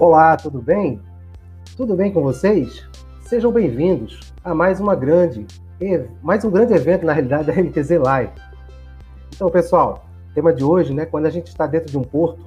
Olá, 0.00 0.34
tudo 0.34 0.62
bem? 0.62 0.98
Tudo 1.76 1.94
bem 1.94 2.10
com 2.10 2.22
vocês? 2.22 2.88
Sejam 3.20 3.52
bem-vindos 3.52 4.32
a 4.42 4.54
mais 4.54 4.80
uma 4.80 4.94
grande, 4.94 5.46
mais 6.22 6.42
um 6.42 6.50
grande 6.50 6.72
evento 6.72 7.04
na 7.04 7.12
realidade 7.12 7.48
da 7.48 7.62
MTZ 7.62 7.98
Live. 8.02 8.32
Então, 9.34 9.50
pessoal, 9.50 10.06
tema 10.34 10.54
de 10.54 10.64
hoje, 10.64 10.94
né, 10.94 11.04
quando 11.04 11.26
a 11.26 11.30
gente 11.30 11.48
está 11.48 11.66
dentro 11.66 11.90
de 11.90 11.98
um 11.98 12.02
porto 12.02 12.46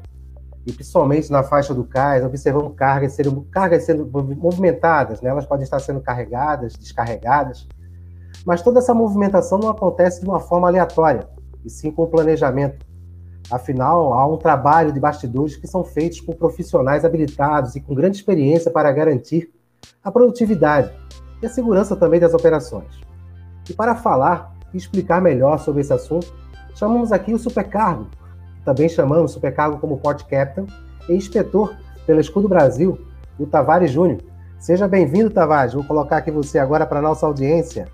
e 0.66 0.74
principalmente 0.74 1.32
na 1.32 1.44
faixa 1.44 1.76
do 1.76 1.84
cais, 1.84 2.26
observamos 2.26 2.74
cargas 2.76 3.14
sendo, 3.14 3.44
cargas 3.52 3.84
sendo 3.84 4.10
movimentadas, 4.36 5.22
né? 5.22 5.30
elas 5.30 5.46
podem 5.46 5.64
estar 5.64 5.78
sendo 5.78 6.02
carregadas, 6.02 6.74
descarregadas, 6.74 7.68
mas 8.44 8.64
toda 8.64 8.80
essa 8.80 8.96
movimentação 8.96 9.60
não 9.60 9.70
acontece 9.70 10.22
de 10.22 10.28
uma 10.28 10.40
forma 10.40 10.68
aleatória, 10.68 11.30
e 11.64 11.70
sim 11.70 11.92
com 11.92 12.08
planejamento. 12.08 12.84
Afinal, 13.52 14.14
há 14.14 14.26
um 14.26 14.38
trabalho 14.38 14.92
de 14.92 15.00
bastidores 15.00 15.56
que 15.56 15.68
são 15.68 15.84
feitos 15.84 16.22
por 16.22 16.36
profissionais 16.36 17.04
habilitados 17.04 17.76
e 17.76 17.82
com 17.82 17.94
grande 17.94 18.18
experiência 18.18 18.72
para 18.72 18.92
garantir 18.92 19.52
a 20.04 20.12
produtividade 20.12 20.92
e 21.42 21.46
a 21.46 21.50
segurança 21.50 21.96
também 21.96 22.20
das 22.20 22.34
operações. 22.34 23.02
E 23.70 23.74
para 23.74 23.96
falar 23.96 24.54
e 24.74 24.78
explicar 24.78 25.22
melhor 25.22 25.60
sobre 25.60 25.82
esse 25.82 25.94
assunto, 25.94 26.34
chamamos 26.76 27.12
aqui 27.12 27.34
o 27.34 27.40
supercargo, 27.40 28.08
também 28.66 28.90
chamamos 28.90 29.32
o 29.32 29.34
supercargo 29.34 29.78
como 29.78 29.98
Port 29.98 30.24
Captain, 30.28 30.66
e 31.10 31.14
inspetor 31.14 31.76
pela 32.06 32.22
Escudo 32.22 32.48
Brasil, 32.48 32.98
o 33.38 33.46
Tavares 33.46 33.92
Júnior. 33.92 34.22
Seja 34.58 34.88
bem-vindo, 34.88 35.30
Tavares. 35.30 35.74
Vou 35.74 35.84
colocar 35.84 36.18
aqui 36.18 36.32
você 36.32 36.58
agora 36.58 36.86
para 36.86 37.00
a 37.00 37.02
nossa 37.02 37.26
audiência. 37.26 37.88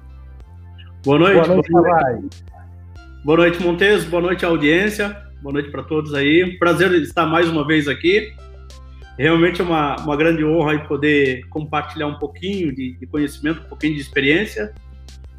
Boa 1.03 1.17
noite, 1.17 1.35
boa 1.35 1.47
noite, 1.47 1.71
boa 1.71 1.81
noite. 1.81 2.43
Boa 3.25 3.37
noite, 3.37 3.63
Montes. 3.63 4.03
Boa 4.05 4.21
noite, 4.21 4.45
audiência. 4.45 5.28
Boa 5.41 5.53
noite 5.53 5.71
para 5.71 5.83
todos 5.83 6.13
aí. 6.13 6.57
Prazer 6.57 6.91
estar 7.01 7.25
mais 7.25 7.47
uma 7.47 7.65
vez 7.65 7.87
aqui. 7.87 8.33
Realmente 9.17 9.61
é 9.61 9.63
uma, 9.63 9.95
uma 9.97 10.17
grande 10.17 10.43
honra 10.43 10.77
poder 10.79 11.47
compartilhar 11.47 12.07
um 12.07 12.19
pouquinho 12.19 12.75
de, 12.75 12.97
de 12.99 13.07
conhecimento, 13.07 13.61
um 13.61 13.69
pouquinho 13.69 13.95
de 13.95 14.01
experiência 14.01 14.73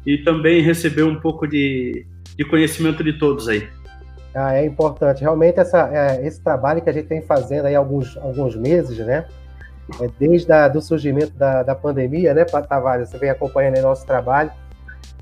e 0.03 0.17
também 0.17 0.59
receber 0.61 1.03
um 1.03 1.19
pouco 1.19 1.45
de, 1.45 2.03
de 2.35 2.43
conhecimento 2.43 3.03
de 3.03 3.13
todos 3.13 3.47
aí. 3.47 3.69
Ah, 4.33 4.55
é 4.55 4.65
importante. 4.65 5.21
Realmente 5.21 5.59
essa, 5.59 5.87
é, 5.93 6.25
esse 6.25 6.41
trabalho 6.41 6.81
que 6.81 6.89
a 6.89 6.93
gente 6.93 7.05
tem 7.05 7.21
fazendo 7.21 7.67
aí 7.67 7.75
há 7.75 7.79
alguns, 7.79 8.17
alguns 8.17 8.55
meses, 8.55 8.97
né? 8.97 9.25
É, 10.01 10.09
desde 10.17 10.51
o 10.75 10.81
surgimento 10.81 11.33
da, 11.33 11.61
da 11.61 11.75
pandemia, 11.75 12.33
né, 12.33 12.43
Tavares? 12.43 13.09
Você 13.09 13.19
vem 13.19 13.29
acompanhando 13.29 13.75
aí 13.75 13.81
nosso 13.83 14.05
trabalho. 14.05 14.51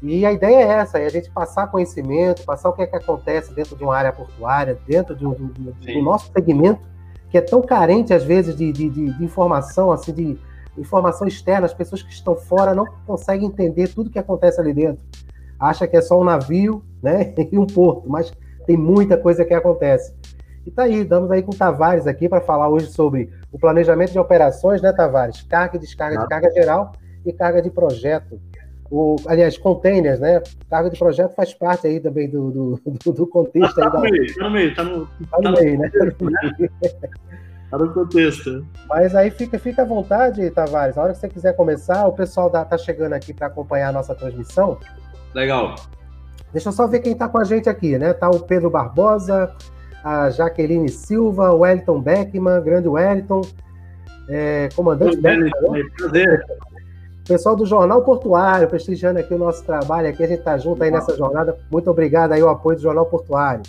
E 0.01 0.25
a 0.25 0.31
ideia 0.31 0.55
é 0.55 0.67
essa, 0.79 0.97
é 0.97 1.05
a 1.05 1.09
gente 1.09 1.29
passar 1.29 1.67
conhecimento, 1.67 2.43
passar 2.43 2.69
o 2.69 2.73
que 2.73 2.81
é 2.81 2.87
que 2.87 2.95
acontece 2.95 3.53
dentro 3.53 3.75
de 3.75 3.83
uma 3.83 3.95
área 3.95 4.13
portuária, 4.13 4.77
dentro 4.87 5.15
do, 5.15 5.35
do, 5.35 5.47
do 5.47 6.01
nosso 6.01 6.31
segmento, 6.31 6.79
que 7.29 7.37
é 7.37 7.41
tão 7.41 7.61
carente, 7.61 8.13
às 8.13 8.23
vezes, 8.23 8.55
de, 8.55 8.71
de, 8.71 8.89
de, 8.89 9.23
informação, 9.23 9.91
assim, 9.91 10.13
de 10.13 10.37
informação 10.77 11.27
externa. 11.27 11.65
As 11.65 11.73
pessoas 11.73 12.01
que 12.01 12.11
estão 12.11 12.35
fora 12.35 12.73
não 12.73 12.85
conseguem 13.05 13.47
entender 13.47 13.89
tudo 13.89 14.09
que 14.09 14.17
acontece 14.17 14.59
ali 14.59 14.73
dentro. 14.73 15.03
Acha 15.59 15.85
que 15.85 15.97
é 15.97 16.01
só 16.01 16.19
um 16.19 16.23
navio 16.23 16.81
né, 17.03 17.33
e 17.51 17.57
um 17.57 17.67
porto, 17.67 18.09
mas 18.09 18.31
tem 18.65 18.77
muita 18.77 19.17
coisa 19.17 19.43
que 19.43 19.53
acontece. 19.53 20.13
E 20.65 20.71
tá 20.71 20.83
aí, 20.83 21.03
damos 21.03 21.29
aí 21.31 21.41
com 21.41 21.51
o 21.51 21.55
Tavares 21.55 22.07
aqui 22.07 22.29
para 22.29 22.41
falar 22.41 22.69
hoje 22.69 22.87
sobre 22.87 23.29
o 23.51 23.59
planejamento 23.59 24.11
de 24.11 24.19
operações, 24.19 24.81
né, 24.81 24.93
Tavares? 24.93 25.41
Carga 25.41 25.75
e 25.75 25.79
descarga 25.79 26.19
de 26.19 26.27
carga 26.27 26.51
geral 26.51 26.93
e 27.25 27.33
carga 27.33 27.61
de 27.61 27.69
projeto 27.69 28.39
o, 28.91 29.15
aliás, 29.27 29.57
containers, 29.57 30.19
né? 30.19 30.41
Carga 30.69 30.89
de 30.89 30.97
projeto 30.97 31.35
faz 31.35 31.53
parte 31.53 31.87
aí 31.87 31.99
também 31.99 32.29
do, 32.29 32.51
do, 32.51 32.81
do, 33.05 33.13
do 33.13 33.27
contexto. 33.27 33.75
Tá, 33.75 33.89
no 33.89 34.01
meio, 34.01 34.35
tá 34.35 34.43
no 34.43 34.51
meio, 34.51 34.75
tá 34.75 34.83
no, 34.83 35.05
tá 35.05 35.37
no, 35.37 35.43
tá 35.43 35.61
meio, 35.61 35.79
né? 35.79 35.91
Tá 37.69 37.77
no 37.77 37.93
contexto. 37.93 38.65
Mas 38.87 39.13
aí 39.13 39.29
fica, 39.29 39.59
fica 39.59 39.83
à 39.83 39.85
vontade, 39.85 40.49
Tavares. 40.49 40.97
A 40.97 41.03
hora 41.03 41.13
que 41.13 41.19
você 41.19 41.29
quiser 41.29 41.55
começar, 41.55 42.07
o 42.07 42.13
pessoal 42.13 42.49
da, 42.49 42.65
tá 42.65 42.77
chegando 42.77 43.13
aqui 43.13 43.31
para 43.31 43.47
acompanhar 43.47 43.89
a 43.89 43.91
nossa 43.91 44.15
transmissão. 44.15 44.79
Legal. 45.35 45.75
Deixa 46.51 46.69
eu 46.69 46.73
só 46.73 46.87
ver 46.87 46.99
quem 46.99 47.13
está 47.13 47.27
com 47.27 47.37
a 47.37 47.43
gente 47.43 47.69
aqui, 47.69 47.97
né? 47.97 48.11
Tá 48.13 48.27
o 48.27 48.39
Pedro 48.39 48.71
Barbosa, 48.71 49.53
a 50.03 50.31
Jaqueline 50.31 50.89
Silva, 50.89 51.51
o 51.51 51.59
Wellington 51.59 52.01
Beckman, 52.01 52.61
grande 52.63 52.87
Wellington, 52.87 53.41
é, 54.27 54.69
comandante 54.75 55.17
Beckman. 55.17 55.51
Né? 55.71 55.83
Prazer. 55.95 56.45
Pessoal 57.29 57.55
do 57.55 57.63
Jornal 57.63 58.01
Portuário, 58.01 58.67
prestigiando 58.67 59.19
aqui 59.19 59.31
o 59.35 59.37
nosso 59.37 59.63
trabalho, 59.63 60.09
aqui 60.09 60.23
a 60.23 60.27
gente 60.27 60.39
está 60.39 60.57
junto 60.57 60.83
aí 60.83 60.89
nessa 60.89 61.15
jornada. 61.15 61.55
Muito 61.69 61.87
obrigado 61.87 62.31
aí 62.31 62.41
o 62.41 62.49
apoio 62.49 62.75
do 62.75 62.81
Jornal 62.81 63.05
Portuário. 63.05 63.61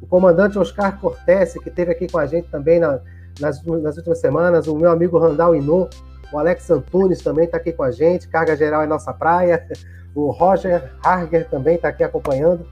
O 0.00 0.06
comandante 0.06 0.56
Oscar 0.56 1.00
Cortese, 1.00 1.58
que 1.58 1.68
esteve 1.68 1.90
aqui 1.90 2.06
com 2.06 2.16
a 2.16 2.26
gente 2.26 2.48
também 2.48 2.78
na, 2.78 3.00
nas, 3.40 3.60
nas, 3.64 3.96
últimas 3.96 4.20
semanas, 4.20 4.68
o 4.68 4.76
meu 4.76 4.88
amigo 4.88 5.18
Randall 5.18 5.56
Inô, 5.56 5.88
o 6.32 6.38
Alex 6.38 6.70
Antunes 6.70 7.20
também 7.20 7.46
está 7.46 7.56
aqui 7.56 7.72
com 7.72 7.82
a 7.82 7.90
gente, 7.90 8.28
Carga 8.28 8.56
Geral 8.56 8.82
é 8.82 8.86
nossa 8.86 9.12
praia, 9.12 9.66
o 10.14 10.30
Roger 10.30 10.92
Harger 11.04 11.50
também 11.50 11.74
está 11.74 11.88
aqui 11.88 12.04
acompanhando. 12.04 12.64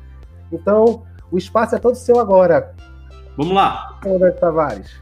Então, 0.52 1.02
o 1.28 1.36
espaço 1.36 1.74
é 1.74 1.78
todo 1.80 1.96
seu 1.96 2.20
agora. 2.20 2.72
Vamos 3.36 3.52
lá. 3.52 3.98
Comandante 4.00 4.38
Tavares. 4.38 4.94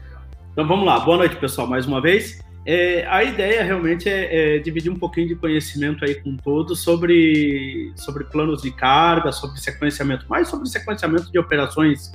Então 0.53 0.67
vamos 0.67 0.87
lá. 0.87 1.01
Boa 1.01 1.17
noite, 1.17 1.35
pessoal, 1.35 1.67
mais 1.67 1.85
uma 1.85 2.01
vez. 2.01 2.43
É, 2.65 3.05
a 3.07 3.23
ideia 3.23 3.63
realmente 3.63 4.09
é, 4.09 4.55
é, 4.55 4.59
dividir 4.59 4.91
um 4.91 4.97
pouquinho 4.97 5.27
de 5.27 5.35
conhecimento 5.35 6.03
aí 6.03 6.15
com 6.15 6.35
todos 6.35 6.81
sobre, 6.81 7.93
sobre 7.95 8.23
planos 8.23 8.63
de 8.63 8.71
carga, 8.71 9.31
sobre 9.31 9.59
sequenciamento, 9.59 10.25
mais 10.27 10.47
sobre 10.47 10.67
sequenciamento 10.67 11.31
de 11.31 11.37
operações 11.37 12.11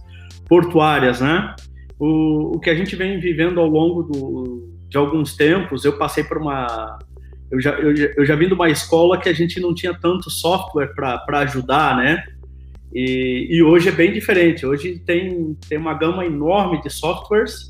portuárias, 0.49 1.21
né? 1.21 1.55
O, 2.01 2.57
o 2.57 2.59
que 2.61 2.69
a 2.69 2.75
gente 2.75 2.97
vem 2.97 3.21
vivendo 3.21 3.61
ao 3.61 3.69
longo 3.69 4.03
do, 4.03 4.69
de 4.89 4.97
alguns 4.97 5.37
tempos, 5.37 5.85
eu 5.85 5.97
passei 5.97 6.25
por 6.25 6.39
uma. 6.39 6.99
Eu 7.49 7.61
já, 7.61 7.71
eu, 7.73 7.95
eu 8.17 8.27
já 8.27 8.35
vim 8.35 8.49
de 8.49 8.55
uma 8.55 8.69
escola 8.69 9.21
que 9.21 9.29
a 9.29 9.33
gente 9.33 9.61
não 9.61 9.73
tinha 9.73 9.95
tanto 9.95 10.31
software 10.31 10.93
para 10.95 11.39
ajudar, 11.41 11.97
né? 11.97 12.25
E, 12.93 13.47
e 13.51 13.63
hoje 13.63 13.89
é 13.89 13.93
bem 13.93 14.13
diferente. 14.13 14.67
Hoje 14.67 14.99
tem, 15.07 15.57
tem 15.69 15.79
uma 15.79 15.95
gama 15.95 16.27
enorme 16.27 16.83
de 16.83 16.91
softwares 16.91 17.70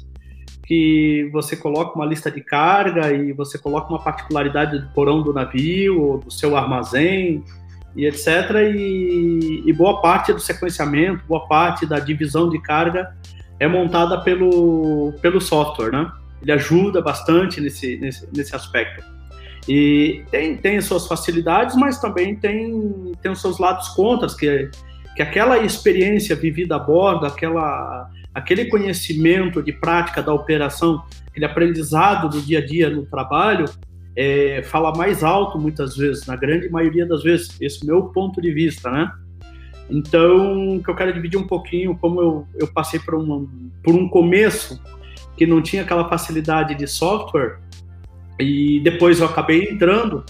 que 0.70 1.28
você 1.32 1.56
coloca 1.56 1.96
uma 1.96 2.06
lista 2.06 2.30
de 2.30 2.40
carga 2.40 3.12
e 3.12 3.32
você 3.32 3.58
coloca 3.58 3.88
uma 3.88 3.98
particularidade 3.98 4.78
do 4.78 4.86
porão 4.90 5.20
do 5.20 5.32
navio 5.32 6.00
ou 6.00 6.18
do 6.18 6.30
seu 6.30 6.56
armazém 6.56 7.42
e 7.96 8.06
etc. 8.06 8.28
E, 8.72 9.64
e, 9.66 9.72
boa 9.72 10.00
parte 10.00 10.32
do 10.32 10.38
sequenciamento, 10.38 11.24
boa 11.26 11.44
parte 11.48 11.84
da 11.84 11.98
divisão 11.98 12.48
de 12.48 12.62
carga 12.62 13.12
é 13.58 13.66
montada 13.66 14.20
pelo, 14.20 15.12
pelo 15.20 15.40
software, 15.40 15.90
né? 15.90 16.08
Ele 16.40 16.52
ajuda 16.52 17.02
bastante 17.02 17.60
nesse, 17.60 17.96
nesse, 17.96 18.28
nesse 18.32 18.54
aspecto. 18.54 19.04
E 19.68 20.22
tem, 20.30 20.56
tem 20.56 20.76
as 20.76 20.84
suas 20.84 21.04
facilidades, 21.08 21.74
mas 21.74 22.00
também 22.00 22.36
tem, 22.36 23.10
tem 23.20 23.32
os 23.32 23.40
seus 23.40 23.58
lados 23.58 23.88
contras, 23.88 24.36
que, 24.36 24.70
que 25.16 25.20
aquela 25.20 25.58
experiência 25.58 26.36
vivida 26.36 26.76
a 26.76 26.78
bordo, 26.78 27.26
aquela 27.26 28.08
aquele 28.34 28.66
conhecimento 28.66 29.62
de 29.62 29.72
prática 29.72 30.22
da 30.22 30.32
operação, 30.32 31.02
aquele 31.28 31.44
aprendizado 31.44 32.28
do 32.28 32.40
dia 32.40 32.58
a 32.58 32.66
dia 32.66 32.90
no 32.90 33.04
trabalho, 33.06 33.66
é, 34.16 34.62
fala 34.64 34.92
mais 34.96 35.22
alto 35.22 35.58
muitas 35.58 35.96
vezes, 35.96 36.26
na 36.26 36.36
grande 36.36 36.68
maioria 36.68 37.06
das 37.06 37.22
vezes, 37.22 37.56
esse 37.60 37.82
é 37.82 37.86
meu 37.86 38.04
ponto 38.04 38.40
de 38.40 38.52
vista, 38.52 38.90
né? 38.90 39.10
Então, 39.88 40.80
que 40.84 40.88
eu 40.88 40.94
quero 40.94 41.12
dividir 41.12 41.38
um 41.38 41.46
pouquinho 41.46 41.96
como 41.96 42.20
eu, 42.20 42.46
eu 42.54 42.68
passei 42.68 43.00
por, 43.00 43.14
uma, 43.14 43.44
por 43.82 43.94
um 43.94 44.08
começo 44.08 44.80
que 45.36 45.46
não 45.46 45.60
tinha 45.60 45.82
aquela 45.82 46.08
facilidade 46.08 46.76
de 46.76 46.86
software 46.86 47.58
e 48.38 48.80
depois 48.80 49.20
eu 49.20 49.26
acabei 49.26 49.68
entrando. 49.68 50.24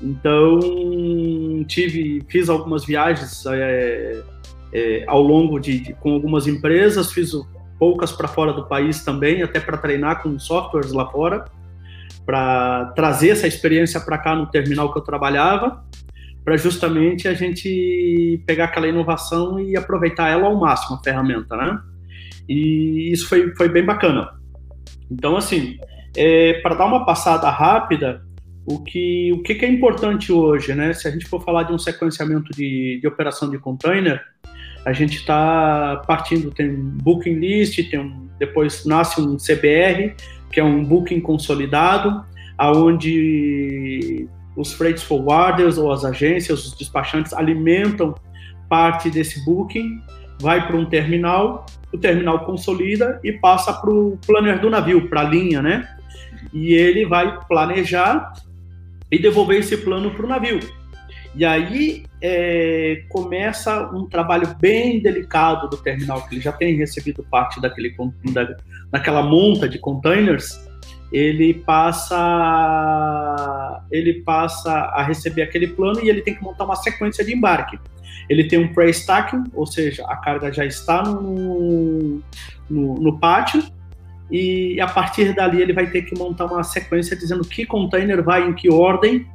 Então, 0.00 0.60
tive, 1.66 2.22
fiz 2.28 2.48
algumas 2.48 2.84
viagens 2.84 3.44
é, 3.46 4.22
é, 4.76 5.04
ao 5.06 5.22
longo 5.22 5.58
de, 5.58 5.80
de, 5.80 5.94
com 5.94 6.12
algumas 6.12 6.46
empresas, 6.46 7.10
fiz 7.10 7.32
poucas 7.78 8.12
para 8.12 8.28
fora 8.28 8.52
do 8.52 8.66
país 8.66 9.02
também, 9.02 9.42
até 9.42 9.58
para 9.58 9.78
treinar 9.78 10.22
com 10.22 10.38
softwares 10.38 10.92
lá 10.92 11.06
fora, 11.10 11.46
para 12.26 12.92
trazer 12.94 13.30
essa 13.30 13.46
experiência 13.46 13.98
para 14.00 14.18
cá 14.18 14.34
no 14.34 14.46
terminal 14.46 14.92
que 14.92 14.98
eu 14.98 15.02
trabalhava, 15.02 15.82
para 16.44 16.58
justamente 16.58 17.26
a 17.26 17.32
gente 17.32 18.42
pegar 18.46 18.66
aquela 18.66 18.86
inovação 18.86 19.58
e 19.58 19.76
aproveitar 19.76 20.28
ela 20.28 20.46
ao 20.46 20.60
máximo, 20.60 20.96
a 20.96 21.02
ferramenta, 21.02 21.56
né? 21.56 21.80
E 22.46 23.10
isso 23.10 23.28
foi, 23.28 23.54
foi 23.56 23.70
bem 23.70 23.84
bacana. 23.84 24.28
Então, 25.10 25.36
assim, 25.38 25.78
é, 26.14 26.60
para 26.60 26.74
dar 26.74 26.84
uma 26.84 27.06
passada 27.06 27.48
rápida, 27.48 28.22
o 28.66 28.82
que, 28.82 29.32
o 29.32 29.42
que, 29.42 29.64
é 29.64 29.68
importante 29.68 30.30
hoje, 30.32 30.74
né? 30.74 30.92
Se 30.92 31.08
a 31.08 31.10
gente 31.10 31.26
for 31.26 31.42
falar 31.42 31.62
de 31.62 31.72
um 31.72 31.78
sequenciamento 31.78 32.52
de, 32.52 32.98
de 33.00 33.08
operação 33.08 33.48
de 33.50 33.58
container, 33.58 34.20
a 34.86 34.92
gente 34.92 35.16
está 35.16 36.02
partindo, 36.06 36.50
tem 36.50 36.70
um 36.70 36.96
booking 37.02 37.34
list, 37.34 37.90
tem 37.90 37.98
um, 37.98 38.28
depois 38.38 38.86
nasce 38.86 39.20
um 39.20 39.36
CBR, 39.36 40.14
que 40.50 40.60
é 40.60 40.64
um 40.64 40.82
booking 40.84 41.20
consolidado, 41.20 42.24
aonde 42.56 44.28
os 44.56 44.72
freight 44.72 45.04
forwarders 45.04 45.76
ou 45.76 45.92
as 45.92 46.04
agências, 46.04 46.64
os 46.64 46.78
despachantes 46.78 47.34
alimentam 47.34 48.14
parte 48.68 49.10
desse 49.10 49.44
booking, 49.44 50.00
vai 50.40 50.66
para 50.66 50.76
um 50.76 50.86
terminal, 50.86 51.66
o 51.92 51.98
terminal 51.98 52.44
consolida 52.46 53.20
e 53.22 53.32
passa 53.32 53.72
para 53.72 53.90
o 53.90 54.18
planner 54.26 54.60
do 54.60 54.70
navio, 54.70 55.08
para 55.08 55.20
a 55.20 55.24
linha, 55.24 55.60
né? 55.60 55.86
e 56.52 56.74
ele 56.74 57.04
vai 57.04 57.38
planejar 57.46 58.32
e 59.10 59.18
devolver 59.18 59.60
esse 59.60 59.76
plano 59.76 60.10
para 60.10 60.24
o 60.24 60.28
navio. 60.28 60.60
E 61.36 61.44
aí 61.44 62.04
é, 62.22 63.04
começa 63.10 63.90
um 63.92 64.06
trabalho 64.06 64.56
bem 64.58 65.00
delicado 65.00 65.68
do 65.68 65.76
terminal, 65.76 66.26
que 66.26 66.34
ele 66.34 66.40
já 66.40 66.50
tem 66.50 66.74
recebido 66.76 67.22
parte 67.30 67.60
daquele, 67.60 67.94
da, 68.32 68.56
daquela 68.90 69.22
monta 69.22 69.68
de 69.68 69.78
containers, 69.78 70.58
ele 71.12 71.52
passa 71.54 72.16
ele 73.92 74.22
passa 74.22 74.72
a 74.72 75.02
receber 75.02 75.42
aquele 75.42 75.68
plano 75.68 76.00
e 76.02 76.08
ele 76.08 76.22
tem 76.22 76.34
que 76.34 76.42
montar 76.42 76.64
uma 76.64 76.74
sequência 76.74 77.22
de 77.22 77.34
embarque. 77.34 77.78
Ele 78.28 78.48
tem 78.48 78.58
um 78.58 78.72
pre-stacking, 78.72 79.44
ou 79.54 79.66
seja, 79.66 80.04
a 80.06 80.16
carga 80.16 80.50
já 80.50 80.64
está 80.64 81.02
no, 81.02 82.20
no, 82.68 82.94
no 82.94 83.20
pátio, 83.20 83.62
e 84.30 84.80
a 84.80 84.88
partir 84.88 85.32
dali 85.34 85.62
ele 85.62 85.72
vai 85.72 85.88
ter 85.88 86.02
que 86.02 86.18
montar 86.18 86.46
uma 86.46 86.64
sequência 86.64 87.16
dizendo 87.16 87.44
que 87.44 87.64
container 87.64 88.22
vai 88.24 88.48
em 88.48 88.54
que 88.54 88.68
ordem 88.68 89.26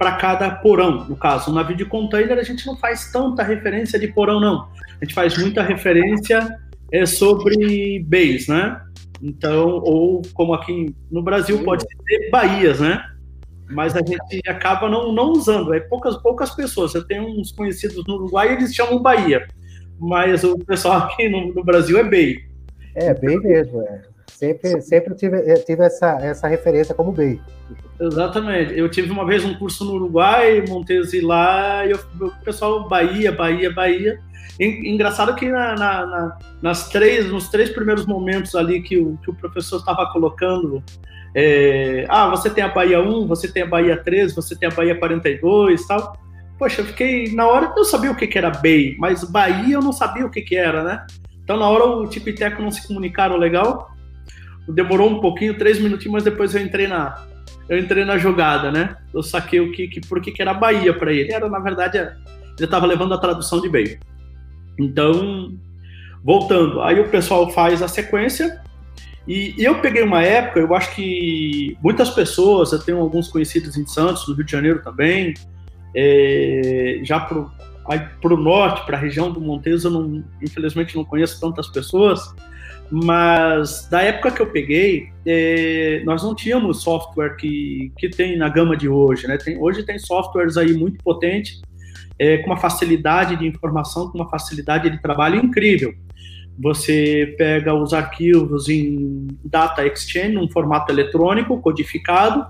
para 0.00 0.12
cada 0.12 0.50
porão. 0.50 1.04
No 1.04 1.14
caso, 1.14 1.50
no 1.50 1.56
navio 1.56 1.76
de 1.76 1.84
container 1.84 2.38
a 2.38 2.42
gente 2.42 2.66
não 2.66 2.74
faz 2.74 3.12
tanta 3.12 3.42
referência 3.42 3.98
de 3.98 4.08
porão, 4.08 4.40
não. 4.40 4.66
A 4.98 5.04
gente 5.04 5.12
faz 5.12 5.36
muita 5.36 5.62
referência 5.62 6.58
é, 6.90 7.04
sobre 7.04 8.02
bays, 8.08 8.48
né? 8.48 8.80
Então, 9.22 9.68
ou 9.68 10.22
como 10.32 10.54
aqui 10.54 10.94
no 11.10 11.22
Brasil 11.22 11.62
pode 11.62 11.82
ser 11.82 12.30
baías, 12.30 12.80
né? 12.80 13.04
Mas 13.68 13.94
a 13.94 13.98
gente 13.98 14.40
acaba 14.48 14.88
não, 14.88 15.12
não 15.12 15.32
usando, 15.32 15.74
é 15.74 15.80
poucas, 15.80 16.16
poucas 16.16 16.50
pessoas. 16.54 16.94
Eu 16.94 17.06
tenho 17.06 17.24
uns 17.38 17.52
conhecidos 17.52 18.02
no 18.06 18.14
Uruguai, 18.14 18.54
eles 18.54 18.74
chamam 18.74 19.02
Bahia, 19.02 19.46
mas 19.98 20.42
o 20.44 20.58
pessoal 20.60 20.96
aqui 20.96 21.28
no, 21.28 21.52
no 21.52 21.62
Brasil 21.62 21.98
é 21.98 22.04
Bay. 22.04 22.38
É, 22.94 23.12
Bay 23.12 23.36
mesmo, 23.36 23.82
é. 23.82 24.00
Sempre, 24.40 24.80
sempre 24.80 25.14
tive, 25.14 25.36
eh, 25.36 25.62
tive 25.66 25.84
essa, 25.84 26.16
essa 26.22 26.48
referência 26.48 26.94
como 26.94 27.12
Bay. 27.12 27.38
Exatamente. 28.00 28.72
Eu 28.72 28.88
tive 28.88 29.10
uma 29.10 29.26
vez 29.26 29.44
um 29.44 29.52
curso 29.52 29.84
no 29.84 29.92
Uruguai, 29.92 30.64
Montesi 30.66 31.20
lá, 31.20 31.86
e 31.86 31.92
o 31.92 31.98
pessoal 32.42 32.88
Bahia, 32.88 33.30
Bahia, 33.30 33.70
Bahia. 33.70 34.18
Engraçado 34.58 35.34
que 35.34 35.46
na, 35.46 35.74
na, 35.74 36.06
na, 36.06 36.38
nas 36.62 36.88
três, 36.88 37.30
nos 37.30 37.50
três 37.50 37.68
primeiros 37.68 38.06
momentos 38.06 38.54
ali 38.54 38.80
que 38.80 38.96
o, 38.96 39.18
que 39.18 39.30
o 39.30 39.34
professor 39.34 39.76
estava 39.76 40.10
colocando, 40.10 40.82
é, 41.34 42.06
ah, 42.08 42.30
você 42.30 42.48
tem 42.48 42.64
a 42.64 42.68
Bahia 42.68 43.02
1, 43.02 43.26
você 43.26 43.46
tem 43.46 43.62
a 43.62 43.66
Bahia 43.66 44.02
13, 44.02 44.34
você 44.34 44.56
tem 44.56 44.70
a 44.70 44.74
Bahia 44.74 44.98
42 44.98 45.86
tal. 45.86 46.16
Poxa, 46.58 46.80
eu 46.80 46.86
fiquei. 46.86 47.30
Na 47.34 47.46
hora 47.46 47.74
eu 47.76 47.84
sabia 47.84 48.10
o 48.10 48.16
que, 48.16 48.26
que 48.26 48.38
era 48.38 48.48
BEI, 48.48 48.96
mas 48.98 49.22
Bahia 49.22 49.74
eu 49.74 49.82
não 49.82 49.92
sabia 49.92 50.24
o 50.24 50.30
que, 50.30 50.40
que 50.40 50.56
era, 50.56 50.82
né? 50.82 51.06
Então 51.44 51.58
na 51.58 51.68
hora 51.68 51.84
o 51.84 52.06
Tipo 52.06 52.30
e 52.30 52.34
Teco 52.34 52.62
não 52.62 52.70
se 52.70 52.86
comunicaram 52.86 53.36
legal 53.36 53.90
demorou 54.72 55.10
um 55.10 55.20
pouquinho, 55.20 55.58
três 55.58 55.80
minutinhos, 55.80 56.12
mas 56.12 56.24
depois 56.24 56.54
eu 56.54 56.62
entrei 56.62 56.86
na, 56.86 57.26
eu 57.68 57.78
entrei 57.78 58.04
na 58.04 58.18
jogada, 58.18 58.70
né? 58.70 58.96
Eu 59.14 59.22
saquei 59.22 59.60
o 59.60 59.70
que 59.70 60.00
por 60.08 60.20
que, 60.20 60.32
que 60.32 60.42
era 60.42 60.52
Bahia 60.52 60.92
para 60.92 61.12
ele. 61.12 61.32
Era, 61.32 61.48
na 61.48 61.58
verdade, 61.58 61.98
ele 61.98 62.10
estava 62.58 62.84
levando 62.84 63.14
a 63.14 63.18
tradução 63.18 63.60
de 63.60 63.68
bem. 63.68 63.98
Então, 64.78 65.54
voltando, 66.24 66.80
aí 66.82 66.98
o 66.98 67.08
pessoal 67.08 67.50
faz 67.50 67.82
a 67.82 67.88
sequência. 67.88 68.60
E, 69.26 69.54
e, 69.56 69.64
eu 69.64 69.80
peguei 69.80 70.02
uma 70.02 70.22
época, 70.22 70.60
eu 70.60 70.74
acho 70.74 70.94
que 70.94 71.76
muitas 71.82 72.10
pessoas, 72.10 72.72
eu 72.72 72.78
tenho 72.80 72.98
alguns 72.98 73.28
conhecidos 73.28 73.76
em 73.76 73.86
Santos, 73.86 74.26
no 74.26 74.34
Rio 74.34 74.44
de 74.44 74.50
Janeiro 74.50 74.82
também, 74.82 75.34
é, 75.94 77.00
já 77.04 77.20
para 77.20 77.38
o 77.38 78.36
norte, 78.36 78.84
para 78.84 78.96
a 78.96 79.00
região 79.00 79.30
do 79.30 79.40
Montes, 79.40 79.84
eu 79.84 79.90
não, 79.90 80.24
infelizmente 80.42 80.96
não 80.96 81.04
conheço 81.04 81.40
tantas 81.40 81.68
pessoas, 81.68 82.34
mas 82.90 83.88
da 83.88 84.02
época 84.02 84.32
que 84.32 84.42
eu 84.42 84.46
peguei, 84.46 85.10
é, 85.24 86.02
nós 86.04 86.22
não 86.22 86.34
tínhamos 86.34 86.82
software 86.82 87.36
que, 87.36 87.92
que 87.96 88.08
tem 88.08 88.36
na 88.36 88.48
gama 88.48 88.76
de 88.76 88.88
hoje, 88.88 89.28
né? 89.28 89.38
Tem, 89.38 89.56
hoje 89.56 89.84
tem 89.84 89.98
softwares 89.98 90.56
aí 90.56 90.72
muito 90.72 91.02
potentes, 91.04 91.62
é, 92.18 92.38
com 92.38 92.46
uma 92.46 92.56
facilidade 92.56 93.36
de 93.36 93.46
informação, 93.46 94.10
com 94.10 94.18
uma 94.18 94.28
facilidade 94.28 94.90
de 94.90 95.00
trabalho 95.00 95.36
incrível. 95.36 95.94
Você 96.58 97.34
pega 97.38 97.72
os 97.72 97.94
arquivos 97.94 98.68
em 98.68 99.28
Data 99.44 99.86
Exchange, 99.86 100.34
num 100.34 100.50
formato 100.50 100.92
eletrônico, 100.92 101.60
codificado, 101.60 102.44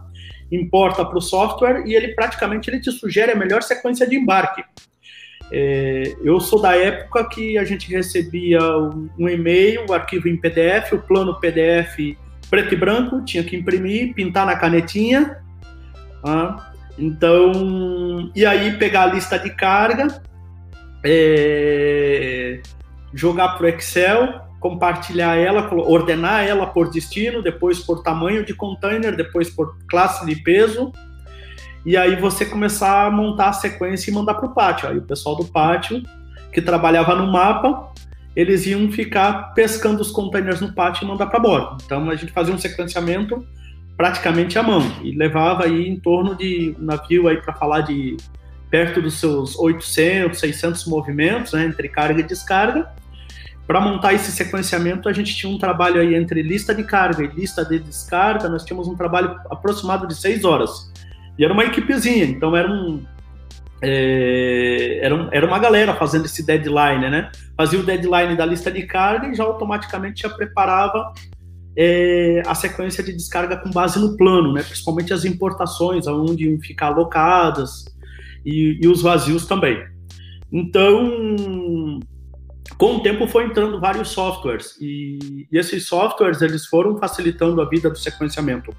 importa 0.51 1.05
para 1.05 1.19
o 1.19 1.21
software 1.21 1.85
e 1.87 1.95
ele 1.95 2.09
praticamente 2.15 2.69
ele 2.69 2.81
te 2.81 2.91
sugere 2.91 3.31
a 3.31 3.37
melhor 3.37 3.63
sequência 3.63 4.09
de 4.09 4.17
embarque. 4.17 4.65
É, 5.53 6.15
eu 6.23 6.39
sou 6.39 6.63
da 6.63 6.77
época 6.77 7.29
que 7.29 7.59
a 7.59 7.65
gente 7.65 7.91
recebia 7.91 8.61
um, 9.19 9.29
e-mail, 9.29 9.85
o 9.89 9.91
um 9.91 9.95
arquivo 9.95 10.29
em 10.29 10.37
PDF, 10.37 10.93
o 10.93 10.99
plano 10.99 11.41
PDF 11.41 12.17
preto 12.49 12.75
e 12.75 12.77
branco, 12.77 13.25
tinha 13.25 13.45
que 13.45 13.57
imprimir, 13.57 14.13
pintar 14.13 14.45
na 14.45 14.57
canetinha. 14.57 15.39
Ah, 16.25 16.73
então, 16.99 18.31
e 18.35 18.45
aí 18.45 18.77
pegar 18.77 19.05
a 19.05 19.15
lista 19.15 19.39
de 19.39 19.51
carga, 19.51 20.21
é, 21.05 22.61
jogar 23.15 23.51
para 23.51 23.65
o 23.65 23.69
Excel, 23.69 24.41
compartilhar 24.59 25.37
ela, 25.37 25.73
ordenar 25.73 26.45
ela 26.45 26.67
por 26.67 26.91
destino, 26.91 27.41
depois 27.43 27.79
por 27.79 28.03
tamanho 28.03 28.45
de 28.45 28.53
container, 28.53 29.17
depois 29.17 29.49
por 29.49 29.77
classe 29.89 30.27
de 30.27 30.37
peso 30.37 30.93
e 31.85 31.97
aí 31.97 32.17
você 32.17 32.45
começar 32.45 33.07
a 33.07 33.11
montar 33.11 33.49
a 33.49 33.53
sequência 33.53 34.11
e 34.11 34.15
mandar 34.15 34.35
para 34.35 34.47
o 34.47 34.55
pátio. 34.55 34.89
Aí 34.89 34.99
o 34.99 35.03
pessoal 35.03 35.37
do 35.37 35.45
pátio, 35.45 36.03
que 36.53 36.61
trabalhava 36.61 37.15
no 37.15 37.31
mapa, 37.31 37.93
eles 38.35 38.67
iam 38.67 38.91
ficar 38.91 39.55
pescando 39.55 40.01
os 40.01 40.11
containers 40.11 40.61
no 40.61 40.73
pátio 40.73 41.05
e 41.05 41.09
mandar 41.09 41.27
para 41.27 41.39
bordo. 41.39 41.83
Então 41.85 42.11
a 42.11 42.17
gente 42.17 42.33
fazia 42.33 42.55
um 42.55 42.59
sequenciamento 42.59 43.45
praticamente 43.97 44.59
à 44.59 44.63
mão 44.63 44.83
e 45.03 45.15
levava 45.15 45.65
aí 45.65 45.87
em 45.87 45.99
torno 45.99 46.35
de 46.35 46.75
um 46.79 46.85
navio 46.85 47.29
aí 47.29 47.37
para 47.37 47.53
falar 47.55 47.83
de 47.83 48.17
perto 48.71 49.03
dos 49.03 49.19
seus 49.19 49.59
800, 49.59 50.39
600 50.39 50.87
movimentos, 50.87 51.53
né, 51.53 51.65
entre 51.65 51.89
carga 51.89 52.21
e 52.21 52.23
descarga. 52.23 52.89
Para 53.67 53.81
montar 53.81 54.15
esse 54.15 54.33
sequenciamento, 54.33 55.09
a 55.09 55.13
gente 55.13 55.37
tinha 55.37 55.53
um 55.53 55.59
trabalho 55.59 56.01
aí 56.01 56.15
entre 56.15 56.43
lista 56.43 56.75
de 56.75 56.83
carga 56.83 57.23
e 57.25 57.27
lista 57.29 57.65
de 57.65 57.79
descarga, 57.79 58.49
nós 58.49 58.65
tínhamos 58.65 58.89
um 58.89 58.97
trabalho 58.97 59.39
aproximado 59.51 60.07
de 60.07 60.15
seis 60.15 60.45
horas. 60.45 60.91
E 61.39 61.45
era 61.45 61.53
uma 61.53 61.65
equipezinha, 61.65 62.25
então 62.25 62.57
era 62.57 62.71
um, 62.71 63.03
é, 63.83 65.01
era, 65.03 65.29
era 65.33 65.47
uma 65.47 65.59
galera 65.59 65.95
fazendo 65.95 66.27
esse 66.27 66.45
deadline, 66.45 67.11
né? 67.11 67.31
Fazia 67.57 67.81
o 67.81 67.83
deadline 67.83 68.37
da 68.37 68.45
lista 68.45 68.71
de 68.71 68.83
carga 68.83 69.29
e 69.29 69.35
já 69.35 69.45
automaticamente 69.45 70.23
já 70.23 70.29
preparava 70.29 71.13
é, 71.77 72.43
a 72.47 72.55
sequência 72.55 73.03
de 73.03 73.13
descarga 73.13 73.57
com 73.57 73.71
base 73.71 73.99
no 73.99 74.17
plano, 74.17 74.53
né? 74.53 74.63
Principalmente 74.63 75.15
as 75.15 75.25
importações, 75.25 76.07
aonde 76.07 76.47
iam 76.47 76.61
ficar 76.61 76.89
alocadas 76.89 77.87
e, 78.45 78.79
e 78.83 78.87
os 78.87 79.01
vazios 79.01 79.47
também. 79.47 79.83
Então, 80.53 82.01
com 82.77 82.97
o 82.97 83.03
tempo 83.03 83.27
foi 83.27 83.45
entrando 83.45 83.81
vários 83.81 84.09
softwares 84.09 84.77
e, 84.81 85.47
e 85.51 85.59
esses 85.59 85.87
softwares 85.87 86.43
eles 86.43 86.67
foram 86.67 86.99
facilitando 86.99 87.63
a 87.63 87.69
vida 87.69 87.89
do 87.89 87.99
sequenciamento. 87.99 88.75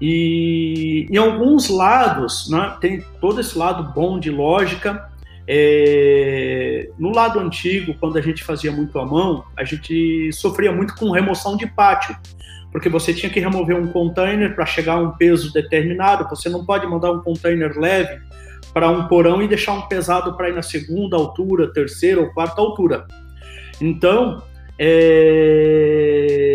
E 0.00 1.06
em 1.10 1.16
alguns 1.16 1.68
lados, 1.68 2.48
né, 2.50 2.76
tem 2.80 3.02
todo 3.20 3.40
esse 3.40 3.56
lado 3.56 3.92
bom 3.92 4.18
de 4.18 4.30
lógica. 4.30 5.10
É, 5.46 6.88
no 6.98 7.12
lado 7.12 7.38
antigo, 7.38 7.94
quando 8.00 8.16
a 8.16 8.20
gente 8.20 8.42
fazia 8.42 8.72
muito 8.72 8.98
à 8.98 9.04
mão, 9.04 9.44
a 9.56 9.64
gente 9.64 10.32
sofria 10.32 10.72
muito 10.72 10.94
com 10.96 11.10
remoção 11.10 11.56
de 11.56 11.66
pátio, 11.66 12.16
porque 12.72 12.88
você 12.88 13.12
tinha 13.12 13.30
que 13.30 13.40
remover 13.40 13.76
um 13.76 13.86
container 13.86 14.54
para 14.54 14.66
chegar 14.66 14.94
a 14.94 15.02
um 15.02 15.12
peso 15.12 15.52
determinado. 15.52 16.28
Você 16.30 16.48
não 16.48 16.64
pode 16.64 16.86
mandar 16.86 17.12
um 17.12 17.20
container 17.20 17.78
leve 17.78 18.20
para 18.72 18.90
um 18.90 19.06
porão 19.06 19.42
e 19.42 19.48
deixar 19.48 19.74
um 19.74 19.82
pesado 19.82 20.36
para 20.36 20.48
ir 20.48 20.54
na 20.54 20.62
segunda 20.62 21.16
altura, 21.16 21.72
terceira 21.72 22.20
ou 22.20 22.32
quarta 22.32 22.60
altura. 22.60 23.06
Então, 23.80 24.42
é 24.78 26.53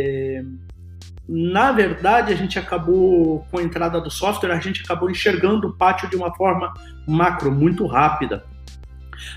na 1.31 1.71
verdade, 1.71 2.33
a 2.33 2.35
gente 2.35 2.57
acabou, 2.57 3.45
com 3.51 3.59
a 3.59 3.61
entrada 3.61 4.01
do 4.01 4.09
software, 4.09 4.51
a 4.51 4.59
gente 4.59 4.81
acabou 4.81 5.11
enxergando 5.11 5.67
o 5.67 5.73
pátio 5.73 6.09
de 6.09 6.15
uma 6.15 6.33
forma 6.35 6.73
macro, 7.07 7.51
muito 7.51 7.85
rápida, 7.85 8.43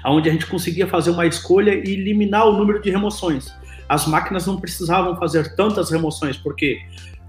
onde 0.06 0.26
a 0.26 0.32
gente 0.32 0.46
conseguia 0.46 0.87
fazer 0.87 1.11
uma 1.11 1.26
escolha 1.26 1.75
e 1.75 1.92
eliminar 1.92 2.49
o 2.49 2.56
número 2.56 2.80
de 2.80 2.90
remoções. 2.90 3.54
As 3.87 4.06
máquinas 4.06 4.46
não 4.46 4.58
precisavam 4.58 5.18
fazer 5.18 5.54
tantas 5.54 5.90
remoções, 5.90 6.34
porque 6.34 6.80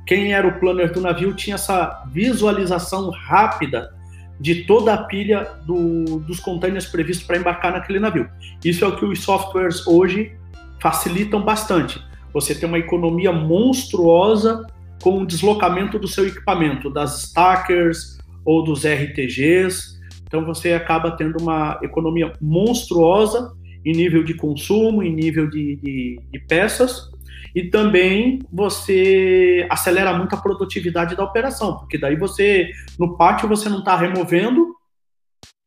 quem 0.07 0.33
era 0.33 0.47
o 0.47 0.57
planner 0.61 0.93
do 0.93 1.01
navio 1.01 1.33
tinha 1.33 1.55
essa 1.55 2.01
visualização 2.09 3.09
rápida 3.09 3.93
de 4.39 4.63
toda 4.63 4.93
a 4.93 5.03
pilha 5.03 5.45
do, 5.65 6.19
dos 6.21 6.39
containers 6.39 6.85
previstos 6.85 7.27
para 7.27 7.35
embarcar 7.35 7.73
naquele 7.73 7.99
navio. 7.99 8.29
Isso 8.63 8.85
é 8.85 8.87
o 8.87 8.95
que 8.95 9.03
os 9.03 9.19
softwares 9.21 9.85
hoje 9.85 10.37
facilitam 10.79 11.41
bastante 11.41 12.01
você 12.33 12.55
tem 12.55 12.67
uma 12.67 12.79
economia 12.79 13.31
monstruosa 13.31 14.65
com 15.01 15.21
o 15.21 15.25
deslocamento 15.25 15.99
do 15.99 16.07
seu 16.07 16.27
equipamento, 16.27 16.89
das 16.89 17.23
stackers 17.23 18.17
ou 18.45 18.63
dos 18.63 18.85
RTGs. 18.85 19.99
Então 20.23 20.45
você 20.45 20.73
acaba 20.73 21.11
tendo 21.11 21.37
uma 21.41 21.79
economia 21.83 22.33
monstruosa 22.41 23.53
em 23.85 23.91
nível 23.91 24.23
de 24.23 24.33
consumo, 24.33 25.03
em 25.03 25.13
nível 25.13 25.49
de, 25.49 25.75
de, 25.75 26.19
de 26.31 26.39
peças. 26.47 27.11
e 27.53 27.65
também 27.69 28.39
você 28.51 29.67
acelera 29.69 30.17
muito 30.17 30.33
a 30.33 30.41
produtividade 30.41 31.15
da 31.15 31.23
operação, 31.23 31.77
porque 31.77 31.99
daí 31.99 32.15
você, 32.15 32.71
no 32.97 33.15
pátio, 33.15 33.47
você 33.47 33.69
não 33.69 33.79
está 33.79 33.95
removendo 33.95 34.73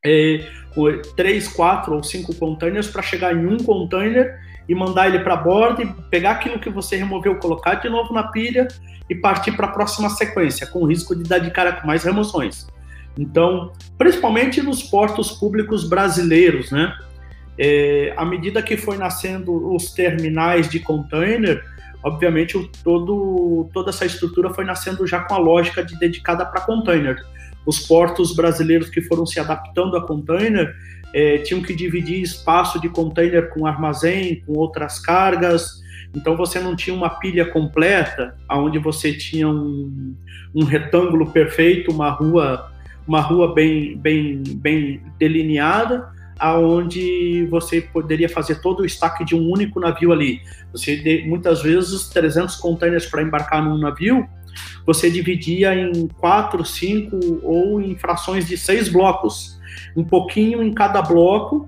é, 0.04 0.40
três, 1.14 1.46
quatro 1.46 1.94
ou 1.94 2.02
cinco 2.02 2.34
containers 2.34 2.88
para 2.88 3.02
chegar 3.02 3.34
em 3.34 3.46
um 3.46 3.58
container 3.58 4.34
e 4.68 4.74
mandar 4.74 5.08
ele 5.08 5.20
para 5.20 5.36
bordo 5.36 5.82
e 5.82 5.86
pegar 6.10 6.32
aquilo 6.32 6.58
que 6.58 6.70
você 6.70 6.96
removeu, 6.96 7.36
colocar 7.36 7.74
de 7.74 7.88
novo 7.88 8.12
na 8.12 8.24
pilha 8.24 8.66
e 9.08 9.14
partir 9.14 9.52
para 9.52 9.66
a 9.66 9.70
próxima 9.70 10.10
sequência, 10.10 10.66
com 10.66 10.80
o 10.80 10.86
risco 10.86 11.14
de 11.14 11.22
dar 11.22 11.38
de 11.38 11.50
cara 11.50 11.72
com 11.72 11.86
mais 11.86 12.02
remoções. 12.04 12.66
Então, 13.18 13.72
principalmente 13.96 14.60
nos 14.60 14.82
portos 14.82 15.32
públicos 15.32 15.88
brasileiros, 15.88 16.70
né? 16.70 16.92
É, 17.58 18.12
à 18.16 18.24
medida 18.24 18.62
que 18.62 18.76
foi 18.76 18.98
nascendo 18.98 19.74
os 19.74 19.92
terminais 19.92 20.68
de 20.68 20.78
container, 20.78 21.64
obviamente 22.02 22.58
o, 22.58 22.68
todo, 22.84 23.70
toda 23.72 23.88
essa 23.88 24.04
estrutura 24.04 24.52
foi 24.52 24.64
nascendo 24.64 25.06
já 25.06 25.20
com 25.20 25.34
a 25.34 25.38
lógica 25.38 25.82
de 25.82 25.98
dedicada 25.98 26.44
para 26.44 26.60
container. 26.60 27.16
Os 27.64 27.80
portos 27.80 28.36
brasileiros 28.36 28.90
que 28.90 29.00
foram 29.00 29.24
se 29.24 29.40
adaptando 29.40 29.96
a 29.96 30.06
container 30.06 30.74
é, 31.16 31.38
tinham 31.38 31.62
que 31.62 31.74
dividir 31.74 32.20
espaço 32.20 32.78
de 32.78 32.90
container 32.90 33.48
com 33.48 33.66
armazém, 33.66 34.42
com 34.44 34.52
outras 34.52 34.98
cargas. 34.98 35.80
Então 36.14 36.36
você 36.36 36.60
não 36.60 36.76
tinha 36.76 36.94
uma 36.94 37.08
pilha 37.08 37.46
completa, 37.46 38.36
onde 38.50 38.78
você 38.78 39.14
tinha 39.14 39.48
um, 39.48 40.14
um 40.54 40.62
retângulo 40.62 41.32
perfeito, 41.32 41.90
uma 41.90 42.10
rua, 42.10 42.70
uma 43.08 43.22
rua 43.22 43.54
bem, 43.54 43.96
bem, 43.96 44.42
bem 44.56 45.00
delineada, 45.18 46.06
aonde 46.38 47.46
você 47.46 47.80
poderia 47.80 48.28
fazer 48.28 48.60
todo 48.60 48.80
o 48.80 48.84
estaque 48.84 49.24
de 49.24 49.34
um 49.34 49.50
único 49.50 49.80
navio 49.80 50.12
ali. 50.12 50.42
Você 50.70 51.24
muitas 51.26 51.62
vezes 51.62 52.10
300 52.10 52.56
containers 52.56 53.06
para 53.06 53.22
embarcar 53.22 53.64
num 53.64 53.78
navio, 53.78 54.28
você 54.84 55.10
dividia 55.10 55.74
em 55.74 56.08
quatro, 56.08 56.62
cinco 56.62 57.18
ou 57.42 57.80
em 57.80 57.96
frações 57.96 58.46
de 58.46 58.58
seis 58.58 58.90
blocos, 58.90 59.55
um 59.96 60.04
pouquinho 60.04 60.62
em 60.62 60.72
cada 60.72 61.00
bloco 61.02 61.66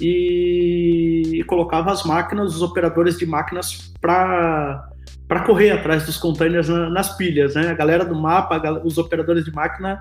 e, 0.00 1.44
colocava 1.46 1.92
as 1.92 2.04
máquinas, 2.04 2.54
os 2.54 2.62
operadores 2.62 3.18
de 3.18 3.26
máquinas 3.26 3.92
para 4.00 4.86
para 5.28 5.44
correr 5.44 5.70
atrás 5.70 6.04
dos 6.04 6.16
containers 6.16 6.68
nas 6.68 7.16
pilhas, 7.16 7.54
né? 7.54 7.68
A 7.68 7.74
galera 7.74 8.04
do 8.04 8.16
mapa, 8.16 8.60
os 8.84 8.98
operadores 8.98 9.44
de 9.44 9.52
máquina 9.52 10.00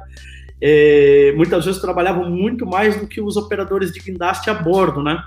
é, 0.59 1.31
muitas 1.35 1.65
vezes 1.65 1.79
trabalhavam 1.79 2.27
muito 2.27 2.65
mais 2.65 2.99
do 2.99 3.07
que 3.07 3.21
os 3.21 3.37
operadores 3.37 3.91
de 3.91 3.99
guindaste 3.99 4.49
a 4.49 4.55
bordo, 4.55 5.03
né? 5.03 5.23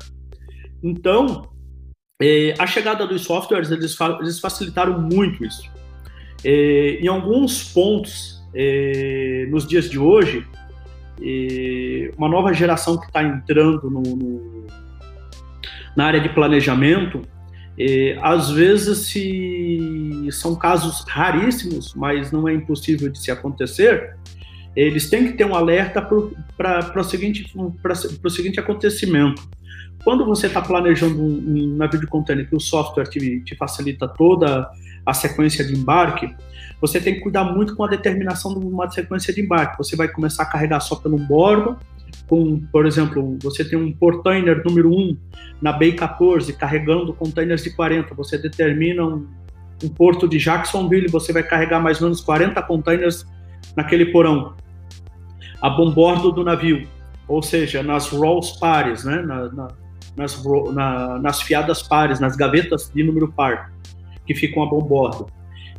Então, 0.82 1.48
é, 2.20 2.54
a 2.58 2.66
chegada 2.66 3.06
dos 3.06 3.22
softwares, 3.22 3.70
eles, 3.70 3.96
eles 4.20 4.40
facilitaram 4.40 5.00
muito 5.00 5.44
isso. 5.44 5.70
É, 6.44 6.98
em 7.00 7.06
alguns 7.06 7.72
pontos, 7.72 8.42
é, 8.52 9.46
nos 9.50 9.66
dias 9.66 9.88
de 9.88 10.00
hoje, 10.00 10.44
é, 11.20 12.10
uma 12.16 12.28
nova 12.28 12.52
geração 12.52 12.98
que 12.98 13.06
está 13.06 13.22
entrando 13.22 13.90
no, 13.90 14.02
no, 14.02 14.66
na 15.96 16.06
área 16.06 16.20
de 16.20 16.28
planejamento, 16.28 17.22
é, 17.78 18.18
às 18.22 18.50
vezes 18.50 18.98
se, 18.98 20.28
são 20.30 20.54
casos 20.54 21.04
raríssimos, 21.08 21.94
mas 21.94 22.30
não 22.30 22.48
é 22.48 22.54
impossível 22.54 23.08
de 23.08 23.18
se 23.18 23.30
acontecer, 23.30 24.16
eles 24.74 25.08
têm 25.10 25.26
que 25.26 25.34
ter 25.34 25.44
um 25.44 25.54
alerta 25.54 26.00
para 26.56 27.00
o 27.00 27.04
seguinte, 27.04 27.52
seguinte 28.30 28.58
acontecimento. 28.58 29.42
Quando 30.04 30.24
você 30.24 30.46
está 30.48 30.60
planejando 30.60 31.20
um, 31.22 31.76
navio 31.76 32.00
de 32.00 32.06
container 32.06 32.48
que 32.48 32.56
o 32.56 32.60
software 32.60 33.04
te, 33.04 33.40
te 33.40 33.56
facilita 33.56 34.08
toda 34.08 34.70
a 35.06 35.14
sequência 35.14 35.64
de 35.64 35.74
embarque, 35.74 36.34
você 36.80 37.00
tem 37.00 37.14
que 37.14 37.20
cuidar 37.20 37.44
muito 37.44 37.76
com 37.76 37.84
a 37.84 37.88
determinação 37.88 38.58
de 38.58 38.66
uma 38.66 38.90
sequência 38.90 39.32
de 39.32 39.40
embarque. 39.40 39.78
Você 39.78 39.94
vai 39.94 40.08
começar 40.08 40.42
a 40.42 40.46
carregar 40.46 40.80
só 40.80 40.96
pelo 40.96 41.16
bordo, 41.16 41.78
com, 42.28 42.60
por 42.72 42.86
exemplo, 42.86 43.38
você 43.42 43.64
tem 43.64 43.78
um 43.78 43.92
portainer 43.92 44.62
número 44.64 44.90
1 44.90 45.16
na 45.60 45.72
Bay 45.72 45.92
14 45.92 46.52
carregando 46.54 47.12
containers 47.14 47.62
de 47.62 47.70
40, 47.70 48.14
você 48.14 48.36
determina 48.36 49.04
um, 49.04 49.26
um 49.84 49.88
porto 49.88 50.28
de 50.28 50.38
Jacksonville, 50.38 51.08
você 51.08 51.32
vai 51.32 51.42
carregar 51.42 51.80
mais 51.80 52.00
ou 52.00 52.08
menos 52.08 52.20
40 52.20 52.60
containers 52.62 53.26
naquele 53.76 54.06
porão 54.06 54.54
a 55.62 55.70
bombordo 55.70 56.32
do 56.32 56.42
navio, 56.42 56.88
ou 57.28 57.40
seja, 57.40 57.84
nas 57.84 58.08
rolls 58.08 58.58
pares, 58.58 59.04
né, 59.04 59.22
na, 59.22 59.48
na, 59.52 59.68
nas, 60.16 60.42
na, 60.72 61.18
nas 61.18 61.42
fiadas 61.42 61.82
pares, 61.82 62.20
nas 62.20 62.36
gavetas 62.36 62.90
de 62.94 63.02
número 63.02 63.32
par, 63.32 63.72
que 64.26 64.34
ficam 64.34 64.62
a 64.62 64.66
bombordo. 64.66 65.26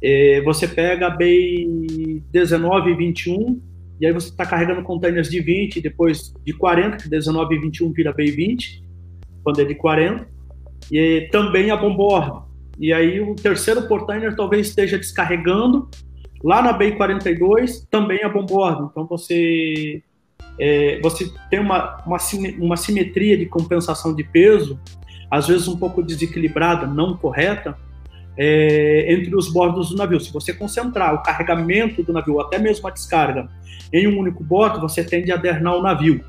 É, 0.01 0.41
você 0.41 0.67
pega 0.67 1.07
a 1.07 1.09
BEI 1.09 2.21
19 2.31 2.91
e 2.91 2.95
21, 2.95 3.61
e 4.01 4.05
aí 4.05 4.11
você 4.11 4.29
está 4.29 4.45
carregando 4.45 4.83
containers 4.83 5.29
de 5.29 5.39
20, 5.39 5.81
depois 5.81 6.33
de 6.45 6.53
40, 6.53 6.97
que 6.97 7.09
19 7.09 7.55
e 7.55 7.59
21 7.59 7.91
vira 7.93 8.13
BEI 8.13 8.31
20, 8.31 8.83
quando 9.43 9.61
é 9.61 9.65
de 9.65 9.75
40, 9.75 10.27
e 10.91 11.29
também 11.31 11.71
a 11.71 11.77
bombordo. 11.77 12.43
E 12.79 12.91
aí 12.91 13.21
o 13.21 13.35
terceiro 13.35 13.87
portainer 13.87 14.35
talvez 14.35 14.67
esteja 14.67 14.97
descarregando 14.97 15.87
Lá 16.43 16.61
na 16.61 16.73
BI 16.73 16.91
42 16.97 17.87
também 17.89 18.19
é 18.21 18.29
bombordo, 18.29 18.89
então 18.91 19.07
você 19.07 20.03
é, 20.65 20.97
você 21.01 21.29
tem 21.49 21.59
uma, 21.59 22.01
uma, 22.05 22.17
uma 22.57 22.77
simetria 22.77 23.37
de 23.37 23.45
compensação 23.45 24.15
de 24.15 24.23
peso, 24.23 24.79
às 25.29 25.45
vezes 25.45 25.67
um 25.67 25.75
pouco 25.75 26.01
desequilibrada, 26.01 26.87
não 26.87 27.17
correta, 27.17 27.77
é, 28.37 29.13
entre 29.13 29.35
os 29.35 29.51
bordos 29.51 29.89
do 29.89 29.97
navio. 29.97 30.21
Se 30.21 30.31
você 30.31 30.53
concentrar 30.53 31.15
o 31.15 31.21
carregamento 31.21 32.01
do 32.01 32.13
navio, 32.13 32.39
até 32.39 32.57
mesmo 32.57 32.87
a 32.87 32.91
descarga, 32.91 33.49
em 33.91 34.07
um 34.07 34.17
único 34.17 34.41
bordo, 34.41 34.79
você 34.79 35.03
tende 35.03 35.33
a 35.33 35.35
adernar 35.35 35.75
o 35.75 35.81
navio. 35.81 36.23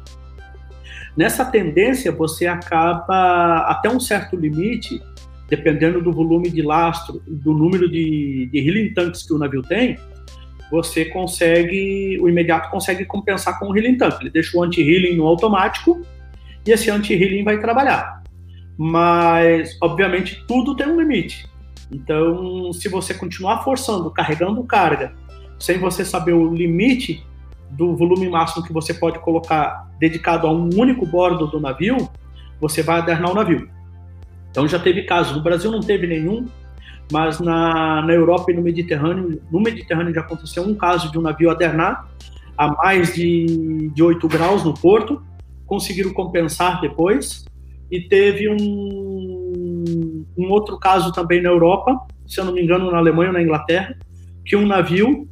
Nessa 1.16 1.44
tendência, 1.44 2.10
você 2.10 2.48
acaba, 2.48 3.58
até 3.68 3.88
um 3.88 4.00
certo 4.00 4.34
limite, 4.34 5.00
dependendo 5.48 6.02
do 6.02 6.10
volume 6.10 6.50
de 6.50 6.60
lastro, 6.60 7.22
do 7.24 7.52
número 7.52 7.88
de, 7.88 8.48
de 8.50 8.58
healing 8.58 8.92
tanks 8.94 9.22
que 9.22 9.32
o 9.32 9.38
navio 9.38 9.62
tem, 9.62 9.96
você 10.74 11.04
consegue, 11.04 12.18
o 12.20 12.28
imediato 12.28 12.68
consegue 12.68 13.04
compensar 13.04 13.60
com 13.60 13.68
o 13.68 13.76
healing 13.76 13.96
tank. 13.96 14.20
Ele 14.20 14.28
deixa 14.28 14.58
o 14.58 14.62
anti-healing 14.64 15.14
no 15.16 15.24
automático 15.24 16.04
e 16.66 16.72
esse 16.72 16.90
anti-healing 16.90 17.44
vai 17.44 17.60
trabalhar. 17.60 18.24
Mas, 18.76 19.78
obviamente, 19.80 20.44
tudo 20.48 20.74
tem 20.74 20.88
um 20.88 21.00
limite. 21.00 21.48
Então, 21.92 22.72
se 22.72 22.88
você 22.88 23.14
continuar 23.14 23.62
forçando, 23.62 24.10
carregando 24.10 24.64
carga, 24.64 25.14
sem 25.60 25.78
você 25.78 26.04
saber 26.04 26.32
o 26.32 26.52
limite 26.52 27.24
do 27.70 27.94
volume 27.94 28.28
máximo 28.28 28.64
que 28.64 28.72
você 28.72 28.92
pode 28.92 29.20
colocar 29.20 29.88
dedicado 30.00 30.48
a 30.48 30.52
um 30.52 30.68
único 30.74 31.06
bordo 31.06 31.46
do 31.46 31.60
navio, 31.60 32.10
você 32.60 32.82
vai 32.82 32.98
adernar 32.98 33.30
o 33.30 33.34
navio. 33.34 33.70
Então 34.50 34.66
já 34.66 34.80
teve 34.80 35.02
casos, 35.02 35.36
no 35.36 35.42
Brasil 35.42 35.70
não 35.70 35.80
teve 35.80 36.08
nenhum, 36.08 36.46
mas 37.12 37.40
na, 37.40 38.02
na 38.02 38.12
Europa 38.12 38.50
e 38.50 38.54
no 38.54 38.62
Mediterrâneo, 38.62 39.40
no 39.50 39.60
Mediterrâneo 39.60 40.14
já 40.14 40.20
aconteceu 40.20 40.62
um 40.62 40.74
caso 40.74 41.10
de 41.10 41.18
um 41.18 41.22
navio 41.22 41.50
adernar 41.50 42.08
a 42.56 42.68
mais 42.68 43.14
de, 43.14 43.90
de 43.90 44.02
8 44.02 44.26
graus 44.28 44.64
no 44.64 44.74
porto, 44.74 45.22
conseguiram 45.66 46.12
compensar 46.12 46.80
depois, 46.80 47.44
e 47.90 48.00
teve 48.00 48.48
um, 48.48 50.24
um 50.36 50.50
outro 50.50 50.78
caso 50.78 51.12
também 51.12 51.42
na 51.42 51.50
Europa, 51.50 51.98
se 52.26 52.40
eu 52.40 52.44
não 52.44 52.52
me 52.52 52.62
engano 52.62 52.90
na 52.90 52.98
Alemanha 52.98 53.30
ou 53.30 53.34
na 53.34 53.42
Inglaterra, 53.42 53.96
que 54.44 54.56
um 54.56 54.66
navio 54.66 55.28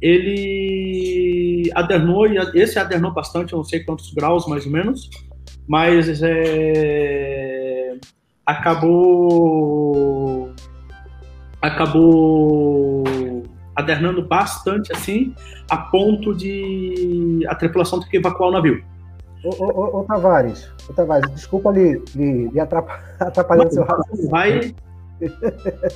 ele 0.00 1.70
adernou, 1.74 2.26
e 2.26 2.36
esse 2.54 2.78
adernou 2.78 3.12
bastante, 3.12 3.52
eu 3.52 3.56
não 3.58 3.64
sei 3.64 3.80
quantos 3.80 4.12
graus 4.12 4.46
mais 4.46 4.66
ou 4.66 4.72
menos, 4.72 5.08
mas 5.66 6.20
é, 6.22 7.96
acabou 8.44 9.46
acabou 11.60 13.04
adernando 13.74 14.26
bastante 14.26 14.92
assim, 14.92 15.34
a 15.70 15.76
ponto 15.76 16.34
de 16.34 17.44
a 17.48 17.54
tripulação 17.54 18.00
ter 18.00 18.08
que 18.08 18.16
evacuar 18.16 18.48
o 18.48 18.52
navio. 18.52 18.82
Ô, 19.44 19.64
ô, 19.64 20.00
ô, 20.00 20.04
Tavares, 20.04 20.68
ô, 20.88 20.92
Tavares, 20.92 21.30
desculpa 21.32 21.70
lhe, 21.70 22.02
lhe, 22.14 22.48
lhe 22.48 22.58
atrapalhar 22.60 23.70
seu 23.70 23.84
raciocínio. 23.84 24.30
Vai. 24.30 24.74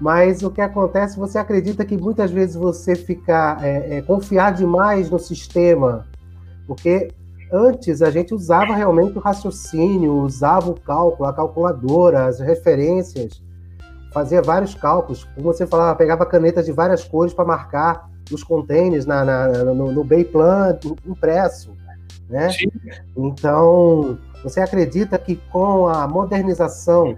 Mas 0.00 0.42
o 0.42 0.50
que 0.50 0.60
acontece, 0.60 1.18
você 1.18 1.38
acredita 1.38 1.84
que 1.84 1.96
muitas 1.96 2.30
vezes 2.30 2.54
você 2.54 2.94
fica 2.94 3.58
é, 3.60 3.96
é, 3.96 4.02
confiar 4.02 4.52
demais 4.52 5.10
no 5.10 5.18
sistema, 5.18 6.06
porque 6.66 7.08
antes 7.52 8.00
a 8.00 8.10
gente 8.10 8.32
usava 8.32 8.74
realmente 8.76 9.18
o 9.18 9.20
raciocínio, 9.20 10.12
usava 10.14 10.70
o 10.70 10.78
cálculo, 10.78 11.28
a 11.28 11.32
calculadora, 11.32 12.26
as 12.26 12.38
referências, 12.38 13.42
fazia 14.12 14.42
vários 14.42 14.74
cálculos. 14.74 15.24
Como 15.34 15.52
você 15.52 15.66
falava, 15.66 15.94
pegava 15.96 16.26
canetas 16.26 16.66
de 16.66 16.72
várias 16.72 17.04
cores 17.04 17.32
para 17.32 17.44
marcar 17.44 18.08
os 18.30 18.42
containers 18.42 19.06
na, 19.06 19.24
na 19.24 19.48
no, 19.64 19.92
no 19.92 20.04
Bayplan 20.04 20.78
impresso. 21.06 21.76
Né? 22.28 22.48
Então, 23.16 24.18
Você 24.44 24.60
acredita 24.60 25.18
que 25.18 25.36
com 25.50 25.88
a 25.88 26.06
modernização 26.06 27.16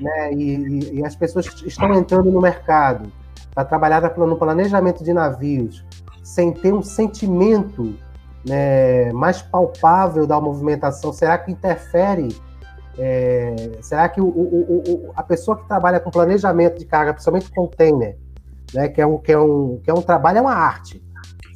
né, 0.00 0.32
e, 0.34 0.98
e 0.98 1.04
as 1.04 1.16
pessoas 1.16 1.46
estão 1.64 1.92
entrando 1.94 2.30
no 2.30 2.40
mercado 2.40 3.10
para 3.54 3.64
trabalhar 3.64 4.00
no 4.16 4.36
planejamento 4.36 5.02
de 5.02 5.12
navios 5.12 5.84
sem 6.22 6.52
ter 6.52 6.72
um 6.72 6.82
sentimento 6.82 7.94
né, 8.46 9.12
mais 9.12 9.42
palpável 9.42 10.26
da 10.26 10.40
movimentação, 10.40 11.12
será 11.12 11.36
que 11.36 11.50
interfere? 11.50 12.28
É, 13.02 13.78
será 13.80 14.10
que 14.10 14.20
o, 14.20 14.26
o, 14.26 14.82
o, 14.86 15.12
a 15.16 15.22
pessoa 15.22 15.56
que 15.56 15.66
trabalha 15.66 15.98
com 15.98 16.10
planejamento 16.10 16.78
de 16.78 16.84
carga, 16.84 17.14
principalmente 17.14 17.50
container, 17.50 18.18
né, 18.74 18.88
que, 18.88 19.00
é 19.00 19.06
um, 19.06 19.16
que, 19.16 19.32
é 19.32 19.38
um, 19.38 19.80
que 19.82 19.90
é 19.90 19.94
um 19.94 20.02
trabalho, 20.02 20.38
é 20.38 20.40
uma 20.42 20.54
arte. 20.54 21.02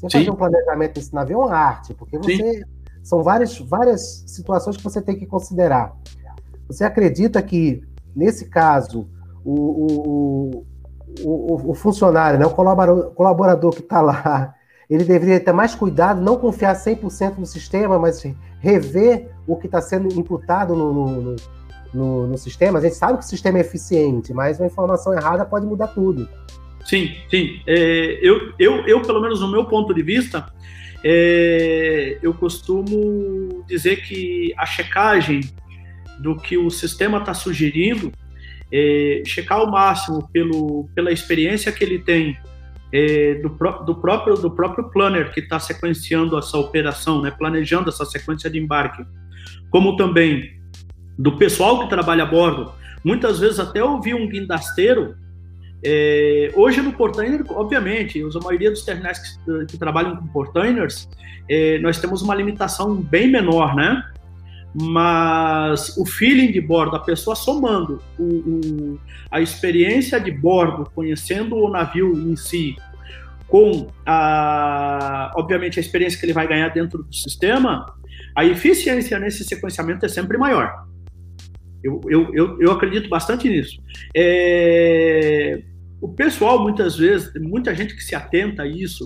Você 0.01 0.19
Sim. 0.19 0.25
fazer 0.25 0.31
um 0.31 0.37
planejamento 0.37 0.95
desse 0.95 1.15
navio 1.15 1.43
é 1.43 1.45
uma 1.45 1.55
arte, 1.55 1.93
porque 1.93 2.17
você 2.17 2.53
Sim. 2.55 2.63
são 3.03 3.23
várias, 3.23 3.59
várias 3.59 4.25
situações 4.27 4.79
que 4.79 4.83
você 4.83 5.03
tem 5.03 5.19
que 5.19 5.27
considerar. 5.27 5.95
Você 6.67 6.83
acredita 6.83 7.43
que, 7.43 7.83
nesse 8.17 8.47
caso, 8.47 9.07
o, 9.45 9.53
o, 9.53 10.67
o, 11.21 11.71
o 11.73 11.75
funcionário, 11.75 12.39
né, 12.39 12.47
o 12.47 12.51
colaborador, 12.51 13.11
colaborador 13.11 13.71
que 13.73 13.83
está 13.83 14.01
lá, 14.01 14.55
ele 14.89 15.05
deveria 15.05 15.41
ter 15.41 15.53
mais 15.53 15.75
cuidado, 15.75 16.23
não 16.23 16.39
confiar 16.39 16.75
100% 16.75 17.37
no 17.37 17.45
sistema, 17.45 17.99
mas 17.99 18.25
rever 18.61 19.34
o 19.47 19.57
que 19.57 19.67
está 19.67 19.81
sendo 19.81 20.13
imputado 20.19 20.75
no, 20.75 20.93
no, 20.93 21.37
no, 21.93 22.27
no, 22.27 22.39
sistema. 22.39 22.79
A 22.79 22.83
gente 22.83 22.95
sabe 22.95 23.19
que 23.19 23.25
o 23.25 23.29
sistema 23.29 23.59
é 23.59 23.61
eficiente, 23.61 24.33
mas 24.33 24.59
uma 24.59 24.67
informação 24.67 25.13
errada 25.13 25.45
pode 25.45 25.67
mudar 25.67 25.89
tudo. 25.89 26.29
Sim, 26.85 27.15
sim. 27.31 27.61
É, 27.67 28.19
eu, 28.23 28.53
eu, 28.59 28.87
eu, 28.87 29.03
pelo 29.03 29.21
menos 29.21 29.41
no 29.41 29.51
meu 29.51 29.65
ponto 29.65 29.95
de 29.95 30.03
vista, 30.03 30.47
é, 31.03 32.19
eu 32.23 32.33
costumo 32.35 33.65
dizer 33.67 33.97
que 34.03 34.55
a 34.57 34.67
checagem 34.67 35.41
do 36.19 36.37
que 36.37 36.57
o 36.57 36.71
sistema 36.71 37.19
está 37.19 37.35
sugerindo, 37.35 38.13
é, 38.73 39.23
checar 39.27 39.59
ao 39.59 39.71
máximo 39.71 40.29
pelo, 40.33 40.89
pela 40.95 41.13
experiência 41.13 41.71
que 41.71 41.85
ele 41.85 41.99
tem 41.99 42.37
é, 42.93 43.35
do, 43.35 43.49
do, 43.85 43.95
próprio, 43.97 44.35
do 44.37 44.51
próprio 44.51 44.89
planner 44.91 45.33
que 45.33 45.41
está 45.41 45.59
sequenciando 45.59 46.39
essa 46.39 46.57
operação, 46.57 47.21
né, 47.21 47.31
planejando 47.31 47.89
essa 47.89 48.05
sequência 48.05 48.49
de 48.49 48.59
embarque, 48.59 49.05
como 49.75 49.97
também 49.97 50.53
do 51.19 51.33
pessoal 51.37 51.81
que 51.81 51.89
trabalha 51.89 52.23
a 52.23 52.27
bordo. 52.27 52.73
Muitas 53.03 53.41
vezes 53.41 53.59
até 53.59 53.83
ouvi 53.83 54.15
um 54.15 54.29
guindasteiro. 54.29 55.17
É, 55.85 56.53
hoje 56.55 56.81
no 56.81 56.93
Portainer, 56.93 57.43
obviamente, 57.49 58.23
a 58.23 58.39
maioria 58.39 58.71
dos 58.71 58.85
terminais 58.85 59.19
que, 59.19 59.67
que 59.67 59.77
trabalham 59.77 60.15
com 60.15 60.29
Portainers, 60.29 61.09
é, 61.51 61.81
nós 61.81 61.99
temos 61.99 62.23
uma 62.23 62.37
limitação 62.37 62.95
bem 62.95 63.29
menor, 63.29 63.75
né? 63.75 64.01
mas 64.73 65.97
o 65.99 66.07
feeling 66.07 66.53
de 66.53 66.61
bordo, 66.61 66.95
a 66.95 67.01
pessoa 67.01 67.35
somando 67.35 68.01
o, 68.17 68.23
o, 68.23 69.01
a 69.29 69.41
experiência 69.41 70.21
de 70.21 70.31
bordo, 70.31 70.89
conhecendo 70.95 71.57
o 71.57 71.69
navio 71.69 72.13
em 72.13 72.37
si, 72.37 72.77
com 73.49 73.89
a, 74.07 75.33
obviamente 75.35 75.81
a 75.81 75.83
experiência 75.83 76.19
que 76.19 76.27
ele 76.27 76.33
vai 76.33 76.47
ganhar 76.47 76.69
dentro 76.69 77.03
do 77.03 77.13
sistema, 77.13 77.87
a 78.35 78.45
eficiência 78.45 79.19
nesse 79.19 79.45
sequenciamento 79.45 80.05
é 80.05 80.09
sempre 80.09 80.37
maior. 80.37 80.87
Eu, 81.83 82.01
eu, 82.09 82.35
eu, 82.35 82.61
eu 82.61 82.73
acredito 82.73 83.09
bastante 83.09 83.49
nisso. 83.49 83.81
É, 84.17 85.63
o 86.01 86.09
pessoal, 86.09 86.63
muitas 86.63 86.97
vezes, 86.97 87.31
muita 87.41 87.75
gente 87.75 87.95
que 87.95 88.03
se 88.03 88.15
atenta 88.15 88.63
a 88.63 88.67
isso, 88.67 89.05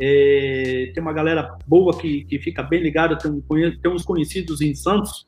é, 0.00 0.90
tem 0.92 1.02
uma 1.02 1.12
galera 1.12 1.56
boa 1.66 1.96
que, 1.96 2.24
que 2.24 2.38
fica 2.38 2.62
bem 2.62 2.82
ligada, 2.82 3.16
tem, 3.16 3.42
tem 3.82 3.90
uns 3.90 4.04
conhecidos 4.04 4.60
em 4.60 4.74
Santos. 4.74 5.26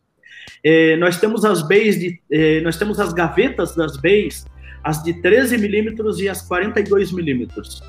É, 0.65 0.97
nós 0.97 1.19
temos 1.19 1.45
as 1.45 1.67
bays 1.67 1.99
de, 1.99 2.21
é, 2.31 2.61
nós 2.61 2.77
temos 2.77 2.99
as 2.99 3.13
gavetas 3.13 3.75
das 3.77 3.97
bays, 3.97 4.47
as 4.83 5.03
de 5.03 5.15
13 5.21 5.59
milímetros 5.59 6.21
e 6.21 6.29
as 6.29 6.43
42 6.43 7.13
milímetros. 7.13 7.83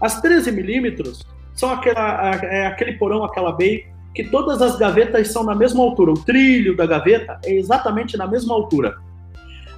As 0.00 0.20
13 0.20 0.52
milímetros 0.52 1.26
são 1.54 1.70
aquela, 1.70 2.34
é, 2.44 2.66
aquele 2.66 2.94
porão, 2.94 3.24
aquela 3.24 3.52
bay 3.52 3.91
que 4.14 4.24
todas 4.24 4.60
as 4.60 4.76
gavetas 4.76 5.28
são 5.28 5.44
na 5.44 5.54
mesma 5.54 5.82
altura. 5.82 6.12
O 6.12 6.24
trilho 6.24 6.76
da 6.76 6.86
gaveta 6.86 7.38
é 7.44 7.54
exatamente 7.54 8.16
na 8.16 8.26
mesma 8.26 8.54
altura. 8.54 8.96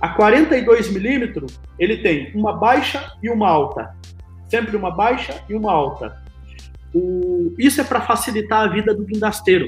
A 0.00 0.10
42 0.10 0.92
milímetros 0.92 1.58
ele 1.78 1.98
tem 1.98 2.30
uma 2.34 2.52
baixa 2.52 3.12
e 3.22 3.30
uma 3.30 3.48
alta, 3.48 3.94
sempre 4.48 4.76
uma 4.76 4.90
baixa 4.90 5.42
e 5.48 5.54
uma 5.54 5.72
alta. 5.72 6.22
O, 6.94 7.54
isso 7.58 7.80
é 7.80 7.84
para 7.84 8.00
facilitar 8.00 8.62
a 8.62 8.66
vida 8.66 8.94
do 8.94 9.04
guindasteiro. 9.04 9.66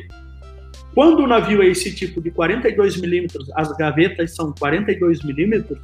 Quando 0.94 1.20
o 1.20 1.26
navio 1.26 1.62
é 1.62 1.66
esse 1.66 1.94
tipo 1.94 2.20
de 2.20 2.30
42 2.30 3.00
milímetros, 3.00 3.50
as 3.54 3.70
gavetas 3.76 4.34
são 4.34 4.54
42 4.58 5.22
milímetros, 5.24 5.78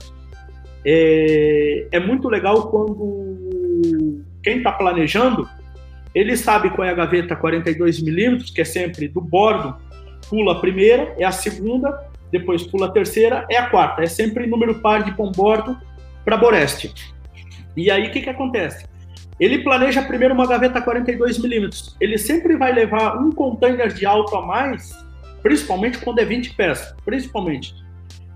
é, 0.84 1.86
é 1.92 2.00
muito 2.00 2.28
legal 2.28 2.70
quando 2.70 4.22
quem 4.42 4.58
está 4.58 4.72
planejando, 4.72 5.48
ele 6.14 6.36
sabe 6.36 6.70
qual 6.70 6.86
é 6.86 6.90
a 6.90 6.94
gaveta 6.94 7.34
42 7.34 8.02
milímetros, 8.02 8.50
que 8.50 8.60
é 8.60 8.64
sempre 8.64 9.08
do 9.08 9.20
bordo, 9.20 9.76
pula 10.28 10.52
a 10.52 10.60
primeira, 10.60 11.14
é 11.18 11.24
a 11.24 11.32
segunda, 11.32 12.10
depois 12.30 12.62
pula 12.62 12.86
a 12.86 12.90
terceira, 12.90 13.46
é 13.50 13.56
a 13.56 13.68
quarta. 13.68 14.02
É 14.02 14.06
sempre 14.06 14.46
número 14.46 14.76
par 14.76 15.04
de 15.04 15.10
bom 15.12 15.30
bordo 15.30 15.78
para 16.24 16.36
Boreste. 16.36 16.92
E 17.76 17.90
aí 17.90 18.08
o 18.08 18.10
que, 18.10 18.22
que 18.22 18.30
acontece? 18.30 18.86
Ele 19.40 19.62
planeja 19.62 20.02
primeiro 20.02 20.34
uma 20.34 20.46
gaveta 20.46 20.80
42 20.80 21.38
milímetros. 21.38 21.96
Ele 22.00 22.18
sempre 22.18 22.56
vai 22.56 22.72
levar 22.72 23.16
um 23.16 23.32
container 23.32 23.92
de 23.92 24.06
alto 24.06 24.36
a 24.36 24.46
mais, 24.46 24.92
principalmente 25.42 25.98
quando 25.98 26.18
é 26.20 26.24
20 26.24 26.54
pés, 26.54 26.94
principalmente. 27.04 27.74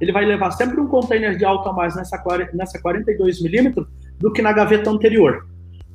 Ele 0.00 0.12
vai 0.12 0.24
levar 0.24 0.50
sempre 0.50 0.80
um 0.80 0.86
container 0.86 1.36
de 1.36 1.44
alto 1.44 1.68
a 1.68 1.72
mais 1.72 1.94
nessa, 1.94 2.22
nessa 2.52 2.80
42 2.80 3.42
milímetros 3.42 3.86
do 4.18 4.32
que 4.32 4.42
na 4.42 4.52
gaveta 4.52 4.90
anterior. 4.90 5.46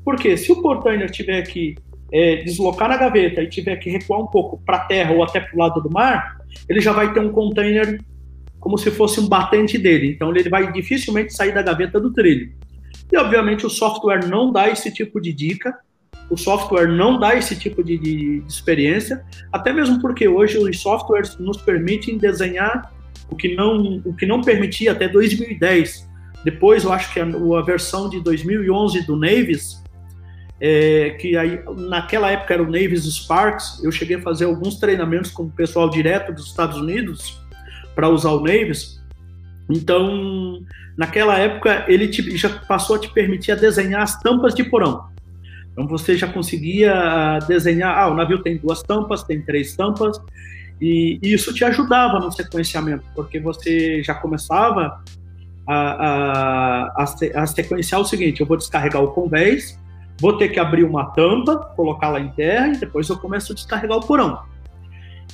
Porque 0.03 0.35
se 0.37 0.51
o 0.51 0.61
container 0.61 1.09
tiver 1.09 1.41
que 1.43 1.75
é, 2.11 2.37
deslocar 2.37 2.89
na 2.89 2.97
gaveta 2.97 3.41
e 3.41 3.47
tiver 3.47 3.75
que 3.77 3.89
recuar 3.89 4.19
um 4.19 4.27
pouco 4.27 4.61
para 4.65 4.77
a 4.77 4.85
terra 4.85 5.13
ou 5.13 5.23
até 5.23 5.39
para 5.39 5.55
o 5.55 5.59
lado 5.59 5.81
do 5.81 5.89
mar, 5.89 6.37
ele 6.67 6.81
já 6.81 6.91
vai 6.91 7.13
ter 7.13 7.19
um 7.19 7.31
container 7.31 7.99
como 8.59 8.77
se 8.77 8.91
fosse 8.91 9.19
um 9.19 9.27
batente 9.27 9.77
dele. 9.77 10.11
Então 10.11 10.35
ele 10.35 10.49
vai 10.49 10.71
dificilmente 10.71 11.33
sair 11.33 11.53
da 11.53 11.61
gaveta 11.61 11.99
do 11.99 12.11
trilho. 12.11 12.51
E, 13.11 13.17
obviamente, 13.17 13.65
o 13.65 13.69
software 13.69 14.25
não 14.27 14.51
dá 14.51 14.69
esse 14.69 14.91
tipo 14.91 15.19
de 15.19 15.33
dica, 15.33 15.77
o 16.29 16.37
software 16.37 16.87
não 16.87 17.19
dá 17.19 17.35
esse 17.35 17.57
tipo 17.57 17.83
de, 17.83 17.97
de, 17.97 18.39
de 18.39 18.51
experiência, 18.51 19.25
até 19.51 19.73
mesmo 19.73 19.99
porque 19.99 20.27
hoje 20.27 20.57
os 20.57 20.79
softwares 20.79 21.37
nos 21.37 21.57
permitem 21.57 22.17
desenhar 22.17 22.93
o 23.29 23.35
que 23.35 23.53
não, 23.53 24.01
o 24.05 24.15
que 24.15 24.25
não 24.25 24.41
permitia 24.41 24.93
até 24.93 25.09
2010. 25.09 26.09
Depois, 26.45 26.85
eu 26.85 26.93
acho 26.93 27.13
que 27.13 27.19
a, 27.19 27.25
a 27.25 27.61
versão 27.61 28.09
de 28.09 28.21
2011 28.21 29.05
do 29.05 29.17
Navis, 29.17 29.80
é, 30.63 31.09
que 31.19 31.35
aí, 31.35 31.59
naquela 31.75 32.29
época 32.29 32.53
era 32.53 32.61
o 32.61 32.69
Navis 32.69 33.05
Sparks, 33.05 33.83
eu 33.83 33.91
cheguei 33.91 34.17
a 34.17 34.21
fazer 34.21 34.45
alguns 34.45 34.75
treinamentos 34.75 35.31
com 35.31 35.43
o 35.43 35.49
pessoal 35.49 35.89
direto 35.89 36.31
dos 36.31 36.45
Estados 36.45 36.77
Unidos 36.77 37.41
para 37.95 38.07
usar 38.07 38.29
o 38.29 38.41
Navis. 38.41 39.01
Então, 39.67 40.61
naquela 40.95 41.35
época, 41.35 41.85
ele 41.87 42.07
te, 42.07 42.37
já 42.37 42.47
passou 42.49 42.97
a 42.97 42.99
te 42.99 43.11
permitir 43.11 43.53
a 43.53 43.55
desenhar 43.55 44.03
as 44.03 44.21
tampas 44.21 44.53
de 44.53 44.63
porão. 44.63 45.09
Então, 45.71 45.87
você 45.87 46.15
já 46.15 46.27
conseguia 46.27 47.39
desenhar, 47.47 47.97
ah, 47.97 48.09
o 48.09 48.13
navio 48.13 48.43
tem 48.43 48.57
duas 48.57 48.83
tampas, 48.83 49.23
tem 49.23 49.41
três 49.41 49.75
tampas, 49.75 50.21
e, 50.79 51.17
e 51.23 51.33
isso 51.33 51.51
te 51.55 51.65
ajudava 51.65 52.19
no 52.19 52.31
sequenciamento, 52.31 53.03
porque 53.15 53.39
você 53.39 54.03
já 54.03 54.13
começava 54.13 55.01
a, 55.65 55.75
a, 55.75 57.03
a, 57.03 57.41
a 57.41 57.47
sequenciar 57.47 57.99
o 57.99 58.05
seguinte, 58.05 58.41
eu 58.41 58.45
vou 58.45 58.57
descarregar 58.57 59.01
o 59.01 59.11
convés, 59.11 59.80
vou 60.21 60.37
ter 60.37 60.49
que 60.49 60.59
abrir 60.59 60.83
uma 60.83 61.05
tampa, 61.05 61.57
colocá-la 61.75 62.19
em 62.19 62.29
terra, 62.29 62.67
e 62.67 62.77
depois 62.77 63.09
eu 63.09 63.17
começo 63.17 63.51
a 63.51 63.55
descarregar 63.55 63.97
o 63.97 64.05
porão. 64.05 64.39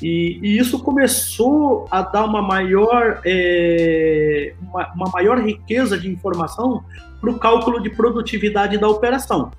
E, 0.01 0.39
e, 0.41 0.57
isso 0.57 0.79
começou 0.79 1.87
a 1.91 2.01
dar 2.01 2.23
uma 2.23 2.41
maior, 2.41 3.19
é, 3.25 4.53
uma, 4.61 4.93
uma, 4.93 5.11
maior 5.11 5.39
riqueza 5.39 5.97
de 5.97 6.07
informação 6.07 6.83
para 7.19 7.31
o 7.31 7.37
cálculo 7.37 7.81
de 7.81 7.89
produtividade 7.89 8.77
da 8.77 8.87
operação. 8.87 9.51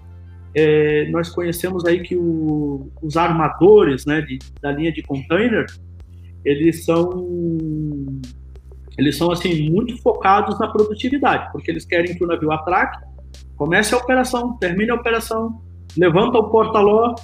É, 0.54 1.08
nós 1.10 1.28
conhecemos 1.28 1.84
aí 1.84 2.00
que 2.00 2.16
o, 2.16 2.88
os 3.02 3.16
armadores 3.16 4.06
né, 4.06 4.22
de, 4.22 4.38
da 4.62 4.72
linha 4.72 4.92
de 4.92 5.02
container, 5.02 5.66
eles 6.44 6.84
são, 6.84 7.26
eles 8.96 9.18
são 9.18 9.30
assim, 9.30 9.68
muito 9.68 10.00
focados 10.00 10.58
na 10.58 10.68
produtividade, 10.68 11.50
porque 11.52 11.70
eles 11.70 11.84
querem 11.84 12.16
que 12.16 12.24
o 12.24 12.26
navio 12.26 12.52
atraque, 12.52 13.04
comece 13.58 13.92
a 13.92 13.98
operação, 13.98 14.56
termine 14.56 14.90
a 14.90 14.94
operação, 14.94 15.60
levanta 15.96 16.38
o 16.38 16.48
porta-ló, 16.48 17.16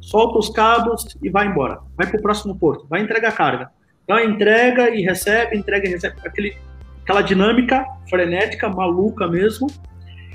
solta 0.00 0.38
os 0.38 0.50
cabos 0.50 1.16
e 1.22 1.30
vai 1.30 1.48
embora. 1.48 1.80
Vai 1.96 2.06
para 2.06 2.18
o 2.18 2.22
próximo 2.22 2.56
porto, 2.56 2.86
vai 2.88 3.00
entregar 3.00 3.32
carga. 3.32 3.70
Então, 4.04 4.20
entrega 4.20 4.90
e 4.90 5.02
recebe, 5.02 5.56
entrega 5.56 5.88
e 5.88 5.90
recebe. 5.90 6.16
Aquele, 6.24 6.56
aquela 7.02 7.22
dinâmica 7.22 7.86
frenética, 8.08 8.68
maluca 8.68 9.26
mesmo. 9.26 9.66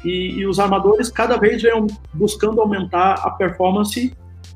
E, 0.03 0.31
e 0.39 0.45
os 0.45 0.59
armadores 0.59 1.09
cada 1.09 1.37
vez 1.37 1.61
vêm 1.61 1.87
buscando 2.13 2.59
aumentar 2.59 3.13
a 3.23 3.29
performance 3.29 4.13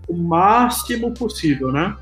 o 0.09 0.13
máximo 0.13 1.13
possível, 1.13 1.71
né? 1.71 1.95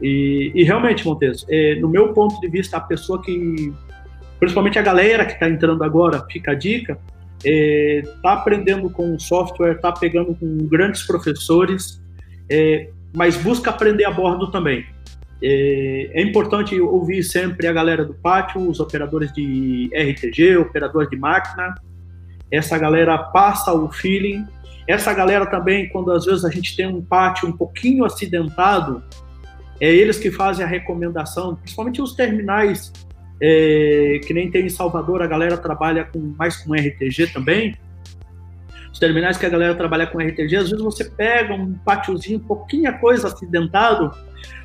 E, 0.00 0.52
e 0.54 0.62
realmente, 0.62 1.04
Montes, 1.04 1.44
é, 1.48 1.74
no 1.76 1.88
meu 1.88 2.12
ponto 2.12 2.40
de 2.40 2.48
vista, 2.48 2.76
a 2.76 2.80
pessoa 2.80 3.20
que, 3.20 3.72
principalmente 4.38 4.78
a 4.78 4.82
galera 4.82 5.26
que 5.26 5.32
está 5.32 5.48
entrando 5.48 5.82
agora, 5.82 6.24
fica 6.30 6.52
a 6.52 6.54
dica, 6.54 6.98
está 7.44 7.48
é, 7.48 8.02
tá 8.22 8.32
aprendendo 8.32 8.90
com 8.90 9.14
o 9.14 9.20
software, 9.20 9.76
está 9.76 9.92
pegando 9.92 10.34
com 10.34 10.66
grandes 10.66 11.04
professores, 11.04 12.02
é, 12.50 12.90
mas 13.14 13.36
busca 13.36 13.70
aprender 13.70 14.04
a 14.04 14.10
bordo 14.10 14.50
também. 14.50 14.84
É, 15.40 16.10
é, 16.14 16.22
importante 16.22 16.78
ouvir 16.80 17.22
sempre 17.22 17.66
a 17.68 17.72
galera 17.72 18.04
do 18.04 18.14
pátio, 18.14 18.68
os 18.68 18.80
operadores 18.80 19.32
de 19.32 19.88
RTG, 19.94 20.56
operadores 20.56 21.08
de 21.08 21.16
máquina. 21.16 21.74
Essa 22.50 22.76
galera 22.76 23.16
passa 23.18 23.72
o 23.72 23.90
feeling. 23.90 24.44
Essa 24.86 25.12
galera 25.12 25.46
também, 25.46 25.88
quando 25.90 26.10
às 26.10 26.24
vezes 26.24 26.44
a 26.44 26.50
gente 26.50 26.74
tem 26.74 26.86
um 26.86 27.00
pátio 27.00 27.48
um 27.48 27.52
pouquinho 27.52 28.04
acidentado, 28.04 29.02
é 29.80 29.88
eles 29.88 30.18
que 30.18 30.30
fazem 30.30 30.64
a 30.64 30.68
recomendação, 30.68 31.54
principalmente 31.54 32.02
os 32.02 32.14
terminais 32.14 32.92
é, 33.40 34.20
que 34.26 34.34
nem 34.34 34.50
tem 34.50 34.66
em 34.66 34.68
Salvador, 34.68 35.22
a 35.22 35.26
galera 35.26 35.56
trabalha 35.56 36.04
com 36.04 36.34
mais 36.36 36.56
com 36.56 36.74
RTG 36.74 37.28
também. 37.32 37.76
Os 38.92 38.98
terminais 38.98 39.36
que 39.36 39.46
a 39.46 39.48
galera 39.48 39.74
trabalha 39.74 40.06
com 40.06 40.18
RTG, 40.18 40.56
às 40.56 40.70
vezes 40.70 40.84
você 40.84 41.04
pega 41.04 41.54
um 41.54 41.74
pátiozinho, 41.74 42.40
pouquinha 42.40 42.92
coisa 42.92 43.28
acidentado, 43.28 44.12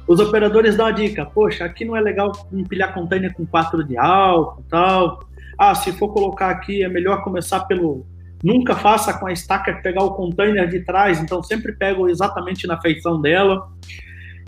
os 0.08 0.20
operadores 0.20 0.76
dão 0.76 0.86
a 0.86 0.92
dica, 0.92 1.26
poxa, 1.26 1.66
aqui 1.66 1.86
não 1.86 1.96
é 1.96 2.02
legal 2.02 2.32
empilhar 2.52 2.94
container 2.94 3.34
com 3.34 3.46
4 3.46 3.84
de 3.84 3.98
álcool 3.98 4.64
tal. 4.70 5.24
Ah, 5.58 5.76
se 5.76 5.92
for 5.94 6.10
colocar 6.12 6.50
aqui, 6.50 6.84
é 6.84 6.90
melhor 6.90 7.24
começar 7.24 7.62
pelo. 7.62 8.06
Nunca 8.44 8.76
faça 8.76 9.14
com 9.14 9.28
a 9.28 9.32
stacker 9.32 9.82
pegar 9.82 10.04
o 10.04 10.16
container 10.16 10.68
de 10.68 10.82
trás, 10.82 11.22
então 11.22 11.42
sempre 11.42 11.72
pego 11.72 12.10
exatamente 12.10 12.68
na 12.68 12.82
feição 12.82 13.22
dela. 13.22 13.70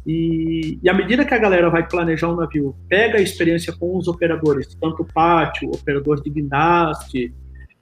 E, 0.05 0.77
e 0.83 0.89
à 0.89 0.93
medida 0.93 1.25
que 1.25 1.33
a 1.33 1.37
galera 1.37 1.69
vai 1.69 1.87
planejar 1.87 2.29
um 2.29 2.35
navio, 2.35 2.75
pega 2.87 3.17
a 3.17 3.21
experiência 3.21 3.73
com 3.73 3.97
os 3.97 4.07
operadores, 4.07 4.75
tanto 4.79 5.03
pátio, 5.03 5.69
operador 5.71 6.21
de 6.21 6.29
guindaste, 6.29 7.33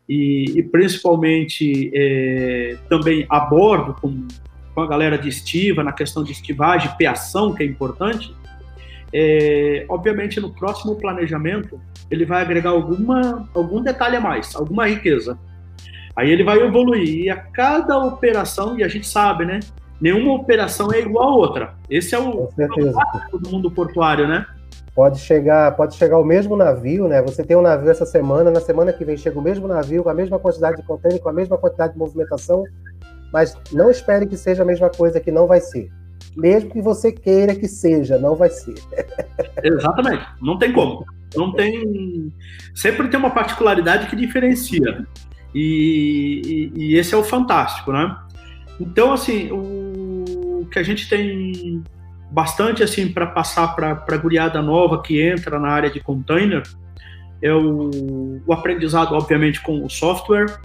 e, 0.08 0.46
e 0.56 0.64
principalmente 0.64 1.92
é, 1.94 2.78
também 2.88 3.26
a 3.30 3.42
bordo, 3.42 3.94
com, 4.00 4.28
com 4.74 4.82
a 4.82 4.88
galera 4.88 5.18
de 5.18 5.28
estiva, 5.28 5.84
na 5.84 5.92
questão 5.92 6.24
de 6.24 6.32
estivagem, 6.32 6.96
peação, 6.98 7.54
que 7.54 7.64
é 7.64 7.66
importante, 7.66 8.34
é, 9.14 9.86
obviamente 9.90 10.40
no 10.40 10.52
próximo 10.52 10.96
planejamento 10.96 11.80
ele 12.10 12.26
vai 12.26 12.42
agregar 12.42 12.72
alguma, 12.72 13.48
algum 13.54 13.82
detalhe 13.82 14.16
a 14.16 14.22
mais, 14.22 14.56
alguma 14.56 14.88
riqueza. 14.88 15.38
Aí 16.16 16.32
ele 16.32 16.44
vai 16.44 16.60
evoluir 16.60 17.26
e 17.26 17.30
a 17.30 17.36
cada 17.36 17.98
operação, 17.98 18.78
e 18.78 18.84
a 18.84 18.88
gente 18.88 19.08
sabe, 19.08 19.46
né? 19.46 19.60
Nenhuma 20.04 20.34
operação 20.34 20.92
é 20.92 21.00
igual 21.00 21.30
a 21.30 21.36
outra. 21.38 21.76
Esse 21.90 22.14
é 22.14 22.20
o, 22.20 22.50
é 22.60 23.38
do 23.38 23.50
mundo 23.50 23.72
portuário, 23.72 24.28
né? 24.28 24.46
Pode 24.94 25.20
chegar, 25.20 25.74
pode 25.78 25.96
chegar 25.96 26.20
o 26.20 26.26
mesmo 26.26 26.58
navio, 26.58 27.08
né? 27.08 27.22
Você 27.22 27.42
tem 27.42 27.56
um 27.56 27.62
navio 27.62 27.90
essa 27.90 28.06
semana, 28.06 28.52
na 28.52 28.60
semana 28.60 28.92
que 28.92 29.06
vem 29.06 29.16
chega 29.16 29.40
o 29.40 29.42
mesmo 29.42 29.66
navio 29.66 30.04
com 30.04 30.10
a 30.10 30.14
mesma 30.14 30.38
quantidade 30.38 30.76
de 30.76 30.84
contêiner, 30.84 31.22
com 31.22 31.30
a 31.30 31.34
mesma 31.34 31.58
quantidade 31.58 31.94
de 31.94 32.00
movimentação, 32.00 32.66
mas 33.32 33.58
não 33.72 33.90
espere 33.90 34.28
que 34.28 34.36
seja 34.36 34.62
a 34.62 34.66
mesma 34.66 34.90
coisa 34.90 35.22
que 35.22 35.32
não 35.32 35.48
vai 35.48 35.62
ser. 35.62 35.90
Mesmo 36.36 36.70
que 36.70 36.82
você 36.82 37.10
queira 37.10 37.56
que 37.56 37.68
seja, 37.68 38.18
não 38.20 38.36
vai 38.36 38.50
ser. 38.50 38.76
Exatamente, 39.64 40.26
não 40.42 40.60
tem 40.60 40.74
como. 40.74 41.06
Não 41.34 41.54
tem. 41.54 42.32
Sempre 42.76 43.08
tem 43.08 43.18
uma 43.18 43.32
particularidade 43.32 44.08
que 44.08 44.18
diferencia. 44.18 45.08
E, 45.56 46.72
e, 46.76 46.84
e 46.84 46.98
esse 46.98 47.14
é 47.16 47.18
o 47.18 47.24
fantástico, 47.24 47.94
né? 47.94 48.16
Então, 48.80 49.14
assim, 49.14 49.50
o 49.52 50.68
que 50.72 50.80
a 50.80 50.84
gente 50.84 51.08
tem 51.08 51.84
bastante 52.32 52.82
assim 52.82 53.12
para 53.12 53.28
passar 53.28 53.76
para 53.76 54.04
a 54.08 54.18
guriada 54.18 54.62
nova 54.62 55.02
que 55.02 55.22
entra 55.22 55.60
na 55.60 55.70
área 55.70 55.90
de 55.92 56.00
container 56.00 56.64
é 57.42 57.54
o, 57.54 58.42
o 58.46 58.54
aprendizado, 58.54 59.14
obviamente, 59.14 59.62
com 59.62 59.86
o 59.86 59.90
software. 59.90 60.60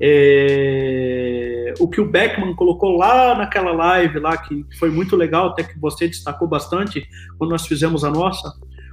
É, 0.00 1.72
o 1.78 1.88
que 1.88 2.00
o 2.00 2.10
Beckman 2.10 2.54
colocou 2.54 2.96
lá 2.96 3.34
naquela 3.36 3.72
live 3.72 4.18
lá, 4.18 4.36
que 4.36 4.64
foi 4.78 4.90
muito 4.90 5.14
legal, 5.14 5.48
até 5.48 5.62
que 5.62 5.78
você 5.78 6.08
destacou 6.08 6.48
bastante 6.48 7.06
quando 7.38 7.50
nós 7.50 7.66
fizemos 7.66 8.02
a 8.02 8.10
nossa. 8.10 8.52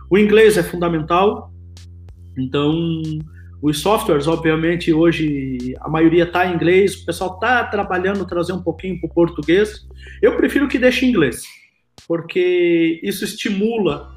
O 0.09 0.17
inglês 0.17 0.57
é 0.57 0.63
fundamental, 0.63 1.51
então 2.37 2.73
os 3.63 3.79
softwares, 3.79 4.27
obviamente, 4.27 4.91
hoje 4.93 5.73
a 5.79 5.87
maioria 5.87 6.25
está 6.25 6.45
em 6.45 6.53
inglês, 6.53 6.95
o 6.95 7.05
pessoal 7.05 7.35
está 7.35 7.63
trabalhando 7.63 8.25
trazer 8.25 8.51
um 8.51 8.61
pouquinho 8.61 8.99
para 8.99 9.09
o 9.09 9.13
português. 9.13 9.87
Eu 10.21 10.35
prefiro 10.35 10.67
que 10.67 10.77
deixe 10.77 11.05
em 11.05 11.09
inglês, 11.09 11.43
porque 12.05 12.99
isso 13.01 13.23
estimula 13.23 14.11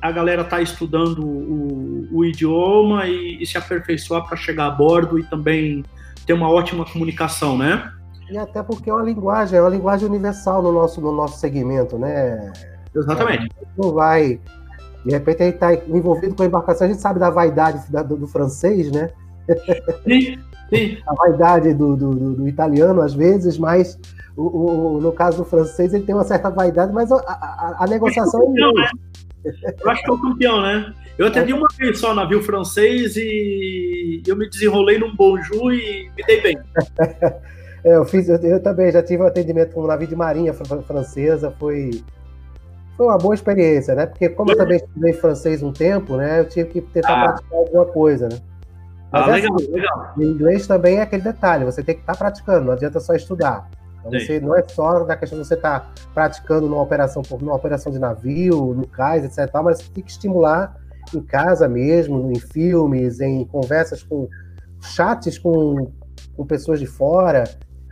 a 0.00 0.10
galera 0.10 0.40
estar 0.40 0.56
tá 0.56 0.62
estudando 0.62 1.22
o, 1.22 2.08
o 2.10 2.24
idioma 2.24 3.06
e, 3.06 3.42
e, 3.42 3.46
se 3.46 3.58
aperfeiçoar 3.58 4.26
para 4.26 4.38
chegar 4.38 4.68
a 4.68 4.70
bordo 4.70 5.18
e 5.18 5.24
também 5.24 5.84
ter 6.24 6.32
uma 6.32 6.50
ótima 6.50 6.86
comunicação, 6.86 7.58
né? 7.58 7.92
E 8.30 8.38
até 8.38 8.62
porque 8.62 8.88
é 8.88 8.94
uma 8.94 9.02
linguagem, 9.02 9.58
é 9.58 9.60
uma 9.60 9.68
linguagem 9.68 10.08
universal 10.08 10.62
no 10.62 10.72
nosso, 10.72 10.98
no 10.98 11.12
nosso 11.12 11.38
segmento, 11.38 11.98
né? 11.98 12.54
Exatamente. 12.96 13.54
Não 13.76 13.92
vai 13.92 14.40
de 15.08 15.14
repente 15.14 15.42
a 15.42 15.46
gente 15.46 15.54
está 15.54 15.72
envolvido 15.72 16.34
com 16.34 16.42
a 16.42 16.46
embarcação, 16.46 16.86
a 16.86 16.90
gente 16.90 17.00
sabe 17.00 17.18
da 17.18 17.30
vaidade 17.30 17.90
do, 17.90 18.14
do 18.14 18.26
francês, 18.26 18.92
né? 18.92 19.08
Sim, 20.04 20.38
sim. 20.68 20.98
A 21.08 21.14
vaidade 21.14 21.72
do, 21.72 21.96
do, 21.96 22.34
do 22.34 22.46
italiano, 22.46 23.00
às 23.00 23.14
vezes, 23.14 23.56
mas 23.56 23.98
o, 24.36 24.42
o, 24.96 25.00
no 25.00 25.10
caso 25.10 25.38
do 25.38 25.44
francês 25.46 25.94
ele 25.94 26.04
tem 26.04 26.14
uma 26.14 26.24
certa 26.24 26.50
vaidade, 26.50 26.92
mas 26.92 27.10
a, 27.10 27.16
a, 27.16 27.76
a 27.80 27.86
negociação 27.86 28.42
é 28.42 28.46
campeão, 28.48 28.72
né? 28.74 28.90
Eu 29.80 29.90
acho 29.90 30.04
que 30.04 30.10
é 30.10 30.12
o 30.12 30.20
campeão, 30.20 30.60
né? 30.60 30.94
Eu 31.16 31.26
atendi 31.28 31.54
uma 31.54 31.68
vez 31.78 31.98
só 31.98 32.14
navio 32.14 32.42
francês 32.42 33.16
e 33.16 34.22
eu 34.26 34.36
me 34.36 34.46
desenrolei 34.46 34.98
num 34.98 35.16
bonjour 35.16 35.72
e 35.72 36.10
me 36.14 36.22
dei 36.26 36.42
bem. 36.42 36.58
é, 37.82 37.96
eu, 37.96 38.04
fiz, 38.04 38.28
eu, 38.28 38.36
eu, 38.36 38.62
também 38.62 38.92
já 38.92 39.02
tive 39.02 39.22
um 39.22 39.26
atendimento 39.26 39.72
com 39.72 39.84
um 39.84 39.86
navio 39.86 40.06
de 40.06 40.14
marinha 40.14 40.52
francesa, 40.52 41.50
foi 41.58 42.02
foi 42.98 43.06
uma 43.06 43.16
boa 43.16 43.32
experiência, 43.32 43.94
né? 43.94 44.06
Porque 44.06 44.28
como 44.28 44.50
eu 44.50 44.56
também 44.56 44.78
estudei 44.78 45.12
francês 45.12 45.62
um 45.62 45.72
tempo, 45.72 46.16
né? 46.16 46.40
Eu 46.40 46.48
tive 46.48 46.68
que 46.68 46.80
tentar 46.80 47.14
ah. 47.14 47.28
praticar 47.28 47.58
alguma 47.58 47.86
coisa, 47.86 48.28
né? 48.28 48.38
Mas 49.12 49.22
ah, 49.22 49.30
legal, 49.30 49.54
assim, 49.54 49.70
legal. 49.70 50.14
Em 50.18 50.24
inglês 50.24 50.66
também 50.66 50.96
é 50.98 51.02
aquele 51.02 51.22
detalhe, 51.22 51.64
você 51.64 51.82
tem 51.82 51.94
que 51.94 52.00
estar 52.00 52.14
tá 52.14 52.18
praticando, 52.18 52.66
não 52.66 52.72
adianta 52.72 52.98
só 52.98 53.14
estudar. 53.14 53.70
Então 54.00 54.10
você 54.10 54.40
não 54.40 54.56
é 54.56 54.64
só 54.68 55.04
da 55.04 55.16
questão 55.16 55.40
de 55.40 55.46
você 55.46 55.54
estar 55.54 55.80
tá 55.80 55.92
praticando 56.12 56.68
numa 56.68 56.82
operação, 56.82 57.22
numa 57.40 57.54
operação 57.54 57.92
de 57.92 58.00
navio, 58.00 58.74
no 58.74 58.86
cais, 58.86 59.24
etc. 59.24 59.48
Mas 59.62 59.78
você 59.78 59.92
tem 59.92 60.02
que 60.02 60.10
estimular 60.10 60.76
em 61.14 61.20
casa 61.20 61.68
mesmo, 61.68 62.32
em 62.32 62.38
filmes, 62.40 63.20
em 63.20 63.44
conversas 63.44 64.02
com 64.02 64.28
chats 64.82 65.38
com, 65.38 65.90
com 66.36 66.44
pessoas 66.44 66.80
de 66.80 66.86
fora. 66.86 67.44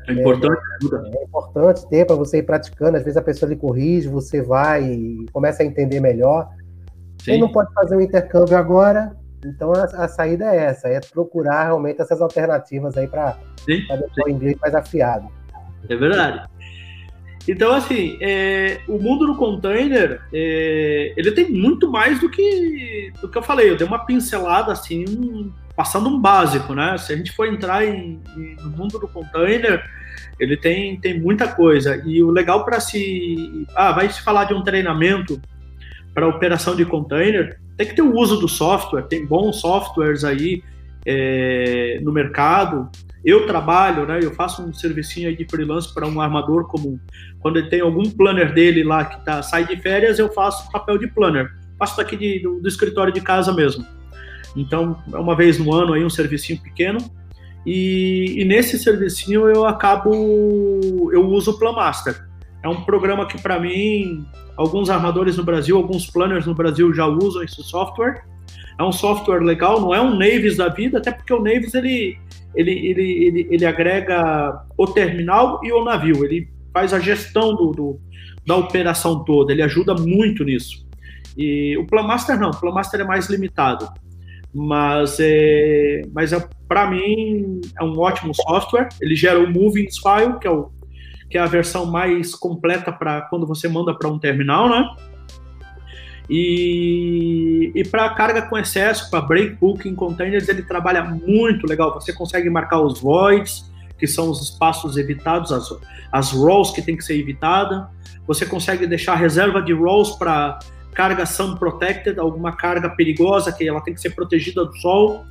É 0.09 0.13
importante. 0.13 0.61
É, 0.93 1.19
é 1.19 1.25
importante 1.25 1.89
ter 1.89 2.07
para 2.07 2.17
você 2.17 2.39
ir 2.39 2.43
praticando. 2.43 2.97
Às 2.97 3.03
vezes 3.03 3.17
a 3.17 3.23
pessoa 3.23 3.49
lhe 3.49 3.57
corrige, 3.57 4.09
você 4.09 4.43
vai 4.43 4.85
e 4.85 5.27
começa 5.33 5.63
a 5.63 5.67
entender 5.67 6.01
melhor. 6.01 6.49
Sim. 7.19 7.33
Quem 7.33 7.41
não 7.41 7.51
pode 7.51 7.73
fazer 7.75 7.97
o 7.97 7.99
um 7.99 8.03
intercâmbio 8.03 8.57
agora, 8.57 9.17
então 9.45 9.73
a, 9.73 9.85
a, 9.85 10.09
saída 10.09 10.45
é 10.55 10.65
essa, 10.67 10.89
é 10.89 11.01
procurar 11.01 11.65
realmente 11.65 12.01
essas 12.01 12.21
alternativas 12.21 12.97
aí 12.97 13.09
para 13.09 13.37
deixar 13.67 14.25
o 14.27 14.29
inglês 14.29 14.57
mais 14.61 14.75
afiado. 14.75 15.29
É 15.89 15.97
verdade. 15.97 16.49
Então, 17.49 17.73
assim, 17.73 18.19
é, 18.21 18.81
o 18.89 18.99
mundo 18.99 19.25
do 19.27 19.37
container, 19.37 20.21
é, 20.33 21.13
ele 21.17 21.31
tem 21.31 21.49
muito 21.51 21.89
mais 21.91 22.21
do 22.21 22.29
que, 22.29 23.13
do 23.21 23.29
que 23.29 23.39
eu 23.39 23.43
falei. 23.43 23.71
Eu 23.71 23.77
dei 23.77 23.87
uma 23.87 24.05
pincelada, 24.05 24.73
assim, 24.73 25.05
um, 25.09 25.53
passando 25.77 26.09
um 26.09 26.19
básico, 26.19 26.75
né? 26.75 26.97
Se 26.97 27.13
a 27.13 27.17
gente 27.17 27.33
for 27.33 27.47
entrar 27.47 27.85
em, 27.85 28.21
em, 28.37 28.57
no 28.57 28.71
mundo 28.71 28.99
do 28.99 29.07
container, 29.07 29.85
ele 30.41 30.57
tem, 30.57 30.99
tem 30.99 31.21
muita 31.21 31.49
coisa. 31.49 32.03
E 32.07 32.23
o 32.23 32.31
legal 32.31 32.65
para 32.65 32.81
se. 32.81 33.67
Ah, 33.75 33.93
vai 33.93 34.09
se 34.09 34.23
falar 34.23 34.45
de 34.45 34.55
um 34.55 34.63
treinamento 34.63 35.41
para 36.15 36.27
operação 36.27 36.75
de 36.75 36.85
container, 36.87 37.61
tem 37.77 37.87
que 37.87 37.95
ter 37.95 38.01
o 38.01 38.17
uso 38.17 38.39
do 38.39 38.49
software, 38.49 39.03
tem 39.03 39.27
bons 39.27 39.61
softwares 39.61 40.25
aí 40.25 40.63
é, 41.05 42.01
no 42.03 42.11
mercado. 42.11 42.89
Eu 43.23 43.47
trabalho, 43.47 44.07
né? 44.07 44.21
Eu 44.23 44.33
faço 44.33 44.63
um 44.63 44.73
servicinho 44.73 45.29
aí 45.29 45.37
de 45.37 45.45
freelance 45.45 45.93
para 45.93 46.07
um 46.07 46.21
armador 46.21 46.67
como 46.69 46.99
quando 47.41 47.59
ele 47.59 47.69
tem 47.69 47.81
algum 47.81 48.09
planner 48.11 48.55
dele 48.55 48.83
lá 48.83 49.05
que 49.05 49.23
tá, 49.25 49.43
sai 49.43 49.67
de 49.67 49.77
férias, 49.77 50.19
eu 50.19 50.33
faço 50.33 50.71
papel 50.73 50.97
de 50.97 51.07
planner. 51.07 51.51
Faço 51.79 51.99
daqui 51.99 52.17
de, 52.17 52.39
do, 52.39 52.61
do 52.61 52.69
escritório 52.69 53.13
de 53.13 53.21
casa 53.21 53.53
mesmo. 53.53 53.85
Então, 54.57 54.97
é 55.13 55.19
uma 55.19 55.37
vez 55.37 55.59
no 55.59 55.73
ano 55.73 55.93
aí 55.93 56.05
um 56.05 56.11
servicinho 56.11 56.61
pequeno. 56.61 56.99
E, 57.65 58.37
e 58.39 58.45
nesse 58.45 58.79
servicinho 58.79 59.49
eu 59.49 59.67
acabo, 59.67 60.13
eu 61.13 61.29
uso 61.29 61.51
o 61.51 61.59
Planmaster. 61.59 62.25
É 62.63 62.69
um 62.69 62.83
programa 62.85 63.27
que 63.27 63.41
para 63.41 63.61
mim, 63.61 64.25
alguns 64.57 64.89
armadores 64.89 65.37
no 65.37 65.45
Brasil, 65.45 65.77
alguns 65.77 66.07
planners 66.11 66.47
no 66.47 66.55
Brasil 66.55 66.93
já 66.95 67.07
usam 67.07 67.43
esse 67.43 67.63
software. 67.63 68.25
É 68.79 68.83
um 68.83 68.93
software 68.93 69.41
legal, 69.41 69.81
não 69.81 69.95
é 69.95 70.01
um 70.01 70.17
Navis 70.17 70.57
da 70.57 70.69
vida, 70.69 70.99
até 70.99 71.11
porque 71.11 71.33
o 71.33 71.43
Navis 71.43 71.75
ele, 71.75 72.19
ele, 72.55 72.71
ele, 72.71 73.25
ele, 73.25 73.49
ele 73.51 73.65
agrega 73.67 74.63
o 74.77 74.87
terminal 74.87 75.61
e 75.63 75.73
o 75.73 75.85
navio. 75.85 76.25
Ele 76.25 76.49
faz 76.73 76.93
a 76.93 77.01
gestão 77.01 77.55
do, 77.55 77.73
do, 77.73 78.01
da 78.47 78.57
operação 78.57 79.25
toda, 79.25 79.53
ele 79.53 79.63
ajuda 79.63 79.95
muito 79.95 80.45
nisso. 80.45 80.87
E 81.37 81.77
o 81.77 81.87
Plan 81.87 82.03
Master 82.03 82.39
não, 82.39 82.51
o 82.51 82.57
Plan 82.57 82.73
Master 82.73 83.01
é 83.01 83.05
mais 83.05 83.29
limitado. 83.29 83.89
Mas, 84.59 85.19
é, 85.21 86.01
mas 86.15 86.33
é, 86.33 86.43
para 86.67 86.91
mim 86.91 87.61
é 87.79 87.85
um 87.85 87.99
ótimo 87.99 88.35
software. 88.35 88.89
Ele 89.03 89.15
gera 89.15 89.39
o 89.39 89.47
Moving 89.47 89.89
File, 89.91 90.39
que 90.41 90.49
é, 90.49 90.51
o, 90.51 90.71
que 91.29 91.37
é 91.37 91.41
a 91.43 91.47
versão 91.47 91.85
mais 91.85 92.35
completa 92.35 92.91
para 92.91 93.21
quando 93.23 93.47
você 93.47 93.69
manda 93.69 93.93
para 93.95 94.09
um 94.09 94.19
terminal, 94.19 94.71
né? 94.71 94.89
E, 96.31 97.71
e 97.75 97.85
para 97.85 98.09
carga 98.15 98.41
com 98.43 98.57
excesso, 98.57 99.11
para 99.11 99.21
breakbook 99.21 99.87
em 99.87 99.95
containers, 99.95 100.49
ele 100.49 100.63
trabalha 100.63 101.05
muito 101.05 101.67
legal. 101.67 101.93
Você 101.93 102.15
consegue 102.15 102.49
marcar 102.49 102.81
os 102.81 102.99
voids, 102.99 103.71
que 103.99 104.07
são 104.07 104.31
os 104.31 104.41
espaços 104.41 104.97
evitados, 104.97 105.53
as, 105.53 105.69
as 106.11 106.33
rows 106.33 106.71
que 106.71 106.81
tem 106.81 106.97
que 106.97 107.05
ser 107.05 107.19
evitada. 107.19 107.91
Você 108.27 108.47
consegue 108.47 108.87
deixar 108.87 109.17
reserva 109.17 109.61
de 109.61 109.75
rows 109.75 110.13
para 110.13 110.59
carga 110.97 111.27
sun 111.27 111.57
protected, 111.57 112.19
alguma 112.19 112.57
carga 112.57 112.89
perigosa 112.89 113.53
que 113.53 113.69
ela 113.69 113.83
tem 113.83 113.93
que 113.93 114.01
ser 114.01 114.11
protegida 114.11 114.65
do 114.65 114.75
sol. 114.79 115.27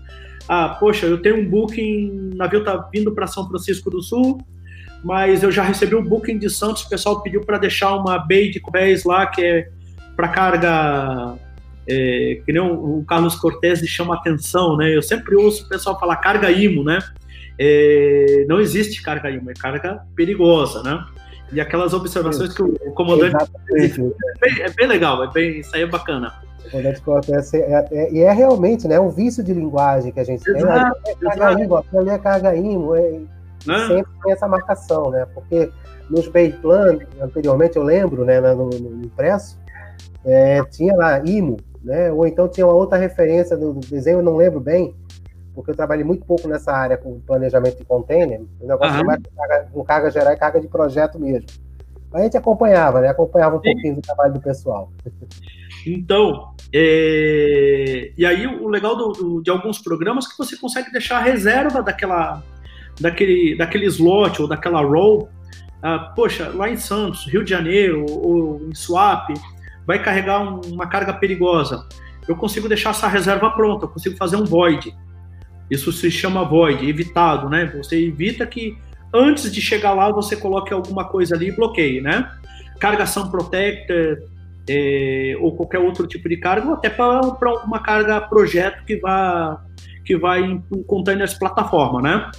Ah, 0.47 0.69
poxa, 0.80 1.08
eu 1.08 1.19
tenho 1.19 1.38
um 1.38 1.49
booking, 1.49 2.32
o 2.34 2.38
navio 2.38 2.60
está 2.60 2.78
vindo 2.93 3.12
para 3.12 3.25
São 3.25 3.47
Francisco 3.49 3.89
do 3.89 3.99
Sul, 3.99 4.39
mas 5.04 5.41
eu 5.41 5.51
já 5.51 5.63
recebi 5.63 5.95
um 5.95 6.04
booking 6.04 6.38
de 6.38 6.51
Santos, 6.51 6.84
o 6.84 6.89
pessoal 6.89 7.21
pediu 7.23 7.41
para 7.41 7.58
deixar 7.58 7.95
uma 7.95 8.19
bay 8.19 8.51
de 8.51 8.62
pés 8.71 9.04
lá 9.04 9.25
que 9.25 9.43
é 9.43 9.67
para 10.15 10.28
carga, 10.28 11.36
é, 11.89 12.41
que 12.45 12.54
nem 12.54 12.62
o, 12.62 12.99
o 12.99 13.06
Carlos 13.06 13.36
Cortez 13.36 13.80
chama 13.88 14.13
atenção, 14.13 14.78
né? 14.78 14.95
Eu 14.95 15.01
sempre 15.01 15.36
ouço 15.36 15.65
o 15.65 15.69
pessoal 15.69 15.99
falar 15.99 16.17
carga 16.17 16.51
IMO, 16.51 16.84
né? 16.84 16.99
É, 17.58 18.45
não 18.47 18.60
existe 18.60 19.01
carga 19.01 19.32
IMO, 19.32 19.49
é 19.49 19.54
carga 19.56 20.06
perigosa, 20.15 20.84
né? 20.84 21.04
E 21.51 21.62
aquelas 21.62 21.93
observações 21.93 22.53
que 22.53 22.62
o 22.62 22.91
comandante 22.93 23.36
fez, 23.67 23.97
é 23.97 24.01
bem, 24.41 24.62
é 24.62 24.69
bem 24.69 24.88
legal, 24.88 25.23
é 25.23 25.27
bem, 25.31 25.60
isso 25.60 25.75
aí 25.75 25.84
é 25.84 25.88
bacana. 25.88 26.34
E 26.73 27.58
é, 27.58 27.88
é, 27.91 28.19
é, 28.21 28.31
realmente 28.31 28.88
né, 28.88 28.99
um 28.99 29.10
vício 29.10 29.43
de 29.43 29.53
linguagem 29.53 30.12
que 30.12 30.19
a 30.19 30.23
gente 30.23 30.49
exato, 30.49 31.01
tem. 31.03 31.13
É 31.13 31.36
carga 31.36 31.63
IMO, 31.63 31.86
ali 31.95 32.10
é 32.10 32.17
carga 32.17 32.55
IMO, 32.55 32.95
é, 32.95 33.19
né? 33.65 33.88
sempre 33.88 34.12
tem 34.23 34.34
essa 34.34 34.47
marcação, 34.47 35.12
né? 35.12 35.27
Porque 35.34 35.69
nos 36.10 36.27
base 36.27 36.53
plan, 36.53 36.97
anteriormente, 37.21 37.77
eu 37.77 37.84
lembro, 37.84 38.25
né, 38.25 38.39
no, 38.41 38.69
no 38.69 39.05
impresso, 39.05 39.58
é, 40.23 40.63
tinha 40.65 40.95
lá 40.95 41.19
IMO, 41.19 41.58
né? 41.84 42.12
Ou 42.12 42.25
então 42.25 42.47
tinha 42.47 42.65
uma 42.65 42.75
outra 42.75 42.97
referência 42.97 43.55
do, 43.55 43.73
do, 43.73 43.79
desenho, 43.88 44.19
eu 44.19 44.23
não 44.23 44.36
lembro 44.36 44.60
bem, 44.60 44.93
porque 45.56 45.72
eu 45.72 45.76
trabalhei 45.76 46.04
muito 46.04 46.26
pouco 46.26 46.48
nessa 46.48 46.72
área 46.72 46.98
com 46.98 47.20
planejamento 47.22 47.78
de 47.78 47.86
container, 47.86 48.41
o 48.60 48.68
negócio 48.68 49.00
uhum. 49.00 49.06
mais 49.06 49.22
com 49.24 49.36
carga, 49.36 49.70
com 49.72 49.84
carga 49.84 50.12
geral 50.12 50.34
e 50.34 50.38
carga 50.38 50.60
de 50.60 50.68
projeto 50.68 51.18
mesmo. 51.18 51.48
A 52.13 52.22
gente 52.22 52.38
acompanhava, 52.38 53.02
né? 53.02 53.10
Acompanhava 53.10 53.58
um 53.58 53.62
Sim. 53.62 53.74
pouquinho 53.74 53.96
do 53.96 54.02
trabalho 54.02 54.34
do 54.34 54.41
pessoal. 54.41 54.91
Então, 55.86 56.54
é... 56.74 58.12
e 58.18 58.26
aí 58.26 58.48
o 58.48 58.68
legal 58.68 58.96
do, 58.96 59.12
do, 59.12 59.41
de 59.44 59.52
alguns 59.52 59.80
programas 59.80 60.26
é 60.26 60.30
que 60.30 60.38
você 60.38 60.58
consegue 60.58 60.91
deixar 60.91 61.18
a 61.18 61.22
reserva 61.22 61.84
daquela, 61.84 62.41
daquele, 63.00 63.56
daquele 63.58 63.86
slot 63.86 64.41
ou 64.41 64.48
daquela 64.48 64.82
row. 64.82 65.30
Ah, 65.82 66.12
poxa, 66.15 66.50
lá 66.56 66.70
em 66.70 66.78
Santos, 66.78 67.28
Rio 67.28 67.44
de 67.44 67.52
Janeiro 67.52 68.06
ou 68.10 68.62
em 68.68 68.74
Swap, 68.74 69.30
vai 69.86 70.02
carregar 70.02 70.41
um, 70.41 70.62
uma 70.72 70.88
carga 70.88 71.13
perigosa. 71.13 71.88
Eu 72.28 72.36
consigo 72.36 72.68
deixar 72.68 72.89
essa 72.89 73.08
reserva 73.08 73.52
pronta, 73.52 73.86
eu 73.86 73.89
consigo 73.89 74.18
fazer 74.18 74.36
um 74.36 74.46
void. 74.46 74.96
Isso 75.69 75.91
se 75.91 76.12
chama 76.12 76.43
void, 76.43 76.88
evitado, 76.88 77.49
né? 77.49 77.65
Você 77.78 78.08
evita 78.08 78.45
que 78.45 78.78
antes 79.13 79.51
de 79.51 79.62
chegar 79.62 79.93
lá 79.93 80.12
você 80.12 80.36
coloque 80.36 80.73
alguma 80.73 81.06
coisa 81.06 81.36
ali 81.36 81.49
e 81.49 81.56
bloqueie, 81.56 82.01
né? 82.01 82.32
Cargação 82.80 83.30
protector 83.30 84.17
é, 84.69 85.36
ou 85.39 85.56
qualquer 85.56 85.80
outro 85.80 86.08
tipo 86.08 86.28
de 86.28 86.38
carga, 86.38 86.67
ou 86.67 86.73
até 86.73 86.89
para 86.89 87.21
uma 87.63 87.80
carga 87.80 88.21
projeto 88.21 88.84
que 88.86 88.97
vai 88.97 89.58
que 90.04 90.15
vai 90.15 90.41
em, 90.41 90.63
em 90.71 90.84
containers 90.84 91.34
plataforma, 91.34 92.01
né? 92.01 92.32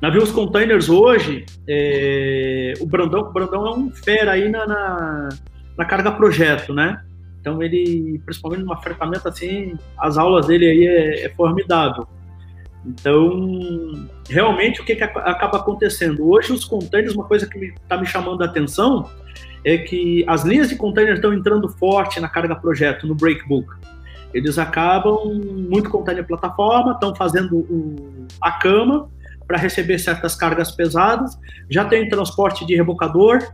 Navios 0.00 0.30
containers 0.30 0.88
hoje, 0.88 1.44
é, 1.68 2.72
o 2.80 2.86
Brandão, 2.86 3.20
o 3.20 3.32
Brandão 3.32 3.66
é 3.66 3.70
um 3.70 3.90
fera 3.90 4.32
aí 4.32 4.48
na, 4.48 4.66
na 4.66 5.28
na 5.76 5.84
carga 5.84 6.12
projeto, 6.12 6.72
né? 6.72 7.02
Então 7.44 7.62
ele, 7.62 8.18
principalmente 8.24 8.62
numa 8.62 8.80
ferramenta 8.80 9.28
assim, 9.28 9.76
as 9.98 10.16
aulas 10.16 10.46
dele 10.46 10.64
aí 10.64 10.86
é, 10.86 11.26
é 11.26 11.28
formidável. 11.28 12.08
Então, 12.86 14.08
realmente 14.30 14.80
o 14.80 14.84
que, 14.84 14.96
que 14.96 15.04
acaba 15.04 15.58
acontecendo? 15.58 16.26
Hoje 16.26 16.54
os 16.54 16.64
containers, 16.64 17.14
uma 17.14 17.24
coisa 17.24 17.46
que 17.46 17.58
está 17.58 17.96
me, 17.96 18.02
me 18.02 18.06
chamando 18.06 18.40
a 18.40 18.46
atenção 18.46 19.10
é 19.62 19.76
que 19.76 20.24
as 20.26 20.42
linhas 20.42 20.70
de 20.70 20.76
containers 20.76 21.16
estão 21.16 21.34
entrando 21.34 21.68
forte 21.68 22.18
na 22.18 22.28
carga 22.28 22.56
projeto, 22.56 23.06
no 23.06 23.14
breakbook. 23.14 23.68
Eles 24.32 24.58
acabam, 24.58 25.34
muito 25.34 25.90
container 25.90 26.26
plataforma, 26.26 26.92
estão 26.92 27.14
fazendo 27.14 27.58
o, 27.58 28.26
a 28.40 28.52
cama, 28.52 29.10
para 29.46 29.58
receber 29.58 29.98
certas 29.98 30.34
cargas 30.34 30.70
pesadas. 30.70 31.38
Já 31.70 31.84
tem 31.84 32.08
transporte 32.08 32.66
de 32.66 32.74
rebocador, 32.74 33.52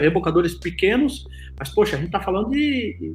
rebocadores 0.00 0.54
pequenos, 0.54 1.26
mas, 1.58 1.68
poxa, 1.70 1.96
a 1.96 1.98
gente 1.98 2.08
está 2.08 2.20
falando 2.20 2.50
de, 2.50 3.14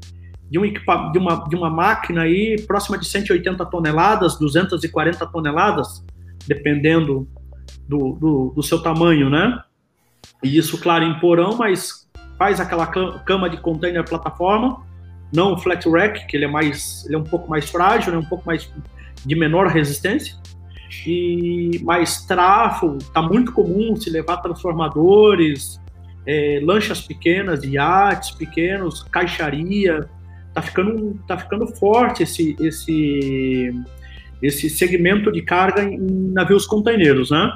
de, 0.50 0.60
um 0.60 0.64
de, 0.64 1.20
uma, 1.20 1.36
de 1.48 1.56
uma 1.56 1.70
máquina 1.70 2.22
aí 2.22 2.62
próxima 2.66 2.98
de 2.98 3.06
180 3.06 3.66
toneladas, 3.66 4.38
240 4.38 5.26
toneladas, 5.28 6.04
dependendo 6.48 7.28
do, 7.88 8.14
do, 8.14 8.54
do 8.56 8.64
seu 8.64 8.82
tamanho, 8.82 9.30
né? 9.30 9.62
E 10.42 10.58
isso, 10.58 10.78
claro, 10.80 11.04
em 11.04 11.20
porão, 11.20 11.56
mas 11.58 12.10
faz 12.38 12.60
aquela 12.60 12.88
cama 12.88 13.50
de 13.50 13.58
container 13.58 14.04
plataforma, 14.04 14.82
não 15.34 15.54
o 15.54 15.58
flat 15.58 15.88
rack, 15.90 16.28
que 16.28 16.38
ele 16.38 16.46
é 16.46 16.48
mais, 16.48 17.06
ele 17.06 17.16
é 17.16 17.18
um 17.18 17.24
pouco 17.24 17.50
mais 17.50 17.70
frágil, 17.70 18.12
né? 18.12 18.18
um 18.18 18.26
pouco 18.26 18.46
mais 18.46 18.70
de 19.26 19.36
menor 19.36 19.68
resistência 19.68 20.36
e 21.06 21.80
mais 21.84 22.26
trafo, 22.26 22.98
está 23.00 23.22
muito 23.22 23.52
comum 23.52 23.96
se 23.96 24.10
levar 24.10 24.38
transformadores, 24.38 25.80
é, 26.26 26.60
lanchas 26.64 27.02
pequenas, 27.02 27.64
iates 27.64 28.32
pequenos, 28.32 29.04
caixaria, 29.04 30.08
tá 30.54 30.62
ficando, 30.62 31.20
tá 31.28 31.38
ficando 31.38 31.68
forte 31.68 32.24
esse, 32.24 32.56
esse, 32.60 33.74
esse 34.42 34.70
segmento 34.70 35.32
de 35.32 35.42
carga 35.42 35.84
em 35.84 36.32
navios 36.32 36.66
containeiros, 36.66 37.32
né? 37.32 37.52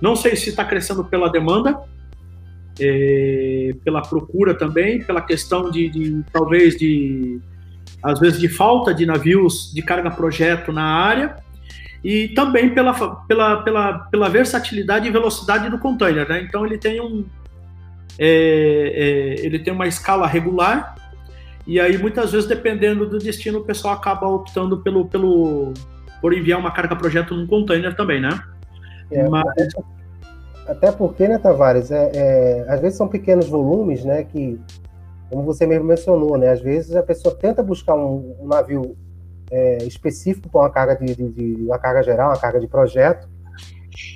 Não 0.00 0.16
sei 0.16 0.34
se 0.34 0.50
está 0.50 0.64
crescendo 0.64 1.04
pela 1.04 1.30
demanda, 1.30 1.80
é, 2.80 3.74
pela 3.84 4.02
procura 4.02 4.54
também, 4.54 5.02
pela 5.02 5.22
questão 5.22 5.70
de, 5.70 5.88
de, 5.88 6.24
talvez 6.32 6.76
de 6.76 7.40
às 8.02 8.18
vezes 8.18 8.40
de 8.40 8.48
falta 8.48 8.92
de 8.92 9.06
navios 9.06 9.72
de 9.72 9.80
carga 9.80 10.10
projeto 10.10 10.72
na 10.72 10.82
área, 10.82 11.36
e 12.04 12.28
também 12.28 12.74
pela, 12.74 12.92
pela, 13.26 13.62
pela, 13.62 13.98
pela 14.10 14.28
versatilidade 14.28 15.06
e 15.06 15.10
velocidade 15.10 15.70
do 15.70 15.78
container. 15.78 16.28
Né? 16.28 16.42
Então 16.42 16.66
ele 16.66 16.78
tem 16.78 17.00
um 17.00 17.24
é, 18.18 18.26
é, 18.26 19.46
ele 19.46 19.58
tem 19.58 19.72
uma 19.72 19.86
escala 19.86 20.26
regular 20.26 20.96
e 21.66 21.80
aí 21.80 21.96
muitas 21.96 22.32
vezes 22.32 22.46
dependendo 22.46 23.06
do 23.06 23.18
destino 23.18 23.60
o 23.60 23.64
pessoal 23.64 23.94
acaba 23.94 24.26
optando 24.26 24.78
pelo, 24.78 25.06
pelo 25.06 25.72
por 26.20 26.34
enviar 26.34 26.58
uma 26.58 26.70
carga 26.70 26.94
projeto 26.94 27.34
num 27.34 27.46
container 27.46 27.94
também, 27.96 28.20
né? 28.20 28.40
É, 29.10 29.28
Mas... 29.28 29.44
Até 30.66 30.92
porque, 30.92 31.26
né, 31.26 31.38
Tavares, 31.38 31.90
é, 31.90 32.12
é, 32.14 32.64
às 32.68 32.80
vezes 32.80 32.96
são 32.96 33.08
pequenos 33.08 33.48
volumes, 33.48 34.04
né, 34.04 34.22
que, 34.22 34.60
como 35.28 35.42
você 35.42 35.66
mesmo 35.66 35.84
mencionou, 35.84 36.38
né, 36.38 36.50
às 36.50 36.60
vezes 36.60 36.94
a 36.94 37.02
pessoa 37.02 37.34
tenta 37.34 37.62
buscar 37.64 37.96
um, 37.96 38.36
um 38.40 38.46
navio 38.46 38.96
é, 39.52 39.84
específico 39.84 40.48
para 40.48 40.62
uma 40.62 40.70
carga 40.70 40.96
de, 40.96 41.14
de, 41.14 41.28
de, 41.28 41.62
uma 41.62 41.78
carga 41.78 42.02
geral, 42.02 42.30
uma 42.30 42.40
carga 42.40 42.58
de 42.58 42.66
projeto. 42.66 43.28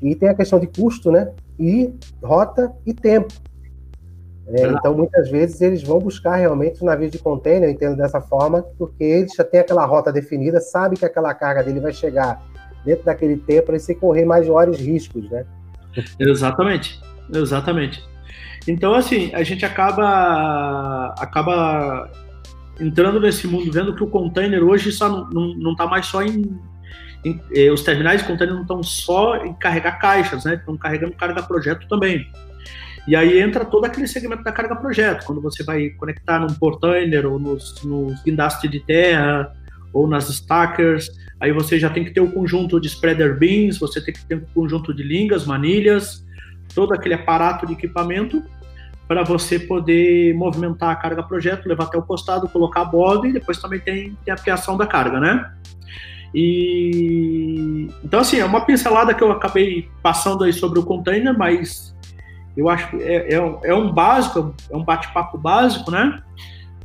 E 0.03 0.15
tem 0.15 0.31
a 0.31 0.35
questão 0.35 0.59
de 0.59 0.67
custo, 0.67 1.13
né? 1.13 1.31
E 1.61 1.95
rota 2.23 2.73
e 2.87 2.95
tempo. 2.95 3.33
É, 4.49 4.67
então, 4.69 4.97
muitas 4.97 5.29
vezes, 5.29 5.61
eles 5.61 5.83
vão 5.83 5.99
buscar 5.99 6.37
realmente 6.37 6.77
os 6.77 6.83
navios 6.83 7.11
de 7.11 7.19
container, 7.19 7.69
eu 7.69 7.73
entendo 7.73 7.97
dessa 7.97 8.21
forma, 8.21 8.63
porque 8.79 9.05
eles 9.05 9.33
já 9.37 9.45
têm 9.45 9.61
aquela 9.61 9.85
rota 9.85 10.13
definida, 10.13 10.61
sabe 10.61 10.97
que 10.97 11.05
aquela 11.05 11.35
carga 11.35 11.63
dele 11.63 11.81
vai 11.81 11.93
chegar 11.93 12.43
dentro 12.85 13.05
daquele 13.05 13.37
tempo 13.37 13.67
para 13.67 13.79
sem 13.79 13.97
correr 13.97 14.25
maiores 14.25 14.79
riscos, 14.79 15.29
né? 15.29 15.45
Exatamente, 16.19 17.01
exatamente. 17.35 18.03
Então, 18.69 18.95
assim, 18.95 19.35
a 19.35 19.43
gente 19.43 19.67
acaba, 19.67 21.13
acaba 21.19 22.09
entrando 22.81 23.21
nesse 23.21 23.47
mundo, 23.47 23.71
vendo 23.73 23.95
que 23.95 24.03
o 24.03 24.07
container 24.07 24.63
hoje 24.63 24.93
só 24.93 25.29
não 25.31 25.73
está 25.73 25.87
mais 25.87 26.07
só 26.07 26.23
em, 26.23 26.59
em 27.25 27.41
eh, 27.55 27.71
os 27.71 27.83
terminais 27.83 28.21
de 28.21 28.27
container 28.27 28.55
não 28.55 28.63
estão 28.63 28.83
só 28.83 29.45
em 29.45 29.55
carregar 29.55 29.99
caixas, 29.99 30.45
né? 30.45 30.55
Estão 30.55 30.77
carregando 30.77 31.13
carga 31.15 31.43
projeto 31.43 31.89
também. 31.89 32.31
E 33.07 33.15
aí 33.15 33.41
entra 33.41 33.65
todo 33.65 33.85
aquele 33.85 34.09
segmento 34.09 34.43
da 34.43 34.51
carga 34.51 34.75
projeto, 34.75 35.25
quando 35.25 35.41
você 35.41 35.63
vai 35.63 35.91
conectar 35.91 36.41
num 36.41 36.53
portainer 36.55 37.25
ou 37.25 37.39
nos, 37.39 37.81
nos 37.85 38.21
guindastes 38.23 38.69
de 38.69 38.81
terra 38.81 39.55
ou 39.93 40.09
nas 40.09 40.29
stackers, 40.29 41.09
aí 41.41 41.53
você 41.53 41.79
já 41.79 41.89
tem 41.89 42.05
que 42.05 42.11
ter 42.11 42.21
o 42.21 42.25
um 42.25 42.31
conjunto 42.31 42.81
de 42.81 42.89
spreader 42.89 43.39
beams, 43.39 43.79
você 43.79 44.01
tem 44.01 44.13
que 44.13 44.25
ter 44.27 44.35
um 44.35 44.45
conjunto 44.53 44.93
de 44.93 45.05
lingas, 45.05 45.47
manilhas, 45.47 46.27
todo 46.75 46.93
aquele 46.93 47.15
aparato 47.15 47.65
de 47.65 47.75
equipamento 47.75 48.43
para 49.09 49.23
você 49.23 49.59
poder 49.59 50.35
movimentar 50.35 50.91
a 50.91 50.97
carga 50.97 51.23
projeto, 51.23 51.69
levar 51.69 51.85
até 51.85 51.97
o 51.97 52.03
postado, 52.03 52.49
colocar 52.49 52.83
a 52.83 52.85
bordo 52.85 53.27
e 53.27 53.33
depois 53.33 53.59
também 53.59 53.79
tem, 53.79 54.17
tem 54.25 54.35
a 54.35 54.37
criação 54.37 54.77
da 54.77 54.87
carga, 54.87 55.21
né? 55.21 55.53
E 56.35 57.89
então 58.05 58.21
assim, 58.21 58.39
é 58.39 58.45
uma 58.45 58.65
pincelada 58.65 59.15
que 59.15 59.23
eu 59.23 59.31
acabei 59.31 59.89
passando 60.03 60.45
aí 60.45 60.53
sobre 60.53 60.79
o 60.79 60.85
container, 60.85 61.37
mas 61.37 61.95
eu 62.57 62.69
acho 62.69 62.91
que 62.91 62.97
é, 62.97 63.35
é, 63.35 63.59
é 63.65 63.75
um 63.75 63.93
básico, 63.93 64.55
é 64.71 64.77
um 64.77 64.85
bate-papo 64.85 65.39
básico, 65.39 65.91
né? 65.91 66.21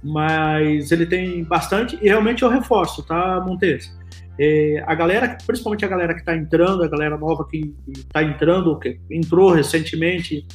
Mas 0.03 0.91
ele 0.91 1.05
tem 1.05 1.43
bastante 1.43 1.97
e 2.01 2.07
realmente 2.07 2.43
eu 2.43 2.49
reforço, 2.49 3.03
tá, 3.03 3.43
Montes? 3.45 3.95
É, 4.39 4.83
a 4.87 4.95
galera, 4.95 5.37
principalmente 5.45 5.85
a 5.85 5.87
galera 5.87 6.13
que 6.13 6.21
está 6.21 6.35
entrando, 6.35 6.83
a 6.83 6.87
galera 6.87 7.17
nova 7.17 7.45
que 7.47 7.75
está 7.87 8.23
entrando, 8.23 8.77
que 8.79 8.99
entrou 9.09 9.51
recentemente 9.51 10.45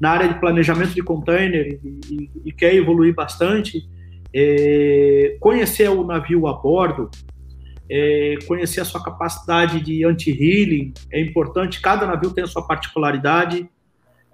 na 0.00 0.10
área 0.10 0.28
de 0.28 0.38
planejamento 0.38 0.94
de 0.94 1.02
container 1.02 1.78
e, 1.82 2.00
e, 2.10 2.30
e 2.46 2.52
quer 2.52 2.74
evoluir 2.74 3.14
bastante, 3.14 3.88
é, 4.34 5.36
conhecer 5.40 5.88
o 5.88 6.04
navio 6.04 6.46
a 6.46 6.52
bordo, 6.52 7.10
é, 7.90 8.36
conhecer 8.46 8.80
a 8.80 8.84
sua 8.84 9.02
capacidade 9.02 9.80
de 9.80 10.04
anti-healing 10.04 10.92
é 11.10 11.20
importante. 11.20 11.80
Cada 11.80 12.06
navio 12.06 12.30
tem 12.30 12.44
a 12.44 12.46
sua 12.46 12.66
particularidade. 12.66 13.68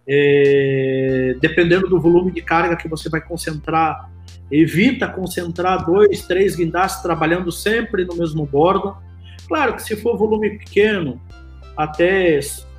É, 0.06 1.34
dependendo 1.40 1.88
do 1.88 1.98
volume 1.98 2.30
de 2.30 2.42
carga 2.42 2.76
que 2.76 2.86
você 2.86 3.08
vai 3.08 3.22
concentrar, 3.22 4.10
evita 4.50 5.08
concentrar 5.08 5.86
dois, 5.86 6.26
três 6.26 6.56
guindastes 6.56 7.02
trabalhando 7.02 7.50
sempre 7.50 8.04
no 8.04 8.14
mesmo 8.14 8.44
bordo. 8.44 8.94
Claro 9.48 9.74
que 9.74 9.82
se 9.82 9.96
for 9.96 10.18
volume 10.18 10.58
pequeno, 10.58 11.18
até 11.74 12.38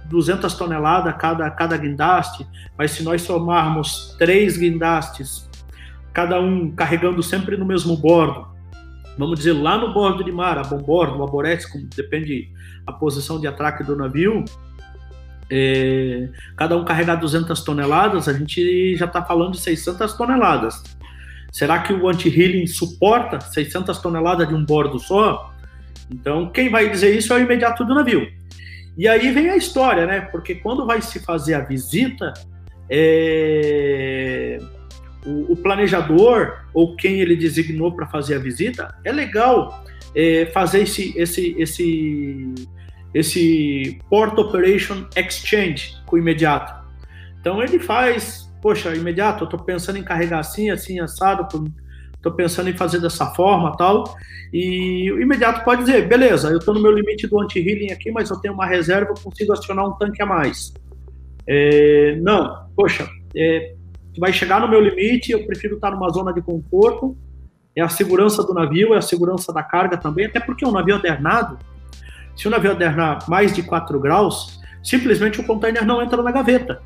200 0.10 0.54
toneladas 0.54 1.16
cada, 1.18 1.50
cada 1.52 1.78
guindaste, 1.78 2.48
mas 2.78 2.92
se 2.92 3.04
nós 3.04 3.22
somarmos 3.22 4.16
três 4.18 4.58
guindastes, 4.58 5.50
cada 6.14 6.40
um 6.40 6.72
carregando 6.72 7.22
sempre 7.24 7.58
no 7.58 7.66
mesmo 7.66 7.98
bordo, 7.98 8.48
vamos 9.18 9.40
dizer, 9.40 9.54
lá 9.54 9.78
no 9.78 9.94
bordo 9.94 10.24
de 10.24 10.32
mar, 10.32 10.58
a 10.58 10.64
bombordo, 10.64 11.24
a 11.24 11.28
como 11.28 11.88
depende 11.96 12.50
a 12.86 12.94
posição 12.94 13.40
de 13.40 13.48
atraque 13.48 13.84
do 13.84 13.96
navio, 13.96 14.46
é, 15.50 16.30
cada 16.56 16.76
um 16.76 16.84
carregar 16.84 17.16
200 17.16 17.62
toneladas, 17.64 18.28
a 18.28 18.34
gente 18.34 18.96
já 18.96 19.06
está 19.06 19.24
falando 19.24 19.52
de 19.52 19.60
600 19.60 20.14
toneladas. 20.14 20.84
Será 21.52 21.80
que 21.80 21.94
o 21.94 22.08
anti-healing 22.10 22.68
suporta 22.68 23.40
600 23.40 23.98
toneladas 24.00 24.48
de 24.48 24.54
um 24.54 24.66
bordo 24.66 25.00
só? 25.00 25.54
Então, 26.12 26.50
quem 26.50 26.70
vai 26.70 26.90
dizer 26.90 27.16
isso 27.16 27.32
é 27.34 27.38
o 27.38 27.40
imediato 27.40 27.86
do 27.86 27.96
navio. 27.96 28.28
E 28.98 29.08
aí 29.08 29.32
vem 29.32 29.50
a 29.50 29.58
história, 29.58 30.06
né? 30.06 30.22
Porque 30.22 30.56
quando 30.56 30.86
vai 30.86 31.02
se 31.02 31.20
fazer 31.20 31.54
a 31.54 31.60
visita, 31.60 32.34
é... 32.90 34.58
o, 35.26 35.54
o, 35.54 35.58
planejador 35.58 36.66
ou 36.74 36.96
quem 36.96 37.20
ele 37.20 37.36
designou 37.36 37.92
para 37.94 38.08
fazer 38.08 38.36
a 38.36 38.40
visita, 38.40 38.96
é 39.04 39.12
legal 39.12 39.84
é, 40.16 40.46
fazer 40.48 40.84
esse, 40.84 41.18
esse, 41.18 41.56
esse 41.58 42.54
esse 43.16 43.98
Port 44.10 44.38
Operation 44.38 45.08
Exchange 45.16 45.96
com 46.06 46.18
o 46.18 46.20
imediato. 46.20 46.86
Então 47.40 47.64
ele 47.64 47.80
faz, 47.80 48.52
poxa, 48.62 48.94
imediato, 48.94 49.44
eu 49.44 49.46
estou 49.46 49.60
pensando 49.62 49.98
em 49.98 50.04
carregar 50.04 50.40
assim, 50.40 50.70
assim, 50.70 51.00
assado, 51.00 51.48
estou 52.26 52.34
pensando 52.34 52.70
em 52.70 52.74
fazer 52.74 53.00
dessa 53.00 53.28
forma 53.28 53.76
tal. 53.78 54.16
E 54.52 55.12
o 55.12 55.22
imediato 55.22 55.64
pode 55.64 55.84
dizer, 55.84 56.08
beleza, 56.08 56.50
eu 56.50 56.58
estou 56.58 56.74
no 56.74 56.82
meu 56.82 56.92
limite 56.92 57.28
do 57.28 57.40
anti-healing 57.40 57.92
aqui, 57.92 58.12
mas 58.12 58.30
eu 58.30 58.38
tenho 58.38 58.54
uma 58.54 58.66
reserva, 58.66 59.12
eu 59.12 59.24
consigo 59.24 59.54
acionar 59.54 59.88
um 59.88 59.94
tanque 59.94 60.22
a 60.22 60.26
mais. 60.26 60.74
É, 61.48 62.18
não, 62.22 62.66
poxa, 62.76 63.08
é, 63.36 63.76
vai 64.18 64.34
chegar 64.34 64.60
no 64.60 64.68
meu 64.68 64.82
limite, 64.82 65.32
eu 65.32 65.46
prefiro 65.46 65.76
estar 65.76 65.92
numa 65.92 66.10
zona 66.10 66.34
de 66.34 66.42
conforto, 66.42 67.16
é 67.76 67.82
a 67.82 67.90
segurança 67.90 68.44
do 68.44 68.54
navio, 68.54 68.94
é 68.94 68.98
a 68.98 69.02
segurança 69.02 69.54
da 69.54 69.62
carga 69.62 69.98
também, 69.98 70.26
até 70.26 70.40
porque 70.40 70.66
um 70.66 70.72
navio 70.72 70.96
alternado, 70.96 71.60
se 72.36 72.48
o 72.48 72.52
navio 72.52 72.72
alternar 72.72 73.28
mais 73.28 73.54
de 73.54 73.62
4 73.62 74.00
graus, 74.00 74.60
simplesmente 74.82 75.40
o 75.40 75.46
container 75.46 75.86
não 75.86 76.02
entra 76.02 76.24
na 76.24 76.32
gaveta. 76.32 76.82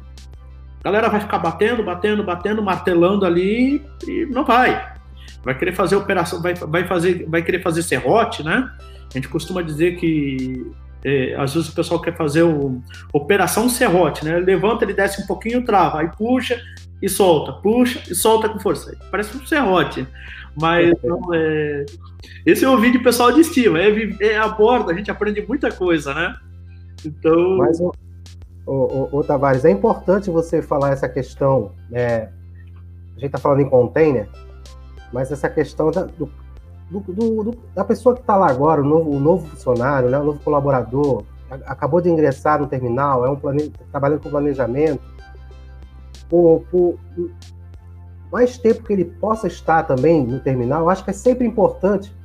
A 0.80 0.84
galera 0.84 1.10
vai 1.10 1.20
ficar 1.20 1.38
batendo, 1.38 1.84
batendo, 1.84 2.24
batendo, 2.24 2.64
martelando 2.64 3.26
ali 3.26 3.86
e 4.08 4.26
não 4.28 4.44
vai. 4.46 4.99
Vai 5.44 5.58
querer 5.58 5.74
fazer 5.74 5.96
operação, 5.96 6.42
vai, 6.42 6.54
vai, 6.54 6.86
fazer, 6.86 7.26
vai 7.28 7.42
querer 7.42 7.62
fazer 7.62 7.84
serrote, 7.84 8.44
né? 8.44 8.70
A 9.10 9.14
gente 9.14 9.28
costuma 9.28 9.62
dizer 9.62 9.96
que 9.96 10.66
é, 11.04 11.34
às 11.36 11.54
vezes 11.54 11.70
o 11.70 11.76
pessoal 11.76 12.02
quer 12.02 12.16
fazer 12.16 12.44
o, 12.44 12.82
operação 13.14 13.70
serrote, 13.70 14.26
né? 14.26 14.38
Ele 14.38 14.46
levanta, 14.46 14.84
ele 14.84 14.94
desce 14.94 15.22
um 15.22 15.26
pouquinho, 15.26 15.64
trava, 15.64 16.02
aí 16.02 16.10
puxa 16.18 16.62
e 17.02 17.08
solta, 17.08 17.54
puxa 17.54 18.02
e 18.10 18.16
solta 18.16 18.50
com 18.50 18.60
força. 18.60 18.96
Parece 19.10 19.36
um 19.38 19.46
serrote. 19.46 20.06
Mas 20.60 20.94
não, 21.04 21.22
é... 21.34 21.86
esse 22.46 22.66
é 22.66 22.70
o 22.70 22.78
vídeo 22.78 23.02
pessoal 23.02 23.32
de 23.32 23.42
estima, 23.42 23.80
é, 23.80 23.90
é 24.20 24.38
a 24.38 24.48
borda, 24.48 24.92
a 24.92 24.96
gente 24.96 25.10
aprende 25.10 25.46
muita 25.48 25.72
coisa, 25.72 26.14
né? 26.14 26.36
Então. 27.06 27.58
Mas, 27.58 27.80
ô, 27.80 27.94
ô, 28.66 29.10
ô, 29.12 29.24
Tavares, 29.24 29.64
é 29.64 29.72
importante 29.72 30.30
você 30.30 30.62
falar 30.62 30.92
essa 30.92 31.08
questão. 31.08 31.72
É, 31.94 32.30
a 33.12 33.14
gente 33.16 33.28
está 33.28 33.38
falando 33.38 33.62
em 33.62 33.70
container, 33.70 34.28
mas 35.12 35.32
essa 35.32 35.50
questão 35.50 35.92
da, 35.92 36.04
do, 36.04 36.30
do, 36.90 37.00
do, 37.44 37.58
da 37.74 37.84
pessoa 37.84 38.16
que 38.16 38.22
está 38.22 38.36
lá 38.36 38.48
agora, 38.48 38.82
o 38.82 38.86
novo, 38.86 39.10
o 39.10 39.20
novo 39.20 39.48
funcionário, 39.48 40.10
né, 40.10 40.18
o 40.20 40.24
novo 40.24 40.40
colaborador, 40.40 41.24
acabou 41.66 42.00
de 42.00 42.10
ingressar 42.10 42.60
no 42.60 42.68
terminal, 42.68 43.26
é 43.26 43.30
um 43.30 43.36
plane... 43.36 43.72
trabalhando 43.92 44.22
com 44.22 44.30
planejamento, 44.30 45.02
por, 46.30 46.62
por, 46.70 47.00
mais 48.32 48.58
tempo 48.58 48.84
que 48.84 48.94
ele 48.94 49.06
possa 49.06 49.48
estar 49.48 49.84
também 49.84 50.26
no 50.26 50.40
terminal, 50.40 50.82
eu 50.82 50.90
acho 50.90 51.04
que 51.04 51.10
é 51.10 51.14
sempre 51.14 51.46
importante 51.46 52.16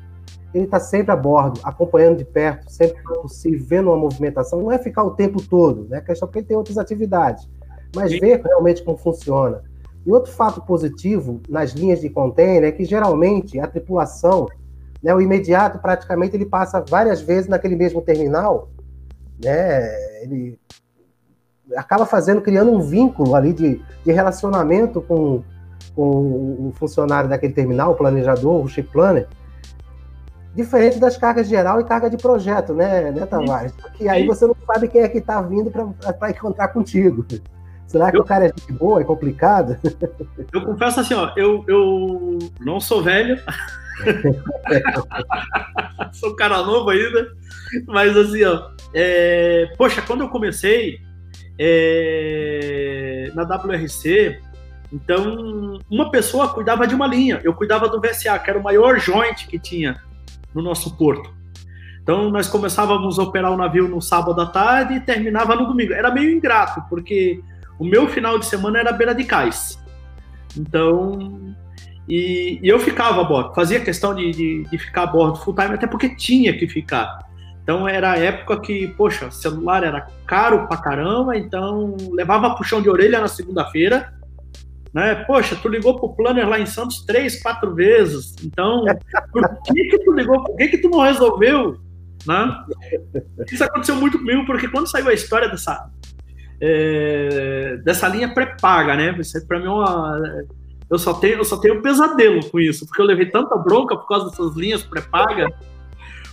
ele 0.55 0.65
estar 0.65 0.79
sempre 0.79 1.11
a 1.11 1.17
bordo, 1.17 1.59
acompanhando 1.65 2.19
de 2.19 2.25
perto, 2.25 2.71
sempre 2.71 3.03
que 3.03 3.21
possível, 3.21 3.67
vendo 3.67 3.89
uma 3.89 3.97
movimentação. 3.97 4.61
Não 4.61 4.71
é 4.71 4.79
ficar 4.79 5.03
o 5.03 5.11
tempo 5.11 5.43
todo, 5.43 5.89
né? 5.89 5.99
A 5.99 6.01
questão 6.01 6.29
é 6.29 6.33
que 6.33 6.39
ele 6.39 6.47
tem 6.47 6.57
outras 6.57 6.79
atividades, 6.79 7.49
mas 7.95 8.13
ver 8.13 8.41
realmente 8.41 8.83
como 8.85 8.97
funciona. 8.97 9.65
E 10.07 10.11
outro 10.11 10.33
fato 10.33 10.61
positivo 10.63 11.41
nas 11.49 11.73
linhas 11.73 12.01
de 12.01 12.11
container 12.11 12.65
é 12.65 12.73
que 12.73 12.85
geralmente 12.85 13.59
a 13.59 13.67
tripulação, 13.67 14.47
né, 15.03 15.15
o 15.15 15.21
imediato 15.21 15.79
praticamente 15.79 16.37
ele 16.37 16.47
passa 16.47 16.85
várias 16.87 17.21
vezes 17.23 17.49
naquele 17.49 17.77
mesmo 17.77 18.03
terminal, 18.03 18.69
né? 19.43 20.23
Ele 20.23 20.59
acaba 21.77 22.05
fazendo, 22.05 22.43
criando 22.43 22.71
um 22.71 22.81
vínculo 22.81 23.35
ali 23.35 23.53
de, 23.53 23.83
de 24.05 24.13
relacionamento 24.13 25.01
com 25.01 25.43
com 25.95 26.69
o 26.69 26.73
funcionário 26.75 27.29
daquele 27.29 27.53
terminal, 27.53 27.93
o 27.93 27.95
planejador, 27.95 28.65
o 28.65 28.69
chip 28.69 28.91
planner, 28.91 29.29
diferente 30.55 30.99
das 30.99 31.17
cargas 31.17 31.49
geral 31.49 31.81
e 31.81 31.85
carga 31.85 32.11
de 32.11 32.17
projeto, 32.17 32.75
né, 32.75 33.11
né 33.11 33.27
Tavares? 33.27 33.73
Porque 33.73 34.09
aí 34.09 34.27
você 34.27 34.47
não 34.47 34.57
sabe 34.67 34.89
quem 34.89 35.03
é 35.03 35.09
que 35.09 35.19
está 35.19 35.41
vindo 35.41 35.71
para 35.71 36.31
encontrar 36.31 36.69
contigo. 36.69 37.25
Será 37.87 38.11
que 38.11 38.17
eu, 38.17 38.23
o 38.23 38.25
cara 38.25 38.47
é 38.47 38.49
gente 38.49 38.73
boa, 38.73 39.01
é 39.01 39.05
complicado? 39.05 39.79
Eu 40.53 40.63
confesso 40.63 41.01
assim, 41.01 41.15
ó, 41.15 41.33
eu, 41.37 41.65
eu 41.69 42.39
não 42.61 42.81
sou 42.81 43.03
velho, 43.03 43.39
sou 46.13 46.31
um 46.31 46.37
cara 46.37 46.63
novo 46.63 46.91
ainda, 46.91 47.29
mas 47.87 48.17
assim, 48.17 48.45
ó, 48.45 48.71
é, 48.93 49.73
poxa, 49.77 50.03
quando 50.03 50.23
eu 50.23 50.29
comecei 50.29 51.01
é, 51.59 53.31
na 53.35 53.43
WRC, 53.43 54.41
então, 54.93 55.79
uma 55.91 56.11
pessoa 56.11 56.49
cuidava 56.49 56.87
de 56.87 56.95
uma 56.95 57.07
linha, 57.07 57.41
eu 57.43 57.53
cuidava 57.53 57.89
do 57.89 58.01
VSA, 58.01 58.39
que 58.39 58.49
era 58.49 58.59
o 58.59 58.63
maior 58.63 58.99
joint 59.01 59.49
que 59.49 59.59
tinha 59.59 60.01
no 60.55 60.63
nosso 60.63 60.97
porto. 60.97 61.35
Então, 62.01 62.31
nós 62.31 62.47
começávamos 62.47 63.19
a 63.19 63.25
operar 63.25 63.51
o 63.51 63.57
navio 63.57 63.89
no 63.89 64.01
sábado 64.01 64.41
à 64.41 64.47
tarde 64.47 64.95
e 64.95 65.01
terminava 65.01 65.57
no 65.57 65.67
domingo. 65.67 65.93
Era 65.93 66.13
meio 66.13 66.31
ingrato, 66.31 66.81
porque 66.89 67.43
o 67.79 67.85
meu 67.85 68.09
final 68.09 68.39
de 68.39 68.47
semana 68.47 68.79
era 68.79 68.93
beira 68.93 69.15
de 69.15 69.25
cais. 69.25 69.79
Então, 70.57 71.55
e, 72.09 72.61
e 72.63 72.69
eu 72.69 72.79
ficava 72.79 73.21
a 73.21 73.25
bordo, 73.25 73.55
fazia 73.55 73.81
questão 73.81 74.15
de, 74.15 74.31
de, 74.31 74.63
de 74.65 74.79
ficar 74.79 75.03
a 75.03 75.07
bordo 75.07 75.39
full 75.39 75.55
time, 75.55 75.75
até 75.75 75.87
porque 75.87 76.15
tinha 76.15 76.57
que 76.57 76.69
ficar. 76.69 77.19
Então 77.63 77.89
era 77.89 78.13
a 78.13 78.19
época 78.19 78.61
que, 78.61 78.89
poxa, 78.89 79.31
celular 79.31 79.83
era 79.83 80.07
caro 80.27 80.69
pra 80.69 80.77
caramba, 80.77 81.37
então 81.37 81.97
levava 82.13 82.55
puxão 82.55 82.83
de 82.83 82.91
orelha 82.91 83.21
na 83.21 83.29
segunda-feira 83.29 84.13
né? 84.95 85.17
Poxa, 85.27 85.57
tu 85.57 85.69
ligou 85.69 85.99
pro 85.99 86.15
planner 86.15 86.49
lá 86.49 86.61
em 86.61 86.67
Santos 86.67 87.05
três, 87.05 87.43
quatro 87.43 87.75
vezes. 87.75 88.37
Então, 88.45 88.85
por 89.33 89.63
que 89.65 89.85
que 89.87 89.99
tu 89.99 90.13
ligou? 90.13 90.41
Por 90.45 90.57
que 90.57 90.69
que 90.69 90.79
tu 90.79 90.89
não 90.89 91.01
resolveu? 91.01 91.77
Né? 92.25 92.65
Isso 93.51 93.65
aconteceu 93.65 93.97
muito 93.97 94.19
comigo, 94.19 94.47
porque 94.47 94.69
quando 94.69 94.89
saiu 94.89 95.09
a 95.09 95.13
história 95.13 95.49
dessa, 95.49 95.91
é, 96.61 97.79
dessa 97.85 98.09
linha 98.09 98.33
pré-paga, 98.33 98.95
né? 98.95 99.17
Isso 99.19 99.47
para 99.47 99.59
mim 99.59 99.67
é 99.67 99.71
uma, 99.71 100.45
eu 100.91 100.99
só 100.99 101.15
tenho 101.15 101.39
eu 101.39 101.45
só 101.45 101.57
tenho 101.57 101.79
um 101.79 101.83
pesadelo 101.83 102.45
com 102.51 102.61
isso, 102.61 102.87
porque 102.87 103.01
eu 103.01 103.07
levei 103.07 103.27
tanta 103.27 103.57
bronca 103.57 103.97
por 103.97 104.07
causa 104.07 104.31
dessas 104.31 104.55
linhas 104.57 104.83
pré-paga, 104.83 105.53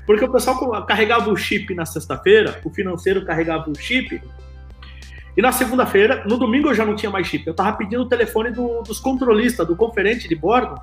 porque 0.05 0.25
o 0.25 0.31
pessoal 0.31 0.85
carregava 0.85 1.31
o 1.31 1.35
chip 1.35 1.73
na 1.73 1.85
sexta-feira, 1.85 2.59
o 2.63 2.69
financeiro 2.69 3.25
carregava 3.25 3.69
o 3.69 3.75
chip, 3.75 4.21
E 5.35 5.41
na 5.41 5.51
segunda-feira, 5.51 6.23
no 6.27 6.37
domingo 6.37 6.69
eu 6.69 6.75
já 6.75 6.85
não 6.85 6.95
tinha 6.95 7.09
mais 7.09 7.25
chip. 7.27 7.47
Eu 7.47 7.53
tava 7.53 7.77
pedindo 7.77 8.03
o 8.03 8.09
telefone 8.09 8.51
do, 8.51 8.81
dos 8.81 8.99
controlistas, 8.99 9.65
do 9.65 9.75
conferente 9.75 10.27
de 10.27 10.35
bordo, 10.35 10.75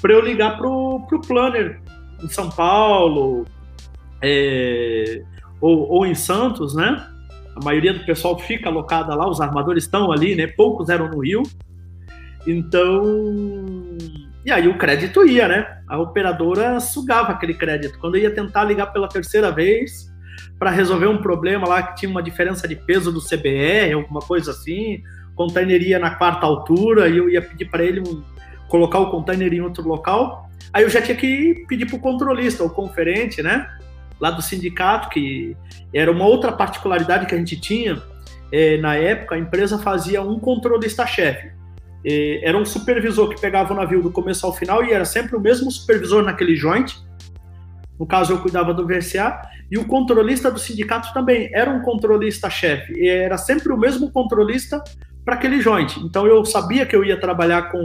para 0.00 0.12
eu 0.12 0.20
ligar 0.20 0.56
pro, 0.56 1.06
pro 1.08 1.20
planner 1.20 1.80
em 2.22 2.28
São 2.28 2.50
Paulo 2.50 3.44
é, 4.22 5.22
ou, 5.60 5.88
ou 5.88 6.06
em 6.06 6.14
Santos, 6.14 6.74
né? 6.74 7.06
A 7.56 7.64
maioria 7.64 7.94
do 7.94 8.04
pessoal 8.04 8.38
fica 8.38 8.68
alocada 8.68 9.14
lá, 9.14 9.28
os 9.28 9.40
armadores 9.40 9.84
estão 9.84 10.12
ali, 10.12 10.34
né? 10.34 10.46
Poucos 10.46 10.88
eram 10.88 11.08
no 11.08 11.20
Rio. 11.20 11.42
Então. 12.46 13.02
E 14.44 14.52
aí 14.52 14.68
o 14.68 14.78
crédito 14.78 15.26
ia, 15.26 15.48
né? 15.48 15.80
A 15.88 15.98
operadora 15.98 16.78
sugava 16.78 17.32
aquele 17.32 17.54
crédito. 17.54 17.98
Quando 17.98 18.16
eu 18.16 18.22
ia 18.22 18.30
tentar 18.30 18.64
ligar 18.64 18.92
pela 18.92 19.08
terceira 19.08 19.50
vez 19.50 20.14
para 20.58 20.70
resolver 20.70 21.06
um 21.06 21.18
problema 21.18 21.66
lá 21.66 21.82
que 21.82 21.96
tinha 21.96 22.10
uma 22.10 22.22
diferença 22.22 22.68
de 22.68 22.76
peso 22.76 23.10
do 23.10 23.20
CBR, 23.20 23.92
alguma 23.94 24.20
coisa 24.20 24.52
assim, 24.52 25.02
ia 25.80 25.98
na 25.98 26.10
quarta 26.10 26.46
altura 26.46 27.08
e 27.08 27.16
eu 27.16 27.28
ia 27.28 27.42
pedir 27.42 27.66
para 27.66 27.84
ele 27.84 28.02
colocar 28.68 28.98
o 28.98 29.10
container 29.10 29.52
em 29.52 29.60
outro 29.60 29.86
local. 29.86 30.48
Aí 30.72 30.82
eu 30.82 30.90
já 30.90 31.00
tinha 31.00 31.16
que 31.16 31.64
pedir 31.68 31.86
para 31.86 31.96
o 31.96 32.00
controlista, 32.00 32.64
o 32.64 32.70
conferente, 32.70 33.42
né? 33.42 33.68
Lá 34.20 34.30
do 34.30 34.40
sindicato, 34.42 35.08
que 35.10 35.56
era 35.92 36.10
uma 36.10 36.24
outra 36.24 36.52
particularidade 36.52 37.26
que 37.26 37.34
a 37.34 37.38
gente 37.38 37.60
tinha. 37.60 38.02
É, 38.50 38.78
na 38.78 38.94
época, 38.94 39.34
a 39.34 39.38
empresa 39.38 39.78
fazia 39.78 40.22
um 40.22 40.38
controlista-chefe. 40.38 41.52
É, 42.04 42.48
era 42.48 42.56
um 42.56 42.64
supervisor 42.64 43.28
que 43.28 43.40
pegava 43.40 43.72
o 43.74 43.76
navio 43.76 44.02
do 44.02 44.10
começo 44.10 44.46
ao 44.46 44.52
final 44.52 44.84
e 44.84 44.92
era 44.92 45.04
sempre 45.04 45.36
o 45.36 45.40
mesmo 45.40 45.70
supervisor 45.70 46.22
naquele 46.22 46.56
joint. 46.56 46.96
No 47.98 48.06
caso, 48.06 48.32
eu 48.32 48.38
cuidava 48.38 48.72
do 48.72 48.86
VCA. 48.86 49.42
E 49.70 49.76
o 49.78 49.84
controlista 49.86 50.50
do 50.50 50.60
sindicato 50.60 51.12
também 51.12 51.50
era 51.52 51.70
um 51.70 51.82
controlista-chefe. 51.82 53.06
Era 53.08 53.36
sempre 53.36 53.72
o 53.72 53.76
mesmo 53.76 54.10
controlista 54.12 54.82
para 55.24 55.34
aquele 55.34 55.60
joint. 55.60 55.98
Então, 55.98 56.26
eu 56.26 56.44
sabia 56.44 56.86
que 56.86 56.94
eu 56.94 57.04
ia 57.04 57.18
trabalhar 57.18 57.70
com 57.72 57.80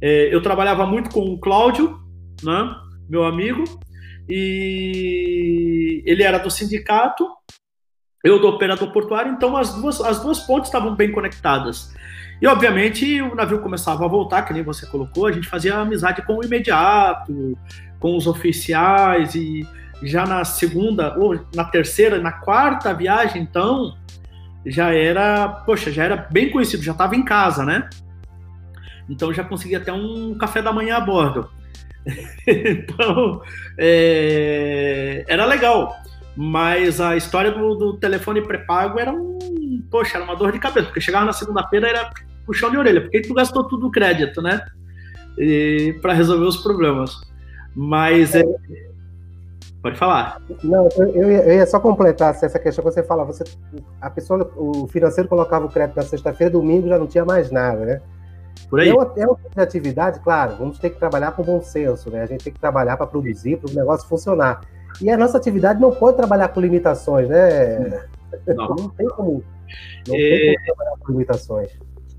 é, 0.00 0.34
eu 0.34 0.40
trabalhava 0.40 0.86
muito 0.86 1.10
com 1.10 1.20
o 1.20 1.38
Cláudio, 1.38 2.00
né, 2.42 2.74
meu 3.08 3.24
amigo, 3.24 3.64
e 4.30 6.02
ele 6.06 6.22
era 6.22 6.38
do 6.38 6.50
sindicato, 6.50 7.26
eu 8.22 8.38
do 8.38 8.48
operador 8.48 8.92
portuário, 8.92 9.32
então 9.32 9.56
as 9.56 9.74
duas, 9.74 10.00
as 10.00 10.22
duas 10.22 10.40
pontes 10.40 10.68
estavam 10.68 10.94
bem 10.94 11.10
conectadas. 11.10 11.92
E, 12.40 12.46
obviamente, 12.46 13.20
o 13.20 13.34
navio 13.34 13.60
começava 13.60 14.04
a 14.04 14.08
voltar, 14.08 14.42
que 14.42 14.52
nem 14.52 14.62
você 14.62 14.86
colocou, 14.86 15.26
a 15.26 15.32
gente 15.32 15.48
fazia 15.48 15.76
amizade 15.76 16.22
com 16.22 16.36
o 16.36 16.44
imediato, 16.44 17.58
com 17.98 18.16
os 18.16 18.26
oficiais, 18.26 19.34
e 19.34 19.66
já 20.02 20.24
na 20.24 20.44
segunda, 20.44 21.18
ou 21.18 21.38
na 21.54 21.64
terceira, 21.64 22.18
na 22.18 22.32
quarta 22.32 22.94
viagem, 22.94 23.42
então, 23.42 23.94
já 24.64 24.94
era, 24.94 25.48
poxa, 25.48 25.92
já 25.92 26.04
era 26.04 26.16
bem 26.16 26.50
conhecido, 26.50 26.82
já 26.82 26.92
estava 26.92 27.14
em 27.14 27.24
casa, 27.24 27.64
né? 27.64 27.88
Então 29.08 29.32
já 29.32 29.42
consegui 29.42 29.74
até 29.74 29.92
um 29.92 30.36
café 30.38 30.62
da 30.62 30.72
manhã 30.72 30.96
a 30.96 31.00
bordo. 31.00 31.50
então 32.46 33.42
é, 33.78 35.24
era 35.28 35.44
legal. 35.44 35.94
Mas 36.36 37.00
a 37.00 37.16
história 37.16 37.50
do, 37.50 37.74
do, 37.74 37.96
telefone 37.98 38.40
pré-pago 38.40 38.98
era 38.98 39.12
um. 39.12 39.38
Poxa, 39.90 40.16
era 40.16 40.24
uma 40.24 40.36
dor 40.36 40.52
de 40.52 40.58
cabeça, 40.58 40.86
porque 40.86 41.00
chegava 41.00 41.24
na 41.24 41.32
segunda-feira 41.32 41.88
era 41.88 42.10
puxão 42.46 42.70
de 42.70 42.78
orelha, 42.78 43.00
porque 43.00 43.20
tu 43.20 43.34
gastou 43.34 43.64
tudo 43.64 43.88
o 43.88 43.90
crédito, 43.90 44.40
né? 44.40 44.64
Para 46.00 46.12
resolver 46.12 46.46
os 46.46 46.56
problemas. 46.58 47.20
Mas 47.74 48.34
é, 48.34 48.42
Pode 49.82 49.98
falar. 49.98 50.42
Não, 50.62 50.88
eu, 50.96 51.30
eu, 51.30 51.54
ia, 51.54 51.66
só 51.66 51.80
completar 51.80 52.34
essa 52.34 52.58
questão 52.58 52.84
que 52.84 52.90
você 52.90 53.02
fala. 53.02 53.24
Você, 53.24 53.44
a 54.00 54.10
pessoa, 54.10 54.50
o 54.56 54.86
financeiro 54.86 55.28
colocava 55.28 55.64
o 55.64 55.70
crédito 55.70 55.96
na 55.96 56.02
sexta-feira, 56.02 56.52
domingo 56.52 56.88
já 56.88 56.98
não 56.98 57.06
tinha 57.06 57.24
mais 57.24 57.50
nada, 57.50 57.84
né? 57.86 58.02
Por 58.70 58.78
aí. 58.78 58.88
É 58.88 58.94
uma, 58.94 59.12
é 59.16 59.26
uma 59.26 59.36
atividade, 59.56 60.20
claro, 60.20 60.54
vamos 60.56 60.78
ter 60.78 60.90
que 60.90 60.98
trabalhar 60.98 61.32
com 61.32 61.42
bom 61.42 61.60
senso, 61.60 62.08
né? 62.08 62.22
A 62.22 62.26
gente 62.26 62.44
tem 62.44 62.52
que 62.52 62.60
trabalhar 62.60 62.96
para 62.96 63.06
produzir, 63.06 63.56
para 63.56 63.68
o 63.68 63.74
negócio 63.74 64.08
funcionar. 64.08 64.60
E 65.02 65.10
a 65.10 65.16
nossa 65.16 65.36
atividade 65.36 65.80
não 65.80 65.90
pode 65.90 66.16
trabalhar 66.16 66.48
com 66.48 66.60
limitações, 66.60 67.28
né? 67.28 68.06
Não, 68.46 68.68
não 68.76 68.88
tem 68.90 69.08
como. 69.08 69.42
Não 70.06 70.14
é... 70.14 70.18
tem 70.18 70.54
como 70.54 70.66
trabalhar 70.66 70.96
com 71.00 71.12
limitações. 71.12 71.70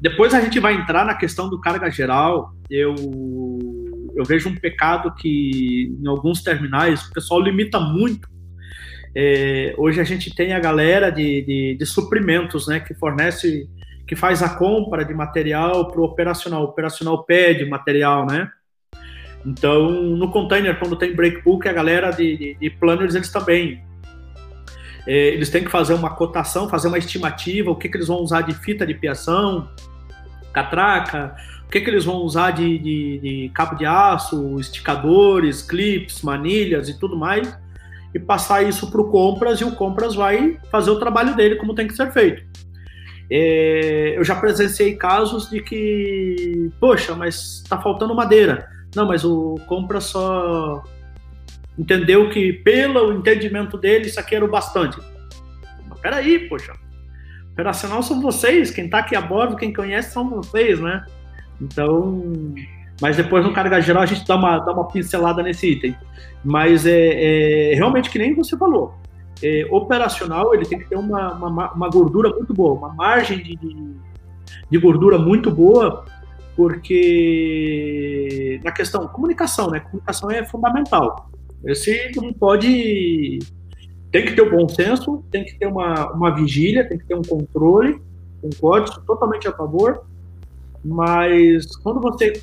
Depois 0.01 0.33
a 0.33 0.41
gente 0.41 0.59
vai 0.59 0.73
entrar 0.73 1.05
na 1.05 1.15
questão 1.15 1.49
do 1.49 1.61
carga 1.61 1.89
geral. 1.89 2.53
Eu, 2.69 2.95
eu 4.15 4.25
vejo 4.25 4.49
um 4.49 4.55
pecado 4.55 5.13
que 5.15 5.95
em 6.01 6.07
alguns 6.07 6.43
terminais 6.43 7.07
o 7.07 7.13
pessoal 7.13 7.39
limita 7.39 7.79
muito. 7.79 8.27
É, 9.15 9.75
hoje 9.77 10.01
a 10.01 10.03
gente 10.03 10.33
tem 10.33 10.53
a 10.53 10.59
galera 10.59 11.11
de, 11.11 11.41
de, 11.43 11.75
de 11.77 11.85
suprimentos, 11.85 12.67
né, 12.67 12.79
que 12.79 12.93
fornece 12.95 13.69
que 14.11 14.15
faz 14.17 14.43
a 14.43 14.49
compra 14.49 15.05
de 15.05 15.13
material 15.13 15.87
para 15.87 16.01
o 16.01 16.03
operacional. 16.03 16.63
O 16.63 16.65
operacional 16.65 17.23
pede 17.23 17.63
material, 17.63 18.25
né? 18.25 18.51
Então, 19.45 19.89
no 19.89 20.29
container, 20.29 20.77
quando 20.77 20.97
tem 20.97 21.15
breakbook, 21.15 21.65
a 21.65 21.71
galera 21.71 22.11
de, 22.11 22.35
de, 22.35 22.53
de 22.55 22.69
planners, 22.71 23.15
eles 23.15 23.31
também. 23.31 23.81
É, 25.07 25.29
eles 25.29 25.49
têm 25.49 25.63
que 25.63 25.71
fazer 25.71 25.93
uma 25.93 26.09
cotação, 26.09 26.67
fazer 26.67 26.89
uma 26.89 26.97
estimativa, 26.97 27.71
o 27.71 27.75
que, 27.77 27.87
que 27.87 27.95
eles 27.95 28.09
vão 28.09 28.17
usar 28.17 28.41
de 28.41 28.53
fita 28.53 28.85
de 28.85 28.93
piação, 28.93 29.69
catraca, 30.51 31.33
o 31.65 31.69
que, 31.69 31.79
que 31.79 31.89
eles 31.89 32.03
vão 32.03 32.17
usar 32.17 32.51
de, 32.51 32.79
de, 32.79 33.19
de 33.19 33.51
cabo 33.53 33.77
de 33.77 33.85
aço, 33.85 34.59
esticadores, 34.59 35.61
clips, 35.61 36.21
manilhas 36.21 36.89
e 36.89 36.99
tudo 36.99 37.15
mais, 37.15 37.57
e 38.13 38.19
passar 38.19 38.61
isso 38.61 38.91
para 38.91 38.99
o 38.99 39.09
compras, 39.09 39.61
e 39.61 39.63
o 39.63 39.73
compras 39.73 40.15
vai 40.15 40.59
fazer 40.69 40.91
o 40.91 40.99
trabalho 40.99 41.33
dele 41.33 41.55
como 41.55 41.73
tem 41.73 41.87
que 41.87 41.95
ser 41.95 42.11
feito. 42.11 42.51
É, 43.33 44.17
eu 44.17 44.25
já 44.25 44.35
presenciei 44.35 44.93
casos 44.97 45.49
de 45.49 45.61
que, 45.61 46.69
poxa, 46.81 47.15
mas 47.15 47.61
está 47.63 47.81
faltando 47.81 48.13
madeira. 48.13 48.67
Não, 48.93 49.07
mas 49.07 49.23
o 49.23 49.55
compra 49.67 50.01
só 50.01 50.83
entendeu 51.79 52.29
que, 52.29 52.51
pelo 52.51 53.13
entendimento 53.13 53.77
dele, 53.77 54.07
isso 54.07 54.19
aqui 54.19 54.35
era 54.35 54.43
o 54.43 54.49
bastante. 54.49 54.97
Mas 55.87 55.99
peraí, 56.01 56.39
poxa. 56.49 56.73
Operacional 57.53 58.03
são 58.03 58.21
vocês, 58.21 58.69
quem 58.69 58.85
está 58.85 58.99
aqui 58.99 59.15
a 59.15 59.21
bordo, 59.21 59.55
quem 59.55 59.71
conhece 59.71 60.11
são 60.11 60.29
vocês, 60.29 60.81
né? 60.81 61.05
Então, 61.61 62.53
mas 62.99 63.15
depois 63.15 63.45
no 63.45 63.53
carga 63.53 63.79
geral 63.79 64.03
a 64.03 64.05
gente 64.05 64.27
dá 64.27 64.35
uma, 64.35 64.59
dá 64.59 64.73
uma 64.73 64.89
pincelada 64.89 65.41
nesse 65.41 65.71
item. 65.71 65.95
Mas 66.43 66.85
é, 66.85 67.71
é 67.71 67.75
realmente 67.75 68.09
que 68.09 68.19
nem 68.19 68.35
você 68.35 68.57
falou 68.57 69.00
é, 69.43 69.67
operacional, 69.69 70.53
ele 70.53 70.65
tem 70.65 70.79
que 70.79 70.87
ter 70.87 70.95
uma, 70.95 71.33
uma, 71.33 71.73
uma, 71.73 71.89
gordura 71.89 72.29
muito 72.29 72.53
boa, 72.53 72.73
uma 72.73 72.93
margem 72.93 73.41
de, 73.41 73.57
de 74.69 74.77
gordura 74.77 75.17
muito 75.17 75.49
boa, 75.49 76.05
porque 76.55 78.59
na 78.63 78.71
questão 78.71 79.07
comunicação, 79.07 79.69
né? 79.69 79.79
Comunicação 79.79 80.29
é 80.29 80.45
fundamental. 80.45 81.29
Esse 81.63 82.11
não 82.15 82.33
pode. 82.33 83.39
Tem 84.11 84.25
que 84.25 84.33
ter 84.33 84.41
o 84.41 84.47
um 84.47 84.57
bom 84.57 84.69
senso, 84.69 85.23
tem 85.31 85.45
que 85.45 85.57
ter 85.57 85.67
uma, 85.67 86.11
uma 86.11 86.35
vigília, 86.35 86.87
tem 86.87 86.97
que 86.97 87.05
ter 87.05 87.15
um 87.15 87.21
controle, 87.21 88.01
concordo, 88.41 88.93
sou 88.93 89.03
totalmente 89.03 89.47
a 89.47 89.53
favor, 89.53 90.03
mas 90.83 91.77
quando 91.77 92.01
você 92.01 92.33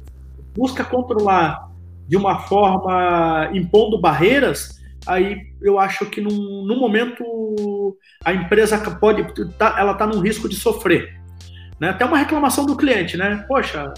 busca 0.57 0.83
controlar 0.83 1.69
de 2.09 2.17
uma 2.17 2.41
forma 2.41 3.51
impondo 3.53 4.01
barreiras, 4.01 4.78
aí 5.09 5.39
eu 5.63 5.79
acho 5.79 6.07
que 6.07 6.21
num, 6.21 6.65
num 6.67 6.79
momento 6.79 7.97
a 8.25 8.33
empresa 8.33 8.79
pode, 8.79 9.25
tá, 9.55 9.77
ela 9.79 9.93
está 9.93 10.07
num 10.07 10.21
risco 10.21 10.49
de 10.49 10.55
sofrer. 10.55 11.19
Né? 11.81 11.91
Até 11.91 12.05
uma 12.05 12.19
reclamação 12.19 12.67
do 12.67 12.77
cliente, 12.77 13.17
né? 13.17 13.45
Poxa, 13.49 13.93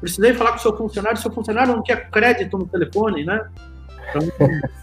precisei 0.00 0.32
falar 0.32 0.52
com 0.52 0.58
o 0.58 0.60
seu 0.60 0.76
funcionário, 0.76 1.18
seu 1.18 1.32
funcionário 1.32 1.74
não 1.74 1.82
tinha 1.82 1.96
crédito 1.96 2.56
no 2.56 2.66
telefone, 2.66 3.24
né? 3.24 3.44
Então, 4.10 4.22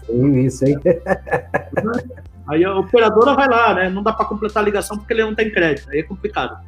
isso, 0.36 0.64
hein? 0.66 0.76
Aí 2.48 2.64
a 2.64 2.76
operadora 2.76 3.34
vai 3.34 3.48
lá, 3.48 3.74
né? 3.74 3.88
Não 3.88 4.02
dá 4.02 4.12
para 4.12 4.26
completar 4.26 4.62
a 4.62 4.66
ligação 4.66 4.98
porque 4.98 5.12
ele 5.12 5.22
não 5.22 5.36
tem 5.36 5.52
crédito, 5.52 5.88
aí 5.92 6.00
é 6.00 6.02
complicado. 6.02 6.58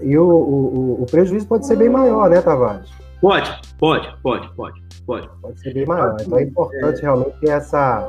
E 0.00 0.16
o, 0.16 0.24
o, 0.24 1.02
o 1.02 1.06
prejuízo 1.06 1.48
pode 1.48 1.66
ser 1.66 1.74
bem 1.74 1.88
maior, 1.88 2.30
né, 2.30 2.40
Tavares? 2.40 2.88
Pode, 3.26 3.60
pode, 3.76 4.16
pode, 4.22 4.54
pode, 4.54 4.82
pode. 5.04 5.28
Pode 5.42 5.58
ser 5.58 5.74
bem 5.74 5.84
maior. 5.84 6.16
Então 6.20 6.38
é 6.38 6.44
importante 6.44 7.00
é... 7.00 7.02
realmente 7.02 7.36
ter 7.40 7.50
essa, 7.50 8.08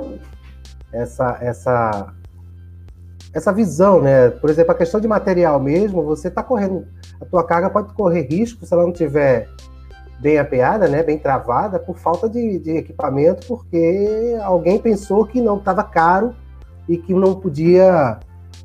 essa, 0.93 1.37
essa, 1.41 2.13
essa 3.33 3.51
visão, 3.51 3.99
né? 3.99 4.29
Por 4.29 4.47
exemplo, 4.47 4.73
a 4.73 4.75
questão 4.75 4.99
de 5.01 5.07
material 5.07 5.59
mesmo, 5.59 6.03
você 6.03 6.27
está 6.27 6.43
correndo, 6.43 6.85
a 7.19 7.25
tua 7.25 7.43
carga 7.43 7.67
pode 7.67 7.95
correr 7.95 8.27
risco 8.29 8.63
se 8.63 8.71
ela 8.71 8.83
não 8.83 8.93
tiver 8.93 9.49
bem 10.19 10.37
apeada, 10.37 10.87
né, 10.87 11.01
bem 11.01 11.17
travada, 11.17 11.79
por 11.79 11.97
falta 11.97 12.29
de, 12.29 12.59
de 12.59 12.77
equipamento, 12.77 13.47
porque 13.47 14.37
alguém 14.43 14.77
pensou 14.77 15.25
que 15.25 15.41
não 15.41 15.57
estava 15.57 15.83
caro 15.83 16.35
e 16.87 16.95
que 16.95 17.11
não 17.11 17.33
podia, 17.33 18.19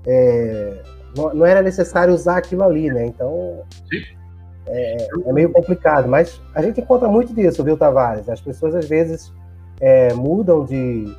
é, 0.06 0.82
não, 1.16 1.34
não, 1.34 1.46
era 1.46 1.62
necessário 1.62 2.12
usar 2.12 2.36
aquilo 2.36 2.62
ali, 2.62 2.90
né? 2.90 3.06
Então, 3.06 3.62
Sim 3.90 4.21
é, 4.66 5.08
é, 5.26 5.32
meio 5.32 5.50
complicado, 5.50 6.08
mas 6.08 6.40
a 6.54 6.62
gente 6.62 6.80
encontra 6.80 7.08
muito 7.08 7.34
disso, 7.34 7.64
viu, 7.64 7.76
Tavares? 7.76 8.28
As 8.28 8.40
pessoas 8.40 8.74
às 8.74 8.88
vezes 8.88 9.32
é, 9.80 10.12
mudam 10.14 10.64
de. 10.64 11.14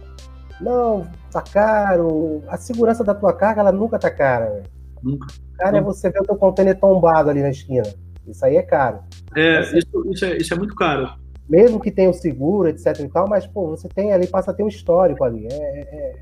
Não, 0.61 1.05
tá 1.31 1.41
caro. 1.41 2.41
A 2.47 2.57
segurança 2.57 3.03
da 3.03 3.13
tua 3.13 3.33
carga, 3.33 3.61
ela 3.61 3.71
nunca 3.71 3.99
tá 3.99 4.09
cara. 4.09 4.63
Nunca. 5.01 5.27
Cara, 5.57 5.77
é 5.77 5.81
você 5.81 6.09
ver 6.09 6.21
o 6.21 6.25
teu 6.25 6.35
container 6.35 6.79
tombado 6.79 7.29
ali 7.29 7.41
na 7.41 7.49
esquina. 7.49 7.87
Isso 8.25 8.45
aí 8.45 8.55
é 8.55 8.61
caro. 8.61 8.99
É, 9.35 9.61
isso, 9.77 10.11
isso, 10.11 10.25
é, 10.25 10.37
isso 10.37 10.53
é 10.53 10.57
muito 10.57 10.75
caro. 10.75 11.09
Mesmo 11.49 11.79
que 11.79 11.91
tenha 11.91 12.09
o 12.09 12.13
seguro, 12.13 12.69
etc 12.69 12.97
e 12.99 13.09
tal, 13.09 13.27
mas, 13.27 13.45
pô, 13.45 13.67
você 13.67 13.89
tem 13.89 14.13
ali, 14.13 14.27
passa 14.27 14.51
a 14.51 14.53
ter 14.53 14.63
um 14.63 14.67
histórico 14.69 15.23
ali. 15.23 15.45
É, 15.51 15.55
é, 15.55 15.79
é 15.81 16.15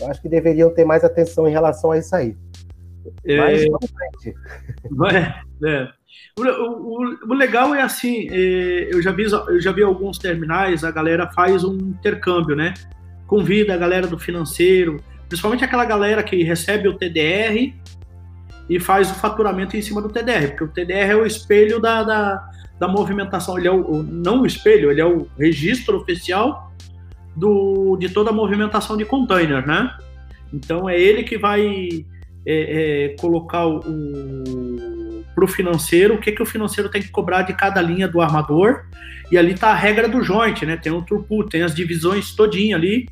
eu 0.00 0.08
acho 0.08 0.20
que 0.20 0.28
deveriam 0.28 0.70
ter 0.70 0.84
mais 0.84 1.04
atenção 1.04 1.46
em 1.46 1.52
relação 1.52 1.90
a 1.90 1.98
isso 1.98 2.14
aí. 2.16 2.36
É, 3.26 3.64
é. 5.66 5.88
O, 6.36 6.42
o, 6.42 7.18
o, 7.28 7.34
legal 7.34 7.74
é 7.74 7.82
assim, 7.82 8.28
é, 8.30 8.88
eu, 8.92 9.02
já 9.02 9.12
vi, 9.12 9.24
eu 9.24 9.60
já 9.60 9.72
vi 9.72 9.82
alguns 9.82 10.18
terminais, 10.18 10.84
a 10.84 10.90
galera 10.90 11.30
faz 11.32 11.64
um 11.64 11.74
intercâmbio, 11.76 12.56
né? 12.56 12.74
Convida 13.26 13.74
a 13.74 13.76
galera 13.76 14.06
do 14.06 14.18
financeiro, 14.18 15.02
principalmente 15.28 15.64
aquela 15.64 15.84
galera 15.84 16.22
que 16.22 16.42
recebe 16.42 16.88
o 16.88 16.94
TDR 16.94 17.72
e 18.68 18.80
faz 18.80 19.10
o 19.10 19.14
faturamento 19.14 19.76
em 19.76 19.82
cima 19.82 20.00
do 20.00 20.08
TDR, 20.08 20.48
porque 20.50 20.64
o 20.64 20.68
TDR 20.68 21.10
é 21.10 21.16
o 21.16 21.26
espelho 21.26 21.80
da, 21.80 22.02
da, 22.02 22.50
da 22.78 22.88
movimentação, 22.88 23.58
ele 23.58 23.68
é 23.68 23.72
o, 23.72 24.02
não 24.02 24.42
o 24.42 24.46
espelho, 24.46 24.90
ele 24.90 25.00
é 25.00 25.06
o 25.06 25.28
registro 25.38 25.98
oficial 25.98 26.72
do, 27.36 27.96
de 27.96 28.08
toda 28.08 28.30
a 28.30 28.32
movimentação 28.32 28.96
de 28.96 29.04
container, 29.04 29.66
né? 29.66 29.96
Então 30.52 30.88
é 30.88 30.98
ele 30.98 31.24
que 31.24 31.36
vai 31.36 32.06
é, 32.46 33.06
é, 33.12 33.16
colocar 33.20 33.66
o, 33.66 33.80
para 35.34 35.44
o 35.44 35.48
financeiro 35.48 36.14
o 36.14 36.18
que, 36.18 36.32
que 36.32 36.42
o 36.42 36.46
financeiro 36.46 36.90
tem 36.90 37.02
que 37.02 37.08
cobrar 37.08 37.42
de 37.42 37.54
cada 37.54 37.80
linha 37.80 38.06
do 38.06 38.20
armador 38.20 38.84
e 39.30 39.38
ali 39.38 39.52
está 39.52 39.70
a 39.70 39.74
regra 39.74 40.08
do 40.08 40.22
joint, 40.22 40.64
né? 40.64 40.76
Tem 40.76 40.92
o 40.92 41.02
throughput, 41.02 41.50
tem 41.50 41.62
as 41.62 41.74
divisões 41.74 42.34
todinha 42.34 42.76
ali, 42.76 43.08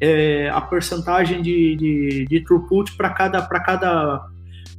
é, 0.00 0.50
a 0.50 0.60
porcentagem 0.60 1.42
de, 1.42 1.76
de, 1.76 2.26
de 2.26 2.40
throughput 2.44 2.92
para 2.96 3.10
cada 3.10 3.42
para 3.42 3.60
cada 3.60 4.26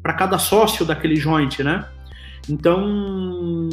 para 0.01 0.13
cada 0.13 0.37
sócio 0.37 0.85
daquele 0.85 1.15
joint, 1.15 1.63
né? 1.63 1.85
Então, 2.49 3.69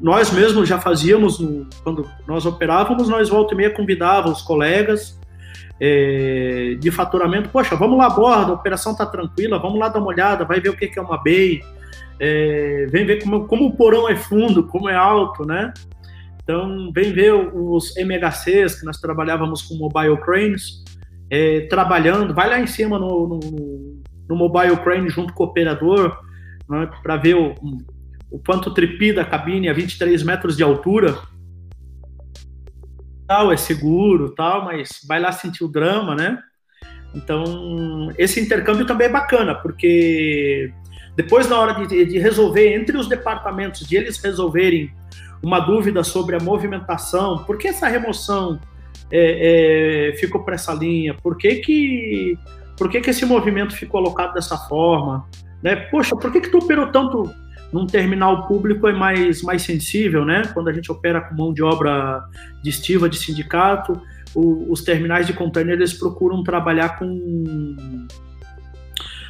nós 0.00 0.32
mesmos 0.32 0.68
já 0.68 0.78
fazíamos, 0.78 1.38
quando 1.84 2.08
nós 2.26 2.44
operávamos, 2.44 3.08
nós 3.08 3.28
volta 3.28 3.54
e 3.54 3.56
meia 3.56 3.70
convidávamos 3.70 4.40
os 4.40 4.44
colegas 4.44 5.18
é, 5.80 6.76
de 6.78 6.90
faturamento, 6.90 7.48
poxa, 7.50 7.76
vamos 7.76 7.98
lá 7.98 8.06
a 8.06 8.10
bordo, 8.10 8.52
a 8.52 8.54
operação 8.54 8.92
está 8.92 9.04
tranquila, 9.04 9.58
vamos 9.58 9.78
lá 9.78 9.88
dar 9.88 9.98
uma 9.98 10.08
olhada, 10.08 10.44
vai 10.44 10.60
ver 10.60 10.70
o 10.70 10.76
que, 10.76 10.88
que 10.88 10.98
é 10.98 11.02
uma 11.02 11.22
BEI, 11.22 11.62
é, 12.18 12.86
vem 12.90 13.04
ver 13.04 13.22
como, 13.22 13.46
como, 13.46 13.66
o 13.66 13.76
porão 13.76 14.08
é 14.08 14.16
fundo, 14.16 14.66
como 14.66 14.88
é 14.88 14.94
alto, 14.94 15.44
né? 15.44 15.72
Então, 16.42 16.90
vem 16.94 17.12
ver 17.12 17.32
os 17.32 17.94
MHCs, 17.96 18.80
que 18.80 18.86
nós 18.86 18.98
trabalhávamos 18.98 19.62
com 19.62 19.74
mobile 19.74 20.16
cranes, 20.18 20.84
é, 21.28 21.62
trabalhando, 21.62 22.32
vai 22.32 22.48
lá 22.48 22.60
em 22.60 22.66
cima 22.66 22.98
no, 22.98 23.28
no, 23.28 24.02
no 24.28 24.36
mobile 24.36 24.76
crane 24.76 25.08
junto 25.08 25.32
com 25.32 25.42
o 25.42 25.46
operador, 25.46 26.16
né, 26.68 26.88
para 27.02 27.16
ver 27.16 27.34
o, 27.34 27.54
o 28.30 28.38
quanto 28.38 28.72
tripida 28.72 29.22
a 29.22 29.24
cabine 29.24 29.68
a 29.68 29.72
23 29.72 30.22
metros 30.22 30.56
de 30.56 30.62
altura, 30.62 31.18
tal, 33.26 33.52
é 33.52 33.56
seguro, 33.56 34.34
tal, 34.34 34.64
mas 34.64 35.00
vai 35.06 35.20
lá 35.20 35.32
sentir 35.32 35.64
o 35.64 35.68
drama, 35.68 36.14
né? 36.14 36.38
Então, 37.14 38.12
esse 38.18 38.40
intercâmbio 38.40 38.86
também 38.86 39.06
é 39.06 39.10
bacana, 39.10 39.54
porque 39.54 40.72
depois, 41.16 41.48
na 41.48 41.58
hora 41.58 41.86
de, 41.86 42.04
de 42.04 42.18
resolver 42.18 42.74
entre 42.74 42.96
os 42.96 43.08
departamentos, 43.08 43.86
de 43.86 43.96
eles 43.96 44.18
resolverem 44.18 44.92
uma 45.42 45.60
dúvida 45.60 46.04
sobre 46.04 46.36
a 46.36 46.40
movimentação, 46.40 47.44
por 47.44 47.56
que 47.56 47.68
essa 47.68 47.88
remoção 47.88 48.60
é, 49.10 50.10
é, 50.10 50.16
ficou 50.16 50.44
para 50.44 50.54
essa 50.54 50.74
linha, 50.74 51.14
por 51.14 51.36
que, 51.36 51.56
que, 51.56 52.38
por 52.76 52.90
que, 52.90 53.00
que 53.00 53.10
esse 53.10 53.24
movimento 53.24 53.74
ficou 53.74 54.00
alocado 54.00 54.34
dessa 54.34 54.56
forma, 54.56 55.26
né? 55.62 55.76
Poxa, 55.76 56.14
por 56.16 56.30
que, 56.30 56.40
que 56.40 56.50
tu 56.50 56.58
operou 56.58 56.88
tanto 56.92 57.32
num 57.76 57.86
terminal 57.86 58.46
público 58.46 58.88
é 58.88 58.92
mais, 58.94 59.42
mais 59.42 59.60
sensível, 59.60 60.24
né? 60.24 60.44
Quando 60.54 60.68
a 60.68 60.72
gente 60.72 60.90
opera 60.90 61.20
com 61.20 61.34
mão 61.34 61.52
de 61.52 61.62
obra 61.62 62.24
de 62.62 62.70
estiva 62.70 63.06
de 63.06 63.18
sindicato, 63.18 64.00
o, 64.34 64.72
os 64.72 64.82
terminais 64.82 65.26
de 65.26 65.34
container 65.34 65.74
eles 65.74 65.92
procuram 65.92 66.42
trabalhar 66.42 66.98
com 66.98 68.06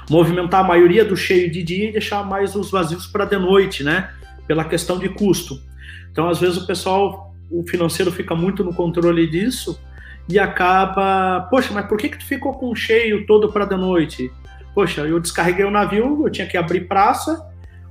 movimentar 0.09 0.65
a 0.65 0.69
maioria 0.69 1.05
do 1.05 1.17
cheio 1.17 1.51
de 1.51 1.61
dia 1.65 1.89
e 1.89 1.93
deixar 1.93 2.25
mais 2.25 2.55
os 2.55 2.71
vazios 2.71 3.09
para 3.09 3.25
de 3.25 3.37
noite, 3.37 3.83
né? 3.83 4.11
Pela 4.47 4.65
questão 4.65 4.97
de 4.97 5.09
custo. 5.09 5.61
Então, 6.13 6.29
às 6.29 6.39
vezes 6.39 6.57
o 6.57 6.67
pessoal, 6.69 7.35
o 7.51 7.67
financeiro 7.67 8.13
fica 8.13 8.37
muito 8.37 8.63
no 8.63 8.73
controle 8.73 9.29
disso 9.29 9.77
e 10.29 10.39
acaba, 10.39 11.49
poxa, 11.51 11.75
mas 11.75 11.87
por 11.87 11.99
que 11.99 12.11
que 12.11 12.19
tu 12.19 12.25
ficou 12.25 12.53
com 12.53 12.71
o 12.71 12.77
cheio 12.77 13.27
todo 13.27 13.53
para 13.53 13.65
de 13.65 13.77
noite? 13.77 14.31
Poxa, 14.73 15.01
eu 15.01 15.19
descarreguei 15.19 15.65
o 15.65 15.71
navio, 15.71 16.23
eu 16.25 16.31
tinha 16.31 16.47
que 16.47 16.57
abrir 16.57 16.87
praça, 16.87 17.45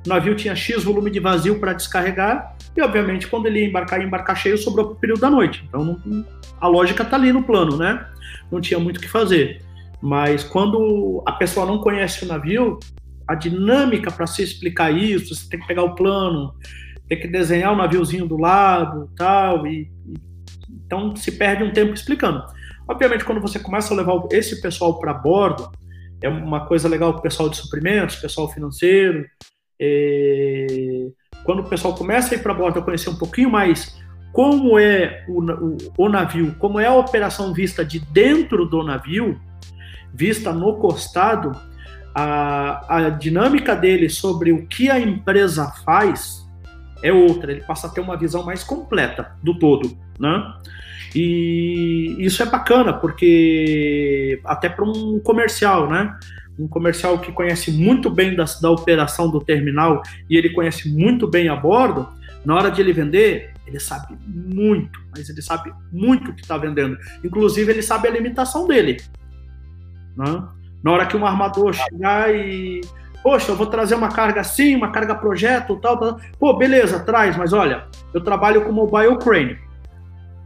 o 0.06 0.10
navio 0.10 0.36
tinha 0.36 0.56
X 0.56 0.84
volume 0.84 1.10
de 1.10 1.20
vazio 1.20 1.60
para 1.60 1.74
descarregar, 1.74 2.56
e 2.76 2.82
obviamente 2.82 3.28
quando 3.28 3.48
ele 3.48 3.62
ia 3.62 3.68
embarcar, 3.68 4.00
ia 4.00 4.06
embarcar 4.06 4.36
cheio, 4.38 4.58
sobrou 4.58 4.92
o 4.92 4.96
período 4.96 5.22
da 5.22 5.30
noite. 5.30 5.64
Então 5.68 5.84
não, 5.84 6.26
a 6.60 6.68
lógica 6.68 7.04
está 7.04 7.16
ali 7.16 7.32
no 7.32 7.44
plano, 7.44 7.78
né? 7.78 8.06
Não 8.52 8.62
tinha 8.62 8.80
muito 8.80 8.98
o 8.98 9.00
que 9.00 9.08
fazer. 9.08 9.64
Mas 10.02 10.44
quando 10.44 11.24
a 11.26 11.32
pessoa 11.32 11.66
não 11.66 11.80
conhece 11.80 12.24
o 12.24 12.28
navio, 12.28 12.80
a 13.28 13.34
dinâmica 13.34 14.12
para 14.12 14.28
se 14.28 14.44
explicar 14.44 14.92
isso, 14.92 15.34
você 15.34 15.50
tem 15.50 15.60
que 15.60 15.68
pegar 15.68 15.84
o 15.84 15.96
plano, 15.96 16.54
tem 17.08 17.20
que 17.20 17.28
desenhar 17.28 17.74
o 17.74 17.76
naviozinho 17.76 18.28
do 18.28 18.38
lado, 18.38 19.10
tal, 19.16 19.66
e, 19.66 19.90
e 20.06 20.14
então 20.86 21.16
se 21.16 21.32
perde 21.32 21.64
um 21.64 21.74
tempo 21.74 21.94
explicando. 21.94 22.44
Obviamente, 22.88 23.26
quando 23.26 23.42
você 23.42 23.58
começa 23.58 23.94
a 23.94 23.98
levar 23.98 24.22
esse 24.32 24.62
pessoal 24.62 25.00
para 25.00 25.14
bordo, 25.14 25.72
é 26.22 26.30
uma 26.30 26.66
coisa 26.66 26.88
legal 26.88 27.12
para 27.14 27.20
o 27.20 27.24
pessoal 27.24 27.50
de 27.50 27.58
suprimentos, 27.58 28.16
pessoal 28.18 28.48
financeiro. 28.52 29.26
É... 29.80 31.08
Quando 31.44 31.60
o 31.60 31.70
pessoal 31.70 31.94
começa 31.94 32.34
a 32.34 32.38
ir 32.38 32.42
para 32.42 32.54
a 32.54 32.82
conhecer 32.82 33.10
um 33.10 33.18
pouquinho 33.18 33.50
mais 33.50 33.96
como 34.32 34.78
é 34.78 35.24
o, 35.30 35.40
o, 35.40 35.78
o, 35.98 36.10
navio, 36.10 36.56
como 36.60 36.78
é 36.78 36.88
a 36.88 36.94
operação 36.94 37.54
vista 37.54 37.86
de 37.86 38.00
dentro 38.00 38.66
do 38.66 38.84
navio, 38.84 39.40
vista 40.14 40.52
no 40.52 40.76
costado, 40.76 41.54
a, 42.14 42.98
a 42.98 43.10
dinâmica 43.10 43.74
dele 43.74 44.10
sobre 44.10 44.52
o 44.52 44.68
que 44.68 44.90
a 44.90 45.00
empresa 45.00 45.72
faz 45.86 46.46
é 47.02 47.14
outra. 47.14 47.52
Ele 47.52 47.62
passa 47.62 47.88
a 47.88 47.90
ter 47.90 48.02
uma 48.02 48.18
visão 48.18 48.44
mais 48.44 48.64
completa 48.64 49.38
do 49.42 49.58
todo, 49.58 49.98
né? 50.20 50.54
E 51.16 52.18
isso 52.20 52.44
é 52.44 52.46
bacana, 52.46 52.92
porque 52.92 54.42
até 54.44 54.68
para 54.68 54.84
um 54.84 55.18
comercial, 55.20 55.90
né? 55.90 56.14
Um 56.58 56.68
comercial 56.68 57.20
que 57.20 57.32
conhece 57.32 57.72
muito 57.72 58.10
bem 58.10 58.36
da, 58.36 58.46
da 58.62 58.72
operação 58.72 59.30
do 59.30 59.42
terminal 59.42 60.02
e 60.30 60.38
ele 60.38 60.50
conhece 60.52 60.90
muito 60.90 61.28
bem 61.28 61.50
a 61.50 61.56
bordo, 61.56 62.08
na 62.46 62.56
hora 62.56 62.70
de 62.70 62.80
ele 62.80 62.94
vender, 62.94 63.54
ele 63.66 63.80
sabe 63.80 64.16
muito, 64.26 65.00
mas 65.12 65.28
ele 65.28 65.42
sabe 65.42 65.74
muito 65.92 66.30
o 66.30 66.34
que 66.34 66.42
está 66.42 66.58
vendendo. 66.58 66.98
Inclusive, 67.24 67.72
ele 67.72 67.82
sabe 67.82 68.08
a 68.08 68.12
limitação 68.12 68.68
dele. 68.68 69.02
Né? 70.16 70.44
Na 70.84 70.92
hora 70.92 71.06
que 71.08 71.18
um 71.18 71.26
armador 71.26 71.74
chegar 71.74 72.34
e. 72.34 72.82
Poxa, 73.24 73.52
eu 73.52 73.56
vou 73.56 73.66
trazer 73.66 73.96
uma 73.96 74.10
carga 74.10 74.42
assim, 74.42 74.76
uma 74.76 74.92
carga 74.92 75.16
projeto, 75.16 75.76
tal, 75.78 75.98
tal. 75.98 76.20
Pô, 76.40 76.54
beleza, 76.54 77.00
traz, 77.00 77.36
mas 77.36 77.54
olha, 77.54 77.88
eu 78.14 78.22
trabalho 78.22 78.64
com 78.64 78.72
mobile 78.72 79.18
crane. 79.18 79.58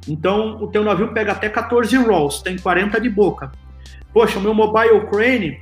Então, 0.08 0.64
o 0.64 0.68
teu 0.68 0.82
navio 0.82 1.14
pega 1.14 1.34
até 1.34 1.50
14 1.50 1.98
rolls, 1.98 2.42
tem 2.42 2.58
40 2.58 3.02
de 3.02 3.10
boca. 3.10 3.52
Poxa, 4.14 4.40
o 4.40 4.42
meu 4.42 4.54
mobile 4.54 5.06
crane, 5.08 5.60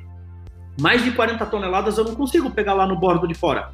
mais 0.80 1.03
de 1.03 1.11
40 1.11 1.45
toneladas 1.45 1.97
eu 1.97 2.03
não 2.03 2.15
consigo 2.15 2.49
pegar 2.51 2.73
lá 2.73 2.86
no 2.86 2.95
bordo 2.95 3.28
de 3.28 3.34
fora. 3.34 3.71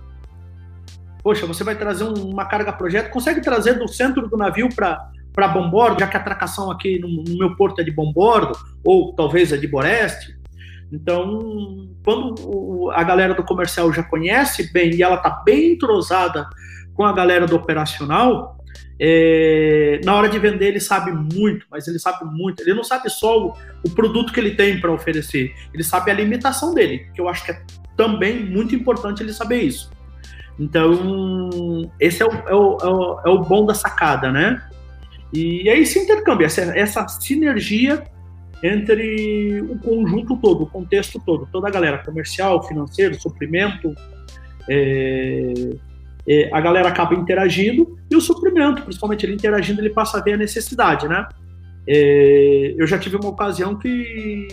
Poxa, 1.22 1.45
você 1.45 1.64
vai 1.64 1.76
trazer 1.76 2.04
uma 2.04 2.45
carga 2.45 2.74
projeto, 2.74 3.10
consegue 3.10 3.41
trazer 3.41 3.80
do 3.80 3.88
centro 3.88 4.28
do 4.28 4.36
navio 4.36 4.68
para 4.76 5.47
bombordo, 5.47 5.99
já 5.99 6.08
que 6.08 6.18
a 6.18 6.20
atracação 6.20 6.70
aqui 6.70 6.99
no, 6.99 7.24
no, 7.24 7.38
meu 7.38 7.56
porto 7.56 7.80
é 7.80 7.84
de 7.84 7.91
bombordo, 7.91 8.58
ou 8.84 9.14
talvez 9.14 9.51
é 9.54 9.58
de 9.58 9.68
boreste. 9.68 10.38
Então, 10.91 11.88
quando 12.04 12.91
a 12.93 13.04
galera 13.04 13.34
do 13.34 13.43
comercial 13.43 13.91
já 13.93 14.04
conhece 14.04 14.72
bem 14.72 14.93
e 14.93 15.01
ela 15.01 15.16
está 15.16 15.30
bem 15.30 15.74
entrosada 15.74 16.47
com 16.93 17.06
a 17.06 17.14
galera 17.14 17.47
do 17.47 17.56
operacional, 17.56 18.58
é, 19.06 19.99
na 20.06 20.16
hora 20.16 20.30
de 20.30 20.39
vender, 20.39 20.68
ele 20.68 20.80
sabe 20.80 21.12
muito, 21.12 21.66
mas 21.70 21.86
ele 21.89 21.99
sabe 21.99 22.24
muito. 22.24 22.62
Ele 22.62 22.74
não 22.74 22.86
sabe 22.86 23.10
só 23.10 23.47
o, 23.47 23.54
o 23.86 23.89
produto 23.89 24.32
que 24.32 24.39
ele 24.39 24.51
tem 24.51 24.80
para 24.80 24.93
oferecer, 24.93 25.54
ele 25.74 25.84
sabe 25.84 26.10
a 26.10 26.14
limitação 26.14 26.74
dele, 26.74 27.10
que 27.14 27.20
eu 27.20 27.28
acho 27.28 27.43
que 27.43 27.51
é 27.51 27.62
também 27.97 28.45
muito 28.45 28.74
importante 28.74 29.22
ele 29.22 29.34
saber 29.34 29.62
isso. 29.62 29.91
Então, 30.58 31.91
esse 31.99 32.24
é 32.24 32.26
o, 32.26 32.32
é 32.32 32.56
o, 32.56 32.78
é 32.82 32.88
o, 32.88 33.22
é 33.26 33.30
o 33.30 33.41
bom 33.41 33.66
da 33.66 33.74
sacada, 33.74 34.32
né? 34.32 34.66
E 35.34 35.68
é 35.68 35.78
esse 35.78 35.99
intercâmbio, 35.99 36.45
essa, 36.45 36.62
essa 36.62 37.06
sinergia 37.10 38.06
entre 38.64 39.62
o 39.64 39.78
conjunto 39.80 40.38
todo, 40.38 40.64
o 40.64 40.68
contexto 40.68 41.22
todo, 41.26 41.45
toda 41.51 41.68
a 41.68 41.72
galera, 41.72 41.97
comercial, 41.97 42.66
financeiro, 42.66 43.20
suprimento, 43.20 43.93
é, 44.70 45.54
é, 46.28 46.49
a 46.53 46.61
galera 46.61 46.89
acaba 46.89 47.13
interagindo 47.15 47.97
e 48.09 48.15
o 48.15 48.21
suprimento, 48.21 48.82
principalmente 48.84 49.26
ele 49.26 49.34
interagindo, 49.34 49.82
ele 49.82 49.89
passa 49.89 50.17
a 50.17 50.21
ver 50.21 50.34
a 50.34 50.38
necessidade, 50.38 51.07
né? 51.07 51.28
É, 51.88 52.76
eu 52.78 52.88
já 52.88 52.97
tive 52.97 53.17
uma 53.17 53.30
ocasião 53.30 53.76
que, 53.76 54.47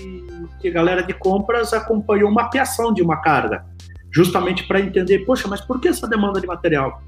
que 0.60 0.68
a 0.68 0.72
galera 0.72 1.02
de 1.02 1.14
compras 1.14 1.72
acompanhou 1.72 2.28
uma 2.28 2.42
mapeação 2.42 2.92
de 2.92 3.02
uma 3.02 3.20
carga. 3.20 3.64
justamente 4.12 4.64
para 4.66 4.80
entender, 4.80 5.20
poxa, 5.20 5.46
mas 5.46 5.60
por 5.60 5.80
que 5.80 5.86
essa 5.86 6.08
demanda 6.08 6.40
de 6.40 6.46
material? 6.46 7.00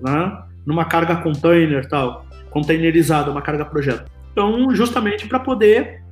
Né? 0.00 0.42
Numa 0.64 0.84
carga 0.84 1.16
container 1.16 1.88
tal, 1.88 2.24
containerizada, 2.50 3.30
uma 3.30 3.42
carga 3.42 3.64
projeto. 3.64 4.08
Então, 4.30 4.72
justamente 4.72 5.26
para 5.26 5.40
poder, 5.40 6.04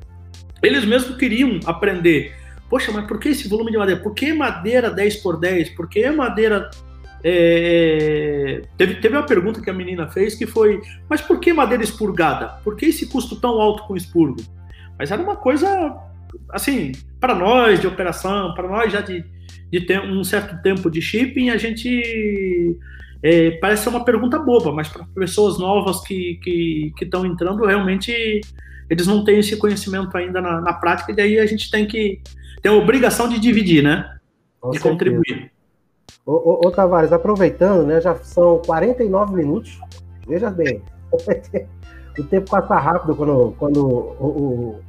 eles 0.60 0.84
mesmos 0.84 1.16
queriam 1.16 1.60
aprender, 1.64 2.34
poxa, 2.68 2.90
mas 2.90 3.06
por 3.06 3.20
que 3.20 3.28
esse 3.28 3.48
volume 3.48 3.70
de 3.70 3.78
madeira? 3.78 4.00
Por 4.00 4.14
que 4.14 4.32
madeira 4.32 4.90
10 4.90 5.16
por 5.18 5.38
10? 5.38 5.70
Por 5.70 5.88
que 5.88 6.10
madeira 6.10 6.68
é, 7.24 8.62
teve, 8.76 8.96
teve 8.96 9.16
uma 9.16 9.26
pergunta 9.26 9.60
que 9.60 9.70
a 9.70 9.72
menina 9.72 10.08
fez 10.08 10.34
que 10.34 10.46
foi: 10.46 10.80
mas 11.08 11.20
por 11.20 11.38
que 11.38 11.52
madeira 11.52 11.84
expurgada? 11.84 12.48
Por 12.64 12.76
que 12.76 12.86
esse 12.86 13.06
custo 13.06 13.36
tão 13.36 13.60
alto 13.60 13.84
com 13.84 13.96
expurgo? 13.96 14.42
Mas 14.98 15.10
era 15.10 15.22
uma 15.22 15.36
coisa, 15.36 15.96
assim, 16.50 16.92
para 17.20 17.34
nós 17.34 17.80
de 17.80 17.86
operação, 17.86 18.54
para 18.54 18.68
nós 18.68 18.92
já 18.92 19.00
de, 19.00 19.24
de 19.70 19.80
ter 19.80 20.00
um 20.00 20.24
certo 20.24 20.60
tempo 20.62 20.90
de 20.90 21.00
shipping, 21.00 21.50
a 21.50 21.56
gente. 21.56 22.76
É, 23.24 23.52
parece 23.52 23.84
ser 23.84 23.90
uma 23.90 24.04
pergunta 24.04 24.36
boba, 24.36 24.72
mas 24.72 24.88
para 24.88 25.04
pessoas 25.14 25.56
novas 25.56 26.00
que 26.00 26.92
estão 27.00 27.24
entrando, 27.24 27.64
realmente 27.64 28.40
eles 28.90 29.06
não 29.06 29.22
têm 29.22 29.38
esse 29.38 29.56
conhecimento 29.56 30.16
ainda 30.16 30.40
na, 30.40 30.60
na, 30.60 30.72
prática, 30.72 31.12
e 31.12 31.14
daí 31.14 31.38
a 31.38 31.46
gente 31.46 31.70
tem 31.70 31.86
que 31.86 32.20
ter 32.60 32.68
a 32.68 32.72
obrigação 32.72 33.28
de 33.28 33.38
dividir, 33.38 33.80
né? 33.80 34.18
Com 34.60 34.70
de 34.70 34.78
certeza. 34.78 34.92
contribuir. 34.92 35.52
Ô, 36.24 36.32
ô, 36.32 36.66
ô, 36.66 36.70
Tavares, 36.70 37.12
aproveitando, 37.12 37.84
né? 37.84 38.00
Já 38.00 38.14
são 38.16 38.62
49 38.64 39.34
minutos. 39.34 39.80
Veja 40.26 40.50
bem. 40.50 40.80
o 42.16 42.22
tempo 42.24 42.48
passa 42.48 42.76
rápido 42.76 43.16
quando, 43.16 43.54
quando 43.58 43.84
o, 43.86 44.26
o 44.26 44.80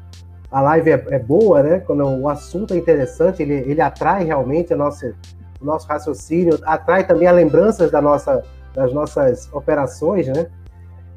a 0.52 0.62
live 0.62 0.92
é, 0.92 1.06
é, 1.10 1.20
boa, 1.20 1.64
né? 1.64 1.80
Quando 1.80 2.06
o 2.06 2.30
assunto 2.30 2.76
é 2.76 2.78
interessante, 2.78 3.42
ele, 3.42 3.54
ele 3.54 3.82
atrai 3.82 4.24
realmente 4.24 4.72
a 4.72 4.78
nossa, 4.78 5.16
o 5.60 5.66
nosso 5.66 5.88
raciocínio, 5.88 6.60
atrai 6.64 7.08
também 7.08 7.28
as 7.28 7.36
lembranças 7.36 7.90
da 7.90 8.00
nossa, 8.00 8.44
das 8.76 8.94
nossas 8.94 9.52
operações, 9.52 10.28
né? 10.28 10.52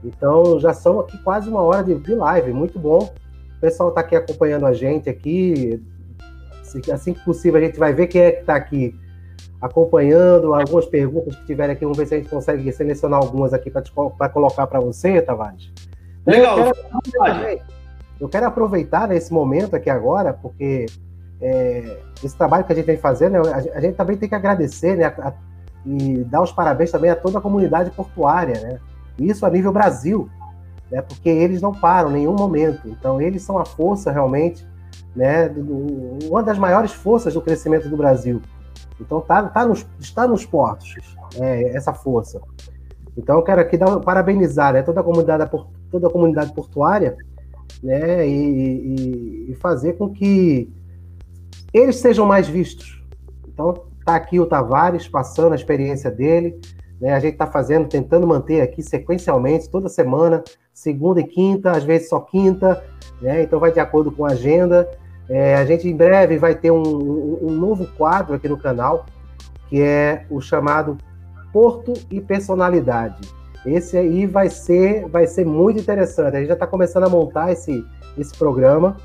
Então 0.03 0.59
já 0.59 0.73
são 0.73 1.01
aqui 1.01 1.19
quase 1.19 1.51
uma 1.51 1.61
hora 1.61 1.85
de, 1.85 1.95
de 1.95 2.15
live, 2.15 2.55
muito 2.55 2.79
bom. 2.79 3.13
O 3.59 3.61
pessoal 3.61 3.91
está 3.91 4.01
aqui 4.01 4.17
acompanhando 4.17 4.65
a 4.65 4.73
gente 4.73 5.11
aqui. 5.11 5.83
Assim 6.93 7.13
que 7.13 7.25
possível, 7.25 7.61
a 7.61 7.65
gente 7.65 7.79
vai 7.79 7.93
ver 7.93 8.07
quem 8.07 8.23
é 8.23 8.33
que 8.33 8.41
está 8.41 8.55
aqui 8.55 8.99
acompanhando 9.61 10.55
algumas 10.55 10.87
perguntas 10.87 11.35
que 11.37 11.47
tiverem 11.47 11.75
aqui. 11.75 11.85
Vamos 11.85 11.99
ver 11.99 12.07
se 12.07 12.15
a 12.15 12.19
gente 12.19 12.29
consegue 12.29 12.71
selecionar 12.73 13.21
algumas 13.21 13.53
aqui 13.53 13.71
para 13.71 14.29
colocar 14.29 14.67
para 14.67 14.81
você, 14.81 15.21
Tavares. 15.23 15.73
Legal. 16.27 16.59
Eu 16.59 16.75
quero, 17.03 17.61
eu 18.21 18.29
quero 18.29 18.47
aproveitar 18.47 19.09
nesse 19.09 19.33
momento 19.33 19.77
aqui 19.77 19.91
agora, 19.91 20.33
porque 20.33 20.87
é, 21.41 21.99
esse 22.23 22.37
trabalho 22.37 22.65
que 22.65 22.73
a 22.73 22.77
gente 22.77 22.87
vem 22.87 22.97
fazendo, 22.97 23.33
né, 23.33 23.71
a, 23.75 23.81
gente 23.81 23.95
também 23.95 24.17
tem 24.17 24.29
que 24.29 24.35
agradecer 24.35 24.97
né, 24.97 25.05
a, 25.05 25.33
e 25.85 26.25
dar 26.25 26.43
os 26.43 26.51
parabéns 26.51 26.91
também 26.91 27.11
a 27.11 27.17
toda 27.17 27.39
a 27.39 27.41
comunidade 27.41 27.91
portuária, 27.93 28.61
né? 28.61 28.81
Isso 29.19 29.47
a 29.47 29.51
nível 29.51 29.73
Brasil, 29.73 30.29
né? 30.91 31.01
Porque 31.01 31.29
eles 31.29 31.63
não 31.63 31.73
param 31.73 32.11
em 32.11 32.15
nenhum 32.15 32.35
momento. 32.35 32.89
Então, 32.89 33.21
eles 33.21 33.43
são 33.43 33.57
a 33.57 33.65
força 33.65 34.11
realmente, 34.11 34.67
né? 35.15 35.49
Uma 36.29 36.43
das 36.43 36.59
maiores 36.59 36.93
forças 36.93 37.35
do 37.35 37.41
crescimento 37.41 37.89
do 37.89 37.97
Brasil. 37.97 38.43
Então 39.01 39.21
tá, 39.21 39.43
tá 39.45 39.67
nos, 39.67 39.87
está 39.99 40.27
nos 40.27 40.45
portos 40.45 40.95
é, 41.39 41.77
essa 41.77 41.93
força. 41.93 42.41
Então 43.17 43.37
eu 43.37 43.43
quero 43.43 43.61
aqui 43.61 43.77
dar, 43.77 43.99
parabenizar 44.01 44.73
né, 44.73 44.83
toda, 44.83 45.01
a 45.01 45.05
comunidade, 45.05 45.51
toda 45.91 46.07
a 46.07 46.11
comunidade 46.11 46.53
portuária 46.53 47.17
né, 47.83 48.27
e, 48.29 48.31
e, 48.31 49.51
e, 49.53 49.55
fazer 49.57 49.95
com 49.95 50.11
que 50.11 50.71
eles 51.73 51.97
sejam 51.97 52.27
mais 52.27 52.47
vistos. 52.47 53.03
Então 53.49 53.75
tá 54.05 54.15
aqui 54.15 54.39
o 54.39 54.47
Tavares 54.47 55.09
passando 55.09 55.53
a 55.53 55.57
experiência 55.57 56.11
dele. 56.11 56.61
Né, 57.01 57.13
a 57.13 57.21
gente 57.21 57.35
está 57.35 57.47
fazendo, 57.47 57.89
tentando 57.89 58.27
manter 58.27 58.61
aqui 58.61 58.83
sequencialmente, 58.83 59.69
toda 59.69 59.89
semana, 59.89 60.43
segunda 60.73 61.21
e 61.21 61.27
quinta, 61.27 61.73
às 61.73 61.85
vezes 61.85 62.09
só 62.09 62.21
quinta, 62.21 62.83
né, 63.21 63.43
então 63.43 63.59
vai 63.59 63.73
de 63.73 63.81
acordo 63.81 64.11
com 64.11 64.25
a 64.25 64.31
agenda. 64.31 64.89
É, 65.29 65.57
a 65.57 65.65
gente 65.65 65.89
em 65.89 65.97
breve 65.97 66.39
vai 66.39 66.55
ter 66.55 66.71
um, 66.71 66.83
um, 67.43 67.51
novo 67.51 67.87
quadro 67.97 68.35
aqui 68.35 68.49
no 68.49 68.57
canal, 68.57 69.07
que 69.69 69.83
é 69.83 70.25
o 70.31 70.41
chamado 70.41 70.97
Porto 71.53 71.95
e 72.11 72.21
Personalidade. 72.21 73.29
Esse 73.65 73.97
aí 73.97 74.27
vai 74.27 74.49
ser, 74.49 75.09
vai 75.09 75.27
ser 75.27 75.45
muito 75.45 75.81
interessante. 75.81 76.37
A 76.37 76.39
gente 76.39 76.49
já 76.49 76.55
está 76.55 76.67
começando 76.67 77.05
a 77.05 77.09
montar 77.09 77.51
esse, 77.51 77.85
esse 78.17 78.37
programa, 78.37 78.97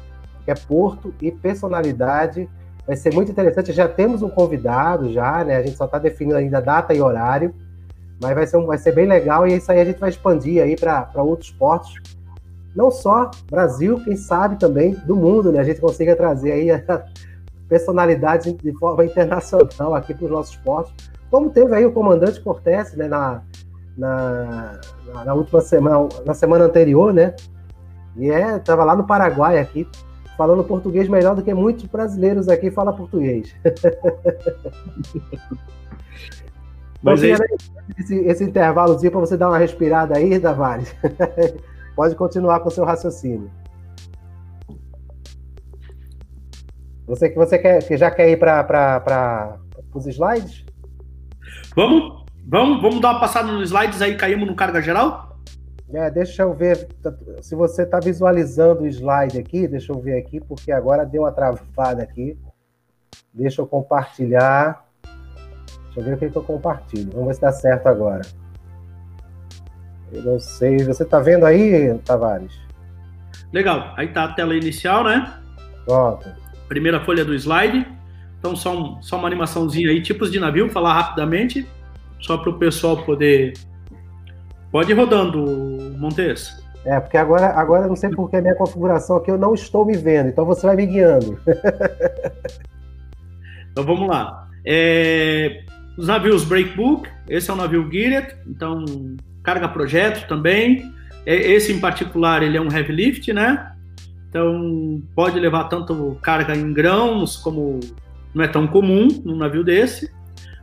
que 0.45 0.51
é 0.51 0.55
Porto 0.55 1.13
e 1.19 1.31
Personalidade. 1.31 2.47
Vai 2.85 2.95
ser 2.95 3.11
muito 3.13 3.31
interessante. 3.31 3.71
Já 3.71 3.87
temos 3.87 4.21
um 4.21 4.29
convidado, 4.29 5.11
já, 5.11 5.43
né? 5.43 5.55
A 5.55 5.63
gente 5.63 5.75
só 5.75 5.85
está 5.85 5.97
definindo 5.97 6.37
ainda 6.37 6.61
data 6.61 6.93
e 6.93 7.01
horário, 7.01 7.55
mas 8.21 8.35
vai 8.35 8.45
ser, 8.45 8.57
um, 8.57 8.67
vai 8.67 8.77
ser 8.77 8.91
bem 8.91 9.07
legal 9.07 9.47
e 9.47 9.55
isso 9.55 9.71
aí 9.71 9.79
a 9.79 9.85
gente 9.85 9.99
vai 9.99 10.11
expandir 10.11 10.61
aí 10.61 10.75
para 10.75 11.09
outros 11.15 11.49
portos 11.49 11.95
não 12.75 12.89
só 12.89 13.29
Brasil, 13.49 14.01
quem 14.03 14.15
sabe 14.15 14.57
também 14.57 14.93
do 15.05 15.15
mundo, 15.15 15.51
né? 15.51 15.59
A 15.59 15.63
gente 15.63 15.81
consiga 15.81 16.15
trazer 16.15 16.51
aí 16.51 16.71
a 16.71 17.03
personalidade 17.67 18.53
de 18.53 18.73
forma 18.77 19.05
internacional 19.05 19.95
aqui 19.95 20.13
para 20.13 20.25
os 20.25 20.31
nossos 20.31 20.55
portos, 20.57 20.93
como 21.29 21.49
teve 21.49 21.73
aí 21.73 21.85
o 21.85 21.91
comandante 21.91 22.41
Cortés, 22.41 22.93
né, 22.95 23.07
na, 23.07 23.41
na, 23.97 24.81
na, 25.25 25.33
última 25.33 25.61
semana, 25.61 26.09
na 26.25 26.33
semana 26.33 26.65
anterior, 26.65 27.13
né? 27.13 27.33
E 28.17 28.29
é, 28.29 28.59
tava 28.59 28.83
lá 28.83 28.93
no 28.95 29.05
Paraguai 29.05 29.57
aqui, 29.57 29.87
falando 30.37 30.65
português 30.65 31.07
melhor 31.07 31.33
do 31.33 31.41
que 31.41 31.53
muitos 31.53 31.85
brasileiros 31.85 32.49
aqui 32.49 32.69
falam 32.69 32.93
português. 32.93 33.55
Mas 37.01 37.23
então, 37.23 37.45
esse, 37.97 38.15
esse 38.15 38.43
intervalozinho 38.43 39.11
para 39.11 39.21
você 39.21 39.35
dar 39.37 39.47
uma 39.47 39.57
respirada 39.57 40.17
aí, 40.17 40.39
Tavares. 40.39 40.93
Pode 41.95 42.15
continuar 42.15 42.59
com 42.61 42.69
o 42.69 42.71
seu 42.71 42.85
raciocínio. 42.85 43.49
Você 47.07 47.29
que 47.29 47.35
você 47.35 47.57
quer, 47.57 47.85
que 47.85 47.97
já 47.97 48.09
quer 48.09 48.29
ir 48.29 48.37
para 48.37 49.59
os 49.93 50.07
slides? 50.07 50.65
Vamos, 51.75 52.25
vamos, 52.47 52.81
vamos 52.81 53.01
dar 53.01 53.11
uma 53.11 53.19
passada 53.19 53.51
nos 53.51 53.69
slides 53.69 54.01
aí, 54.01 54.15
caímos 54.15 54.47
no 54.47 54.55
carga 54.55 54.81
geral? 54.81 55.37
É, 55.93 56.09
deixa 56.09 56.43
eu 56.43 56.53
ver 56.53 56.87
se 57.41 57.53
você 57.53 57.83
está 57.83 57.99
visualizando 57.99 58.83
o 58.83 58.87
slide 58.87 59.37
aqui, 59.37 59.67
deixa 59.67 59.91
eu 59.91 59.99
ver 59.99 60.17
aqui, 60.17 60.39
porque 60.39 60.71
agora 60.71 61.05
deu 61.05 61.23
uma 61.23 61.33
travada 61.33 62.01
aqui. 62.01 62.37
Deixa 63.33 63.61
eu 63.61 63.67
compartilhar. 63.67 64.85
Deixa 65.03 65.99
eu 65.99 66.03
ver 66.03 66.13
o 66.13 66.17
que, 66.17 66.29
que 66.29 66.37
eu 66.37 66.43
compartilho. 66.43 67.11
Vamos 67.11 67.27
ver 67.27 67.33
se 67.35 67.41
dá 67.41 67.51
certo 67.51 67.87
agora. 67.87 68.21
Eu 70.11 70.23
não 70.23 70.39
sei. 70.39 70.77
Você 70.79 71.03
está 71.03 71.19
vendo 71.19 71.45
aí, 71.45 71.97
Tavares? 72.05 72.51
Legal. 73.51 73.93
Aí 73.97 74.07
tá 74.07 74.25
a 74.25 74.33
tela 74.33 74.55
inicial, 74.55 75.03
né? 75.03 75.33
Pronto. 75.85 76.27
Primeira 76.67 77.01
folha 77.01 77.25
do 77.25 77.33
slide. 77.33 77.85
Então, 78.39 78.55
só, 78.55 78.75
um, 78.75 79.01
só 79.01 79.17
uma 79.17 79.27
animaçãozinha 79.27 79.89
aí, 79.89 80.01
tipos 80.01 80.31
de 80.31 80.39
navio, 80.39 80.69
falar 80.69 80.93
rapidamente, 80.93 81.67
só 82.19 82.37
para 82.37 82.49
o 82.49 82.57
pessoal 82.57 83.03
poder. 83.03 83.53
Pode 84.71 84.91
ir 84.91 84.95
rodando, 84.95 85.45
Montes. 85.97 86.59
É, 86.83 86.99
porque 86.99 87.17
agora, 87.17 87.51
agora 87.51 87.87
não 87.87 87.95
sei 87.95 88.09
porque 88.09 88.37
a 88.37 88.41
minha 88.41 88.55
configuração 88.55 89.17
aqui 89.17 89.29
eu 89.29 89.37
não 89.37 89.53
estou 89.53 89.85
me 89.85 89.95
vendo, 89.95 90.29
então 90.29 90.43
você 90.43 90.65
vai 90.65 90.75
me 90.75 90.87
guiando. 90.87 91.37
então 93.71 93.83
vamos 93.83 94.09
lá. 94.09 94.47
É, 94.65 95.63
os 95.95 96.07
navios 96.07 96.43
Breakbook, 96.43 97.07
esse 97.29 97.51
é 97.51 97.53
um 97.53 97.57
navio 97.57 97.87
Geared, 97.91 98.35
então 98.47 98.83
carga 99.43 99.67
projeto 99.67 100.27
também. 100.27 100.91
Esse 101.25 101.71
em 101.71 101.79
particular, 101.79 102.41
ele 102.41 102.57
é 102.57 102.61
um 102.61 102.71
heavy 102.71 102.93
lift, 102.93 103.31
né? 103.31 103.71
Então, 104.29 105.01
pode 105.13 105.39
levar 105.39 105.65
tanto 105.65 106.17
carga 106.21 106.55
em 106.55 106.73
grãos, 106.73 107.37
como 107.37 107.79
não 108.33 108.43
é 108.43 108.47
tão 108.47 108.65
comum 108.65 109.07
num 109.25 109.35
navio 109.35 109.63
desse, 109.63 110.11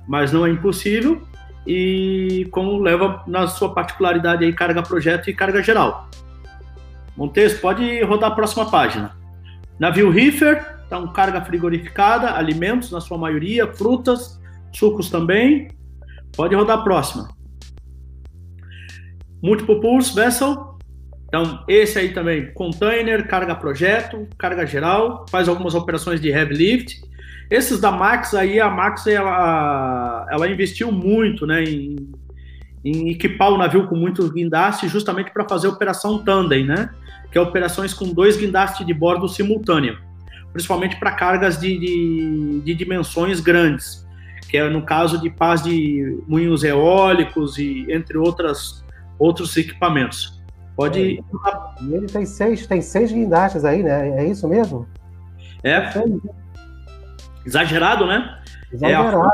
mas 0.06 0.32
não 0.32 0.46
é 0.46 0.50
impossível. 0.50 1.22
E 1.66 2.48
como 2.50 2.78
leva 2.78 3.22
na 3.26 3.46
sua 3.46 3.74
particularidade 3.74 4.44
aí 4.44 4.52
carga 4.52 4.82
projeto 4.82 5.28
e 5.28 5.34
carga 5.34 5.62
geral. 5.62 6.08
Montes, 7.14 7.54
pode 7.54 8.02
rodar 8.04 8.32
a 8.32 8.34
próxima 8.34 8.70
página. 8.70 9.14
Navio 9.78 10.10
Reefer, 10.10 10.64
então 10.86 11.06
carga 11.12 11.42
frigorificada, 11.42 12.34
alimentos 12.34 12.90
na 12.90 13.00
sua 13.00 13.18
maioria, 13.18 13.66
frutas, 13.66 14.40
sucos 14.72 15.10
também. 15.10 15.68
Pode 16.34 16.54
rodar 16.54 16.78
a 16.78 16.82
próxima. 16.82 17.28
Multiple 19.42 19.80
Pulse 19.80 20.14
Vessel. 20.14 20.78
Então, 21.26 21.62
esse 21.68 21.98
aí 21.98 22.12
também, 22.12 22.52
container, 22.54 23.26
carga 23.28 23.54
projeto, 23.54 24.26
carga 24.38 24.66
geral, 24.66 25.26
faz 25.30 25.46
algumas 25.46 25.74
operações 25.74 26.20
de 26.20 26.28
heavy 26.30 26.54
lift. 26.54 27.02
Esses 27.50 27.80
da 27.80 27.90
Max 27.90 28.34
aí, 28.34 28.60
a 28.60 28.70
Max 28.70 29.06
ela, 29.06 30.26
ela 30.30 30.48
investiu 30.48 30.90
muito 30.90 31.46
né, 31.46 31.64
em, 31.64 31.96
em 32.84 33.10
equipar 33.10 33.50
o 33.50 33.58
navio 33.58 33.86
com 33.86 33.96
muito 33.96 34.30
guindaste 34.30 34.88
justamente 34.88 35.30
para 35.30 35.48
fazer 35.48 35.68
operação 35.68 36.18
tandem, 36.22 36.64
né? 36.64 36.90
Que 37.30 37.38
é 37.38 37.40
operações 37.40 37.92
com 37.92 38.12
dois 38.12 38.36
guindastes 38.36 38.86
de 38.86 38.94
bordo 38.94 39.28
simultâneo, 39.28 39.98
principalmente 40.52 40.96
para 40.96 41.12
cargas 41.12 41.58
de, 41.58 41.78
de, 41.78 42.60
de 42.64 42.74
dimensões 42.74 43.40
grandes. 43.40 44.06
que 44.48 44.56
é 44.56 44.68
no 44.68 44.82
caso 44.82 45.20
de 45.20 45.28
paz 45.28 45.62
de 45.62 46.22
moinhos 46.26 46.64
eólicos 46.64 47.58
e 47.58 47.86
entre 47.90 48.16
outras, 48.16 48.82
outros 49.18 49.56
equipamentos. 49.56 50.38
Pode. 50.76 51.18
É, 51.18 51.84
ele 51.84 52.06
tem 52.06 52.24
seis, 52.24 52.66
tem 52.66 52.80
seis 52.80 53.10
guindastes 53.10 53.64
aí, 53.64 53.82
né? 53.82 54.10
É 54.10 54.24
isso 54.26 54.46
mesmo? 54.46 54.86
É. 55.64 55.90
Exagerado, 57.44 58.06
né? 58.06 58.38
Exagerado. 58.72 59.28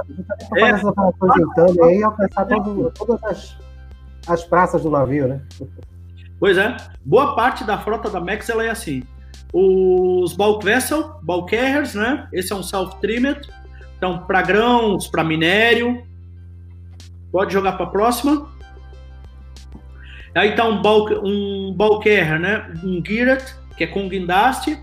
É, 0.57 0.70
a 0.70 0.78
tá 0.80 1.12
tandem 1.55 1.85
aí 1.85 2.03
alcançar 2.03 2.47
todo, 2.47 2.91
todas 2.93 3.24
as, 3.24 3.59
as 4.26 4.45
praças 4.45 4.82
do 4.82 4.91
navio, 4.91 5.28
né? 5.28 5.43
Pois 6.41 6.57
é. 6.57 6.76
Boa 7.05 7.35
parte 7.35 7.64
da 7.64 7.76
frota 7.78 8.09
da 8.09 8.20
Max 8.20 8.49
ela 8.49 8.64
é 8.64 8.70
assim. 8.70 9.03
Os 9.53 10.35
bulk 10.35 10.64
vessel, 10.64 11.20
bulk 11.22 11.51
carriers, 11.51 11.95
né? 11.95 12.26
Esse 12.32 12.53
é 12.53 12.57
um 12.57 12.62
self-trimmed. 12.62 13.49
Então, 13.97 14.18
para 14.26 14.43
grãos, 14.43 15.07
para 15.07 15.22
minério. 15.22 16.03
Pode 17.30 17.53
jogar 17.53 17.72
para 17.72 17.87
a 17.87 17.91
próxima. 17.91 18.49
Aí 20.35 20.55
tá 20.55 20.66
um 20.68 20.82
um 21.22 21.76
carrier, 22.03 22.41
né? 22.41 22.72
Um 22.82 23.03
geared, 23.05 23.45
que 23.76 23.85
é 23.85 23.87
com 23.87 24.09
guindaste. 24.09 24.78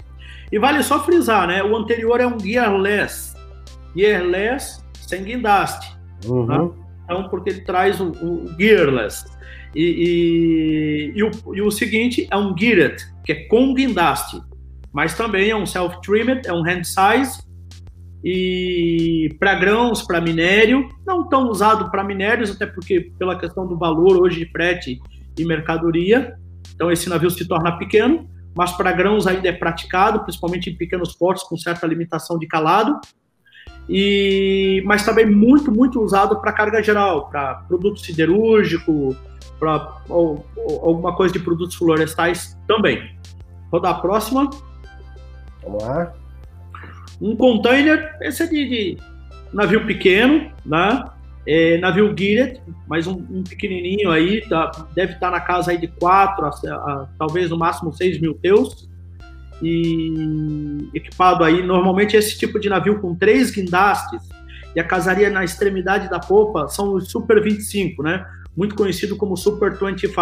E 0.52 0.60
vale 0.60 0.84
só 0.84 1.04
frisar, 1.04 1.48
né? 1.48 1.64
O 1.64 1.76
anterior 1.76 2.20
é 2.20 2.28
um 2.28 2.40
gearless. 2.40 3.34
Gearless 3.96 4.84
sem 4.94 5.24
guindaste. 5.24 5.96
Uhum. 6.26 6.48
Tá? 6.48 6.70
Então, 7.04 7.30
porque 7.30 7.50
ele 7.50 7.62
traz 7.62 8.00
o, 8.00 8.12
o 8.12 8.56
gearless. 8.58 9.26
E, 9.76 11.12
e, 11.14 11.18
e, 11.18 11.24
o, 11.24 11.32
e, 11.54 11.62
o, 11.62 11.72
seguinte 11.72 12.28
é 12.30 12.38
um 12.38 12.56
geared, 12.58 12.98
que 13.26 13.32
é 13.32 13.36
com 13.48 13.74
guindaste, 13.74 14.42
mas 14.92 15.16
também 15.16 15.50
é 15.50 15.56
um 15.56 15.66
self-trimmed, 15.66 16.46
é 16.46 16.52
um 16.52 16.62
hand 16.62 16.84
size, 16.84 17.42
e 18.24 19.36
para 19.40 19.56
grãos, 19.56 20.04
para 20.04 20.22
minério, 20.22 20.90
não 21.06 21.28
tão 21.28 21.50
usado 21.50 21.90
para 21.90 22.04
minérios, 22.04 22.52
até 22.52 22.66
porque 22.66 23.12
pela 23.18 23.40
questão 23.40 23.66
do 23.66 23.78
valor 23.78 24.22
hoje 24.22 24.40
de 24.40 24.52
frete 24.52 25.00
e 25.38 25.46
mercadoria, 25.46 26.36
então 26.74 26.92
esse 26.92 27.10
navio 27.10 27.30
se 27.30 27.48
torna 27.48 27.78
pequeno, 27.78 28.30
mas 28.56 28.72
para 28.74 28.92
grãos 28.92 29.28
ainda 29.28 29.48
é 29.48 29.52
praticado, 29.52 30.22
principalmente 30.24 30.70
em 30.70 30.76
pequenos 30.76 31.16
portos 31.16 31.44
com 31.44 31.58
certa 31.58 31.88
limitação 31.88 32.38
de 32.38 32.48
calado, 32.48 33.00
e 33.90 34.84
mas 34.86 35.04
também 35.04 35.26
muito, 35.26 35.72
muito 35.72 36.02
usado 36.02 36.40
para 36.40 36.52
carga 36.52 36.82
geral, 36.84 37.30
para 37.30 37.56
produto 37.68 38.00
siderúrgico, 38.00 39.16
para 39.60 40.02
alguma 40.10 41.16
coisa 41.16 41.34
de 41.34 41.40
produtos 41.40 41.76
florestais 41.76 42.58
também. 42.68 43.16
Vou 43.70 43.80
dar 43.80 43.92
a 43.92 43.96
próxima. 43.96 44.50
Vamos 45.64 45.84
lá. 45.84 46.14
Um 47.22 47.36
container, 47.36 48.18
esse 48.22 48.44
é 48.44 48.48
de, 48.48 48.68
de 48.68 48.98
navio 49.54 49.86
pequeno, 49.86 50.52
né? 50.66 51.06
É, 51.46 51.78
navio 51.80 52.14
geared, 52.18 52.62
mas 52.88 53.08
um, 53.08 53.14
um, 53.14 53.44
pequenininho 53.44 54.12
aí, 54.12 54.42
tá, 54.48 54.72
deve 54.94 55.14
estar 55.14 55.32
tá 55.32 55.38
na 55.38 55.40
casa 55.40 55.72
aí 55.72 55.78
de 55.78 55.88
4, 55.88 56.46
a, 56.46 57.08
talvez 57.18 57.50
no 57.50 57.58
máximo 57.58 57.92
6 57.92 58.22
mil 58.22 58.36
teus. 58.36 58.90
E 59.62 60.90
equipado 60.94 61.44
aí, 61.44 61.62
normalmente 61.62 62.16
esse 62.18 62.38
tipo 62.38 62.60
de 62.60 62.68
navio 62.68 63.00
com 63.00 63.16
três 63.16 63.52
guindastes 63.52 64.28
e 64.76 64.80
a 64.80 64.84
casaria 64.84 65.30
na 65.30 65.44
extremidade 65.44 66.10
da 66.10 66.20
popa 66.20 66.68
são 66.68 66.94
os 66.94 67.12
Super 67.12 67.42
25, 67.42 68.02
né? 68.02 68.26
Muito 68.56 68.76
conhecido 68.76 69.16
como 69.16 69.38
Super 69.38 69.78
25, 69.78 70.16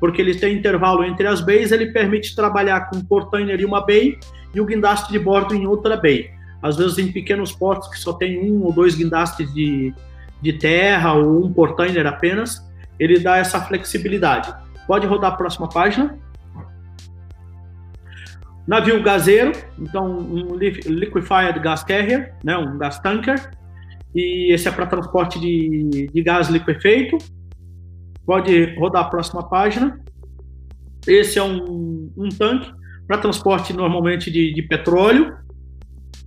porque 0.00 0.20
ele 0.20 0.34
tem 0.34 0.56
intervalo 0.56 1.04
entre 1.04 1.26
as 1.26 1.40
bays, 1.40 1.72
ele 1.72 1.92
permite 1.92 2.34
trabalhar 2.34 2.88
com 2.88 2.96
um 2.96 3.04
portainer 3.04 3.60
e 3.60 3.64
uma 3.64 3.84
bay 3.84 4.18
e 4.54 4.60
o 4.60 4.66
guindaste 4.66 5.12
de 5.12 5.18
bordo 5.18 5.54
em 5.54 5.66
outra 5.66 5.96
bay. 5.96 6.30
Às 6.62 6.76
vezes 6.76 6.98
em 6.98 7.12
pequenos 7.12 7.52
portos 7.52 7.88
que 7.88 7.98
só 7.98 8.12
tem 8.12 8.38
um 8.50 8.64
ou 8.64 8.72
dois 8.72 8.94
guindastes 8.94 9.52
de, 9.52 9.94
de 10.40 10.52
terra 10.52 11.14
ou 11.14 11.44
um 11.44 11.52
portainer 11.52 12.06
apenas, 12.06 12.64
ele 12.98 13.18
dá 13.18 13.36
essa 13.36 13.60
flexibilidade. 13.60 14.52
Pode 14.86 15.06
rodar 15.06 15.32
a 15.32 15.36
próxima 15.36 15.68
página. 15.68 16.18
Navio 18.66 19.00
gaseiro, 19.02 19.52
então 19.78 20.18
um 20.18 20.56
liquefied 20.56 21.60
gas 21.60 21.84
carrier, 21.84 22.34
né, 22.42 22.56
um 22.56 22.76
gas 22.76 22.98
tanker, 22.98 23.50
e 24.12 24.52
esse 24.52 24.66
é 24.66 24.72
para 24.72 24.86
transporte 24.86 25.38
de, 25.38 26.08
de 26.12 26.22
gás 26.22 26.48
liquefeito. 26.48 27.18
Pode 28.24 28.74
rodar 28.76 29.04
a 29.04 29.08
próxima 29.08 29.48
página. 29.48 30.00
Esse 31.06 31.38
é 31.38 31.42
um, 31.42 32.10
um 32.16 32.28
tanque 32.28 32.72
para 33.06 33.18
transporte 33.18 33.72
normalmente 33.72 34.30
de, 34.30 34.52
de 34.52 34.62
petróleo, 34.62 35.36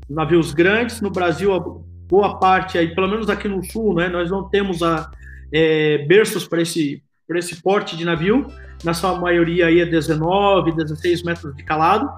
navios 0.09 0.53
grandes. 0.53 1.01
No 1.01 1.09
Brasil, 1.09 1.83
boa 2.09 2.39
parte, 2.39 2.77
aí, 2.77 2.93
pelo 2.93 3.07
menos 3.07 3.29
aqui 3.29 3.47
no 3.47 3.63
sul, 3.63 3.93
né, 3.93 4.09
nós 4.09 4.31
não 4.31 4.49
temos 4.49 4.81
a, 4.81 5.09
é, 5.53 5.99
berços 5.99 6.47
para 6.47 6.61
esse, 6.61 7.03
esse 7.29 7.61
porte 7.61 7.95
de 7.95 8.03
navio. 8.03 8.47
Na 8.83 8.93
sua 8.93 9.19
maioria 9.19 9.67
aí 9.67 9.79
é 9.79 9.85
19, 9.85 10.71
16 10.71 11.23
metros 11.23 11.55
de 11.55 11.63
calado. 11.63 12.09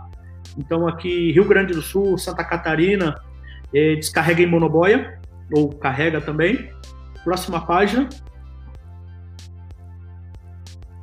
Então 0.57 0.87
aqui 0.87 1.31
Rio 1.31 1.45
Grande 1.45 1.73
do 1.73 1.81
Sul, 1.81 2.17
Santa 2.17 2.43
Catarina, 2.43 3.19
é, 3.73 3.95
descarrega 3.95 4.41
em 4.41 4.47
monoboia, 4.47 5.19
ou 5.53 5.69
carrega 5.69 6.21
também. 6.21 6.71
Próxima 7.23 7.65
página. 7.65 8.07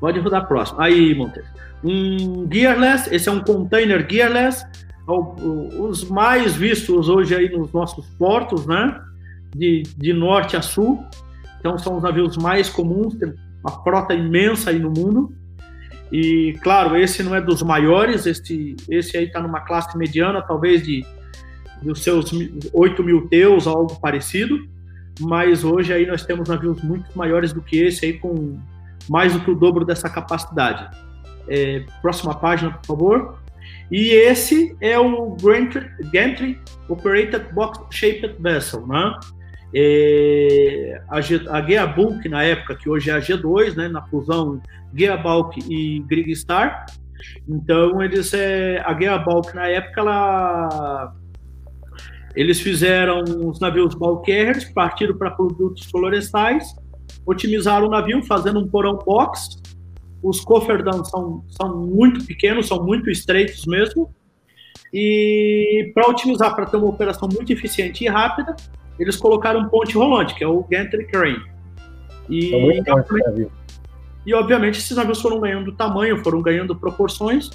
Pode 0.00 0.20
rodar 0.20 0.46
próximo. 0.46 0.80
Aí, 0.80 1.14
Montes 1.14 1.44
um 1.82 2.48
gearless, 2.50 3.08
esse 3.12 3.28
é 3.28 3.32
um 3.32 3.40
container 3.40 4.06
gearless, 4.08 4.64
os 5.08 6.04
mais 6.08 6.54
vistos 6.54 7.08
hoje 7.08 7.34
aí 7.34 7.48
nos 7.50 7.72
nossos 7.72 8.06
portos, 8.18 8.66
né? 8.66 9.00
De, 9.54 9.82
de 9.96 10.12
norte 10.12 10.56
a 10.56 10.62
sul. 10.62 11.04
Então 11.58 11.78
são 11.78 11.96
os 11.96 12.02
navios 12.02 12.36
mais 12.36 12.68
comuns, 12.68 13.14
tem 13.14 13.32
uma 13.64 13.82
frota 13.82 14.14
imensa 14.14 14.70
aí 14.70 14.78
no 14.78 14.90
mundo. 14.90 15.32
E 16.12 16.56
claro, 16.62 16.96
esse 16.96 17.22
não 17.22 17.34
é 17.34 17.40
dos 17.40 17.62
maiores, 17.62 18.26
este, 18.26 18.76
esse 18.88 19.16
aí 19.16 19.24
está 19.24 19.40
numa 19.40 19.60
classe 19.60 19.96
mediana, 19.96 20.42
talvez 20.42 20.82
de 20.82 21.04
dos 21.82 22.02
seus 22.02 22.32
8 22.72 23.04
mil 23.04 23.28
teus, 23.28 23.66
algo 23.66 23.98
parecido. 24.00 24.58
Mas 25.20 25.64
hoje 25.64 25.92
aí 25.92 26.06
nós 26.06 26.24
temos 26.24 26.48
navios 26.48 26.82
muito 26.82 27.06
maiores 27.16 27.52
do 27.52 27.60
que 27.60 27.78
esse 27.78 28.06
aí, 28.06 28.12
com 28.14 28.58
mais 29.08 29.32
do 29.32 29.40
que 29.40 29.50
o 29.50 29.54
dobro 29.54 29.84
dessa 29.84 30.08
capacidade. 30.08 30.88
É, 31.48 31.84
próxima 32.02 32.34
página, 32.34 32.72
por 32.72 32.86
favor. 32.86 33.38
E 33.90 34.10
esse 34.10 34.76
é 34.80 34.98
o 34.98 35.34
Gantry, 35.40 35.88
Gantry 36.12 36.60
Operated 36.88 37.52
Box 37.52 37.80
Shaped 37.90 38.36
Vessel, 38.40 38.86
né? 38.86 39.18
É, 39.74 41.00
a, 41.08 41.16
a 41.18 41.62
Gearbulk 41.62 42.26
na 42.28 42.42
época, 42.42 42.74
que 42.74 42.88
hoje 42.88 43.10
é 43.10 43.14
a 43.14 43.18
G2, 43.18 43.76
né, 43.76 43.88
na 43.88 44.02
fusão 44.06 44.62
Gearbulk 44.94 45.60
e 45.68 46.00
Grigstar. 46.00 46.86
Então, 47.46 48.02
eles, 48.02 48.32
é, 48.32 48.82
a 48.84 48.98
Gearbulk 48.98 49.54
na 49.54 49.68
época, 49.68 50.00
ela, 50.00 51.14
eles 52.34 52.60
fizeram 52.60 53.22
os 53.46 53.60
navios 53.60 53.94
bulk 53.94 54.30
partiram 54.74 55.16
para 55.16 55.30
produtos 55.32 55.84
florestais, 55.90 56.74
otimizaram 57.26 57.88
o 57.88 57.90
navio 57.90 58.22
fazendo 58.22 58.60
um 58.60 58.68
porão 58.68 58.96
box 58.96 59.60
os 60.22 60.40
coferdãos 60.40 61.08
são, 61.10 61.44
são 61.48 61.76
muito 61.86 62.24
pequenos, 62.24 62.68
são 62.68 62.84
muito 62.84 63.10
estreitos 63.10 63.66
mesmo. 63.66 64.12
E 64.92 65.90
para 65.94 66.08
otimizar, 66.08 66.54
para 66.54 66.66
ter 66.66 66.76
uma 66.76 66.88
operação 66.88 67.28
muito 67.32 67.52
eficiente 67.52 68.04
e 68.04 68.08
rápida, 68.08 68.56
eles 68.98 69.16
colocaram 69.16 69.60
um 69.60 69.68
ponte 69.68 69.94
rolante, 69.96 70.34
que 70.34 70.42
é 70.42 70.48
o 70.48 70.62
gantry 70.64 71.06
crane. 71.06 71.40
E, 72.28 72.54
obviamente, 72.54 73.50
e 74.26 74.34
obviamente 74.34 74.78
esses 74.78 74.96
navios 74.96 75.20
foram 75.20 75.40
ganhando 75.40 75.72
tamanho, 75.72 76.22
foram 76.22 76.42
ganhando 76.42 76.76
proporções 76.76 77.48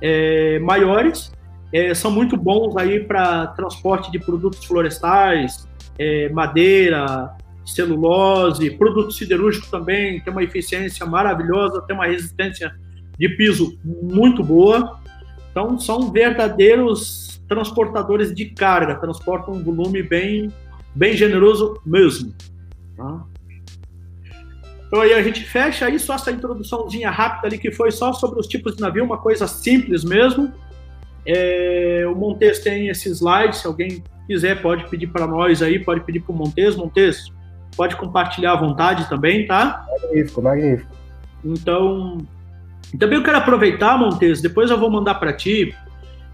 é, 0.00 0.58
maiores. 0.60 1.32
É, 1.72 1.94
são 1.94 2.10
muito 2.10 2.36
bons 2.36 2.76
aí 2.76 3.00
para 3.04 3.48
transporte 3.48 4.10
de 4.10 4.18
produtos 4.18 4.64
florestais, 4.64 5.68
é, 5.98 6.28
madeira, 6.30 7.36
celulose, 7.68 8.70
produto 8.70 9.12
siderúrgico 9.12 9.70
também, 9.70 10.20
tem 10.20 10.32
uma 10.32 10.42
eficiência 10.42 11.04
maravilhosa, 11.06 11.82
tem 11.82 11.94
uma 11.94 12.06
resistência 12.06 12.74
de 13.18 13.28
piso 13.30 13.78
muito 13.84 14.42
boa. 14.42 15.00
Então, 15.50 15.78
são 15.78 16.10
verdadeiros 16.10 17.40
transportadores 17.48 18.34
de 18.34 18.46
carga, 18.46 18.94
transportam 18.94 19.54
um 19.54 19.62
volume 19.62 20.02
bem, 20.02 20.52
bem 20.94 21.16
generoso 21.16 21.80
mesmo. 21.84 22.34
Tá? 22.96 23.24
Então, 24.86 25.00
aí 25.02 25.12
a 25.12 25.22
gente 25.22 25.44
fecha 25.44 25.86
aí 25.86 25.98
só 25.98 26.14
essa 26.14 26.30
introduçãozinha 26.30 27.10
rápida 27.10 27.48
ali, 27.48 27.58
que 27.58 27.70
foi 27.70 27.90
só 27.90 28.12
sobre 28.12 28.40
os 28.40 28.46
tipos 28.46 28.76
de 28.76 28.80
navio, 28.80 29.04
uma 29.04 29.18
coisa 29.18 29.46
simples 29.46 30.04
mesmo. 30.04 30.52
É, 31.26 32.04
o 32.06 32.14
Montes 32.14 32.60
tem 32.60 32.88
esse 32.88 33.10
slide, 33.10 33.56
se 33.56 33.66
alguém 33.66 34.02
quiser 34.26 34.62
pode 34.62 34.88
pedir 34.88 35.08
para 35.08 35.26
nós 35.26 35.62
aí, 35.62 35.78
pode 35.78 36.00
pedir 36.00 36.20
para 36.20 36.32
o 36.32 36.36
Montes. 36.36 36.76
Montes, 36.76 37.30
pode 37.78 37.94
compartilhar 37.94 38.54
à 38.54 38.56
vontade 38.56 39.08
também, 39.08 39.46
tá? 39.46 39.86
Magnífico, 40.02 40.42
magnífico. 40.42 40.90
Então, 41.44 42.18
também 42.98 43.16
eu 43.16 43.24
quero 43.24 43.38
aproveitar, 43.38 43.96
Montes, 43.96 44.42
depois 44.42 44.68
eu 44.68 44.76
vou 44.76 44.90
mandar 44.90 45.14
para 45.14 45.32
ti. 45.32 45.72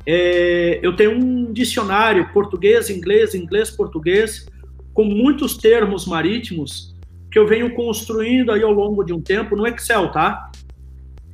É, 0.07 0.81
eu 0.83 0.97
tenho 0.97 1.13
um 1.13 1.53
dicionário 1.53 2.33
português, 2.33 2.89
inglês, 2.89 3.35
inglês, 3.35 3.71
português, 3.71 4.47
com 4.95 5.05
muitos 5.05 5.59
termos 5.59 6.07
marítimos 6.07 6.95
que 7.31 7.39
eu 7.39 7.47
venho 7.47 7.75
construindo 7.75 8.51
aí 8.51 8.63
ao 8.63 8.73
longo 8.73 9.05
de 9.05 9.13
um 9.13 9.21
tempo 9.21 9.55
no 9.55 9.67
Excel, 9.67 10.11
tá? 10.13 10.51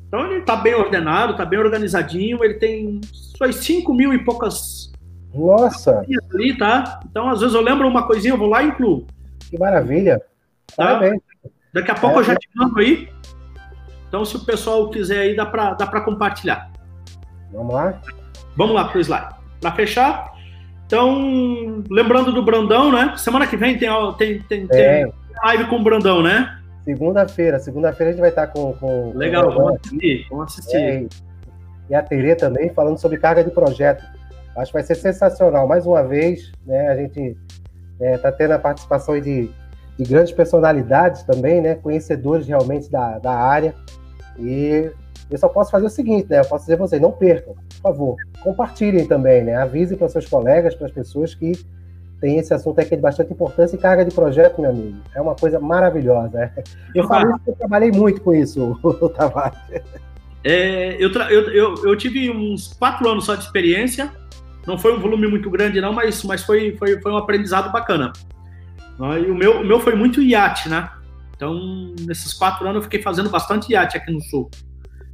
Então 0.09 0.27
ele 0.27 0.41
está 0.41 0.57
bem 0.57 0.75
ordenado, 0.75 1.33
está 1.33 1.45
bem 1.45 1.59
organizadinho, 1.61 2.43
ele 2.43 2.55
tem 2.55 3.01
suas 3.13 3.55
5 3.57 3.95
mil 3.95 4.13
e 4.13 4.25
poucas. 4.25 4.91
Nossa! 5.33 6.05
Ali, 6.35 6.57
tá? 6.57 6.99
Então, 7.09 7.29
às 7.29 7.41
vezes 7.41 7.55
eu 7.55 7.61
lembro 7.61 7.87
uma 7.87 8.09
coisinha, 8.09 8.33
eu 8.33 8.39
vou 8.39 8.49
lá 8.49 8.61
e 8.61 8.69
incluo. 8.69 9.07
Que 9.51 9.59
maravilha! 9.59 10.21
Tá? 10.77 10.87
Parabéns. 10.87 11.21
Daqui 11.75 11.91
a 11.91 11.95
pouco 11.95 12.17
é, 12.17 12.21
eu 12.21 12.25
já 12.25 12.37
te 12.37 12.49
mando 12.55 12.79
aí. 12.79 13.09
Então, 14.09 14.25
se 14.25 14.37
o 14.37 14.45
pessoal 14.45 14.89
quiser 14.91 15.21
aí, 15.21 15.37
dá 15.37 15.47
para 15.47 15.75
dá 15.75 15.87
compartilhar. 16.01 16.71
Vamos 17.53 17.75
lá? 17.75 18.01
Vamos 18.57 18.75
lá 18.75 18.85
para 18.87 18.99
o 18.99 19.01
slide. 19.01 19.35
Para 19.61 19.73
fechar, 19.73 20.33
então, 20.91 21.85
lembrando 21.89 22.33
do 22.33 22.43
Brandão, 22.43 22.91
né? 22.91 23.15
Semana 23.17 23.47
que 23.47 23.57
vem 23.57 23.79
tem, 23.79 23.89
tem, 24.19 24.43
tem, 24.43 24.67
tem 24.67 25.13
live 25.45 25.67
com 25.69 25.77
o 25.77 25.85
Brandão, 25.85 26.21
né? 26.21 26.59
Segunda-feira. 26.83 27.61
Segunda-feira 27.61 28.11
a 28.11 28.13
gente 28.13 28.21
vai 28.21 28.31
estar 28.31 28.49
com. 28.49 28.73
com 28.73 29.13
Legal, 29.17 29.45
com 29.45 29.55
vamos 29.55 29.81
assistir. 29.81 30.27
Vamos 30.29 30.53
assistir. 30.53 30.77
É, 30.77 31.07
e 31.91 31.95
a 31.95 32.03
Terê 32.03 32.35
também, 32.35 32.71
falando 32.71 32.99
sobre 32.99 33.19
carga 33.19 33.45
de 33.45 33.53
projeto. 33.53 34.05
Acho 34.57 34.73
que 34.73 34.79
vai 34.79 34.83
ser 34.83 34.97
sensacional. 34.97 35.69
Mais 35.69 35.87
uma 35.87 36.03
vez, 36.03 36.51
né? 36.67 36.89
A 36.89 36.97
gente 36.97 37.37
está 38.01 38.29
é, 38.29 38.33
tendo 38.33 38.53
a 38.53 38.59
participação 38.59 39.21
de, 39.21 39.51
de 39.99 40.05
grandes 40.05 40.33
personalidades 40.33 41.23
também, 41.23 41.61
né? 41.61 41.75
Conhecedores 41.75 42.47
realmente 42.47 42.91
da, 42.91 43.19
da 43.19 43.33
área. 43.33 43.75
E 44.39 44.91
eu 45.31 45.39
só 45.39 45.49
posso 45.49 45.71
fazer 45.71 45.87
o 45.87 45.91
seguinte, 45.91 46.27
né? 46.29 46.41
Eu 46.41 46.45
posso 46.45 46.65
dizer 46.65 46.75
a 46.75 46.79
vocês, 46.79 47.01
não 47.01 47.13
percam, 47.13 47.55
por 47.55 47.81
favor, 47.83 48.17
compartilhem 48.43 49.07
também, 49.07 49.45
né? 49.45 49.57
Avisem 49.57 49.97
para 49.97 50.09
seus 50.09 50.27
colegas, 50.27 50.75
para 50.75 50.87
as 50.87 50.93
pessoas 50.93 51.35
que 51.35 51.53
tem 52.21 52.39
esse 52.39 52.53
assunto 52.53 52.79
aqui 52.79 52.95
de 52.95 53.03
bastante 53.03 53.33
importância 53.33 53.77
e 53.77 53.79
carga 53.79 54.05
de 54.05 54.15
projeto, 54.15 54.61
meu 54.61 54.71
amigo. 54.71 54.99
É 55.15 55.21
uma 55.21 55.35
coisa 55.35 55.59
maravilhosa. 55.59 56.39
Né? 56.39 56.53
Eu 56.95 57.07
falei 57.07 57.33
que 57.45 57.51
eu 57.51 57.57
trabalhei 57.57 57.91
muito 57.91 58.21
com 58.21 58.35
isso, 58.35 58.79
Tavares. 59.17 59.59
É, 60.45 60.97
eu, 61.03 61.11
eu, 61.11 61.51
eu, 61.51 61.75
eu, 61.85 61.97
tive 61.97 62.31
uns 62.31 62.73
quatro 62.75 63.09
anos 63.09 63.25
só 63.25 63.35
de 63.35 63.45
experiência. 63.45 64.11
Não 64.67 64.79
foi 64.79 64.95
um 64.95 65.01
volume 65.01 65.27
muito 65.27 65.51
grande, 65.51 65.81
não, 65.81 65.93
mas, 65.93 66.23
mas 66.25 66.43
foi, 66.43 66.77
foi, 66.77 67.01
foi 67.01 67.13
um 67.13 67.17
aprendizado 67.17 67.73
bacana. 67.73 68.13
E 68.99 69.31
o 69.31 69.35
meu, 69.35 69.61
o 69.61 69.65
meu 69.65 69.81
foi 69.81 69.95
muito 69.95 70.21
iate, 70.21 70.69
né? 70.69 70.91
Então, 71.35 71.95
nesses 72.01 72.35
quatro 72.35 72.67
anos, 72.67 72.77
eu 72.77 72.83
fiquei 72.83 73.01
fazendo 73.01 73.31
bastante 73.31 73.73
iate 73.73 73.97
aqui 73.97 74.13
no 74.13 74.21
Sul. 74.21 74.51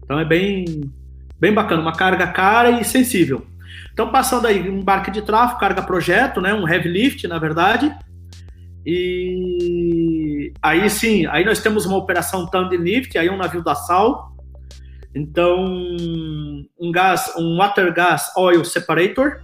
Então, 0.03 0.19
é 0.19 0.25
bem, 0.25 0.91
bem 1.39 1.53
bacana. 1.53 1.83
Uma 1.83 1.93
carga 1.93 2.27
cara 2.27 2.81
e 2.81 2.85
sensível. 2.85 3.47
Então, 3.93 4.11
passando 4.11 4.47
aí, 4.47 4.69
um 4.69 4.83
barco 4.83 5.11
de 5.13 5.23
tráfego, 5.23 5.61
carga 5.61 5.83
projeto, 5.83 6.41
né? 6.41 6.53
Um 6.53 6.69
heavy 6.69 6.89
lift, 6.89 7.29
na 7.29 7.39
verdade. 7.39 7.95
E 8.85 10.53
aí 10.63 10.89
sim, 10.89 11.27
aí 11.27 11.45
nós 11.45 11.61
temos 11.61 11.87
uma 11.87 11.97
operação 11.97 12.47
Thunder 12.47 12.81
Lift, 12.81 13.19
aí 13.19 13.29
um 13.29 13.37
navio 13.37 13.61
da 13.61 13.75
Sal. 13.75 14.36
Então, 15.17 15.65
um 16.79 16.93
gás, 16.93 17.33
um 17.39 17.57
water 17.57 17.91
gas 17.95 18.31
oil 18.37 18.63
separator 18.67 19.41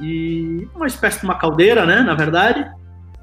e 0.00 0.66
uma 0.74 0.88
espécie 0.88 1.20
de 1.20 1.24
uma 1.24 1.36
caldeira, 1.36 1.86
né, 1.86 2.00
na 2.02 2.14
verdade. 2.14 2.68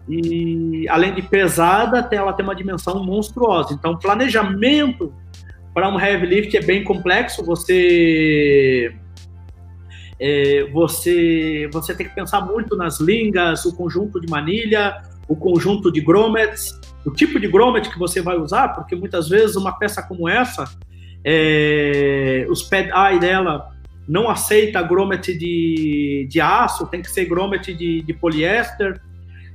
E 0.08 0.88
além 0.88 1.14
de 1.14 1.22
pesada, 1.22 2.08
ela 2.12 2.32
tem 2.32 2.46
uma 2.46 2.56
dimensão 2.56 3.04
monstruosa. 3.04 3.74
Então, 3.74 3.98
planejamento 3.98 5.14
para 5.74 5.90
um 5.90 6.00
heavy 6.00 6.26
lift 6.28 6.56
é 6.56 6.62
bem 6.62 6.82
complexo. 6.82 7.44
Você 7.44 8.96
é, 10.18 10.70
você, 10.72 11.70
você 11.74 11.94
tem 11.94 12.08
que 12.08 12.16
pensar 12.16 12.40
muito 12.40 12.78
nas 12.78 13.02
lingas, 13.02 13.66
o 13.66 13.76
conjunto 13.76 14.22
de 14.22 14.30
manilha, 14.30 15.02
o 15.28 15.36
conjunto 15.36 15.92
de 15.92 16.00
grommets, 16.00 16.80
o 17.06 17.12
tipo 17.12 17.38
de 17.38 17.50
grommet 17.50 17.90
que 17.90 18.00
você 18.00 18.22
vai 18.22 18.38
usar, 18.38 18.70
porque 18.70 18.96
muitas 18.96 19.28
vezes 19.28 19.58
uma 19.58 19.78
peça 19.78 20.02
como 20.02 20.30
essa, 20.30 20.70
é, 21.26 22.46
os 22.50 22.70
eye 22.72 23.20
dela 23.20 23.72
não 24.08 24.30
aceita 24.30 24.84
grommet 24.84 25.36
de, 25.36 26.28
de 26.30 26.40
aço, 26.40 26.86
tem 26.86 27.02
que 27.02 27.10
ser 27.10 27.26
grommet 27.26 27.74
de, 27.74 28.04
de 28.04 28.14
poliéster, 28.14 29.02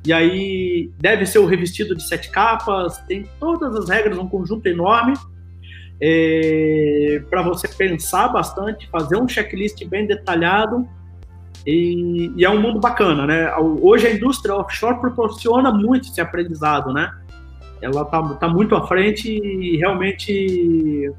e 0.04 0.12
aí 0.12 0.90
deve 0.98 1.24
ser 1.24 1.38
o 1.38 1.46
revestido 1.46 1.94
de 1.94 2.02
sete 2.02 2.30
capas, 2.30 2.98
tem 3.06 3.24
todas 3.38 3.76
as 3.76 3.88
regras, 3.88 4.18
um 4.18 4.28
conjunto 4.28 4.66
enorme, 4.66 5.14
é, 6.02 7.22
para 7.30 7.42
você 7.42 7.68
pensar 7.68 8.28
bastante, 8.28 8.88
fazer 8.90 9.16
um 9.16 9.28
checklist 9.28 9.84
bem 9.86 10.06
detalhado. 10.06 10.88
E, 11.66 12.32
e, 12.36 12.44
é 12.44 12.48
um 12.48 12.58
mundo 12.58 12.80
bacana, 12.80 13.26
né? 13.26 13.54
Hoje 13.56 14.06
a 14.06 14.14
indústria 14.14 14.54
offshore 14.54 14.98
proporciona 14.98 15.70
muito 15.70 16.08
esse 16.08 16.18
aprendizado, 16.18 16.90
né? 16.90 17.12
Ela 17.82 18.02
tá, 18.06 18.22
tá 18.36 18.48
muito 18.48 18.74
à 18.74 18.86
frente 18.88 19.30
e 19.30 19.76
realmente 19.76 21.12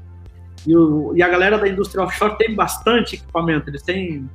e, 0.66 0.76
o, 0.76 1.12
e, 1.16 1.22
a 1.22 1.28
galera 1.28 1.58
da 1.58 1.68
indústria 1.68 2.04
offshore 2.04 2.36
tem 2.38 2.54
bastante 2.54 3.16
equipamento. 3.16 3.68
Eles 3.68 3.82
têm 3.82 4.28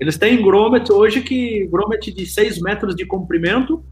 eles 0.00 0.18
têm 0.18 0.42
grommet 0.42 0.90
hoje 0.90 1.22
que 1.22 1.66
grommet 1.68 2.12
de 2.12 2.26
6 2.26 2.60
metros 2.60 2.96
de 2.96 3.06
comprimento. 3.06 3.84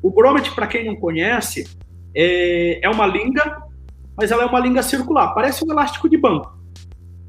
O 0.00 0.12
grommet, 0.12 0.54
para 0.54 0.68
quem 0.68 0.86
não 0.86 0.94
conhece, 0.94 1.68
é, 2.14 2.78
é 2.84 2.88
uma 2.88 3.06
linga 3.06 3.68
mas 4.18 4.32
ela 4.32 4.42
é 4.42 4.46
uma 4.46 4.58
linga 4.58 4.82
circular, 4.82 5.32
parece 5.32 5.64
um 5.64 5.70
elástico 5.70 6.08
de 6.08 6.16
banco. 6.16 6.58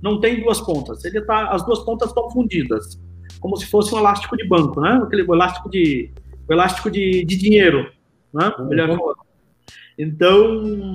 Não 0.02 0.20
tem 0.20 0.42
duas 0.42 0.60
pontas. 0.60 1.06
Ele 1.06 1.22
tá, 1.22 1.50
as 1.50 1.64
duas 1.64 1.80
pontas 1.80 2.10
estão 2.10 2.32
fundidas, 2.32 3.00
como 3.40 3.56
se 3.58 3.68
fosse 3.68 3.94
um 3.94 4.00
elástico 4.00 4.36
de 4.36 4.48
banco, 4.48 4.82
né? 4.82 5.00
Aquele 5.04 5.22
elástico 5.22 5.70
de, 5.70 6.12
o 6.48 6.52
elástico 6.52 6.90
de, 6.90 7.24
de 7.24 7.38
dinheiro, 7.38 7.92
né? 8.34 8.52
Uhum. 8.58 8.70
Melhor 8.70 8.98
Então, 10.00 10.94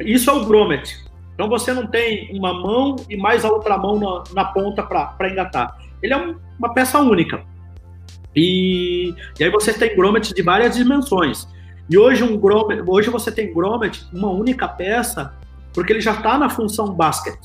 isso 0.00 0.28
é 0.28 0.32
o 0.34 0.44
grommet. 0.44 0.94
Então 1.38 1.48
você 1.48 1.72
não 1.72 1.86
tem 1.86 2.36
uma 2.36 2.52
mão 2.52 2.96
e 3.08 3.16
mais 3.16 3.44
a 3.44 3.48
outra 3.48 3.78
mão 3.78 3.96
na, 4.00 4.24
na 4.34 4.44
ponta 4.46 4.82
para 4.82 5.30
engatar. 5.30 5.78
Ele 6.02 6.12
é 6.12 6.16
um, 6.16 6.34
uma 6.58 6.74
peça 6.74 6.98
única. 6.98 7.44
E, 8.34 9.14
e 9.38 9.44
aí 9.44 9.48
você 9.48 9.72
tem 9.72 9.94
grommets 9.94 10.32
de 10.32 10.42
várias 10.42 10.74
dimensões. 10.74 11.46
E 11.88 11.96
hoje, 11.96 12.24
um 12.24 12.36
grommet, 12.36 12.82
hoje 12.84 13.08
você 13.08 13.30
tem 13.30 13.54
grommet, 13.54 14.04
uma 14.12 14.28
única 14.30 14.66
peça, 14.66 15.32
porque 15.72 15.92
ele 15.92 16.00
já 16.00 16.10
está 16.10 16.36
na 16.36 16.50
função 16.50 16.92
basket. 16.92 17.38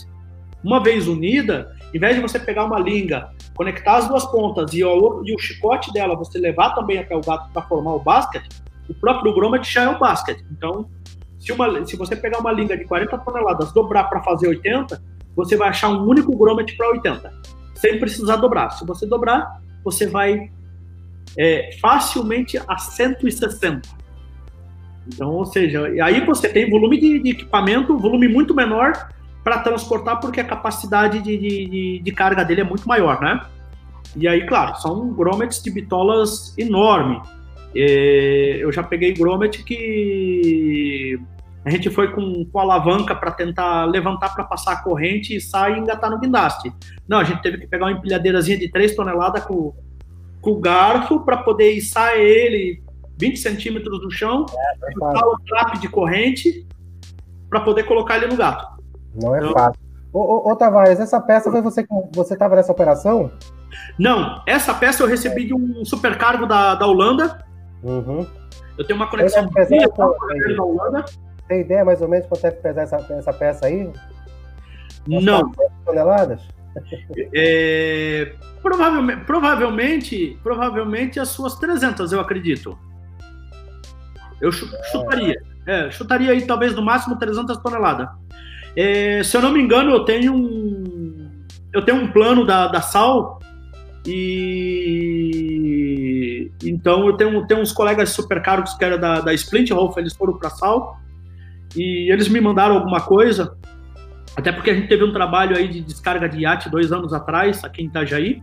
Uma 0.63 0.81
vez 0.81 1.07
unida, 1.07 1.71
em 1.93 1.99
vez 1.99 2.15
de 2.15 2.21
você 2.21 2.39
pegar 2.39 2.65
uma 2.65 2.79
linga, 2.79 3.29
conectar 3.55 3.97
as 3.97 4.07
duas 4.07 4.25
pontas 4.25 4.73
e 4.73 4.83
o, 4.83 5.21
e 5.23 5.35
o 5.35 5.39
chicote 5.39 5.93
dela 5.93 6.15
você 6.15 6.39
levar 6.39 6.71
também 6.71 6.97
até 6.97 7.15
o 7.15 7.21
gato 7.21 7.47
para 7.53 7.61
formar 7.61 7.93
o 7.93 7.99
basket, 7.99 8.43
o 8.89 8.93
próprio 8.95 9.35
grommet 9.35 9.71
já 9.71 9.83
é 9.83 9.89
o 9.89 9.99
basket. 9.99 10.39
Então, 10.51 10.89
se, 11.43 11.51
uma, 11.51 11.85
se 11.85 11.97
você 11.97 12.15
pegar 12.15 12.39
uma 12.39 12.53
linga 12.53 12.77
de 12.77 12.85
40 12.85 13.17
toneladas, 13.17 13.73
dobrar 13.73 14.05
para 14.05 14.23
fazer 14.23 14.47
80, 14.47 15.01
você 15.35 15.57
vai 15.57 15.69
achar 15.69 15.89
um 15.89 16.07
único 16.07 16.35
grommet 16.37 16.75
para 16.77 16.89
80, 16.91 17.33
sem 17.75 17.99
precisar 17.99 18.37
dobrar. 18.37 18.69
Se 18.71 18.85
você 18.85 19.05
dobrar, 19.05 19.61
você 19.83 20.07
vai 20.07 20.49
é, 21.37 21.71
facilmente 21.81 22.57
a 22.65 22.77
160. 22.77 23.81
Então, 25.05 25.31
ou 25.31 25.45
seja, 25.45 25.85
aí 26.01 26.25
você 26.25 26.47
tem 26.47 26.69
volume 26.69 26.97
de, 26.97 27.19
de 27.19 27.29
equipamento, 27.31 27.97
volume 27.97 28.29
muito 28.29 28.55
menor 28.55 29.09
para 29.43 29.59
transportar, 29.59 30.21
porque 30.21 30.39
a 30.39 30.45
capacidade 30.45 31.19
de, 31.19 31.37
de, 31.37 31.99
de, 32.01 32.11
carga 32.13 32.45
dele 32.45 32.61
é 32.61 32.63
muito 32.63 32.87
maior, 32.87 33.19
né? 33.19 33.41
E 34.15 34.29
aí, 34.29 34.45
claro, 34.45 34.77
são 34.77 35.09
grommets 35.09 35.61
de 35.61 35.69
bitolas 35.69 36.57
enorme. 36.57 37.21
É, 37.76 38.57
eu 38.59 38.71
já 38.71 38.84
peguei 38.84 39.13
grommet 39.13 39.63
que 39.63 41.19
a 41.65 41.69
gente 41.69 41.89
foi 41.89 42.11
com, 42.11 42.45
com 42.45 42.59
alavanca 42.59 43.15
para 43.15 43.32
tentar 43.32 43.86
levantar 43.86 44.34
para 44.34 44.43
passar 44.43 44.74
a 44.74 44.84
corrente 44.84 45.36
e 45.36 45.41
sair 45.41 45.78
e 45.78 45.80
engatar 45.80 46.09
no 46.09 46.19
guindaste. 46.19 46.71
Não, 47.07 47.19
a 47.19 47.24
gente 47.24 47.41
teve 47.41 47.57
que 47.57 47.67
pegar 47.67 47.86
uma 47.86 47.93
empilhadeirazinha 47.93 48.57
de 48.57 48.69
3 48.69 48.95
toneladas 48.95 49.45
com, 49.45 49.74
com 50.41 50.51
o 50.51 50.59
garfo 50.59 51.21
para 51.21 51.38
poder 51.38 51.71
içar 51.71 52.15
ele, 52.15 52.84
20 53.17 53.38
centímetros 53.38 54.03
no 54.03 54.11
chão, 54.11 54.45
é, 54.49 54.93
botar 54.93 55.26
o 55.26 55.39
trap 55.39 55.80
de 55.80 55.88
corrente 55.88 56.67
para 57.49 57.61
poder 57.61 57.84
colocar 57.84 58.17
ele 58.17 58.28
no 58.28 58.36
gato. 58.36 58.84
Não 59.15 59.34
é 59.34 59.39
então, 59.39 59.53
fácil. 59.53 59.82
Ô, 60.11 60.19
ô, 60.19 60.51
ô, 60.51 60.55
Tavares, 60.55 60.99
essa 60.99 61.19
peça 61.19 61.49
foi 61.49 61.61
você 61.61 61.84
que 61.84 61.89
você 62.13 62.34
estava 62.34 62.55
nessa 62.55 62.71
operação? 62.71 63.32
Não, 63.97 64.43
essa 64.45 64.74
peça 64.74 65.01
eu 65.01 65.07
recebi 65.07 65.45
de 65.45 65.53
um 65.53 65.84
supercargo 65.86 66.45
da, 66.45 66.76
da 66.76 66.86
Holanda. 66.86 67.43
Uhum. 67.84 68.25
Eu 68.77 68.86
tenho 68.86 68.97
uma 68.97 69.07
conexão 69.07 69.47
com 69.47 69.95
da 70.55 70.63
Holanda. 70.63 71.05
Tem 71.47 71.61
ideia 71.61 71.84
mais 71.84 72.01
ou 72.01 72.07
menos 72.07 72.25
quanto 72.27 72.45
é 72.45 72.51
que 72.51 72.61
pesar 72.61 72.84
essa, 72.84 72.95
essa 73.13 73.34
peça 73.34 73.65
aí? 73.65 73.91
Não. 75.07 75.51
toneladas? 75.86 76.41
É, 77.36 78.34
provavelmente, 78.63 79.25
provavelmente, 79.25 80.39
provavelmente 80.41 81.19
as 81.19 81.29
suas 81.29 81.55
300, 81.59 82.11
eu 82.11 82.19
acredito. 82.19 82.75
Eu 84.41 84.51
chutaria. 84.51 85.39
É, 85.67 85.91
chutaria 85.91 86.31
aí 86.31 86.41
talvez 86.47 86.73
no 86.73 86.81
máximo 86.81 87.15
300 87.19 87.57
toneladas. 87.57 88.09
É, 88.75 89.21
se 89.21 89.38
eu 89.38 89.41
não 89.43 89.51
me 89.51 89.61
engano, 89.61 89.91
eu 89.91 90.03
tenho 90.03 90.34
um, 90.34 91.45
eu 91.71 91.86
tenho 91.86 92.01
um 92.01 92.11
plano 92.11 92.43
da, 92.43 92.67
da 92.67 92.81
Sal 92.81 93.39
e 94.05 95.32
Então 96.63 97.07
eu 97.07 97.13
tenho, 97.13 97.45
tenho 97.47 97.61
uns 97.61 97.71
colegas 97.71 98.09
super 98.09 98.41
caros 98.41 98.73
que 98.73 98.83
eram 98.83 98.99
da, 98.99 99.21
da 99.21 99.33
Splint 99.33 99.69
Wolf, 99.69 99.97
eles 99.97 100.13
foram 100.13 100.37
para 100.37 100.49
Sal 100.49 100.99
e 101.75 102.11
eles 102.11 102.27
me 102.27 102.39
mandaram 102.39 102.75
alguma 102.75 103.01
coisa, 103.01 103.57
até 104.35 104.51
porque 104.51 104.69
a 104.69 104.73
gente 104.73 104.87
teve 104.87 105.03
um 105.03 105.11
trabalho 105.11 105.55
aí 105.55 105.67
de 105.67 105.81
descarga 105.81 106.27
de 106.27 106.39
iate 106.39 106.69
dois 106.69 106.91
anos 106.91 107.13
atrás, 107.13 107.63
aqui 107.63 107.83
em 107.83 107.85
Itajaí. 107.85 108.41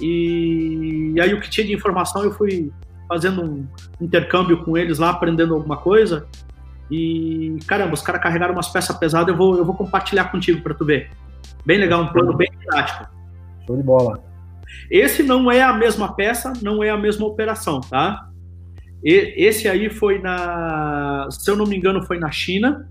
E, 0.00 1.12
e 1.14 1.20
aí 1.20 1.34
o 1.34 1.40
que 1.40 1.50
tinha 1.50 1.66
de 1.66 1.72
informação 1.72 2.24
eu 2.24 2.32
fui 2.32 2.72
fazendo 3.08 3.42
um 3.42 3.66
intercâmbio 4.00 4.64
com 4.64 4.76
eles 4.76 4.98
lá, 4.98 5.10
aprendendo 5.10 5.54
alguma 5.54 5.76
coisa. 5.76 6.26
E 6.90 7.56
caramba, 7.66 7.94
os 7.94 8.02
caras 8.02 8.20
carregaram 8.22 8.52
umas 8.52 8.68
peças 8.68 8.96
pesadas, 8.96 9.28
eu 9.28 9.36
vou, 9.36 9.56
eu 9.56 9.64
vou 9.64 9.74
compartilhar 9.74 10.24
contigo 10.24 10.60
para 10.62 10.74
tu 10.74 10.84
ver. 10.84 11.10
Bem 11.64 11.78
legal, 11.78 12.02
um 12.02 12.08
plano 12.08 12.36
bem 12.36 12.50
prático. 12.66 13.08
Show 13.66 13.76
de 13.76 13.82
bola. 13.82 14.29
Esse 14.90 15.22
não 15.22 15.50
é 15.50 15.62
a 15.62 15.72
mesma 15.72 16.14
peça, 16.14 16.52
não 16.62 16.82
é 16.82 16.90
a 16.90 16.96
mesma 16.96 17.26
operação, 17.26 17.80
tá? 17.80 18.28
E, 19.04 19.34
esse 19.36 19.68
aí 19.68 19.88
foi 19.88 20.18
na, 20.18 21.28
se 21.30 21.50
eu 21.50 21.56
não 21.56 21.66
me 21.66 21.76
engano, 21.76 22.02
foi 22.02 22.18
na 22.18 22.30
China, 22.30 22.88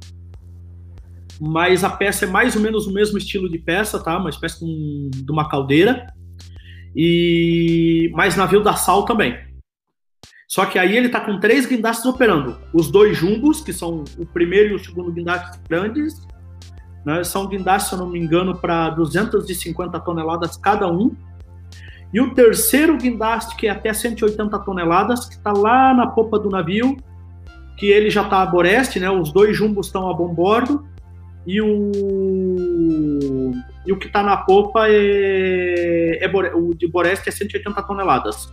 mas 1.40 1.84
a 1.84 1.90
peça 1.90 2.26
é 2.26 2.28
mais 2.28 2.56
ou 2.56 2.62
menos 2.62 2.86
o 2.86 2.94
mesmo 2.94 3.18
estilo 3.18 3.50
de 3.50 3.58
peça, 3.58 3.98
tá? 4.04 4.18
Uma 4.18 4.30
espécie 4.30 4.60
de, 4.60 4.66
um, 4.66 5.10
uma 5.30 5.48
caldeira. 5.48 6.08
E 6.96 8.12
mais 8.14 8.36
navio 8.36 8.62
da 8.62 8.74
Sal 8.74 9.06
também. 9.06 9.38
Só 10.48 10.66
que 10.66 10.80
aí 10.80 10.98
ele 10.98 11.06
está 11.06 11.22
com 11.22 11.40
três 11.40 11.66
guindastes 11.66 12.06
operando. 12.06 12.58
Os 12.74 12.92
dois 12.92 13.16
jumbos, 13.16 13.62
que 13.62 13.72
são 13.72 14.04
o 14.18 14.26
primeiro 14.26 14.70
e 14.70 14.74
o 14.74 14.80
segundo 14.80 15.12
guindaste 15.12 15.60
grandes, 15.70 16.28
né, 17.06 17.24
são 17.24 17.48
guindastes, 17.48 17.90
se 17.90 17.96
eu 17.96 18.00
não 18.00 18.10
me 18.10 18.20
engano, 18.20 18.58
para 18.58 18.90
250 18.90 20.00
toneladas 20.00 20.58
cada 20.58 20.92
um. 20.92 21.16
E 22.14 22.20
o 22.20 22.34
terceiro 22.34 22.97
guindaste, 22.97 23.55
que 23.55 23.68
é 23.68 23.70
até 23.70 23.93
180 23.93 24.57
toneladas, 24.60 25.26
que 25.26 25.36
está 25.36 25.51
lá 25.51 25.93
na 25.93 26.07
popa 26.07 26.39
do 26.39 26.49
navio, 26.49 26.97
que 27.78 27.86
ele 27.86 28.10
já 28.10 28.24
está 28.24 28.41
a 28.41 28.45
boreste, 28.45 28.99
né? 28.99 29.10
Os 29.10 29.32
dois 29.32 29.55
jumbos 29.55 29.88
estão 29.88 30.10
a 30.10 30.14
bom 30.14 30.34
bordo 30.34 30.86
e 31.45 31.62
o 31.62 31.91
e 33.86 33.91
o 33.91 33.97
que 33.97 34.07
está 34.07 34.22
na 34.22 34.38
popa 34.38 34.88
é, 34.88 36.20
é 36.22 36.28
o 36.53 36.74
de 36.76 36.88
boreste 36.88 37.30
é 37.30 37.32
180 37.32 37.82
toneladas. 37.84 38.51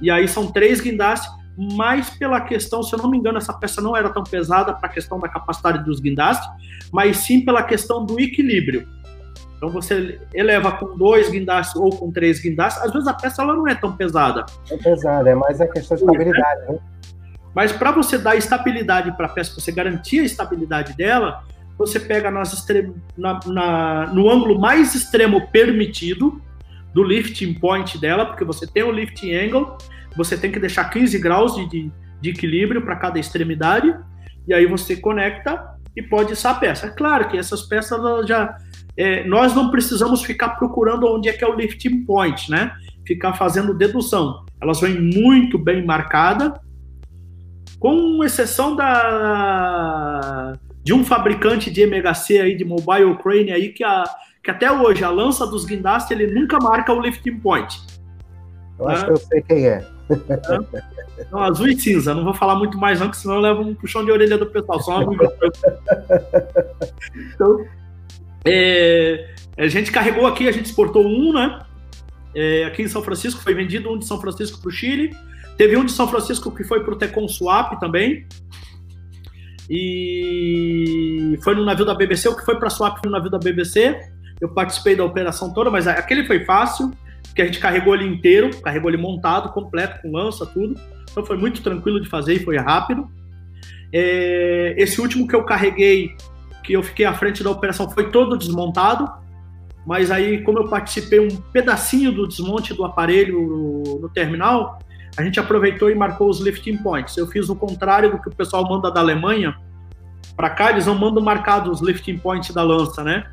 E 0.00 0.10
aí 0.10 0.26
são 0.26 0.46
três 0.50 0.80
guindastes, 0.80 1.30
mas 1.56 2.10
pela 2.10 2.40
questão, 2.40 2.82
se 2.82 2.94
eu 2.94 2.98
não 2.98 3.10
me 3.10 3.18
engano, 3.18 3.38
essa 3.38 3.52
peça 3.52 3.80
não 3.82 3.96
era 3.96 4.08
tão 4.08 4.22
pesada 4.22 4.72
para 4.72 4.88
a 4.88 4.92
questão 4.92 5.18
da 5.18 5.28
capacidade 5.28 5.84
dos 5.84 6.00
guindastes, 6.00 6.48
mas 6.92 7.18
sim 7.18 7.44
pela 7.44 7.62
questão 7.62 8.04
do 8.04 8.18
equilíbrio. 8.18 8.88
Então 9.62 9.70
você 9.70 10.18
eleva 10.34 10.72
com 10.72 10.96
dois 10.96 11.30
guindastes 11.30 11.76
ou 11.76 11.88
com 11.90 12.10
três 12.10 12.40
guindastes, 12.40 12.82
às 12.82 12.92
vezes 12.92 13.06
a 13.06 13.14
peça 13.14 13.42
ela 13.42 13.54
não 13.54 13.68
é 13.68 13.76
tão 13.76 13.96
pesada. 13.96 14.44
É 14.68 14.76
pesada, 14.76 15.30
é 15.30 15.36
mais 15.36 15.60
a 15.60 15.68
questão 15.68 15.96
de 15.96 16.02
estabilidade, 16.02 16.60
né? 16.62 16.78
Mas 17.54 17.70
para 17.70 17.92
você 17.92 18.18
dar 18.18 18.34
estabilidade 18.34 19.16
para 19.16 19.26
a 19.26 19.28
peça, 19.28 19.54
você 19.54 19.70
garantir 19.70 20.18
a 20.18 20.24
estabilidade 20.24 20.96
dela, 20.96 21.44
você 21.78 22.00
pega 22.00 22.28
nas 22.28 22.66
na, 23.16 23.38
na, 23.46 24.06
no 24.08 24.28
ângulo 24.28 24.58
mais 24.58 24.96
extremo 24.96 25.46
permitido 25.52 26.42
do 26.92 27.04
lifting 27.04 27.54
point 27.54 27.96
dela, 27.98 28.26
porque 28.26 28.44
você 28.44 28.66
tem 28.66 28.82
o 28.82 28.90
lifting 28.90 29.32
angle, 29.32 29.76
você 30.16 30.36
tem 30.36 30.50
que 30.50 30.58
deixar 30.58 30.90
15 30.90 31.16
graus 31.20 31.54
de, 31.54 31.68
de, 31.68 31.92
de 32.20 32.30
equilíbrio 32.30 32.82
para 32.82 32.96
cada 32.96 33.16
extremidade, 33.20 33.96
e 34.48 34.52
aí 34.52 34.66
você 34.66 34.96
conecta 34.96 35.76
e 35.96 36.02
pode 36.02 36.32
içar 36.32 36.56
a 36.56 36.58
peça. 36.58 36.86
É 36.88 36.90
claro 36.90 37.28
que 37.28 37.38
essas 37.38 37.62
peças 37.62 38.26
já 38.26 38.58
é, 38.96 39.24
nós 39.24 39.54
não 39.54 39.70
precisamos 39.70 40.22
ficar 40.22 40.50
procurando 40.50 41.06
onde 41.06 41.28
é 41.28 41.32
que 41.32 41.44
é 41.44 41.48
o 41.48 41.54
lifting 41.54 42.04
point, 42.04 42.50
né? 42.50 42.72
Ficar 43.06 43.34
fazendo 43.34 43.74
dedução. 43.74 44.44
Elas 44.60 44.80
vêm 44.80 45.00
muito 45.00 45.58
bem 45.58 45.84
marcadas, 45.84 46.52
com 47.78 48.22
exceção 48.22 48.76
da 48.76 50.52
de 50.84 50.92
um 50.92 51.04
fabricante 51.04 51.70
de 51.70 51.82
MHC 51.82 52.40
aí, 52.40 52.56
de 52.56 52.64
mobile 52.64 53.16
crane 53.22 53.52
aí, 53.52 53.68
que, 53.68 53.84
a, 53.84 54.02
que 54.42 54.50
até 54.50 54.70
hoje 54.70 55.04
a 55.04 55.10
lança 55.10 55.46
dos 55.46 55.64
guindastes 55.64 56.10
ele 56.10 56.26
nunca 56.32 56.58
marca 56.60 56.92
o 56.92 57.00
lifting 57.00 57.38
point. 57.38 57.80
Eu 58.78 58.88
acho 58.88 59.02
né? 59.02 59.06
que 59.06 59.12
eu 59.12 59.16
sei 59.16 59.42
quem 59.42 59.66
é. 59.68 59.86
Então, 61.18 61.40
azul 61.40 61.68
e 61.68 61.78
cinza, 61.78 62.14
não 62.14 62.24
vou 62.24 62.34
falar 62.34 62.56
muito 62.56 62.76
mais 62.76 62.98
não, 62.98 63.08
que 63.08 63.16
senão 63.16 63.36
eu 63.36 63.40
levo 63.40 63.62
um 63.62 63.74
puxão 63.74 64.04
de 64.04 64.10
orelha 64.10 64.36
do 64.36 64.46
pessoal. 64.46 64.80
Só 64.80 64.98
uma... 65.04 65.32
então, 67.34 67.64
é, 68.44 69.34
a 69.56 69.68
gente 69.68 69.92
carregou 69.92 70.26
aqui, 70.26 70.48
a 70.48 70.52
gente 70.52 70.66
exportou 70.66 71.06
um, 71.06 71.32
né? 71.32 71.60
É, 72.34 72.64
aqui 72.64 72.82
em 72.82 72.88
São 72.88 73.02
Francisco, 73.02 73.42
foi 73.42 73.54
vendido 73.54 73.92
um 73.92 73.98
de 73.98 74.06
São 74.06 74.20
Francisco 74.20 74.60
para 74.60 74.68
o 74.68 74.72
Chile. 74.72 75.14
Teve 75.56 75.76
um 75.76 75.84
de 75.84 75.92
São 75.92 76.08
Francisco 76.08 76.50
que 76.50 76.64
foi 76.64 76.82
para 76.82 76.94
o 76.94 76.96
Tecon 76.96 77.28
Swap 77.28 77.78
também. 77.78 78.26
E 79.68 81.38
foi 81.42 81.54
no 81.54 81.64
navio 81.64 81.84
da 81.84 81.94
BBC, 81.94 82.28
o 82.28 82.36
que 82.36 82.44
foi 82.44 82.58
para 82.58 82.70
Swap 82.70 82.98
foi 82.98 83.06
no 83.06 83.12
navio 83.12 83.30
da 83.30 83.38
BBC. 83.38 83.98
Eu 84.40 84.48
participei 84.48 84.96
da 84.96 85.04
operação 85.04 85.52
toda, 85.52 85.70
mas 85.70 85.86
aquele 85.86 86.26
foi 86.26 86.44
fácil, 86.44 86.90
porque 87.22 87.42
a 87.42 87.46
gente 87.46 87.60
carregou 87.60 87.94
ele 87.94 88.06
inteiro, 88.06 88.50
carregou 88.60 88.90
ele 88.90 89.00
montado, 89.00 89.52
completo, 89.52 90.02
com 90.02 90.10
lança, 90.10 90.44
tudo. 90.46 90.78
Então 91.10 91.24
foi 91.24 91.36
muito 91.36 91.62
tranquilo 91.62 92.00
de 92.00 92.08
fazer 92.08 92.34
e 92.34 92.38
foi 92.40 92.56
rápido. 92.56 93.08
É, 93.92 94.74
esse 94.78 95.00
último 95.00 95.28
que 95.28 95.36
eu 95.36 95.44
carreguei 95.44 96.16
que 96.62 96.72
eu 96.72 96.82
fiquei 96.82 97.04
à 97.04 97.12
frente 97.12 97.42
da 97.42 97.50
operação 97.50 97.88
foi 97.90 98.10
todo 98.10 98.36
desmontado, 98.36 99.10
mas 99.84 100.10
aí, 100.10 100.42
como 100.42 100.58
eu 100.58 100.68
participei 100.68 101.18
um 101.20 101.36
pedacinho 101.36 102.12
do 102.12 102.26
desmonte 102.26 102.72
do 102.72 102.84
aparelho 102.84 103.98
no, 104.00 104.08
terminal, 104.08 104.78
a 105.16 105.22
gente 105.22 105.40
aproveitou 105.40 105.90
e 105.90 105.94
marcou 105.94 106.30
os 106.30 106.40
lifting 106.40 106.76
points. 106.76 107.16
Eu 107.16 107.26
fiz 107.26 107.48
o 107.48 107.56
contrário 107.56 108.12
do 108.12 108.18
que 108.18 108.28
o 108.28 108.34
pessoal 108.34 108.68
manda 108.68 108.90
da 108.90 109.00
Alemanha 109.00 109.56
para 110.36 110.50
cá, 110.50 110.70
eles 110.70 110.86
não 110.86 110.94
mandam 110.94 111.22
marcados 111.22 111.80
os 111.80 111.86
lifting 111.86 112.16
points 112.16 112.54
da 112.54 112.62
lança, 112.62 113.02
né? 113.02 113.24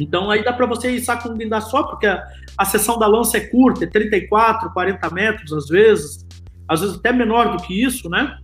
Então 0.00 0.30
aí 0.30 0.42
dá 0.42 0.52
para 0.52 0.66
você 0.66 0.90
ir 0.90 1.04
com 1.04 1.60
só, 1.60 1.82
porque 1.82 2.06
a, 2.06 2.24
a 2.56 2.64
seção 2.64 2.98
da 2.98 3.06
lança 3.06 3.36
é 3.36 3.40
curta, 3.40 3.84
é 3.84 3.86
34, 3.86 4.72
40 4.72 5.10
metros 5.10 5.52
às 5.52 5.68
vezes, 5.68 6.26
às 6.66 6.80
vezes 6.80 6.96
até 6.96 7.12
menor 7.12 7.56
do 7.56 7.62
que 7.62 7.82
isso, 7.82 8.08
né? 8.08 8.38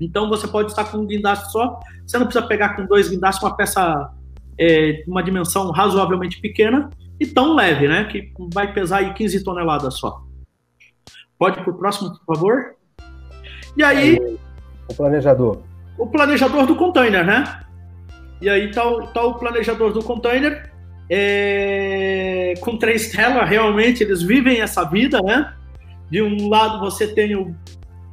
Então 0.00 0.28
você 0.28 0.48
pode 0.48 0.70
estar 0.70 0.84
com 0.84 0.98
um 0.98 1.06
guindaste 1.06 1.52
só. 1.52 1.78
Você 2.06 2.18
não 2.18 2.26
precisa 2.26 2.46
pegar 2.46 2.70
com 2.70 2.86
dois 2.86 3.08
guindastes 3.08 3.42
uma 3.42 3.56
peça 3.56 4.10
é, 4.58 5.02
uma 5.06 5.22
dimensão 5.22 5.70
razoavelmente 5.70 6.40
pequena 6.40 6.90
e 7.18 7.26
tão 7.26 7.54
leve, 7.54 7.88
né? 7.88 8.04
Que 8.04 8.32
vai 8.52 8.72
pesar 8.72 8.98
aí 8.98 9.12
15 9.14 9.44
toneladas 9.44 9.98
só. 9.98 10.22
Pode 11.38 11.58
ir 11.58 11.62
para 11.62 11.72
o 11.72 11.78
próximo, 11.78 12.10
por 12.24 12.34
favor? 12.34 12.74
E 13.76 13.82
aí. 13.82 14.18
O 14.88 14.94
planejador. 14.94 15.62
O 15.98 16.06
planejador 16.06 16.66
do 16.66 16.76
container, 16.76 17.24
né? 17.24 17.62
E 18.40 18.48
aí 18.48 18.70
tá 18.70 18.86
o, 18.86 19.06
tá 19.08 19.22
o 19.22 19.34
planejador 19.34 19.92
do 19.92 20.02
container. 20.02 20.70
É, 21.12 22.54
com 22.60 22.76
três 22.76 23.10
telas, 23.10 23.48
realmente 23.48 24.02
eles 24.02 24.22
vivem 24.22 24.60
essa 24.60 24.84
vida, 24.84 25.20
né? 25.22 25.54
De 26.08 26.22
um 26.22 26.48
lado 26.48 26.78
você 26.78 27.08
tem 27.08 27.34
o, 27.34 27.54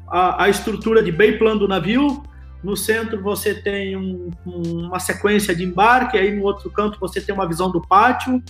a, 0.09 0.43
a 0.45 0.49
estrutura 0.49 1.03
de 1.03 1.11
bem 1.11 1.37
plano 1.37 1.59
do 1.59 1.67
navio, 1.67 2.23
no 2.63 2.75
centro 2.75 3.21
você 3.21 3.53
tem 3.53 3.95
um, 3.95 4.29
uma 4.45 4.99
sequência 4.99 5.55
de 5.55 5.63
embarque, 5.63 6.17
aí 6.17 6.35
no 6.35 6.43
outro 6.43 6.69
canto 6.71 6.99
você 6.99 7.21
tem 7.21 7.33
uma 7.33 7.47
visão 7.47 7.71
do 7.71 7.81
pátio, 7.81 8.41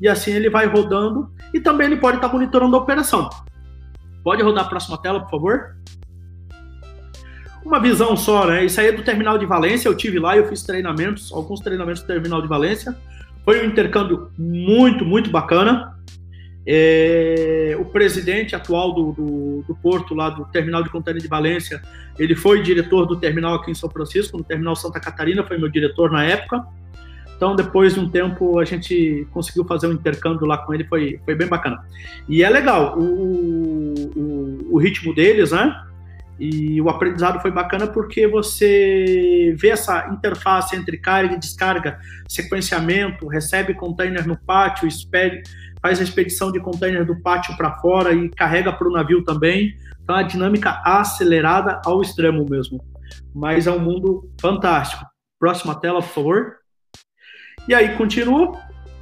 e 0.00 0.08
assim 0.08 0.32
ele 0.32 0.48
vai 0.48 0.66
rodando, 0.66 1.30
e 1.52 1.60
também 1.60 1.86
ele 1.86 1.96
pode 1.96 2.18
estar 2.18 2.28
monitorando 2.28 2.76
a 2.76 2.78
operação. 2.78 3.28
Pode 4.22 4.42
rodar 4.42 4.64
a 4.64 4.68
próxima 4.68 4.98
tela, 4.98 5.20
por 5.20 5.30
favor? 5.30 5.76
Uma 7.64 7.80
visão 7.80 8.16
só, 8.16 8.46
né? 8.46 8.64
Isso 8.64 8.80
aí 8.80 8.88
é 8.88 8.92
do 8.92 9.02
terminal 9.02 9.36
de 9.36 9.44
Valência, 9.44 9.88
eu 9.88 9.96
tive 9.96 10.18
lá, 10.18 10.36
eu 10.36 10.48
fiz 10.48 10.62
treinamentos, 10.62 11.32
alguns 11.32 11.60
treinamentos 11.60 12.02
do 12.02 12.06
terminal 12.06 12.40
de 12.40 12.48
Valência. 12.48 12.96
Foi 13.44 13.62
um 13.62 13.70
intercâmbio 13.70 14.30
muito, 14.38 15.04
muito 15.04 15.30
bacana. 15.30 15.97
É, 16.66 17.76
o 17.78 17.84
presidente 17.84 18.54
atual 18.54 18.92
do, 18.92 19.12
do, 19.12 19.64
do, 19.66 19.74
porto, 19.76 20.14
lá 20.14 20.28
do 20.28 20.44
terminal 20.46 20.82
de 20.82 20.90
contêiner 20.90 21.22
de 21.22 21.28
Valência, 21.28 21.80
ele 22.18 22.34
foi 22.34 22.62
diretor 22.62 23.06
do 23.06 23.16
terminal 23.16 23.54
aqui 23.54 23.70
em 23.70 23.74
São 23.74 23.88
Francisco, 23.88 24.36
no 24.36 24.44
terminal 24.44 24.76
Santa 24.76 25.00
Catarina, 25.00 25.42
foi 25.42 25.56
meu 25.56 25.68
diretor 25.68 26.10
na 26.10 26.24
época. 26.24 26.66
Então, 27.38 27.54
depois 27.54 27.94
de 27.94 28.00
um 28.00 28.08
tempo, 28.08 28.58
a 28.58 28.64
gente 28.64 29.26
conseguiu 29.30 29.64
fazer 29.64 29.86
um 29.86 29.92
intercâmbio 29.92 30.44
lá 30.44 30.58
com 30.58 30.74
ele, 30.74 30.84
foi, 30.84 31.20
foi 31.24 31.36
bem 31.36 31.46
bacana. 31.46 31.78
E 32.28 32.42
é 32.42 32.50
legal 32.50 32.98
o, 32.98 33.94
o, 34.16 34.74
o 34.74 34.78
ritmo 34.78 35.14
deles, 35.14 35.52
né? 35.52 35.72
E 36.38 36.80
o 36.80 36.88
aprendizado 36.88 37.40
foi 37.40 37.50
bacana 37.50 37.86
porque 37.86 38.26
você 38.26 39.54
vê 39.58 39.70
essa 39.70 40.08
interface 40.12 40.76
entre 40.76 40.96
carga 40.96 41.34
e 41.34 41.38
descarga, 41.38 41.98
sequenciamento, 42.28 43.26
recebe 43.26 43.74
container 43.74 44.26
no 44.26 44.36
pátio, 44.36 44.86
espere, 44.86 45.42
faz 45.80 46.00
a 46.00 46.02
expedição 46.02 46.50
de 46.50 46.60
container 46.60 47.04
do 47.04 47.20
pátio 47.20 47.56
para 47.56 47.78
fora 47.78 48.12
e 48.12 48.28
carrega 48.30 48.72
para 48.72 48.88
o 48.88 48.92
navio 48.92 49.24
também. 49.24 49.74
Então, 50.02 50.16
a 50.16 50.22
dinâmica 50.22 50.82
acelerada 50.84 51.80
ao 51.84 52.00
extremo 52.02 52.44
mesmo. 52.48 52.80
Mas 53.34 53.66
é 53.66 53.70
um 53.70 53.78
mundo 53.78 54.30
fantástico. 54.40 55.04
Próxima 55.38 55.74
tela, 55.74 56.00
por 56.00 56.08
favor. 56.08 56.56
E 57.66 57.74
aí, 57.74 57.96
continua. 57.96 58.58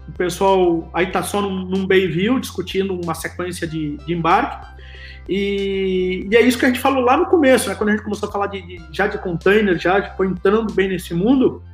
O 0.09 0.13
pessoal 0.13 0.89
aí 0.95 1.07
está 1.07 1.23
só 1.23 1.41
num, 1.41 1.65
num 1.65 1.87
Bayview 1.87 2.39
discutindo 2.39 2.99
uma 3.01 3.15
sequência 3.15 3.67
de, 3.67 3.97
de 3.99 4.15
embarque. 4.15 4.77
E, 5.29 6.29
e, 6.31 6.37
é 6.37 6.41
isso 6.41 6.59
que 6.59 6.65
a 6.65 6.69
gente 6.69 6.81
falou 6.81 7.03
lá 7.03 7.17
no 7.17 7.27
começo, 7.27 7.69
né? 7.69 7.75
quando 7.75 7.89
a 7.89 7.93
gente 7.93 8.05
começou 8.05 8.29
a 8.29 8.33
falar 8.33 8.47
de, 8.47 8.63
de 8.63 8.81
já 8.93 9.09
de 9.09 9.19
container, 9.19 9.77
já 9.77 10.15
foi 10.15 10.29
entrando 10.29 10.73
bem 10.73 10.89
nesse 10.89 11.13
mundo, 11.13 11.65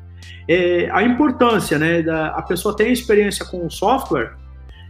é, 0.49 0.89
a 0.91 1.03
importância, 1.03 1.79
né, 1.79 2.03
da 2.03 2.29
a 2.29 2.43
pessoa 2.43 2.75
ter 2.75 2.91
experiência 2.91 3.45
com 3.45 3.67
o 3.67 3.71
software 3.71 4.35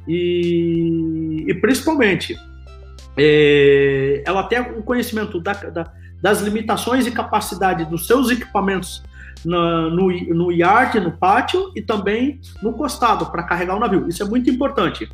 e, 0.06 1.44
e 1.48 1.54
principalmente 1.54 2.36
é, 3.16 4.22
ela 4.26 4.42
ter 4.44 4.60
um 4.60 4.82
conhecimento 4.82 5.40
da, 5.40 5.52
da, 5.52 5.92
das 6.20 6.40
limitações 6.40 7.06
e 7.06 7.10
capacidade 7.10 7.84
dos 7.84 8.06
seus 8.06 8.30
equipamentos 8.30 9.02
na, 9.44 9.90
no, 9.90 10.08
no 10.34 10.52
yard, 10.52 11.00
no 11.00 11.12
pátio 11.12 11.72
e 11.74 11.82
também 11.82 12.40
no 12.62 12.72
costado 12.72 13.26
para 13.26 13.42
carregar 13.42 13.76
o 13.76 13.80
navio. 13.80 14.08
Isso 14.08 14.22
é 14.22 14.26
muito 14.26 14.48
importante. 14.50 15.08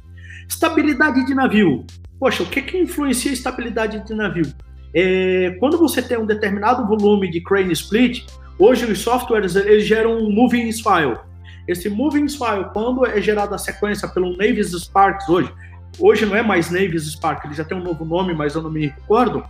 Estabilidade 0.49 1.27
de 1.27 1.35
navio. 1.35 1.85
Poxa, 2.19 2.43
o 2.43 2.47
que, 2.47 2.63
que 2.63 2.79
influencia 2.79 3.31
a 3.31 3.35
estabilidade 3.35 4.05
de 4.05 4.15
navio? 4.15 4.53
É, 4.95 5.57
quando 5.61 5.79
você 5.79 6.03
tem 6.03 6.19
um 6.19 6.27
determinado 6.27 6.87
volume 6.87 7.31
de 7.31 7.41
crane 7.41 7.73
split, 7.73 8.25
hoje 8.59 8.85
os 8.87 8.99
softwares 9.01 9.55
eles 9.55 9.87
geram 9.87 10.19
um 10.19 10.31
moving 10.31 10.71
file. 10.73 11.19
Esse 11.69 11.89
moving 11.91 12.29
file, 12.29 12.65
quando 12.73 13.07
é 13.07 13.21
gerada 13.21 13.55
a 13.55 13.59
sequência 13.59 14.09
pelo 14.09 14.37
Navis 14.37 14.73
Sparks 14.73 15.29
hoje, 15.29 15.53
hoje 15.99 16.25
não 16.25 16.35
é 16.35 16.43
mais 16.43 16.71
Navis 16.71 17.05
Spark, 17.13 17.45
ele 17.45 17.55
já 17.55 17.65
tem 17.65 17.77
um 17.77 17.83
novo 17.83 18.05
nome, 18.05 18.35
mas 18.35 18.55
eu 18.55 18.63
não 18.63 18.71
me 18.71 18.87
recordo. 18.87 19.45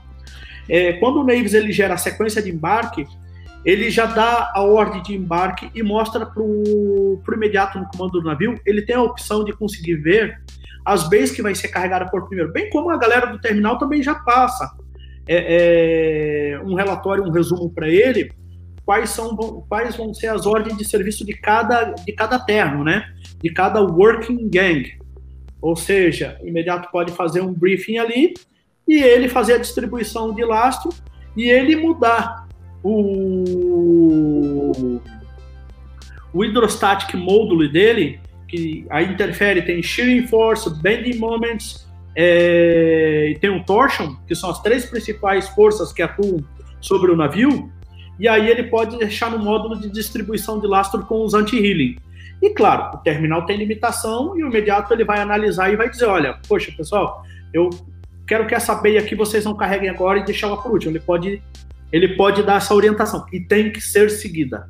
É, 0.69 0.95
quando 0.95 1.21
o 1.21 1.25
Navis 1.25 1.55
ele 1.55 1.73
gera 1.73 1.95
a 1.95 1.99
sequência 1.99 2.43
de 2.43 2.51
embarque, 2.51 3.07
ele 3.65 3.91
já 3.91 4.07
dá 4.07 4.53
a 4.55 4.63
ordem 4.63 5.03
de 5.03 5.15
embarque 5.15 5.71
e 5.75 5.83
mostra 5.83 6.27
para 6.27 6.43
o 6.43 7.23
imediato 7.33 7.79
no 7.79 7.89
comando 7.89 8.21
do 8.21 8.23
navio, 8.23 8.61
ele 8.67 8.83
tem 8.83 8.97
a 8.97 9.03
opção 9.03 9.45
de 9.45 9.53
conseguir 9.53 9.97
ver 9.97 10.41
as 10.85 11.09
bays 11.09 11.31
que 11.31 11.43
vai 11.43 11.55
ser 11.55 11.69
carregada 11.69 12.07
por 12.11 12.27
primeiro, 12.27 12.53
bem 12.53 12.71
como 12.71 12.91
a 12.91 12.97
galera 12.97 13.27
do 13.27 13.39
terminal 13.39 13.79
também 13.79 14.03
já 14.03 14.15
passa 14.15 14.75
é, 15.27 16.55
é, 16.55 16.61
um 16.61 16.75
relatório, 16.75 17.23
um 17.23 17.31
resumo 17.31 17.71
para 17.71 17.89
ele, 17.89 18.33
quais 18.89 19.11
são 19.11 19.37
quais 19.69 19.97
vão 19.97 20.15
ser 20.15 20.29
as 20.29 20.47
ordens 20.47 20.79
de 20.79 20.85
serviço 20.89 21.23
de 21.23 21.35
cada 21.35 21.93
de 21.93 22.11
cada 22.11 22.39
terno, 22.39 22.83
né? 22.83 23.05
De 23.39 23.53
cada 23.53 23.83
working 23.83 24.49
gang. 24.49 24.99
Ou 25.61 25.77
seja, 25.77 26.41
imediato 26.43 26.91
pode 26.91 27.13
fazer 27.13 27.43
um 27.43 27.53
briefing 27.53 27.99
ali 27.99 28.33
e 28.89 29.03
ele 29.03 29.29
fazer 29.29 29.53
a 29.53 29.59
distribuição 29.59 30.35
de 30.35 30.43
lastro 30.43 30.89
e 31.37 31.51
ele 31.51 31.77
mudar 31.77 32.49
o 32.83 34.73
o 36.33 36.43
hydrostatic 36.43 37.15
module 37.15 37.71
dele 37.71 38.19
que 38.49 38.87
aí 38.89 39.13
interfere, 39.13 39.61
tem 39.61 39.83
shearing 39.83 40.27
force, 40.29 40.71
bending 40.81 41.19
moments, 41.19 41.87
é, 42.17 43.33
e 43.33 43.39
tem 43.39 43.51
o 43.51 43.63
torsion, 43.63 44.17
que 44.27 44.35
são 44.35 44.49
as 44.49 44.63
três 44.63 44.87
principais 44.87 45.47
forças 45.51 45.93
que 45.93 46.01
atuam 46.01 46.43
sobre 46.81 47.11
o 47.11 47.17
navio, 47.17 47.71
e 48.19 48.27
aí 48.27 48.49
ele 48.49 48.65
pode 48.65 48.99
deixar 48.99 49.31
no 49.31 49.39
módulo 49.39 49.79
de 49.79 49.89
distribuição 49.89 50.59
de 50.59 50.67
lastro 50.67 51.05
com 51.07 51.25
os 51.25 51.35
anti-healing. 51.35 51.97
E 52.41 52.51
claro, 52.51 52.97
o 52.97 52.99
terminal 52.99 53.45
tem 53.47 53.57
limitação 53.57 54.39
e 54.39 54.45
o 54.45 54.49
imediato 54.49 54.93
ele 54.93 55.05
vai 55.05 55.21
analisar 55.21 55.73
e 55.73 55.77
vai 55.77 55.89
dizer, 55.89 56.07
olha, 56.07 56.39
poxa, 56.49 56.73
pessoal, 56.77 57.23
eu 57.53 57.71
quero 58.27 58.47
que 58.47 58.55
essa 58.55 58.75
beia 58.75 59.01
aqui 59.01 59.15
vocês 59.15 59.45
não 59.45 59.57
carreguem 59.57 59.89
agora 59.89 60.19
e 60.19 60.25
deixar 60.25 60.49
ela 60.49 60.61
por 60.61 60.73
último. 60.73 60.93
Ele 60.93 61.01
pode, 61.01 61.43
ele 61.93 62.17
pode 62.17 62.43
dar 62.43 62.57
essa 62.57 62.75
orientação 62.75 63.27
e 63.33 63.41
tem 63.41 63.73
que 63.73 63.81
ser 63.81 64.11
seguida. 64.11 64.69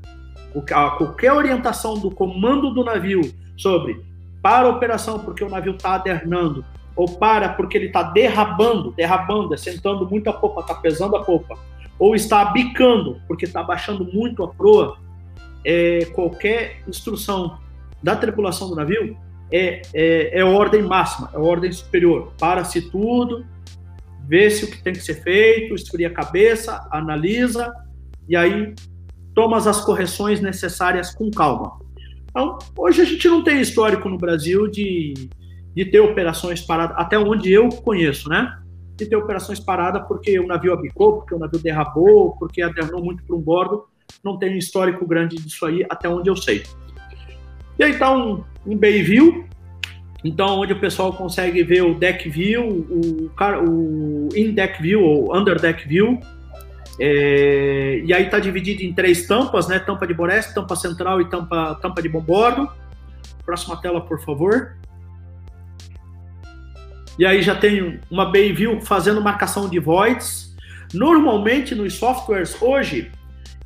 Qualquer 0.96 1.32
orientação 1.32 1.98
do 1.98 2.10
comando 2.10 2.70
do 2.70 2.82
navio 2.82 3.20
sobre 3.56 4.02
para 4.42 4.66
a 4.66 4.70
operação 4.70 5.18
porque 5.18 5.44
o 5.44 5.48
navio 5.48 5.74
está 5.74 5.94
adernando, 5.94 6.64
ou 6.96 7.08
para 7.08 7.50
porque 7.50 7.76
ele 7.76 7.86
está 7.86 8.02
derrabando, 8.02 8.92
derrabando, 8.92 9.54
é 9.54 9.56
sentando 9.56 10.08
muito 10.08 10.30
a 10.30 10.32
popa, 10.32 10.62
está 10.62 10.74
pesando 10.74 11.16
a 11.16 11.24
popa, 11.24 11.56
ou 11.98 12.14
está 12.14 12.44
bicando 12.46 13.20
porque 13.26 13.44
está 13.44 13.62
baixando 13.62 14.04
muito 14.04 14.42
a 14.42 14.48
proa, 14.48 14.98
é, 15.64 16.04
qualquer 16.14 16.82
instrução 16.86 17.58
da 18.02 18.14
tripulação 18.14 18.68
do 18.68 18.76
navio 18.76 19.16
é, 19.50 19.82
é, 19.92 20.38
é 20.40 20.44
ordem 20.44 20.82
máxima, 20.82 21.30
é 21.34 21.38
ordem 21.38 21.72
superior. 21.72 22.32
Para-se 22.38 22.90
tudo, 22.90 23.44
vê 24.26 24.50
se 24.50 24.64
o 24.64 24.70
que 24.70 24.82
tem 24.82 24.92
que 24.92 25.00
ser 25.00 25.22
feito, 25.22 25.74
esfria 25.74 26.08
a 26.08 26.12
cabeça, 26.12 26.86
analisa 26.90 27.72
e 28.28 28.36
aí 28.36 28.74
toma 29.34 29.56
as 29.56 29.80
correções 29.84 30.40
necessárias 30.40 31.14
com 31.14 31.30
calma. 31.30 31.78
Então, 32.30 32.58
hoje 32.76 33.02
a 33.02 33.04
gente 33.04 33.26
não 33.28 33.42
tem 33.42 33.60
histórico 33.60 34.08
no 34.08 34.18
Brasil 34.18 34.68
de, 34.68 35.14
de 35.74 35.84
ter 35.86 36.00
operações 36.00 36.60
paradas, 36.60 36.96
até 36.98 37.18
onde 37.18 37.50
eu 37.50 37.68
conheço, 37.68 38.28
né? 38.28 38.58
De 38.98 39.06
ter 39.06 39.16
operações 39.16 39.60
paradas 39.60 40.06
porque 40.06 40.38
o 40.38 40.46
navio 40.46 40.74
abicou, 40.74 41.18
porque 41.18 41.34
o 41.34 41.38
navio 41.38 41.58
derrabou, 41.60 42.36
porque 42.38 42.60
adernou 42.60 43.02
muito 43.02 43.22
para 43.22 43.36
um 43.36 43.40
bordo. 43.40 43.86
Não 44.22 44.36
tem 44.36 44.54
um 44.54 44.58
histórico 44.58 45.06
grande 45.06 45.36
disso 45.36 45.64
aí, 45.64 45.86
até 45.88 46.08
onde 46.08 46.28
eu 46.28 46.36
sei. 46.36 46.64
E 47.78 47.84
aí 47.84 47.96
tá 47.96 48.12
um, 48.12 48.42
um 48.66 48.76
bay 48.76 49.02
view, 49.02 49.46
então 50.24 50.58
onde 50.58 50.72
o 50.72 50.80
pessoal 50.80 51.12
consegue 51.12 51.62
ver 51.62 51.82
o 51.82 51.94
deck 51.94 52.28
view, 52.28 52.64
o, 52.66 53.30
o 53.64 54.28
in 54.34 54.52
deck 54.52 54.82
view 54.82 55.00
ou 55.00 55.36
under 55.36 55.60
deck 55.60 55.86
view, 55.86 56.18
é, 57.00 58.02
e 58.04 58.12
aí 58.12 58.24
está 58.24 58.40
dividido 58.40 58.82
em 58.82 58.92
três 58.92 59.26
tampas, 59.26 59.68
né? 59.68 59.78
Tampa 59.78 60.06
de 60.06 60.14
boreste, 60.14 60.52
tampa 60.52 60.74
central 60.74 61.20
e 61.20 61.30
tampa, 61.30 61.76
tampa 61.76 62.02
de 62.02 62.08
bombordo. 62.08 62.68
Próxima 63.46 63.80
tela, 63.80 64.00
por 64.00 64.20
favor. 64.20 64.76
E 67.18 67.26
aí 67.26 67.42
já 67.42 67.54
tem 67.54 68.00
uma 68.10 68.30
bay 68.30 68.52
view 68.52 68.80
fazendo 68.80 69.20
marcação 69.20 69.68
de 69.68 69.78
voids. 69.78 70.54
Normalmente 70.94 71.74
nos 71.74 71.94
softwares 71.94 72.60
hoje, 72.60 73.10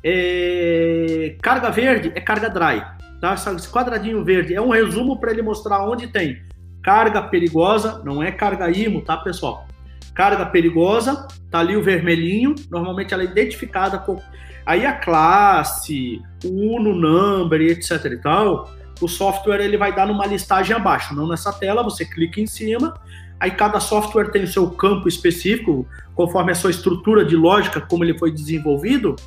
é, 0.03 1.35
carga 1.41 1.69
verde 1.69 2.11
é 2.15 2.19
carga 2.19 2.49
dry. 2.49 2.83
Tá? 3.21 3.33
Esse 3.33 3.69
quadradinho 3.69 4.23
verde 4.23 4.53
é 4.55 4.61
um 4.61 4.69
resumo 4.69 5.19
para 5.19 5.31
ele 5.31 5.41
mostrar 5.41 5.87
onde 5.87 6.07
tem 6.07 6.41
carga 6.81 7.21
perigosa, 7.21 8.01
não 8.03 8.21
é 8.21 8.31
carga 8.31 8.69
IMO, 8.69 9.01
tá, 9.01 9.15
pessoal? 9.15 9.65
carga 10.13 10.45
perigosa, 10.45 11.27
tá 11.49 11.59
ali 11.59 11.75
o 11.75 11.83
vermelhinho, 11.83 12.55
normalmente 12.69 13.13
ela 13.13 13.23
é 13.23 13.25
identificada 13.25 13.97
com 13.97 14.21
aí 14.65 14.85
a 14.85 14.93
classe, 14.93 16.21
o 16.43 16.75
UNO 16.75 16.93
number 16.93 17.61
etc 17.61 18.05
e 18.05 18.17
tal, 18.17 18.71
o 19.01 19.07
software 19.07 19.61
ele 19.61 19.75
vai 19.75 19.93
dar 19.93 20.07
numa 20.07 20.25
listagem 20.25 20.75
abaixo, 20.75 21.15
não 21.15 21.27
nessa 21.27 21.51
tela, 21.51 21.83
você 21.83 22.05
clica 22.05 22.39
em 22.39 22.47
cima, 22.47 22.93
aí 23.43 23.51
cada 23.51 23.77
software 23.81 24.31
tem 24.31 24.45
o 24.45 24.47
seu 24.47 24.69
campo 24.69 25.05
específico, 25.05 25.85
conforme 26.15 26.53
a 26.53 26.55
sua 26.55 26.71
estrutura 26.71 27.25
de 27.25 27.35
lógica, 27.35 27.81
como 27.81 28.05
ele 28.05 28.17
foi 28.17 28.31
desenvolvido, 28.31 29.17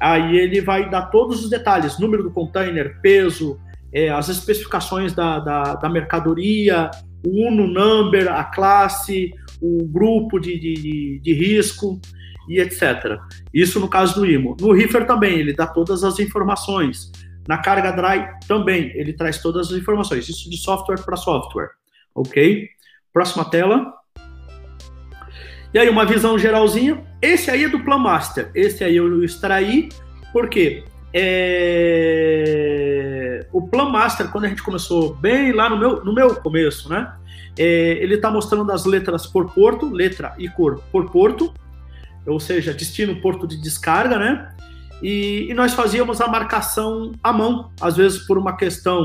aí 0.00 0.38
ele 0.38 0.62
vai 0.62 0.88
dar 0.88 1.10
todos 1.10 1.44
os 1.44 1.50
detalhes, 1.50 1.98
número 1.98 2.22
do 2.22 2.30
container, 2.30 2.98
peso, 3.02 3.60
é, 3.92 4.08
as 4.08 4.30
especificações 4.30 5.12
da, 5.12 5.38
da, 5.38 5.74
da 5.74 5.88
mercadoria, 5.90 6.90
o 7.22 7.46
UNO 7.46 7.66
number, 7.66 8.26
a 8.32 8.42
classe, 8.42 9.34
o 9.60 9.84
grupo 9.84 10.40
de, 10.40 10.58
de, 10.58 11.20
de 11.22 11.34
risco 11.34 12.00
e 12.48 12.58
etc. 12.58 13.18
Isso 13.52 13.78
no 13.78 13.86
caso 13.86 14.14
do 14.14 14.24
IMO. 14.24 14.56
No 14.58 14.72
Reefer 14.72 15.06
também, 15.06 15.38
ele 15.38 15.52
dá 15.52 15.66
todas 15.66 16.02
as 16.04 16.18
informações. 16.18 17.12
Na 17.46 17.58
carga 17.58 17.90
dry 17.90 18.26
também, 18.48 18.90
ele 18.94 19.12
traz 19.12 19.42
todas 19.42 19.70
as 19.70 19.76
informações. 19.76 20.26
Isso 20.26 20.48
de 20.48 20.56
software 20.56 21.02
para 21.04 21.16
software. 21.16 21.68
Ok? 22.14 22.71
Próxima 23.12 23.44
tela. 23.44 23.92
E 25.74 25.78
aí, 25.78 25.88
uma 25.88 26.04
visão 26.04 26.38
geralzinha. 26.38 27.02
Esse 27.20 27.50
aí 27.50 27.64
é 27.64 27.68
do 27.68 27.80
Plan 27.80 27.98
Master. 27.98 28.50
Esse 28.54 28.84
aí 28.84 28.96
eu 28.96 29.22
extraí, 29.24 29.88
porque 30.32 30.84
é... 31.14 31.46
o 33.52 33.66
Plan 33.68 33.90
Master, 33.90 34.28
quando 34.28 34.46
a 34.46 34.48
gente 34.48 34.62
começou 34.62 35.14
bem 35.14 35.52
lá 35.52 35.68
no 35.68 35.78
meu, 35.78 36.04
no 36.04 36.14
meu 36.14 36.34
começo, 36.36 36.88
né? 36.88 37.12
É, 37.58 37.98
ele 38.02 38.14
está 38.14 38.30
mostrando 38.30 38.72
as 38.72 38.86
letras 38.86 39.26
por 39.26 39.52
porto, 39.52 39.90
letra 39.90 40.34
e 40.38 40.48
cor 40.48 40.82
por 40.90 41.10
porto, 41.10 41.52
ou 42.26 42.40
seja, 42.40 42.72
destino 42.72 43.20
porto 43.20 43.46
de 43.46 43.60
descarga, 43.60 44.18
né? 44.18 44.51
E, 45.02 45.48
e, 45.50 45.54
nós 45.54 45.74
fazíamos 45.74 46.20
a 46.20 46.28
marcação 46.28 47.12
à 47.22 47.32
mão, 47.32 47.70
às 47.80 47.96
vezes 47.96 48.18
por 48.26 48.38
uma 48.38 48.56
questão. 48.56 49.04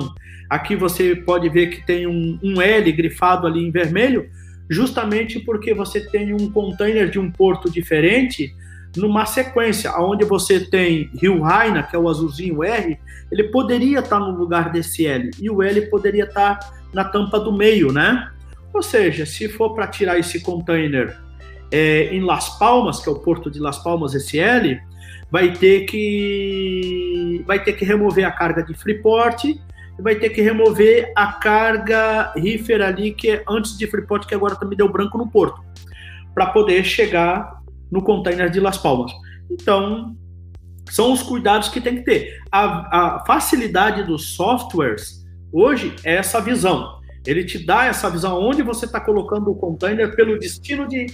Aqui 0.49 0.75
você 0.75 1.15
pode 1.15 1.49
ver 1.49 1.67
que 1.67 1.85
tem 1.85 2.05
um, 2.05 2.37
um 2.43 2.61
L 2.61 2.91
grifado 2.91 3.47
ali 3.47 3.65
em 3.65 3.71
vermelho, 3.71 4.29
justamente 4.69 5.39
porque 5.39 5.73
você 5.73 5.99
tem 6.01 6.33
um 6.33 6.51
container 6.51 7.09
de 7.09 7.17
um 7.19 7.31
porto 7.31 7.69
diferente 7.69 8.53
numa 8.95 9.25
sequência, 9.25 9.91
onde 9.97 10.25
você 10.25 10.59
tem 10.59 11.09
Rio 11.19 11.41
Raina, 11.41 11.83
que 11.83 11.95
é 11.95 11.99
o 11.99 12.09
azulzinho 12.09 12.63
R, 12.63 12.97
ele 13.31 13.43
poderia 13.45 13.99
estar 13.99 14.19
no 14.19 14.31
lugar 14.31 14.71
desse 14.71 15.05
L, 15.05 15.29
e 15.39 15.49
o 15.49 15.61
L 15.61 15.81
poderia 15.87 16.23
estar 16.23 16.59
na 16.93 17.03
tampa 17.03 17.39
do 17.39 17.51
meio, 17.51 17.91
né? 17.91 18.31
Ou 18.73 18.81
seja, 18.81 19.25
se 19.25 19.49
for 19.49 19.73
para 19.73 19.87
tirar 19.87 20.17
esse 20.17 20.39
container 20.41 21.17
é, 21.71 22.13
em 22.13 22.21
Las 22.21 22.57
Palmas, 22.57 22.99
que 22.99 23.09
é 23.09 23.11
o 23.11 23.19
porto 23.19 23.51
de 23.51 23.59
Las 23.59 23.77
Palmas 23.83 24.13
SL, 24.13 24.77
vai 25.31 25.51
ter 25.53 25.85
que 25.85 27.43
vai 27.45 27.63
ter 27.63 27.73
que 27.73 27.85
remover 27.85 28.25
a 28.25 28.31
carga 28.31 28.63
de 28.63 28.73
Freeport 28.73 29.43
e 29.45 29.59
vai 29.99 30.15
ter 30.15 30.29
que 30.29 30.41
remover 30.41 31.11
a 31.15 31.33
carga 31.33 32.31
reefer 32.35 32.81
ali 32.81 33.13
que 33.13 33.31
é 33.31 33.43
antes 33.47 33.77
de 33.77 33.87
Freeport 33.87 34.25
que 34.25 34.35
agora 34.35 34.55
também 34.55 34.77
deu 34.77 34.91
branco 34.91 35.17
no 35.17 35.29
porto. 35.29 35.61
para 36.33 36.47
poder 36.47 36.83
chegar 36.83 37.61
no 37.91 38.01
container 38.01 38.49
de 38.49 38.59
Las 38.59 38.77
Palmas. 38.77 39.11
Então, 39.49 40.15
são 40.91 41.11
os 41.11 41.23
cuidados 41.23 41.69
que 41.69 41.81
tem 41.81 41.95
que 41.95 42.03
ter. 42.03 42.39
A, 42.51 43.15
a 43.15 43.25
facilidade 43.25 44.03
dos 44.03 44.35
softwares 44.35 45.25
hoje 45.51 45.95
é 46.03 46.15
essa 46.15 46.39
visão. 46.39 46.99
Ele 47.25 47.43
te 47.43 47.65
dá 47.65 47.85
essa 47.85 48.09
visão 48.09 48.39
onde 48.39 48.61
você 48.61 48.85
está 48.85 49.01
colocando 49.01 49.51
o 49.51 49.55
container 49.55 50.15
pelo 50.15 50.37
destino 50.37 50.87
de, 50.87 51.07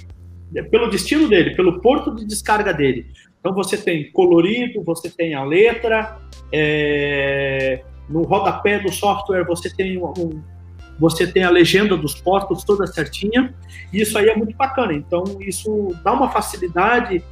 pelo 0.62 0.90
destino 0.90 1.28
dele, 1.28 1.56
pelo 1.56 1.82
porto 1.82 2.14
de 2.14 2.26
descarga 2.26 2.74
dele. 2.74 3.08
Então 3.40 3.54
você 3.54 3.78
tem 3.78 4.12
colorido, 4.12 4.84
você 4.84 5.10
tem 5.10 5.34
a 5.34 5.44
letra, 5.44 6.18
é, 6.52 7.84
no 8.10 8.22
rodapé 8.24 8.80
do 8.80 8.92
software 8.92 9.44
você 9.46 9.74
tem 9.74 9.98
um, 9.98 10.42
você 11.00 11.26
tem 11.26 11.44
a 11.44 11.50
legenda 11.50 11.98
dos 11.98 12.16
portos 12.16 12.64
toda 12.64 12.86
certinha, 12.86 13.54
e 13.92 14.02
isso 14.02 14.18
aí 14.18 14.30
é 14.30 14.36
muito 14.36 14.56
bacana. 14.56 14.94
Então 14.94 15.24
isso 15.42 15.94
dá 16.04 16.14
uma 16.14 16.30
facilidade 16.30 17.24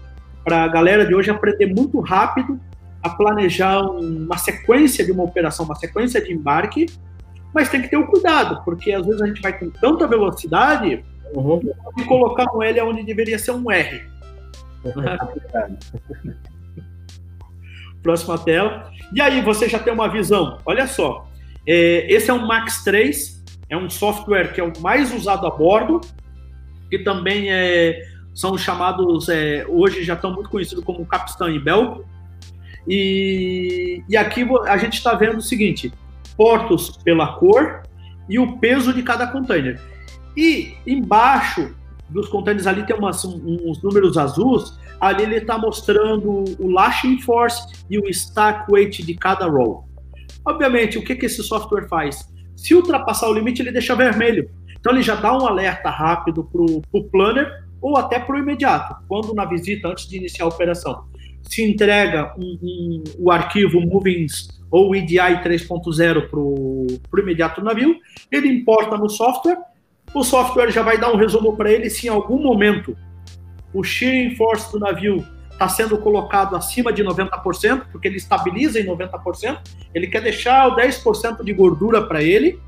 para 0.44 0.64
a 0.64 0.68
galera 0.68 1.06
de 1.06 1.14
hoje 1.14 1.30
aprender 1.30 1.68
muito 1.68 2.00
rápido 2.00 2.60
a 3.04 3.10
planejar 3.10 3.82
uma 3.82 4.38
sequência 4.38 5.06
de 5.06 5.12
uma 5.12 5.24
operação, 5.24 5.66
uma 5.66 5.76
sequência 5.76 6.22
de 6.22 6.34
embarque, 6.34 6.88
mas 7.54 7.70
tem 7.70 7.82
que 7.82 7.90
ter 7.90 7.98
o 7.98 8.08
cuidado, 8.08 8.64
porque 8.64 8.92
às 8.92 9.06
vezes 9.06 9.22
a 9.22 9.28
gente 9.28 9.42
vai 9.42 9.58
com 9.58 9.70
tanta 9.70 10.08
velocidade 10.08 11.04
uhum. 11.34 11.62
e 11.98 12.04
colocar 12.04 12.46
um 12.56 12.62
L 12.62 12.82
onde 12.82 13.04
deveria 13.04 13.40
ser 13.40 13.52
um 13.52 13.72
R. 13.72 14.04
Próxima 18.02 18.38
tela. 18.40 18.92
E 19.14 19.22
aí 19.22 19.42
você 19.42 19.70
já 19.70 19.80
tem 19.80 19.94
uma 19.94 20.10
visão. 20.10 20.58
Olha 20.66 20.88
só. 20.88 21.28
É, 21.68 22.12
esse 22.12 22.32
é 22.32 22.34
um 22.34 22.48
Max 22.48 22.84
3, 22.84 23.44
é 23.70 23.78
um 23.78 23.90
software 23.90 24.54
que 24.54 24.60
é 24.60 24.64
o 24.64 24.74
mais 24.80 25.14
usado 25.14 25.46
a 25.46 25.52
bordo, 25.52 26.02
que 26.90 27.00
também 27.00 27.52
é, 27.52 28.02
são 28.34 28.58
chamados, 28.58 29.30
é, 29.30 29.66
hoje 29.68 30.04
já 30.04 30.16
estão 30.16 30.34
muito 30.34 30.50
conhecidos 30.50 30.84
como 30.84 31.06
Capstan 31.06 31.52
e 31.52 31.60
Belco. 31.60 32.06
E, 32.88 34.04
e 34.10 34.18
aqui 34.18 34.48
a 34.66 34.78
gente 34.78 34.96
está 34.96 35.14
vendo 35.14 35.38
o 35.38 35.42
seguinte: 35.42 35.94
portos 36.36 36.98
pela 37.04 37.34
cor 37.34 37.84
e 38.28 38.40
o 38.40 38.58
peso 38.58 38.94
de 38.94 39.04
cada 39.04 39.28
container. 39.28 39.80
E 40.36 40.76
embaixo 40.86 41.74
dos 42.10 42.28
containers 42.28 42.68
ali 42.68 42.86
tem 42.86 42.96
umas, 42.96 43.24
uns 43.24 43.82
números 43.82 44.18
azuis, 44.18 44.78
ali 45.00 45.24
ele 45.24 45.38
está 45.38 45.58
mostrando 45.58 46.44
o 46.60 46.70
lashing 46.70 47.20
force 47.22 47.86
e 47.90 47.98
o 47.98 48.08
stack 48.10 48.72
weight 48.72 49.04
de 49.04 49.14
cada 49.16 49.48
roll. 49.48 49.86
Obviamente, 50.46 50.98
o 50.98 51.04
que, 51.04 51.16
que 51.16 51.26
esse 51.26 51.42
software 51.44 51.88
faz? 51.88 52.30
Se 52.56 52.76
ultrapassar 52.76 53.30
o 53.30 53.34
limite, 53.34 53.62
ele 53.62 53.72
deixa 53.72 53.96
vermelho. 53.96 54.50
Então 54.80 54.92
ele 54.92 55.02
já 55.02 55.16
dá 55.16 55.32
um 55.32 55.46
alerta 55.46 55.90
rápido 55.90 56.44
para 56.44 56.62
o 56.62 57.04
planner 57.06 57.64
ou 57.82 57.98
até 57.98 58.20
para 58.20 58.36
o 58.36 58.40
imediato, 58.40 58.96
quando 59.08 59.34
na 59.34 59.46
visita, 59.46 59.88
antes 59.88 60.08
de 60.08 60.18
iniciar 60.18 60.46
a 60.46 60.50
operação, 60.50 61.06
se 61.42 61.64
entrega 61.64 62.34
um, 62.38 62.58
um, 62.62 63.04
o 63.18 63.32
arquivo 63.32 63.82
Movings 63.82 64.62
ou 64.70 64.96
EDI 64.96 65.18
3.0 65.18 66.30
para 66.30 66.40
o 66.40 67.20
imediato 67.20 67.64
navio, 67.64 67.96
ele 68.32 68.48
importa 68.48 68.98
no 68.98 69.10
software, 69.10 69.58
o 70.14 70.24
software 70.24 70.72
já 70.72 70.82
vai 70.82 70.98
dar 70.98 71.12
um 71.12 71.18
resumo 71.18 71.56
para 71.56 71.72
ele 71.72 71.90
se 71.90 72.08
em 72.08 72.10
algum 72.10 72.42
momento 72.42 72.98
o 73.74 73.84
shearing 73.84 74.36
force 74.36 74.72
do 74.72 74.80
navio 74.80 75.26
está 75.52 75.70
sendo 75.70 75.98
colocado 75.98 76.56
acima 76.56 76.92
de 76.92 77.04
90%, 77.04 77.84
porque 77.92 78.08
ele 78.08 78.18
estabiliza 78.18 78.80
em 78.80 78.86
90%, 78.86 79.60
ele 79.94 80.08
quer 80.08 80.22
deixar 80.22 80.68
o 80.68 80.76
10% 80.76 81.44
de 81.44 81.54
gordura 81.54 82.02
para 82.02 82.24
ele. 82.24 82.60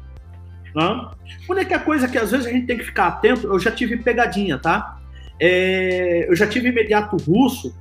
Né? 0.75 0.83
A 0.83 1.15
única 1.49 1.79
coisa 1.79 2.07
que 2.07 2.17
às 2.17 2.29
vezes 2.31 2.45
a 2.45 2.51
gente 2.51 2.67
tem 2.67 2.77
que 2.77 2.83
ficar 2.83 3.07
atento, 3.07 3.47
eu 3.47 3.59
já 3.59 3.71
tive 3.71 3.97
pegadinha, 3.97 4.59
tá? 4.59 4.99
É, 5.39 6.27
eu 6.29 6.35
já 6.35 6.45
tive 6.45 6.69
imediato 6.69 7.17
russo 7.17 7.75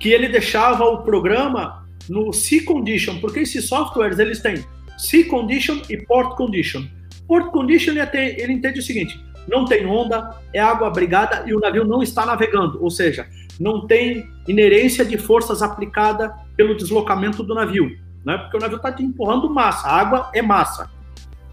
que 0.00 0.10
ele 0.10 0.26
deixava 0.26 0.84
o 0.84 1.02
programa 1.02 1.86
no 2.08 2.32
C 2.32 2.62
condition, 2.62 3.20
porque 3.20 3.40
esses 3.40 3.68
softwares 3.68 4.18
eles 4.18 4.40
têm 4.40 4.64
C 4.96 5.24
condition 5.24 5.80
e 5.88 5.98
port 5.98 6.36
condition. 6.36 6.84
Port 7.32 7.50
condition 7.50 7.94
ele, 8.12 8.52
entende 8.52 8.78
o 8.78 8.82
seguinte: 8.82 9.18
não 9.48 9.64
tem 9.64 9.86
onda, 9.86 10.36
é 10.52 10.60
água 10.60 10.88
abrigada 10.88 11.44
e 11.46 11.54
o 11.54 11.60
navio 11.60 11.82
não 11.82 12.02
está 12.02 12.26
navegando, 12.26 12.78
ou 12.84 12.90
seja, 12.90 13.26
não 13.58 13.86
tem 13.86 14.28
inerência 14.46 15.02
de 15.02 15.16
forças 15.16 15.62
aplicada 15.62 16.34
pelo 16.54 16.76
deslocamento 16.76 17.42
do 17.42 17.54
navio, 17.54 17.96
né? 18.22 18.36
Porque 18.36 18.58
o 18.58 18.60
navio 18.60 18.76
está 18.76 18.92
te 18.92 19.02
empurrando 19.02 19.48
massa, 19.48 19.88
a 19.88 19.98
água 19.98 20.30
é 20.34 20.42
massa, 20.42 20.90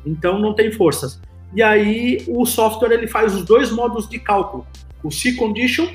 então 0.05 0.37
não 0.37 0.53
tem 0.53 0.69
forças. 0.69 1.21
E 1.55 1.63
aí 1.63 2.25
o 2.27 2.45
software 2.45 2.91
ele 2.91 3.07
faz 3.07 3.33
os 3.33 3.45
dois 3.45 3.71
modos 3.71 4.09
de 4.09 4.19
cálculo. 4.19 4.67
O 5.01 5.09
C 5.09 5.31
condition, 5.31 5.87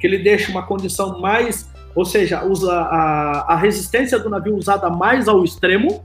que 0.00 0.06
ele 0.06 0.20
deixa 0.20 0.50
uma 0.50 0.62
condição 0.62 1.20
mais, 1.20 1.70
ou 1.94 2.06
seja, 2.06 2.46
usa 2.46 2.72
a, 2.72 3.52
a 3.52 3.56
resistência 3.56 4.18
do 4.18 4.30
navio 4.30 4.56
usada 4.56 4.88
mais 4.88 5.28
ao 5.28 5.44
extremo, 5.44 6.02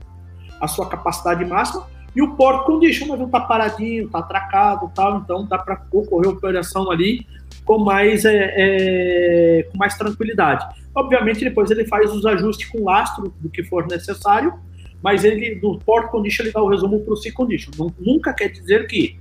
a 0.60 0.68
sua 0.68 0.86
capacidade 0.90 1.42
máxima, 1.46 1.93
e 2.14 2.22
o 2.22 2.36
port 2.36 2.64
condition, 2.64 3.06
o 3.06 3.08
navio 3.08 3.26
está 3.26 3.40
paradinho, 3.40 4.06
está 4.06 4.20
atracado, 4.20 4.90
tal, 4.94 5.18
então 5.18 5.44
dá 5.46 5.58
para 5.58 5.82
ocorrer 5.90 6.30
operação 6.30 6.90
ali 6.90 7.26
com 7.64 7.78
mais, 7.78 8.24
é, 8.24 8.54
é, 8.56 9.62
com 9.64 9.76
mais 9.76 9.96
tranquilidade. 9.96 10.64
Obviamente, 10.94 11.42
depois 11.42 11.70
ele 11.70 11.86
faz 11.86 12.12
os 12.12 12.24
ajustes 12.24 12.68
com 12.68 12.84
lastro 12.84 13.34
do 13.40 13.50
que 13.50 13.64
for 13.64 13.86
necessário, 13.88 14.54
mas 15.02 15.24
ele 15.24 15.56
do 15.56 15.78
port 15.80 16.10
condition 16.10 16.44
ele 16.44 16.52
dá 16.52 16.62
o 16.62 16.68
resumo 16.68 17.00
para 17.00 17.14
o 17.14 17.16
C 17.16 17.32
condition. 17.32 17.72
nunca 17.98 18.32
quer 18.32 18.48
dizer 18.48 18.86
que 18.86 19.18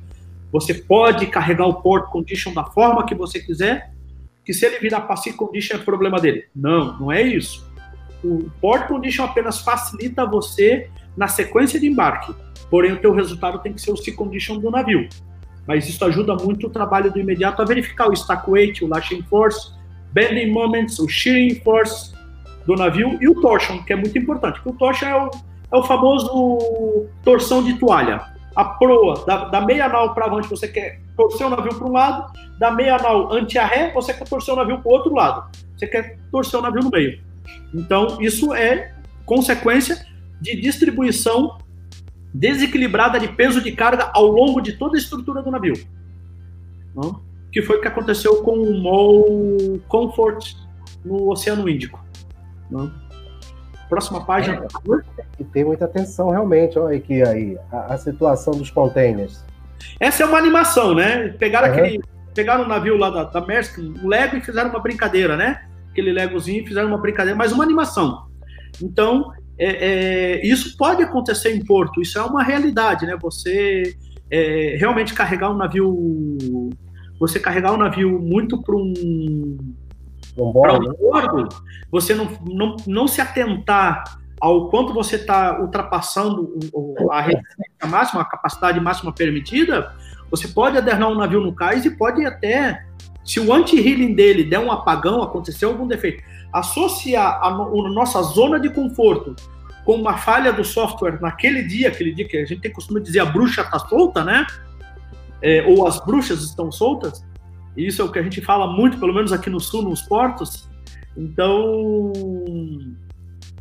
você 0.51 0.73
pode 0.73 1.25
carregar 1.27 1.65
o 1.65 1.81
port 1.81 2.11
condition 2.11 2.53
da 2.53 2.63
forma 2.63 3.05
que 3.05 3.15
você 3.15 3.39
quiser, 3.39 3.91
que 4.45 4.53
se 4.53 4.65
ele 4.65 4.77
virar 4.77 5.01
para 5.01 5.15
C 5.15 5.33
condition 5.33 5.77
é 5.77 5.79
problema 5.79 6.19
dele. 6.19 6.45
Não, 6.55 6.99
não 6.99 7.11
é 7.11 7.23
isso. 7.23 7.67
O 8.23 8.49
port 8.61 8.87
condition 8.87 9.23
apenas 9.23 9.59
facilita 9.61 10.25
você 10.25 10.89
na 11.17 11.27
sequência 11.27 11.79
de 11.79 11.87
embarque. 11.87 12.33
Porém, 12.69 12.93
o 12.93 12.97
teu 12.97 13.13
resultado 13.13 13.59
tem 13.59 13.73
que 13.73 13.81
ser 13.81 13.91
o 13.91 13.97
C 13.97 14.11
condition 14.11 14.59
do 14.59 14.71
navio. 14.71 15.07
Mas 15.67 15.87
isso 15.87 16.03
ajuda 16.03 16.35
muito 16.35 16.67
o 16.67 16.69
trabalho 16.69 17.11
do 17.11 17.19
imediato 17.19 17.61
a 17.61 17.65
verificar 17.65 18.09
o 18.09 18.13
stack 18.13 18.49
weight, 18.49 18.83
o 18.83 18.87
lashing 18.87 19.21
force, 19.23 19.71
bending 20.11 20.51
moments, 20.51 20.99
o 20.99 21.07
shearing 21.07 21.55
force 21.61 22.13
do 22.65 22.75
navio 22.75 23.17
e 23.21 23.27
o 23.27 23.39
torsion, 23.41 23.81
que 23.83 23.93
é 23.93 23.95
muito 23.95 24.17
importante. 24.17 24.59
Porque 24.61 24.69
o 24.69 24.73
torsion 24.73 25.07
é 25.07 25.15
o, 25.15 25.29
é 25.71 25.77
o 25.77 25.83
famoso 25.83 27.07
torção 27.23 27.63
de 27.63 27.73
toalha. 27.75 28.21
A 28.55 28.65
proa, 28.65 29.23
da, 29.25 29.45
da 29.45 29.61
meia 29.61 29.89
nau 29.89 30.13
para 30.13 30.25
avante, 30.25 30.47
você 30.49 30.67
quer 30.67 31.01
torcer 31.17 31.47
o 31.47 31.49
navio 31.49 31.73
para 31.73 31.87
um 31.87 31.91
lado, 31.91 32.31
da 32.59 32.71
meia 32.71 32.97
nau 32.97 33.33
anti-arré, 33.33 33.91
você 33.93 34.13
quer 34.13 34.27
torcer 34.27 34.53
o 34.53 34.57
navio 34.57 34.79
para 34.79 34.89
o 34.89 34.93
outro 34.93 35.13
lado. 35.13 35.49
Você 35.75 35.87
quer 35.87 36.17
torcer 36.31 36.59
o 36.59 36.63
navio 36.63 36.83
no 36.83 36.89
meio. 36.89 37.19
Então, 37.73 38.21
isso 38.21 38.53
é 38.53 38.93
consequência 39.25 40.05
de 40.39 40.59
distribuição 40.59 41.57
desequilibrada 42.33 43.19
de 43.19 43.27
peso 43.27 43.61
de 43.61 43.71
carga 43.71 44.09
ao 44.13 44.25
longo 44.25 44.59
de 44.59 44.73
toda 44.73 44.97
a 44.97 44.99
estrutura 44.99 45.41
do 45.41 45.51
navio. 45.51 45.73
Não? 46.95 47.21
Que 47.51 47.61
foi 47.61 47.77
o 47.77 47.81
que 47.81 47.87
aconteceu 47.87 48.41
com 48.41 48.57
o 48.57 48.81
MOL 48.81 49.79
Comfort 49.87 50.55
no 51.05 51.29
Oceano 51.31 51.69
Índico. 51.69 52.03
Não? 52.71 52.91
Próxima 53.87 54.25
página, 54.25 54.61
por 54.61 54.71
favor. 54.71 55.05
E 55.39 55.43
tem 55.43 55.63
muita 55.63 55.85
atenção, 55.85 56.31
realmente. 56.31 56.79
Olha 56.79 56.97
aqui 56.97 57.21
aí, 57.21 57.57
a, 57.71 57.93
a 57.93 57.97
situação 57.97 58.53
dos 58.53 58.71
containers. 58.71 59.45
Essa 59.99 60.23
é 60.23 60.25
uma 60.25 60.37
animação, 60.37 60.95
né? 60.95 61.29
Pegaram 61.29 61.67
uhum. 61.67 61.73
aquele. 61.73 62.03
Pegaram 62.33 62.63
o 62.63 62.67
navio 62.67 62.97
lá 62.97 63.11
da, 63.11 63.25
da 63.25 63.41
Maersk, 63.41 63.77
o 63.77 64.07
Lego, 64.07 64.37
e 64.37 64.41
fizeram 64.41 64.71
uma 64.71 64.79
brincadeira, 64.79 65.37
né? 65.37 65.67
Aquele 65.91 66.11
Legozinho, 66.11 66.65
fizeram 66.65 66.87
uma 66.87 66.97
brincadeira, 66.97 67.37
mas 67.37 67.51
uma 67.51 67.63
animação. 67.63 68.25
Então, 68.81 69.31
é, 69.57 69.85
é, 70.39 70.45
isso 70.45 70.75
pode 70.77 71.03
acontecer 71.03 71.55
em 71.55 71.63
porto, 71.63 72.01
isso 72.01 72.17
é 72.17 72.23
uma 72.23 72.43
realidade, 72.43 73.05
né? 73.05 73.17
Você 73.21 73.95
é, 74.29 74.75
realmente 74.79 75.13
carregar 75.13 75.51
um 75.51 75.57
navio. 75.57 76.69
Você 77.19 77.39
carregar 77.39 77.73
um 77.73 77.77
navio 77.77 78.19
muito 78.19 78.61
para 78.61 78.75
um 78.75 79.73
para 80.35 80.79
um 80.79 80.89
acordo, 80.89 81.49
você 81.91 82.15
não, 82.15 82.27
não, 82.43 82.75
não 82.87 83.07
se 83.07 83.21
atentar 83.21 84.03
ao 84.41 84.67
quanto 84.69 84.93
você 84.93 85.15
está 85.15 85.61
ultrapassando 85.61 86.57
a 87.11 87.21
resistência 87.21 87.87
máxima, 87.87 88.21
a 88.21 88.25
capacidade 88.25 88.79
máxima 88.79 89.13
permitida, 89.13 89.93
você 90.29 90.47
pode 90.47 90.77
adernar 90.77 91.09
um 91.09 91.15
navio 91.15 91.39
no 91.39 91.53
cais 91.53 91.85
e 91.85 91.91
pode 91.91 92.25
até, 92.25 92.83
se 93.23 93.39
o 93.39 93.53
anti-healing 93.53 94.15
dele 94.15 94.43
der 94.43 94.59
um 94.59 94.71
apagão, 94.71 95.21
aconteceu 95.21 95.69
algum 95.69 95.87
defeito, 95.87 96.23
associar 96.53 97.39
a, 97.41 97.47
a 97.47 97.89
nossa 97.89 98.21
zona 98.21 98.59
de 98.59 98.69
conforto 98.69 99.35
com 99.83 99.95
uma 99.95 100.17
falha 100.17 100.53
do 100.53 100.63
software 100.63 101.19
naquele 101.19 101.63
dia, 101.63 101.89
aquele 101.89 102.13
dia 102.13 102.27
que 102.27 102.37
a 102.37 102.45
gente 102.45 102.61
tem 102.61 102.71
costume 102.71 103.01
dizer 103.01 103.19
a 103.19 103.25
bruxa 103.25 103.61
está 103.61 103.79
solta, 103.79 104.23
né? 104.23 104.45
É, 105.41 105.65
ou 105.67 105.85
as 105.85 105.99
bruxas 106.05 106.41
estão 106.41 106.71
soltas, 106.71 107.25
isso 107.75 108.01
é 108.01 108.05
o 108.05 108.11
que 108.11 108.19
a 108.19 108.23
gente 108.23 108.39
fala 108.39 108.67
muito, 108.67 108.97
pelo 108.97 109.13
menos 109.13 109.33
aqui 109.33 109.49
no 109.49 109.59
sul, 109.59 109.81
nos 109.81 110.01
portos. 110.01 110.69
Então, 111.17 112.13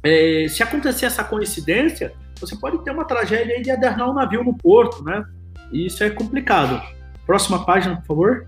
é, 0.03 0.47
se 0.49 0.63
acontecer 0.63 1.07
essa 1.07 1.25
coincidência, 1.25 2.13
você 2.39 2.57
pode 2.57 2.79
ter 2.85 2.91
uma 2.91 3.05
tragédia 3.05 3.61
de 3.61 3.71
adernar 3.71 4.11
um 4.11 4.15
navio 4.15 4.45
no 4.45 4.55
porto, 4.57 5.03
né? 5.03 5.25
E 5.73 5.87
isso 5.87 6.05
é 6.05 6.11
complicado. 6.11 6.81
Próxima 7.27 7.65
página, 7.65 7.97
por 7.97 8.07
favor. 8.07 8.47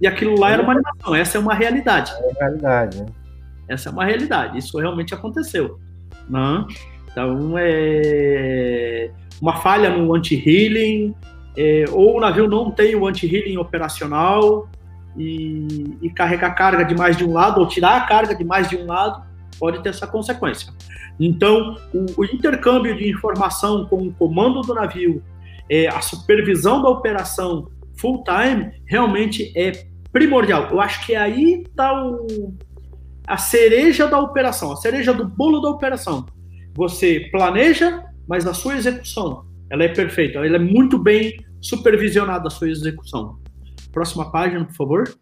E 0.00 0.06
aquilo 0.06 0.38
lá 0.38 0.50
era 0.50 0.62
uma 0.62 0.72
animação. 0.72 1.14
Essa 1.14 1.38
é 1.38 1.40
uma 1.40 1.54
realidade. 1.54 2.12
É 2.12 2.26
uma 2.26 2.38
realidade, 2.38 2.98
né? 2.98 3.06
Essa 3.68 3.88
é 3.88 3.92
uma 3.92 4.04
realidade. 4.04 4.58
Isso 4.58 4.78
realmente 4.78 5.14
aconteceu. 5.14 5.78
Né? 6.28 6.66
Então, 7.10 7.54
é 7.58 9.10
uma 9.40 9.56
falha 9.56 9.90
no 9.90 10.14
anti-healing, 10.14 11.14
é, 11.56 11.84
ou 11.90 12.16
o 12.16 12.20
navio 12.20 12.48
não 12.48 12.70
tem 12.70 12.94
o 12.94 13.06
anti-healing 13.06 13.56
operacional 13.56 14.68
e, 15.16 15.96
e 16.02 16.10
carregar 16.10 16.54
carga 16.54 16.84
de 16.84 16.94
mais 16.94 17.16
de 17.16 17.24
um 17.24 17.32
lado, 17.32 17.60
ou 17.60 17.66
tirar 17.66 17.96
a 17.96 18.00
carga 18.02 18.34
de 18.34 18.44
mais 18.44 18.68
de 18.68 18.76
um 18.76 18.86
lado, 18.86 19.22
pode 19.58 19.82
ter 19.82 19.88
essa 19.88 20.06
consequência. 20.06 20.72
Então, 21.18 21.76
o, 21.94 22.20
o 22.20 22.24
intercâmbio 22.24 22.94
de 22.96 23.10
informação 23.10 23.86
com 23.86 23.96
o 24.06 24.12
comando 24.12 24.60
do 24.60 24.74
navio, 24.74 25.22
é, 25.68 25.88
a 25.88 26.00
supervisão 26.00 26.82
da 26.82 26.88
operação 26.88 27.68
full 27.98 28.24
time, 28.24 28.70
realmente 28.86 29.52
é 29.56 29.86
primordial. 30.12 30.68
Eu 30.70 30.80
acho 30.80 31.04
que 31.04 31.14
aí 31.14 31.62
está 31.62 31.92
a 33.26 33.36
cereja 33.36 34.06
da 34.06 34.18
operação, 34.18 34.72
a 34.72 34.76
cereja 34.76 35.12
do 35.12 35.26
bolo 35.26 35.60
da 35.60 35.68
operação. 35.68 36.26
Você 36.74 37.28
planeja, 37.30 38.04
mas 38.28 38.46
a 38.46 38.54
sua 38.54 38.76
execução, 38.76 39.44
ela 39.70 39.84
é 39.84 39.88
perfeita, 39.88 40.38
ela 40.38 40.56
é 40.56 40.58
muito 40.58 40.98
bem 40.98 41.44
supervisionada 41.60 42.48
a 42.48 42.50
sua 42.50 42.70
execução. 42.70 43.38
Próxima 43.92 44.30
página, 44.30 44.64
por 44.64 44.74
favor. 44.74 45.14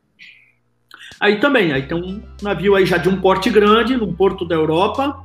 Aí 1.20 1.38
também, 1.40 1.72
aí 1.72 1.86
tem 1.86 1.96
um 1.96 2.22
navio 2.42 2.74
aí 2.74 2.84
já 2.84 2.96
de 2.96 3.08
um 3.08 3.20
porte 3.20 3.48
grande, 3.48 3.96
num 3.96 4.12
porto 4.12 4.44
da 4.44 4.54
Europa, 4.54 5.24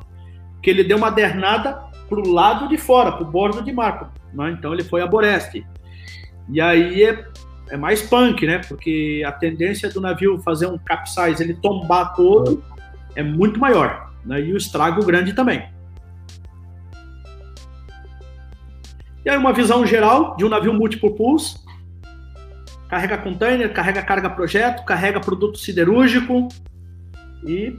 que 0.62 0.70
ele 0.70 0.84
deu 0.84 0.98
uma 0.98 1.10
dernada 1.10 1.74
para 2.08 2.20
o 2.20 2.32
lado 2.32 2.68
de 2.68 2.78
fora, 2.78 3.12
para 3.12 3.24
o 3.24 3.32
bordo 3.32 3.62
de 3.62 3.72
mar. 3.72 4.14
Né? 4.34 4.56
Então 4.58 4.74
ele 4.74 4.84
foi 4.84 5.02
a 5.02 5.08
Boreste. 5.08 5.66
E 6.52 6.60
aí 6.60 7.04
é, 7.04 7.28
é, 7.70 7.78
mais 7.78 8.02
punk, 8.02 8.46
né? 8.46 8.60
Porque 8.60 9.24
a 9.26 9.32
tendência 9.32 9.90
do 9.90 10.02
navio 10.02 10.40
fazer 10.40 10.68
um 10.68 10.78
capsize, 10.78 11.41
ele 11.41 11.54
tombar 11.54 12.16
todo, 12.16 12.64
é 13.16 13.24
muito 13.24 13.60
maior. 13.60 14.12
Né? 14.26 14.41
E 14.41 14.54
o 14.54 14.58
estrago 14.58 15.04
grande 15.06 15.34
também. 15.34 15.70
E 19.26 19.30
aí 19.30 19.38
uma 19.38 19.54
visão 19.54 19.86
geral 19.86 20.36
de 20.38 20.46
um 20.46 20.50
navio 20.50 20.74
multipurpose, 20.74 21.60
carrega 22.88 23.18
container, 23.18 23.72
carrega 23.72 24.02
carga 24.02 24.30
projeto, 24.30 24.84
carrega 24.86 25.20
produto 25.20 25.58
siderúrgico 25.58 26.48
e 27.46 27.76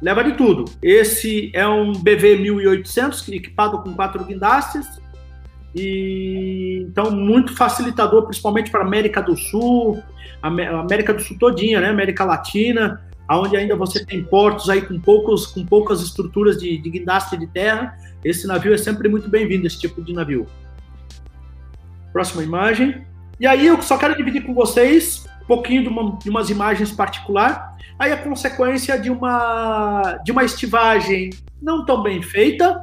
leva 0.00 0.24
de 0.24 0.32
tudo. 0.32 0.64
Esse 0.82 1.52
é 1.54 1.66
um 1.68 1.92
BV 1.92 2.38
1800 2.38 3.28
equipado 3.28 3.82
com 3.82 3.94
quatro 3.94 4.24
guindastes 4.24 5.00
e 5.74 6.84
então 6.88 7.10
muito 7.10 7.56
facilitador, 7.56 8.24
principalmente 8.24 8.70
para 8.70 8.82
América 8.82 9.22
do 9.22 9.36
Sul, 9.36 10.02
América 10.42 11.14
do 11.14 11.22
Sul 11.22 11.38
todinha, 11.38 11.80
né? 11.80 11.88
América 11.88 12.24
Latina, 12.24 13.00
aonde 13.28 13.56
ainda 13.56 13.76
você 13.76 14.04
tem 14.04 14.24
portos 14.24 14.68
aí 14.68 14.82
com 14.82 14.98
poucos 14.98 15.46
com 15.46 15.64
poucas 15.64 16.02
estruturas 16.02 16.58
de, 16.58 16.78
de 16.78 16.90
guindaste 16.90 17.36
de 17.36 17.46
terra. 17.46 17.96
Esse 18.24 18.46
navio 18.46 18.74
é 18.74 18.78
sempre 18.78 19.08
muito 19.08 19.28
bem-vindo, 19.28 19.66
esse 19.66 19.78
tipo 19.78 20.02
de 20.02 20.12
navio. 20.12 20.46
Próxima 22.12 22.42
imagem. 22.42 23.06
E 23.38 23.46
aí 23.46 23.66
eu 23.66 23.80
só 23.80 23.96
quero 23.96 24.16
dividir 24.16 24.44
com 24.44 24.52
vocês 24.52 25.24
um 25.42 25.46
pouquinho 25.46 25.82
de, 25.82 25.88
uma, 25.88 26.18
de 26.18 26.28
umas 26.28 26.50
imagens 26.50 26.90
particular. 26.90 27.76
Aí 27.98 28.12
a 28.12 28.16
consequência 28.16 28.98
de 28.98 29.10
uma 29.10 30.18
de 30.24 30.32
uma 30.32 30.42
estivagem 30.42 31.30
não 31.62 31.84
tão 31.84 32.02
bem 32.02 32.22
feita, 32.22 32.82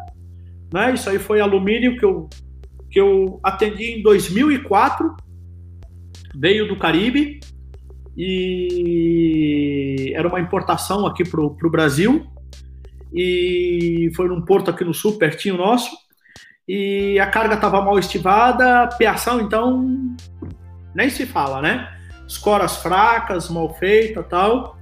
né? 0.72 0.94
Isso 0.94 1.10
aí 1.10 1.20
foi 1.20 1.42
alumínio 1.42 1.98
que 1.98 2.06
eu 2.06 2.30
que 2.98 3.02
eu 3.02 3.40
atendi 3.44 3.92
em 3.92 4.02
2004, 4.02 5.16
veio 6.34 6.68
do 6.68 6.76
Caribe 6.76 7.40
e 8.18 10.12
era 10.16 10.28
uma 10.28 10.40
importação 10.40 11.06
aqui 11.06 11.24
para 11.24 11.40
o 11.40 11.70
Brasil 11.70 12.26
e 13.14 14.10
foi 14.16 14.28
num 14.28 14.42
porto 14.42 14.72
aqui 14.72 14.84
no 14.84 14.96
sul, 14.96 15.20
pertinho 15.20 15.58
nosso 15.58 15.96
e 16.68 17.20
a 17.20 17.28
carga 17.28 17.54
estava 17.54 17.84
mal 17.84 18.00
estivada, 18.00 18.90
peação 18.98 19.42
então 19.42 20.18
nem 20.96 21.08
se 21.12 21.28
fala, 21.28 21.62
né? 21.62 21.96
Escoras 22.28 22.78
fracas, 22.78 23.48
mal 23.48 23.76
feita, 23.76 24.24
tal. 24.24 24.76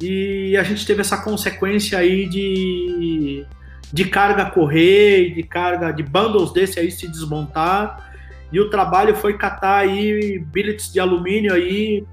E 0.00 0.56
a 0.56 0.62
gente 0.62 0.86
teve 0.86 1.02
essa 1.02 1.22
consequência 1.22 1.98
aí 1.98 2.26
de, 2.26 3.44
de 3.92 4.04
carga 4.04 4.50
correr, 4.50 5.34
de 5.34 5.42
carga 5.42 5.92
de 5.92 6.02
bundles 6.02 6.52
desse 6.52 6.78
aí 6.78 6.90
se 6.90 7.08
desmontar. 7.08 8.12
E 8.52 8.60
o 8.60 8.70
trabalho 8.70 9.14
foi 9.14 9.36
catar 9.36 9.78
aí 9.78 10.38
billets 10.38 10.92
de 10.92 11.00
alumínio 11.00 11.52
aí. 11.52 12.04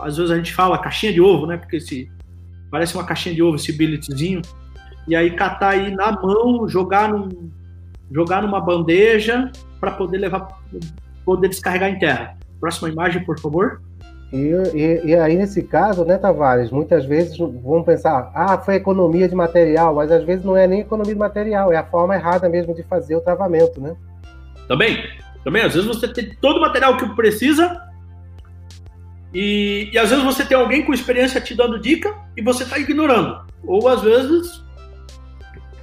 Às 0.00 0.16
vezes 0.16 0.30
a 0.30 0.36
gente 0.36 0.52
fala 0.52 0.78
caixinha 0.78 1.12
de 1.12 1.20
ovo, 1.20 1.46
né? 1.46 1.56
Porque 1.56 1.76
esse, 1.76 2.10
parece 2.70 2.94
uma 2.94 3.04
caixinha 3.04 3.34
de 3.34 3.42
ovo 3.42 3.56
esse 3.56 3.72
billetzinho. 3.72 4.40
E 5.06 5.14
aí 5.14 5.30
catar 5.30 5.70
aí 5.70 5.94
na 5.94 6.12
mão, 6.12 6.66
jogar 6.66 7.12
num, 7.12 7.50
jogar 8.10 8.42
numa 8.42 8.60
bandeja 8.60 9.50
para 9.78 9.90
poder 9.90 10.18
levar, 10.18 10.48
poder 11.24 11.48
descarregar 11.48 11.90
em 11.90 11.98
terra. 11.98 12.38
Próxima 12.58 12.88
imagem, 12.88 13.22
por 13.24 13.38
favor. 13.38 13.82
E, 14.34 14.50
e, 14.74 15.10
e, 15.10 15.14
aí, 15.14 15.36
nesse 15.36 15.62
caso, 15.62 16.04
né, 16.04 16.18
Tavares, 16.18 16.72
muitas 16.72 17.04
vezes 17.04 17.38
vão 17.38 17.84
pensar, 17.84 18.32
ah, 18.34 18.58
foi 18.58 18.74
economia 18.74 19.28
de 19.28 19.34
material, 19.36 19.94
mas 19.94 20.10
às 20.10 20.24
vezes 20.24 20.44
não 20.44 20.56
é 20.56 20.66
nem 20.66 20.80
economia 20.80 21.14
de 21.14 21.20
material, 21.20 21.72
é 21.72 21.76
a 21.76 21.84
forma 21.84 22.16
errada 22.16 22.48
mesmo 22.48 22.74
de 22.74 22.82
fazer 22.82 23.14
o 23.14 23.20
travamento, 23.20 23.80
né? 23.80 23.94
Também, 24.66 25.04
também, 25.44 25.62
às 25.62 25.72
vezes 25.72 25.86
você 25.86 26.08
tem 26.08 26.34
todo 26.40 26.56
o 26.56 26.60
material 26.60 26.96
que 26.96 27.08
precisa 27.14 27.80
e, 29.32 29.88
e 29.92 29.98
às 29.98 30.10
vezes 30.10 30.24
você 30.24 30.44
tem 30.44 30.56
alguém 30.56 30.84
com 30.84 30.92
experiência 30.92 31.40
te 31.40 31.54
dando 31.54 31.78
dica 31.78 32.12
e 32.36 32.42
você 32.42 32.64
está 32.64 32.76
ignorando. 32.76 33.46
Ou 33.64 33.86
às 33.86 34.02
vezes 34.02 34.64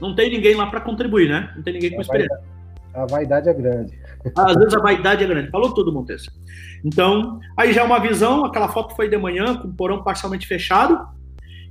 não 0.02 0.14
tem 0.14 0.30
ninguém 0.30 0.56
lá 0.56 0.68
para 0.68 0.82
contribuir, 0.82 1.30
né? 1.30 1.54
Não 1.56 1.64
tem 1.64 1.76
ninguém 1.76 1.92
com 1.92 2.00
a 2.00 2.02
experiência. 2.02 2.36
Vaidade, 2.36 2.52
a 2.96 3.06
vaidade 3.06 3.48
é 3.48 3.54
grande. 3.54 4.01
Às 4.36 4.56
vezes 4.56 4.74
a 4.74 4.80
vaidade 4.80 5.24
é 5.24 5.28
grande. 5.28 5.50
Falou 5.50 5.74
tudo, 5.74 5.92
Montes. 5.92 6.26
Então, 6.84 7.40
aí 7.58 7.74
já 7.74 7.82
é 7.82 7.84
uma 7.84 8.00
visão, 8.00 8.46
aquela 8.46 8.68
foto 8.68 8.96
foi 8.96 9.10
de 9.10 9.18
manhã, 9.18 9.56
com 9.56 9.68
o 9.68 9.74
porão 9.74 10.04
parcialmente 10.04 10.48
fechado. 10.48 11.00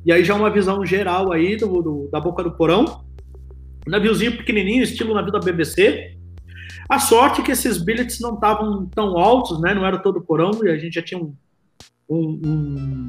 E 0.04 0.12
aí 0.12 0.24
já 0.24 0.34
é 0.34 0.36
uma 0.36 0.50
visão 0.50 0.84
geral 0.84 1.32
aí 1.32 1.56
do, 1.56 1.82
do 1.82 2.08
da 2.10 2.20
boca 2.20 2.42
do 2.42 2.52
porão. 2.52 3.04
Naviozinho 3.86 4.36
pequenininho, 4.36 4.82
estilo 4.82 5.14
navio 5.14 5.32
da 5.32 5.40
BBC. 5.40 6.16
A 6.88 6.98
sorte 6.98 7.40
é 7.40 7.44
que 7.44 7.52
esses 7.52 7.78
billets 7.78 8.20
não 8.20 8.34
estavam 8.34 8.86
tão 8.86 9.18
altos, 9.18 9.60
né? 9.60 9.74
Não 9.74 9.86
era 9.86 9.98
todo 9.98 10.20
porão, 10.20 10.50
e 10.64 10.68
a 10.68 10.76
gente 10.76 10.94
já 10.94 11.02
tinha 11.02 11.20
um, 11.20 11.34
um, 12.08 12.40
um 12.44 13.06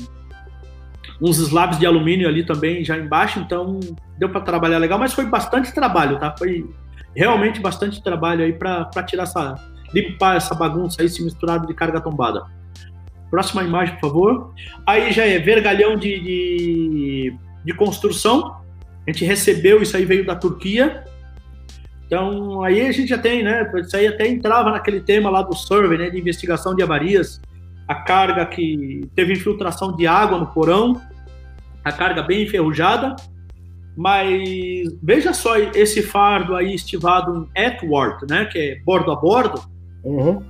uns 1.21 1.37
slabs 1.37 1.77
de 1.77 1.85
alumínio 1.85 2.27
ali 2.27 2.43
também 2.43 2.83
já 2.83 2.97
embaixo, 2.97 3.39
então 3.39 3.79
deu 4.17 4.29
para 4.29 4.41
trabalhar 4.41 4.79
legal, 4.79 4.97
mas 4.97 5.13
foi 5.13 5.25
bastante 5.25 5.73
trabalho, 5.73 6.19
tá? 6.19 6.35
Foi 6.37 6.67
realmente 7.15 7.59
bastante 7.59 8.01
trabalho 8.03 8.43
aí 8.43 8.53
para 8.53 8.85
tirar 9.05 9.23
essa, 9.23 9.55
limpar 9.93 10.37
essa 10.37 10.55
bagunça 10.55 11.01
aí, 11.01 11.09
se 11.09 11.23
misturado 11.23 11.67
de 11.67 11.73
carga 11.73 12.01
tombada. 12.01 12.43
Próxima 13.29 13.63
imagem, 13.63 13.95
por 13.95 14.09
favor. 14.09 14.53
Aí 14.85 15.11
já 15.11 15.25
é 15.25 15.39
vergalhão 15.39 15.95
de, 15.95 16.19
de, 16.19 17.35
de 17.63 17.73
construção. 17.73 18.57
A 19.07 19.11
gente 19.11 19.25
recebeu, 19.25 19.81
isso 19.81 19.95
aí 19.95 20.05
veio 20.05 20.25
da 20.25 20.35
Turquia. 20.35 21.03
Então, 22.05 22.61
aí 22.63 22.81
a 22.81 22.91
gente 22.91 23.07
já 23.07 23.17
tem, 23.17 23.41
né? 23.41 23.71
Isso 23.75 23.95
aí 23.95 24.05
até 24.05 24.27
entrava 24.27 24.71
naquele 24.71 24.99
tema 24.99 25.29
lá 25.29 25.41
do 25.41 25.55
survey, 25.55 25.97
né? 25.97 26.09
De 26.09 26.19
investigação 26.19 26.75
de 26.75 26.83
avarias. 26.83 27.41
A 27.87 27.95
carga 27.95 28.45
que 28.45 29.01
teve 29.15 29.33
infiltração 29.33 29.95
de 29.95 30.05
água 30.05 30.37
no 30.37 30.47
porão 30.47 31.01
a 31.83 31.91
carga 31.91 32.21
bem 32.21 32.43
enferrujada, 32.43 33.15
mas 34.01 34.97
veja 35.03 35.31
só 35.31 35.55
esse 35.59 36.01
fardo 36.01 36.55
aí 36.55 36.73
estivado 36.73 37.47
em 37.55 37.65
Atward, 37.65 38.25
né, 38.27 38.45
que 38.45 38.57
é 38.57 38.79
bordo 38.83 39.11
a 39.11 39.15
bordo. 39.15 39.63
Uhum. 40.03 40.43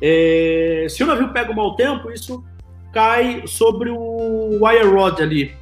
É, 0.00 0.86
se 0.88 1.04
o 1.04 1.06
navio 1.06 1.28
pega 1.30 1.52
um 1.52 1.54
mau 1.54 1.76
tempo, 1.76 2.10
isso 2.10 2.42
cai 2.90 3.42
sobre 3.46 3.90
o 3.90 4.64
wire 4.64 4.88
rod 4.88 5.20
ali. 5.20 5.54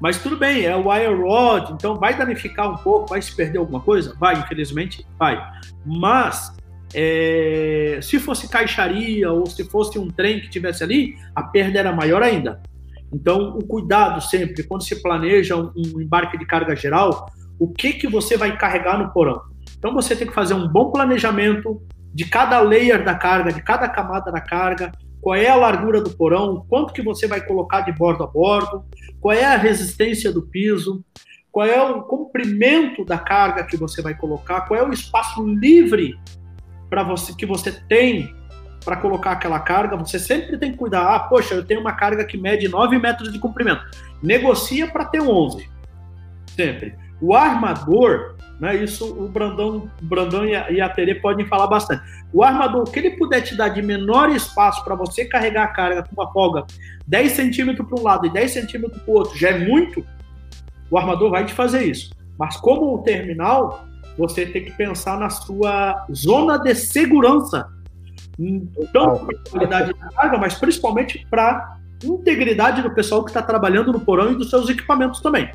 Mas 0.00 0.20
tudo 0.20 0.36
bem, 0.36 0.64
é 0.64 0.74
o 0.74 0.90
wire 0.90 1.14
rod, 1.14 1.70
então 1.70 1.94
vai 1.94 2.18
danificar 2.18 2.68
um 2.68 2.78
pouco, 2.78 3.10
vai 3.10 3.22
se 3.22 3.32
perder 3.36 3.58
alguma 3.58 3.78
coisa? 3.78 4.16
Vai, 4.18 4.34
infelizmente, 4.40 5.06
vai. 5.16 5.40
Mas 5.86 6.52
é, 6.92 8.00
se 8.02 8.18
fosse 8.18 8.48
caixaria 8.48 9.30
ou 9.30 9.46
se 9.46 9.62
fosse 9.62 10.00
um 10.00 10.10
trem 10.10 10.40
que 10.40 10.50
tivesse 10.50 10.82
ali, 10.82 11.16
a 11.32 11.44
perda 11.44 11.78
era 11.78 11.92
maior 11.92 12.24
ainda. 12.24 12.60
Então, 13.12 13.58
o 13.58 13.66
cuidado 13.66 14.20
sempre, 14.20 14.62
quando 14.62 14.84
se 14.84 15.02
planeja 15.02 15.56
um, 15.56 16.00
embarque 16.00 16.38
de 16.38 16.46
carga 16.46 16.74
geral, 16.74 17.30
o 17.58 17.68
que, 17.68 17.92
que 17.92 18.08
você 18.08 18.36
vai 18.36 18.56
carregar 18.56 18.98
no 18.98 19.12
porão. 19.12 19.42
Então, 19.78 19.92
você 19.92 20.16
tem 20.16 20.26
que 20.26 20.34
fazer 20.34 20.54
um 20.54 20.68
bom 20.68 20.90
planejamento 20.90 21.82
de 22.14 22.24
cada 22.24 22.60
layer 22.60 23.04
da 23.04 23.14
carga, 23.14 23.52
de 23.52 23.62
cada 23.62 23.88
camada 23.88 24.32
da 24.32 24.40
carga, 24.40 24.92
qual 25.20 25.36
é 25.36 25.48
a 25.48 25.56
largura 25.56 26.00
do 26.00 26.10
porão, 26.10 26.64
quanto 26.68 26.92
que 26.92 27.02
você 27.02 27.26
vai 27.26 27.40
colocar 27.44 27.82
de 27.82 27.92
bordo 27.92 28.24
a 28.24 28.26
bordo, 28.26 28.84
qual 29.20 29.32
é 29.32 29.44
a 29.44 29.56
resistência 29.56 30.32
do 30.32 30.42
piso, 30.42 31.04
qual 31.50 31.66
é 31.66 31.80
o 31.80 32.02
comprimento 32.02 33.04
da 33.04 33.18
carga 33.18 33.64
que 33.64 33.76
você 33.76 34.02
vai 34.02 34.14
colocar, 34.14 34.62
qual 34.62 34.80
é 34.80 34.82
o 34.82 34.92
espaço 34.92 35.46
livre 35.46 36.18
para 36.90 37.04
você 37.04 37.34
que 37.34 37.46
você 37.46 37.70
tem 37.88 38.34
para 38.84 38.96
colocar 38.96 39.32
aquela 39.32 39.60
carga, 39.60 39.96
você 39.96 40.18
sempre 40.18 40.58
tem 40.58 40.72
que 40.72 40.78
cuidar. 40.78 41.14
Ah, 41.14 41.20
poxa, 41.20 41.54
eu 41.54 41.64
tenho 41.64 41.80
uma 41.80 41.92
carga 41.92 42.24
que 42.24 42.36
mede 42.36 42.68
9 42.68 42.98
metros 42.98 43.32
de 43.32 43.38
comprimento. 43.38 43.82
Negocia 44.22 44.88
para 44.88 45.04
ter 45.04 45.20
11. 45.20 45.68
Sempre. 46.56 46.94
O 47.20 47.34
armador, 47.34 48.36
né, 48.58 48.74
isso 48.76 49.06
o 49.06 49.28
Brandão, 49.28 49.88
Brandão 50.00 50.44
e 50.44 50.54
a, 50.54 50.70
e 50.70 50.80
a 50.80 50.88
Tere 50.88 51.14
podem 51.16 51.46
falar 51.46 51.68
bastante. 51.68 52.02
O 52.32 52.42
armador, 52.42 52.82
o 52.82 52.90
que 52.90 52.98
ele 52.98 53.10
puder 53.12 53.42
te 53.42 53.56
dar 53.56 53.68
de 53.68 53.80
menor 53.80 54.30
espaço 54.30 54.84
para 54.84 54.94
você 54.94 55.24
carregar 55.24 55.64
a 55.64 55.68
carga 55.68 56.02
com 56.02 56.20
uma 56.20 56.32
folga 56.32 56.64
10 57.06 57.32
centímetros 57.32 57.86
para 57.88 58.00
um 58.00 58.02
lado 58.02 58.26
e 58.26 58.30
10 58.30 58.50
centímetros 58.50 59.00
para 59.02 59.12
o 59.12 59.16
outro, 59.18 59.38
já 59.38 59.50
é 59.50 59.58
muito, 59.58 60.04
o 60.90 60.98
armador 60.98 61.30
vai 61.30 61.44
te 61.46 61.52
fazer 61.54 61.84
isso. 61.84 62.10
Mas 62.38 62.56
como 62.56 62.94
o 62.94 63.02
terminal, 63.02 63.84
você 64.18 64.44
tem 64.44 64.64
que 64.64 64.72
pensar 64.72 65.18
na 65.18 65.30
sua 65.30 66.06
zona 66.12 66.58
de 66.58 66.74
segurança 66.74 67.68
tanto 68.92 69.26
para 69.26 69.38
a 69.38 69.50
qualidade 69.50 69.92
da 69.94 70.08
carga, 70.08 70.38
mas 70.38 70.54
principalmente 70.54 71.26
para 71.30 71.78
integridade 72.02 72.82
do 72.82 72.90
pessoal 72.90 73.24
que 73.24 73.30
está 73.30 73.42
trabalhando 73.42 73.92
no 73.92 74.00
porão 74.00 74.32
e 74.32 74.36
dos 74.36 74.50
seus 74.50 74.68
equipamentos 74.68 75.20
também. 75.20 75.50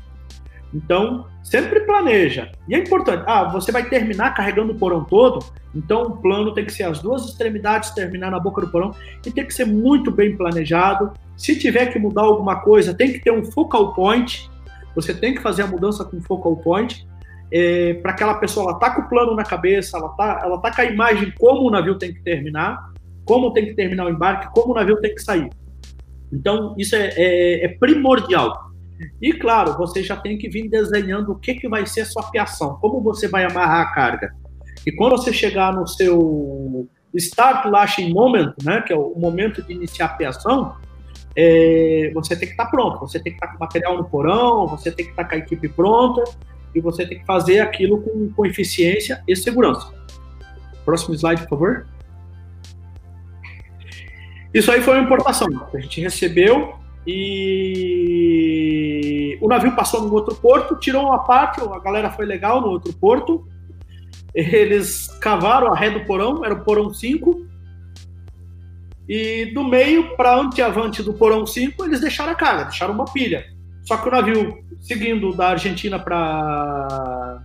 Então, 0.74 1.26
sempre 1.44 1.82
planeja. 1.82 2.52
E 2.68 2.76
é 2.76 2.78
importante, 2.78 3.24
ah, 3.26 3.46
você 3.46 3.72
vai 3.72 3.88
terminar 3.88 4.34
carregando 4.34 4.74
o 4.74 4.76
porão 4.76 5.04
todo, 5.04 5.46
então 5.74 6.04
o 6.04 6.18
plano 6.18 6.54
tem 6.54 6.66
que 6.66 6.74
ser 6.74 6.84
as 6.84 7.00
duas 7.00 7.26
extremidades, 7.26 7.92
terminar 7.92 8.32
na 8.32 8.40
boca 8.40 8.62
do 8.62 8.68
porão, 8.68 8.94
e 9.26 9.32
tem 9.32 9.46
que 9.46 9.54
ser 9.54 9.66
muito 9.66 10.12
bem 10.12 10.36
planejado. 10.36 11.14
Se 11.38 11.58
tiver 11.58 11.88
que 11.88 12.00
mudar 12.00 12.24
alguma 12.24 12.58
coisa, 12.58 12.94
tem 12.94 13.14
que 13.14 13.20
ter 13.20 13.32
um 13.32 13.46
focal 13.46 13.94
point, 13.94 14.50
você 14.94 15.14
tem 15.14 15.36
que 15.36 15.42
fazer 15.42 15.62
a 15.64 15.68
mudança 15.68 16.04
com 16.04 16.20
focal 16.22 16.58
point, 16.58 17.08
é, 17.52 17.94
para 17.95 18.11
aquela 18.11 18.36
pessoa, 18.36 18.72
ela 18.72 18.80
tá 18.80 18.91
com 18.91 19.02
o 19.02 19.10
plano 19.10 19.36
na 19.36 19.44
cabeça, 19.44 19.98
ela 19.98 20.10
tá, 20.10 20.41
ela 20.44 20.60
tá 20.60 20.74
com 20.74 20.82
a 20.82 20.86
imagem 20.86 21.34
como 21.40 21.68
o 21.68 21.72
navio 21.72 21.98
tem 21.98 22.14
que 22.14 22.22
terminar, 22.22 22.91
como 23.26 23.53
tem 23.53 23.65
que 23.65 23.74
terminar 23.74 24.06
o 24.06 24.10
embarque, 24.10 24.49
como 24.53 24.74
o 24.74 24.76
navio 24.76 24.99
tem 24.99 25.14
que 25.14 25.22
sair. 25.22 25.49
Então, 26.32 26.76
isso 26.78 26.95
é, 26.95 27.14
é, 27.15 27.65
é 27.65 27.68
primordial. 27.69 28.68
E, 29.22 29.34
claro, 29.34 29.78
você 29.78 30.03
já 30.03 30.15
tem 30.15 30.38
que 30.38 30.49
vir 30.49 30.69
desenhando 30.69 31.32
o 31.32 31.36
que, 31.36 31.56
que 31.56 31.69
vai 31.69 31.86
ser 31.86 32.02
a 32.02 32.06
sua 32.06 32.24
fiação, 32.24 32.78
como 32.82 33.02
você 33.02 33.28
vai 33.28 33.45
amarrar 33.45 33.82
a 33.82 33.94
carga. 33.94 34.34
E 34.86 34.91
quando 34.91 35.18
você 35.18 35.32
chegar 35.32 35.74
no 35.74 35.88
seu 35.88 36.88
start 37.14 37.65
lashing 37.65 38.14
moment, 38.14 38.53
né, 38.64 38.82
que 38.82 38.91
é 38.91 38.95
o 38.95 39.14
momento 39.18 39.61
de 39.61 39.74
iniciar 39.74 40.07
a 40.07 40.18
fiação, 40.18 40.76
é, 41.36 42.11
você 42.14 42.36
tem 42.36 42.48
que 42.48 42.53
estar 42.53 42.65
tá 42.65 42.72
pronto, 42.72 42.99
você 42.99 43.19
tem 43.19 43.32
que 43.32 43.38
estar 43.38 43.48
tá 43.48 43.53
com 43.53 43.60
material 43.60 43.98
no 43.98 44.06
porão, 44.06 44.68
você 44.68 44.91
tem 44.91 45.06
que 45.06 45.11
estar 45.11 45.24
tá 45.24 45.30
com 45.30 45.36
a 45.36 45.38
equipe 45.38 45.69
pronta, 45.69 46.24
e 46.73 46.81
você 46.81 47.06
tem 47.06 47.19
que 47.19 47.26
fazer 47.26 47.60
aquilo 47.60 48.02
com, 48.02 48.30
com 48.30 48.45
eficiência 48.45 49.23
e 49.27 49.35
segurança. 49.35 49.94
Próximo 50.85 51.15
slide, 51.15 51.41
por 51.44 51.49
favor. 51.49 51.88
Isso 54.53 54.72
aí 54.72 54.81
foi 54.81 54.95
uma 54.95 55.03
importação. 55.03 55.48
A 55.73 55.80
gente 55.80 56.02
recebeu 56.02 56.76
e 57.06 58.18
o 59.41 59.48
navio 59.48 59.76
passou 59.76 60.02
no 60.02 60.14
outro 60.14 60.35
porto, 60.35 60.76
tirou 60.76 61.06
uma 61.06 61.19
parte, 61.19 61.61
a 61.61 61.80
galera 61.80 62.10
foi 62.11 62.26
legal 62.26 62.60
no 62.61 62.68
outro 62.68 62.91
porto. 62.94 63.48
Eles 64.34 65.07
cavaram 65.19 65.72
a 65.72 65.76
ré 65.76 65.89
do 65.89 66.06
porão, 66.06 66.44
era 66.44 66.53
o 66.53 66.64
porão 66.64 66.94
5. 66.94 67.45
E 69.07 69.53
do 69.53 69.64
meio 69.64 70.18
para 70.18 70.35
anteavante 70.35 71.02
do 71.02 71.14
porão 71.14 71.45
5, 71.45 71.85
eles 71.85 72.02
deixaram 72.02 72.34
a 72.34 72.35
carga, 72.35 72.65
deixaram 72.65 72.94
uma 72.94 73.06
pilha. 73.06 73.45
Só 73.88 73.96
que 73.96 74.10
o 74.10 74.12
navio, 74.12 74.66
seguindo 74.82 75.34
da 75.34 75.52
Argentina 75.52 75.98
para. 75.98 77.42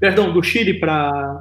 Perdão, 0.00 0.32
do 0.32 0.42
Chile 0.42 0.80
para 0.80 1.40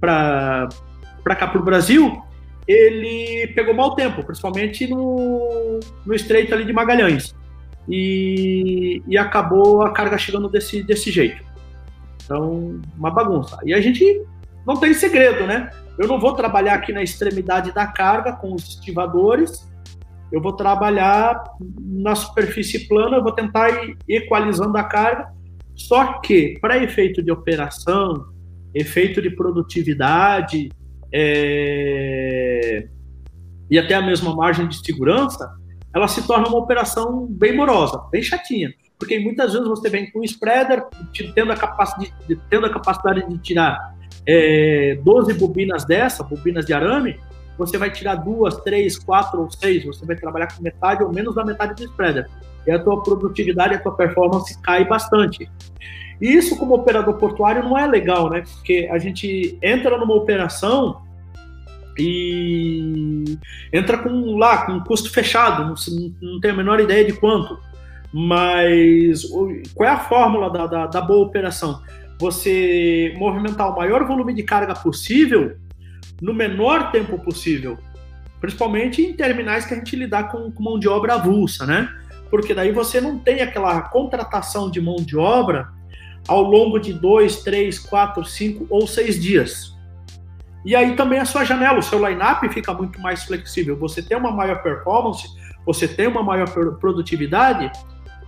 cá 0.00 1.46
para 1.46 1.60
o 1.60 1.62
Brasil, 1.62 2.22
ele 2.66 3.46
pegou 3.48 3.74
mau 3.74 3.94
tempo, 3.94 4.24
principalmente 4.24 4.86
no, 4.86 5.78
no 6.06 6.14
estreito 6.14 6.54
ali 6.54 6.64
de 6.64 6.72
Magalhães. 6.72 7.36
E, 7.86 9.02
e 9.06 9.18
acabou 9.18 9.82
a 9.82 9.92
carga 9.92 10.16
chegando 10.16 10.48
desse, 10.48 10.82
desse 10.82 11.10
jeito. 11.10 11.44
Então, 12.24 12.80
uma 12.96 13.10
bagunça. 13.10 13.58
E 13.66 13.74
a 13.74 13.82
gente 13.82 14.22
não 14.66 14.78
tem 14.78 14.94
segredo, 14.94 15.46
né? 15.46 15.70
Eu 15.98 16.08
não 16.08 16.18
vou 16.18 16.32
trabalhar 16.32 16.72
aqui 16.72 16.90
na 16.90 17.02
extremidade 17.02 17.70
da 17.70 17.86
carga 17.86 18.32
com 18.32 18.54
os 18.54 18.66
estivadores, 18.66 19.70
eu 20.32 20.40
vou 20.40 20.52
trabalhar 20.52 21.42
na 21.80 22.14
superfície 22.14 22.88
plana, 22.88 23.16
eu 23.16 23.22
vou 23.22 23.32
tentar 23.32 23.70
ir 23.70 23.96
equalizando 24.08 24.76
a 24.76 24.84
carga, 24.84 25.28
só 25.74 26.20
que 26.20 26.58
para 26.60 26.82
efeito 26.82 27.22
de 27.22 27.30
operação, 27.30 28.26
efeito 28.74 29.22
de 29.22 29.30
produtividade 29.30 30.70
é... 31.12 32.88
e 33.70 33.78
até 33.78 33.94
a 33.94 34.02
mesma 34.02 34.34
margem 34.34 34.68
de 34.68 34.84
segurança, 34.84 35.48
ela 35.94 36.08
se 36.08 36.26
torna 36.26 36.48
uma 36.48 36.58
operação 36.58 37.26
bem 37.30 37.56
morosa, 37.56 38.02
bem 38.10 38.22
chatinha. 38.22 38.72
Porque 38.98 39.18
muitas 39.18 39.52
vezes 39.52 39.68
você 39.68 39.88
vem 39.88 40.10
com 40.10 40.20
um 40.20 40.24
spreader, 40.24 40.84
tendo 41.34 41.52
a 41.52 41.56
capacidade 41.56 42.12
de, 42.26 42.36
tendo 42.50 42.66
a 42.66 42.70
capacidade 42.70 43.28
de 43.28 43.38
tirar 43.38 43.94
é, 44.26 44.98
12 45.04 45.34
bobinas 45.34 45.84
dessa, 45.84 46.22
bobinas 46.22 46.64
de 46.66 46.72
arame, 46.72 47.18
você 47.58 47.78
vai 47.78 47.90
tirar 47.90 48.16
duas, 48.16 48.56
três, 48.58 48.98
quatro 48.98 49.42
ou 49.42 49.50
seis, 49.50 49.84
você 49.84 50.04
vai 50.04 50.16
trabalhar 50.16 50.48
com 50.54 50.62
metade 50.62 51.02
ou 51.02 51.12
menos 51.12 51.34
da 51.34 51.44
metade 51.44 51.74
do 51.74 51.84
spreader. 51.84 52.28
E 52.66 52.70
a 52.70 52.78
tua 52.78 53.02
produtividade, 53.02 53.74
a 53.74 53.78
tua 53.78 53.94
performance 53.94 54.60
cai 54.62 54.84
bastante. 54.86 55.50
E 56.20 56.32
isso, 56.32 56.56
como 56.56 56.74
operador 56.74 57.14
portuário, 57.14 57.62
não 57.62 57.76
é 57.76 57.86
legal, 57.86 58.30
né? 58.30 58.42
Porque 58.42 58.88
a 58.90 58.98
gente 58.98 59.58
entra 59.62 59.98
numa 59.98 60.14
operação 60.14 61.02
e 61.98 63.38
entra 63.72 63.98
com 63.98 64.36
lá, 64.36 64.66
com 64.66 64.72
um 64.72 64.80
custo 64.80 65.12
fechado, 65.12 65.64
não, 65.64 65.74
não 66.22 66.40
tem 66.40 66.50
a 66.50 66.54
menor 66.54 66.80
ideia 66.80 67.04
de 67.04 67.12
quanto. 67.12 67.58
Mas 68.12 69.24
qual 69.74 69.88
é 69.88 69.92
a 69.92 69.98
fórmula 69.98 70.50
da, 70.50 70.66
da, 70.66 70.86
da 70.86 71.00
boa 71.00 71.26
operação? 71.26 71.82
Você 72.20 73.12
movimentar 73.18 73.72
o 73.72 73.76
maior 73.76 74.06
volume 74.06 74.32
de 74.32 74.44
carga 74.44 74.74
possível 74.74 75.56
no 76.20 76.32
menor 76.32 76.90
tempo 76.90 77.18
possível, 77.18 77.78
principalmente 78.40 79.02
em 79.02 79.14
terminais 79.14 79.64
que 79.64 79.74
a 79.74 79.76
gente 79.76 79.96
lidar 79.96 80.30
com, 80.30 80.50
com 80.50 80.62
mão 80.62 80.78
de 80.78 80.88
obra 80.88 81.14
avulsa, 81.14 81.66
né? 81.66 81.88
Porque 82.30 82.54
daí 82.54 82.72
você 82.72 83.00
não 83.00 83.18
tem 83.18 83.40
aquela 83.40 83.80
contratação 83.82 84.70
de 84.70 84.80
mão 84.80 84.96
de 84.96 85.16
obra 85.16 85.68
ao 86.26 86.42
longo 86.42 86.78
de 86.78 86.92
dois, 86.92 87.42
três, 87.42 87.78
quatro, 87.78 88.24
cinco 88.24 88.66
ou 88.70 88.86
seis 88.86 89.20
dias. 89.20 89.74
E 90.64 90.74
aí 90.74 90.96
também 90.96 91.18
a 91.18 91.24
sua 91.24 91.44
janela, 91.44 91.78
o 91.78 91.82
seu 91.82 92.04
line-up 92.06 92.48
fica 92.48 92.72
muito 92.72 92.98
mais 93.00 93.24
flexível. 93.24 93.76
Você 93.78 94.02
tem 94.02 94.16
uma 94.16 94.30
maior 94.30 94.62
performance, 94.62 95.28
você 95.66 95.86
tem 95.86 96.06
uma 96.06 96.22
maior 96.22 96.48
produtividade, 96.78 97.70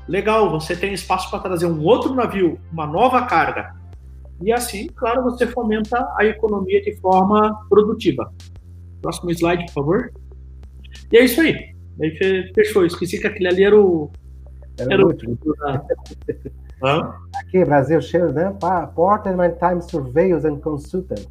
legal, 0.06 0.50
você 0.50 0.76
tem 0.76 0.92
espaço 0.92 1.30
para 1.30 1.40
trazer 1.40 1.66
um 1.66 1.82
outro 1.82 2.14
navio, 2.14 2.60
uma 2.70 2.86
nova 2.86 3.22
carga, 3.22 3.74
e 4.42 4.52
assim, 4.52 4.86
claro, 4.88 5.22
você 5.22 5.46
fomenta 5.46 6.06
a 6.16 6.24
economia 6.24 6.82
de 6.82 6.94
forma 6.96 7.66
produtiva. 7.68 8.32
Próximo 9.00 9.30
slide, 9.30 9.66
por 9.66 9.72
favor. 9.72 10.12
E 11.12 11.16
é 11.16 11.24
isso 11.24 11.40
aí. 11.40 11.74
Aí 12.00 12.52
fechou. 12.54 12.84
Esqueci 12.84 13.18
que 13.18 13.26
aquele 13.26 13.48
ali 13.48 13.64
era 13.64 13.78
o. 13.78 14.10
Era, 14.78 14.94
era 14.94 15.04
o 15.04 15.08
último. 15.08 15.38
Aqui, 17.40 17.64
Brasil 17.64 18.00
cheio, 18.02 18.32
né? 18.32 18.54
Porter 18.94 19.34
Maritime 19.34 19.82
Surveyors 19.82 20.44
and 20.44 20.58
Consultant. 20.60 21.26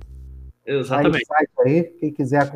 Exatamente. 0.65 1.25
Aí, 1.31 1.47
aí, 1.65 1.83
quem 1.83 2.11
quiser 2.11 2.51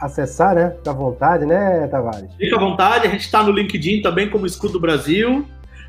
acessar, 0.00 0.54
né? 0.54 0.70
Fica 0.70 0.90
à 0.90 0.94
vontade, 0.94 1.44
né, 1.44 1.88
Tavares? 1.88 2.32
Fica 2.36 2.56
à 2.56 2.60
vontade. 2.60 3.08
A 3.08 3.10
gente 3.10 3.22
está 3.22 3.42
no 3.42 3.50
LinkedIn 3.50 4.02
também 4.02 4.30
como 4.30 4.46
Escudo 4.46 4.78
Brasil. 4.78 5.44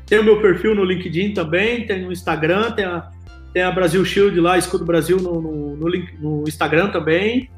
Tem 0.06 0.20
o 0.20 0.24
meu 0.24 0.40
perfil 0.40 0.74
no 0.74 0.84
LinkedIn 0.84 1.34
também, 1.34 1.84
tem 1.84 2.02
no 2.02 2.12
Instagram, 2.12 2.70
tem 2.70 2.84
a, 2.84 3.10
tem 3.52 3.62
a 3.62 3.72
Brasil 3.72 4.04
Shield 4.04 4.38
lá, 4.38 4.56
Escudo 4.56 4.84
Brasil 4.84 5.16
no, 5.16 5.40
no, 5.40 5.76
no, 5.76 5.88
link, 5.88 6.16
no 6.20 6.44
Instagram 6.46 6.90
também. 6.90 7.50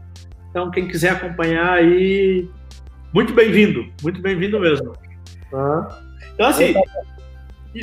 Então, 0.48 0.70
quem 0.70 0.88
quiser 0.88 1.10
acompanhar 1.10 1.74
aí, 1.74 2.48
muito 3.12 3.34
bem-vindo, 3.34 3.86
muito 4.02 4.22
bem-vindo 4.22 4.58
mesmo. 4.58 4.94
Ah. 5.52 5.98
Então, 6.32 6.46
assim, 6.46 6.74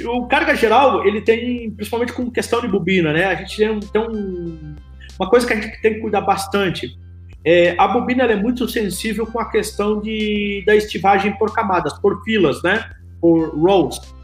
o 0.03 0.25
carga 0.25 0.55
geral, 0.55 1.05
ele 1.05 1.21
tem, 1.21 1.69
principalmente 1.69 2.13
com 2.13 2.31
questão 2.31 2.59
de 2.59 2.67
bobina, 2.67 3.13
né? 3.13 3.25
A 3.25 3.35
gente 3.35 3.57
tem, 3.57 3.69
um, 3.69 3.79
tem 3.79 4.01
um, 4.01 4.75
uma 5.19 5.29
coisa 5.29 5.45
que 5.45 5.53
a 5.53 5.61
gente 5.61 5.79
tem 5.79 5.93
que 5.93 5.99
cuidar 5.99 6.21
bastante. 6.21 6.97
É, 7.43 7.75
a 7.77 7.87
bobina 7.87 8.23
é 8.23 8.35
muito 8.35 8.67
sensível 8.67 9.27
com 9.27 9.39
a 9.39 9.51
questão 9.51 10.01
de, 10.01 10.63
da 10.65 10.75
estivagem 10.75 11.37
por 11.37 11.53
camadas, 11.53 11.93
por 11.99 12.23
filas, 12.23 12.63
né? 12.63 12.89
Por 13.21 13.55
rows 13.55 14.14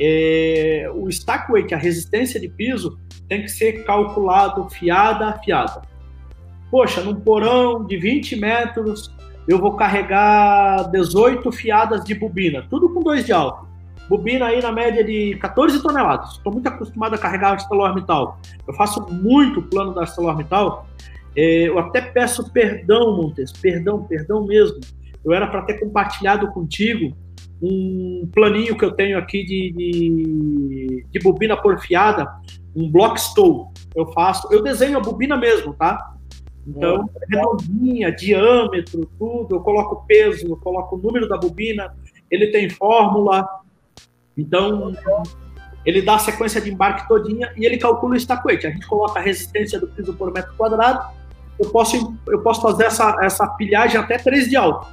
é, 0.00 0.90
o 0.94 1.08
stack 1.10 1.52
weight, 1.52 1.74
a 1.74 1.78
resistência 1.78 2.40
de 2.40 2.48
piso, 2.48 2.98
tem 3.28 3.42
que 3.42 3.48
ser 3.48 3.84
calculado 3.84 4.68
fiada 4.70 5.28
a 5.28 5.38
fiada. 5.38 5.82
Poxa, 6.70 7.02
num 7.02 7.14
porão 7.14 7.84
de 7.84 7.98
20 7.98 8.36
metros, 8.36 9.14
eu 9.46 9.58
vou 9.58 9.76
carregar 9.76 10.90
18 10.90 11.52
fiadas 11.52 12.02
de 12.04 12.14
bobina, 12.14 12.66
tudo 12.70 12.88
com 12.94 13.00
2 13.00 13.26
de 13.26 13.32
alto. 13.32 13.68
Bobina 14.08 14.46
aí 14.46 14.60
na 14.60 14.72
média 14.72 15.04
de 15.04 15.36
14 15.36 15.80
toneladas. 15.82 16.32
Estou 16.32 16.52
muito 16.52 16.66
acostumado 16.66 17.14
a 17.14 17.18
carregar 17.18 17.52
ArcelorMittal. 17.52 18.40
Eu 18.66 18.74
faço 18.74 19.06
muito 19.08 19.62
plano 19.62 19.94
da 19.94 20.00
ArcelorMittal 20.00 20.86
É, 21.36 21.68
eu 21.68 21.78
até 21.78 22.00
peço 22.00 22.50
perdão, 22.50 23.16
Montes, 23.16 23.52
perdão, 23.52 24.02
perdão 24.02 24.44
mesmo. 24.44 24.80
Eu 25.24 25.32
era 25.32 25.46
para 25.46 25.62
ter 25.62 25.74
compartilhado 25.78 26.48
contigo 26.48 27.16
um 27.62 28.28
planinho 28.32 28.76
que 28.76 28.84
eu 28.84 28.92
tenho 28.92 29.18
aqui 29.18 29.44
de, 29.44 29.72
de, 29.72 31.06
de 31.10 31.18
bobina 31.20 31.56
porfiada, 31.56 32.26
um 32.74 32.90
block 32.90 33.18
stow. 33.18 33.72
Eu 33.94 34.06
faço, 34.12 34.48
eu 34.52 34.62
desenho 34.62 34.98
a 34.98 35.00
bobina 35.00 35.36
mesmo, 35.36 35.74
tá? 35.74 36.14
Então, 36.66 37.08
redondinha, 37.28 38.12
diâmetro, 38.12 39.10
tudo. 39.18 39.56
Eu 39.56 39.60
coloco 39.60 40.04
peso, 40.06 40.46
eu 40.46 40.56
coloco 40.56 40.96
o 40.96 40.98
número 40.98 41.28
da 41.28 41.36
bobina, 41.36 41.94
ele 42.30 42.48
tem 42.48 42.70
fórmula. 42.70 43.46
Então, 44.36 44.94
ele 45.84 46.02
dá 46.02 46.14
a 46.14 46.18
sequência 46.18 46.60
de 46.60 46.70
embarque 46.70 47.08
todinha 47.08 47.52
e 47.56 47.64
ele 47.64 47.78
calcula 47.78 48.16
o 48.16 48.46
weight. 48.46 48.66
A 48.66 48.70
gente 48.70 48.86
coloca 48.86 49.18
a 49.18 49.22
resistência 49.22 49.80
do 49.80 49.88
piso 49.88 50.14
por 50.14 50.32
metro 50.32 50.54
quadrado. 50.56 51.14
Eu 51.58 51.68
posso, 51.70 52.16
eu 52.28 52.40
posso 52.40 52.62
fazer 52.62 52.84
essa, 52.84 53.18
essa 53.22 53.46
pilhagem 53.48 53.98
até 53.98 54.16
3 54.16 54.48
de 54.48 54.56
alto. 54.56 54.86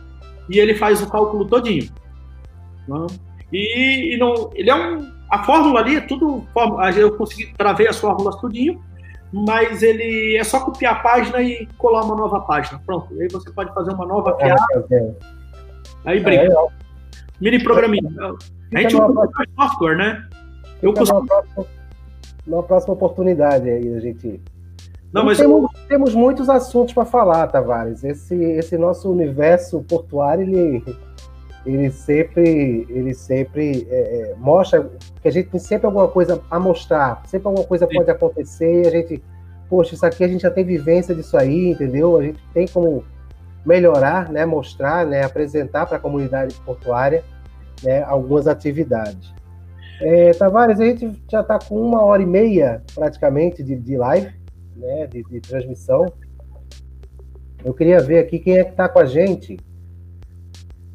E 0.49 0.60
ele 0.60 0.76
faz 0.76 1.02
o 1.02 1.10
cálculo 1.10 1.45
todinho. 1.45 1.89
Não? 2.88 3.07
E, 3.51 4.15
e 4.15 4.18
não, 4.18 4.49
ele 4.53 4.69
é 4.69 4.76
um. 4.76 5.18
A 5.30 5.43
fórmula 5.43 5.81
ali 5.81 5.97
é 5.97 6.01
tudo. 6.01 6.43
Eu 6.95 7.15
consegui 7.18 7.53
travei 7.57 7.88
as 7.88 7.99
fórmulas 7.99 8.35
tudinho, 8.38 8.81
mas 9.31 9.84
ele 9.84 10.38
é 10.38 10.43
só 10.43 10.59
copiar 10.59 10.95
a 10.95 10.99
página 10.99 11.41
e 11.41 11.68
colar 11.77 12.03
uma 12.03 12.15
nova 12.15 12.41
página. 12.41 12.81
Pronto. 12.85 13.14
Aí 13.19 13.27
você 13.30 13.51
pode 13.51 13.73
fazer 13.73 13.91
uma 13.93 14.05
nova 14.05 14.31
é, 14.39 14.45
piada. 14.45 14.88
É, 14.91 14.95
é. 14.95 15.11
Aí 16.05 16.19
brinca. 16.19 16.43
É, 16.43 16.68
Mini 17.39 17.64
programinha. 17.64 18.09
A 18.73 18.81
gente 18.81 18.95
usa 18.95 19.30
software, 19.55 19.95
né? 19.95 20.27
Eu 20.81 20.93
costumo... 20.93 21.19
numa, 21.19 21.27
próxima, 21.27 21.65
numa 22.45 22.64
próxima 22.64 22.93
oportunidade 22.93 23.69
aí 23.69 23.93
a 23.93 23.99
gente. 23.99 24.41
Não, 25.14 25.23
mas 25.23 25.38
temos, 25.38 25.64
eu... 25.64 25.88
temos 25.88 26.14
muitos 26.14 26.49
assuntos 26.49 26.93
para 26.93 27.05
falar, 27.05 27.47
Tavares. 27.47 28.03
Esse, 28.03 28.35
esse 28.35 28.77
nosso 28.77 29.11
universo 29.11 29.81
portuário, 29.84 30.43
ele, 30.43 30.84
ele 31.68 31.91
sempre, 31.91 32.88
ele 32.89 33.14
sempre 33.14 33.88
é, 33.89 34.31
é, 34.31 34.35
mostra 34.38 34.89
que 35.22 35.27
a 35.27 35.31
gente 35.31 35.49
tem 35.49 35.60
sempre 35.60 35.85
alguma 35.85 36.07
coisa 36.07 36.41
a 36.49 36.60
mostrar, 36.60 37.22
sempre 37.27 37.48
alguma 37.48 37.65
coisa 37.65 37.85
Sim. 37.85 37.95
pode 37.95 38.10
acontecer 38.10 38.84
e 38.84 38.88
a 38.88 38.91
gente, 38.91 39.23
poxa, 39.69 39.94
isso 39.94 40.06
aqui 40.06 40.23
a 40.23 40.27
gente 40.27 40.41
já 40.41 40.52
tem 40.52 40.64
vivência 40.64 41.14
disso 41.14 41.38
aí, 41.38 41.72
entendeu? 41.72 42.18
A 42.18 42.23
gente 42.23 42.39
tem 42.53 42.68
como 42.68 43.03
melhorar, 43.65 44.31
né, 44.31 44.45
mostrar, 44.45 45.06
né, 45.06 45.26
apresentar 45.26 45.85
para 45.85 45.98
a 45.98 45.99
comunidade 45.99 46.56
portuária 46.61 47.22
né, 47.84 48.02
algumas 48.03 48.48
atividades. 48.48 49.34
É, 49.99 50.31
Tavares, 50.31 50.80
a 50.80 50.85
gente 50.85 51.11
já 51.30 51.41
está 51.41 51.60
com 51.60 51.76
uma 51.76 52.02
hora 52.03 52.22
e 52.22 52.26
meia 52.26 52.81
praticamente 52.95 53.61
de, 53.61 53.76
de 53.76 53.98
live, 53.98 54.34
né, 54.76 55.07
de, 55.07 55.22
de, 55.23 55.41
transmissão. 55.41 56.06
Eu 57.65 57.73
queria 57.73 57.99
ver 57.99 58.19
aqui 58.19 58.39
quem 58.39 58.57
é 58.57 58.64
que 58.64 58.72
está 58.72 58.88
com 58.88 58.99
a 58.99 59.06
gente. 59.06 59.57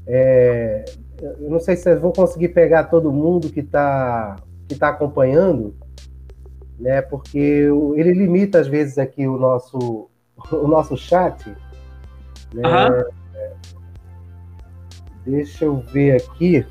É, 0.07 0.85
eu 1.21 1.51
não 1.51 1.61
sei 1.61 1.77
se 1.77 1.85
vocês 1.85 2.01
vão 2.01 2.13
conseguir 2.13 2.49
pegar 2.49 2.85
todo 2.85 3.13
mundo 3.13 3.51
que 3.51 3.61
está 3.61 4.37
que 4.69 4.75
tá 4.77 4.89
acompanhando, 4.89 5.75
né, 6.79 7.03
porque 7.03 7.69
ele 7.95 8.13
limita 8.13 8.59
às 8.59 8.67
vezes 8.67 8.97
aqui 8.99 9.27
o 9.27 9.37
nosso, 9.39 10.09
o 10.51 10.67
nosso 10.67 10.97
chat. 10.97 11.49
Né? 12.55 12.63
Uhum. 12.65 13.23
Deixa 15.25 15.65
eu 15.65 15.79
ver 15.79 16.17
aqui. 16.17 16.67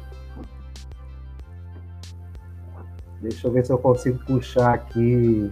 Deixa 3.21 3.47
eu 3.47 3.51
ver 3.51 3.65
se 3.65 3.71
eu 3.71 3.77
consigo 3.77 4.19
puxar 4.25 4.73
aqui. 4.73 5.51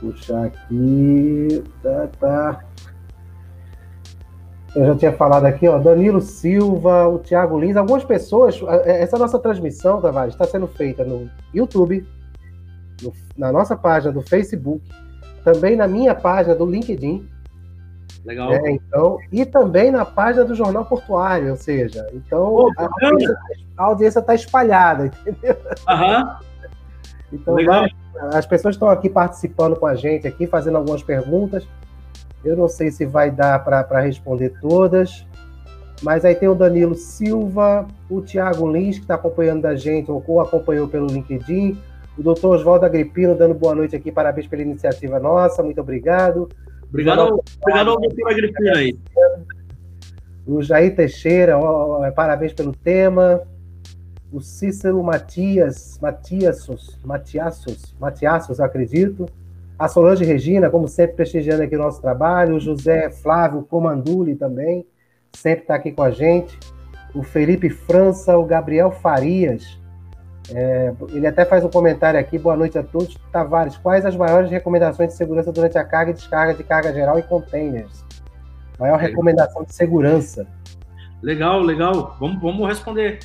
Puxar 0.00 0.44
aqui. 0.44 1.64
Tá, 1.82 2.06
tá. 2.18 2.64
Eu 4.74 4.86
já 4.86 4.96
tinha 4.96 5.12
falado 5.12 5.46
aqui, 5.46 5.68
ó, 5.68 5.78
Danilo 5.78 6.20
Silva, 6.20 7.06
o 7.06 7.18
Thiago 7.18 7.58
Lins, 7.58 7.76
algumas 7.76 8.04
pessoas. 8.04 8.60
É, 8.84 9.02
essa 9.02 9.16
nossa 9.16 9.38
transmissão, 9.38 10.00
Tavares, 10.00 10.34
está 10.34 10.44
sendo 10.44 10.66
feita 10.66 11.04
no 11.04 11.30
YouTube, 11.52 12.06
no, 13.02 13.12
na 13.36 13.52
nossa 13.52 13.76
página 13.76 14.12
do 14.12 14.22
Facebook, 14.22 14.82
também 15.44 15.76
na 15.76 15.86
minha 15.86 16.14
página 16.14 16.54
do 16.54 16.66
LinkedIn, 16.66 17.28
Legal. 18.24 18.52
É, 18.52 18.70
então, 18.70 19.18
e 19.30 19.44
também 19.44 19.90
na 19.90 20.04
página 20.04 20.44
do 20.44 20.54
Jornal 20.54 20.86
Portuário, 20.86 21.50
ou 21.50 21.56
seja, 21.56 22.06
então 22.14 22.68
a, 22.78 22.88
a, 23.76 23.84
audiência 23.84 24.20
está 24.20 24.34
espalhada, 24.34 25.06
entendeu? 25.26 25.56
Aham. 25.86 26.38
Então, 27.30 27.54
Legal. 27.54 27.86
as 28.32 28.46
pessoas 28.46 28.76
estão 28.76 28.88
aqui 28.88 29.10
participando 29.10 29.76
com 29.76 29.86
a 29.86 29.94
gente, 29.94 30.26
aqui 30.26 30.46
fazendo 30.46 30.78
algumas 30.78 31.02
perguntas. 31.02 31.66
Eu 32.44 32.56
não 32.56 32.68
sei 32.68 32.90
se 32.90 33.06
vai 33.06 33.30
dar 33.30 33.64
para 33.64 34.00
responder 34.00 34.52
todas, 34.60 35.26
mas 36.02 36.24
aí 36.24 36.34
tem 36.34 36.48
o 36.48 36.54
Danilo 36.54 36.94
Silva, 36.94 37.86
o 38.10 38.20
Tiago 38.20 38.70
Lins, 38.70 38.96
que 38.96 39.04
está 39.04 39.14
acompanhando 39.14 39.66
a 39.66 39.74
gente, 39.74 40.10
ou 40.10 40.40
acompanhou 40.40 40.86
pelo 40.86 41.06
LinkedIn, 41.06 41.78
o 42.18 42.22
doutor 42.22 42.56
Oswaldo 42.56 42.86
Agripino 42.86 43.34
dando 43.34 43.54
boa 43.54 43.74
noite 43.74 43.96
aqui, 43.96 44.12
parabéns 44.12 44.46
pela 44.46 44.62
iniciativa 44.62 45.18
nossa, 45.18 45.62
muito 45.62 45.80
obrigado. 45.80 46.48
Obrigado, 46.88 47.42
obrigado 47.60 47.90
ao 47.90 48.00
doutor 48.00 48.30
Agripino 48.30 48.76
aí. 48.76 48.96
O 50.46 50.62
Jair 50.62 50.94
Teixeira, 50.94 51.58
ó, 51.58 52.08
parabéns 52.12 52.52
pelo 52.52 52.72
tema. 52.72 53.42
O 54.30 54.40
Cícero 54.40 55.02
Matias, 55.02 55.98
Matiassos, 56.00 56.98
Matiassos, 57.04 57.94
Matiassos, 57.98 58.60
acredito. 58.60 59.26
A 59.84 59.88
Solange 59.88 60.24
Regina, 60.24 60.70
como 60.70 60.88
sempre, 60.88 61.16
prestigiando 61.16 61.62
aqui 61.62 61.76
o 61.76 61.78
nosso 61.78 62.00
trabalho. 62.00 62.56
O 62.56 62.60
José 62.60 63.10
Flávio 63.10 63.62
Comanduli 63.64 64.34
também, 64.34 64.86
sempre 65.30 65.64
está 65.64 65.74
aqui 65.74 65.92
com 65.92 66.02
a 66.02 66.10
gente. 66.10 66.58
O 67.14 67.22
Felipe 67.22 67.68
França, 67.68 68.38
o 68.38 68.46
Gabriel 68.46 68.90
Farias, 68.90 69.78
é, 70.50 70.90
ele 71.10 71.26
até 71.26 71.44
faz 71.44 71.62
um 71.66 71.68
comentário 71.68 72.18
aqui, 72.18 72.38
boa 72.38 72.56
noite 72.56 72.78
a 72.78 72.82
todos. 72.82 73.14
Tavares, 73.30 73.76
quais 73.76 74.06
as 74.06 74.16
maiores 74.16 74.50
recomendações 74.50 75.10
de 75.10 75.16
segurança 75.16 75.52
durante 75.52 75.76
a 75.76 75.84
carga 75.84 76.12
e 76.12 76.14
descarga 76.14 76.54
de 76.54 76.64
carga 76.64 76.90
geral 76.90 77.18
e 77.18 77.22
containers? 77.22 78.06
Maior 78.78 78.98
recomendação 78.98 79.64
de 79.64 79.74
segurança. 79.74 80.46
Legal, 81.22 81.60
legal. 81.60 82.16
Vamos, 82.18 82.40
vamos 82.40 82.66
responder. 82.66 83.18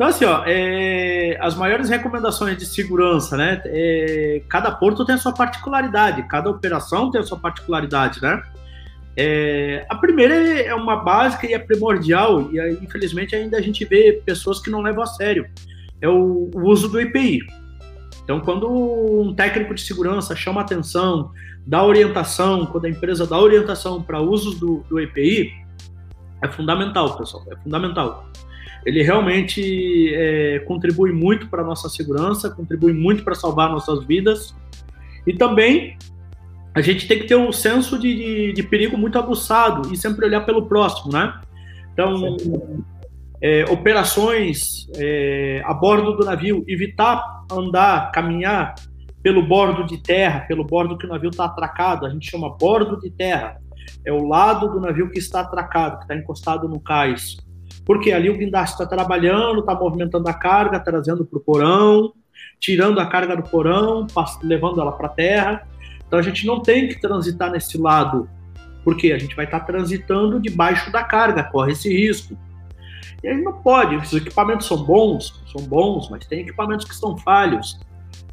Então, 0.00 0.08
assim, 0.08 0.24
ó, 0.24 0.44
é, 0.46 1.36
as 1.42 1.54
maiores 1.54 1.90
recomendações 1.90 2.56
de 2.56 2.64
segurança, 2.64 3.36
né? 3.36 3.60
É, 3.66 4.40
cada 4.48 4.70
porto 4.70 5.04
tem 5.04 5.14
a 5.14 5.18
sua 5.18 5.34
particularidade, 5.34 6.22
cada 6.22 6.48
operação 6.48 7.10
tem 7.10 7.20
a 7.20 7.22
sua 7.22 7.38
particularidade, 7.38 8.18
né? 8.22 8.42
É, 9.14 9.84
a 9.90 9.94
primeira 9.96 10.34
é 10.34 10.74
uma 10.74 10.96
básica 10.96 11.46
e 11.46 11.52
é 11.52 11.58
primordial, 11.58 12.50
e 12.50 12.58
aí, 12.58 12.78
infelizmente 12.80 13.36
ainda 13.36 13.58
a 13.58 13.60
gente 13.60 13.84
vê 13.84 14.22
pessoas 14.24 14.58
que 14.58 14.70
não 14.70 14.80
levam 14.80 15.02
a 15.02 15.06
sério 15.06 15.46
é 16.00 16.08
o, 16.08 16.48
o 16.54 16.66
uso 16.66 16.88
do 16.88 16.98
EPI. 16.98 17.40
Então, 18.24 18.40
quando 18.40 18.72
um 18.72 19.34
técnico 19.34 19.74
de 19.74 19.82
segurança 19.82 20.34
chama 20.34 20.62
atenção, 20.62 21.30
dá 21.66 21.84
orientação, 21.84 22.64
quando 22.64 22.86
a 22.86 22.88
empresa 22.88 23.26
dá 23.26 23.38
orientação 23.38 24.02
para 24.02 24.18
usos 24.18 24.58
do, 24.58 24.82
do 24.88 24.98
EPI, 24.98 25.52
é 26.40 26.48
fundamental, 26.48 27.18
pessoal, 27.18 27.44
é 27.52 27.56
fundamental. 27.56 28.30
Ele 28.84 29.02
realmente 29.02 30.14
é, 30.14 30.60
contribui 30.60 31.12
muito 31.12 31.48
para 31.48 31.62
a 31.62 31.64
nossa 31.64 31.88
segurança, 31.88 32.50
contribui 32.50 32.92
muito 32.92 33.22
para 33.22 33.34
salvar 33.34 33.70
nossas 33.70 34.04
vidas. 34.04 34.54
E 35.26 35.34
também 35.34 35.96
a 36.74 36.80
gente 36.80 37.06
tem 37.06 37.18
que 37.18 37.26
ter 37.26 37.36
um 37.36 37.52
senso 37.52 37.98
de, 37.98 38.14
de, 38.14 38.52
de 38.52 38.62
perigo 38.62 38.96
muito 38.96 39.18
aguçado 39.18 39.92
e 39.92 39.96
sempre 39.96 40.24
olhar 40.24 40.42
pelo 40.42 40.66
próximo, 40.66 41.12
né? 41.12 41.40
Então, 41.92 42.36
é, 43.42 43.64
operações 43.70 44.86
é, 44.96 45.62
a 45.64 45.74
bordo 45.74 46.12
do 46.12 46.24
navio, 46.24 46.64
evitar 46.68 47.22
andar, 47.50 48.12
caminhar 48.12 48.74
pelo 49.22 49.42
bordo 49.42 49.84
de 49.84 49.98
terra, 49.98 50.40
pelo 50.40 50.64
bordo 50.64 50.96
que 50.96 51.06
o 51.06 51.08
navio 51.08 51.30
está 51.30 51.44
atracado, 51.44 52.06
a 52.06 52.10
gente 52.10 52.30
chama 52.30 52.56
bordo 52.56 52.98
de 53.00 53.10
terra. 53.10 53.60
É 54.04 54.12
o 54.12 54.26
lado 54.26 54.68
do 54.70 54.80
navio 54.80 55.10
que 55.10 55.18
está 55.18 55.40
atracado, 55.40 55.98
que 55.98 56.04
está 56.04 56.14
encostado 56.14 56.68
no 56.68 56.80
cais. 56.80 57.38
Porque 57.90 58.12
ali 58.12 58.30
o 58.30 58.36
guindaste 58.36 58.80
está 58.80 58.86
trabalhando, 58.86 59.58
está 59.58 59.74
movimentando 59.74 60.28
a 60.28 60.32
carga, 60.32 60.78
trazendo 60.78 61.24
para 61.24 61.36
o 61.36 61.40
porão, 61.40 62.12
tirando 62.60 63.00
a 63.00 63.06
carga 63.06 63.34
do 63.34 63.42
porão, 63.42 64.06
levando 64.44 64.80
ela 64.80 64.92
para 64.92 65.06
a 65.08 65.10
terra. 65.10 65.66
Então 66.06 66.16
a 66.16 66.22
gente 66.22 66.46
não 66.46 66.60
tem 66.60 66.86
que 66.86 67.00
transitar 67.00 67.50
nesse 67.50 67.76
lado, 67.76 68.30
porque 68.84 69.10
a 69.10 69.18
gente 69.18 69.34
vai 69.34 69.44
estar 69.44 69.58
tá 69.58 69.66
transitando 69.66 70.38
debaixo 70.38 70.92
da 70.92 71.02
carga, 71.02 71.42
corre 71.42 71.72
esse 71.72 71.88
risco. 71.88 72.38
E 73.24 73.28
aí 73.28 73.42
não 73.42 73.54
pode, 73.54 73.96
os 73.96 74.12
equipamentos 74.12 74.68
são 74.68 74.76
bons, 74.76 75.42
são 75.50 75.66
bons, 75.66 76.08
mas 76.10 76.24
tem 76.26 76.42
equipamentos 76.42 76.86
que 76.86 76.94
estão 76.94 77.18
falhos, 77.18 77.80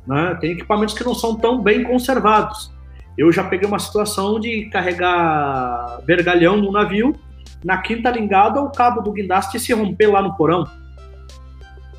né? 0.06 0.38
tem 0.40 0.52
equipamentos 0.52 0.94
que 0.94 1.04
não 1.04 1.16
são 1.16 1.36
tão 1.36 1.64
bem 1.64 1.84
conservados. 1.84 2.72
Eu 3.18 3.32
já 3.32 3.44
peguei 3.44 3.68
uma 3.68 3.80
situação 3.80 4.40
de 4.40 4.70
carregar 4.70 6.00
vergalhão 6.06 6.58
no 6.58 6.72
navio, 6.72 7.16
na 7.64 7.78
quinta 7.78 8.10
lingada 8.10 8.62
o 8.62 8.72
cabo 8.72 9.02
do 9.02 9.12
guindaste 9.12 9.60
se 9.60 9.74
romper 9.74 10.08
lá 10.08 10.22
no 10.22 10.36
porão. 10.36 10.66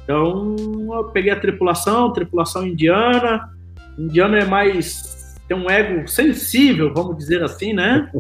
Então 0.04 0.56
eu 0.90 1.04
peguei 1.12 1.30
a 1.30 1.38
tripulação, 1.38 2.12
tripulação 2.12 2.66
indiana, 2.66 3.50
O 3.98 4.02
indiano 4.02 4.36
é 4.36 4.44
mais. 4.44 5.36
tem 5.46 5.56
um 5.56 5.70
ego 5.70 6.08
sensível, 6.08 6.92
vamos 6.94 7.16
dizer 7.16 7.42
assim, 7.42 7.72
né? 7.72 8.10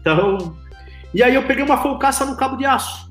Então. 0.00 0.56
E 1.12 1.20
aí 1.20 1.34
eu 1.34 1.42
peguei 1.42 1.64
uma 1.64 1.78
folcaça 1.78 2.24
no 2.24 2.36
cabo 2.36 2.56
de 2.56 2.64
aço. 2.64 3.10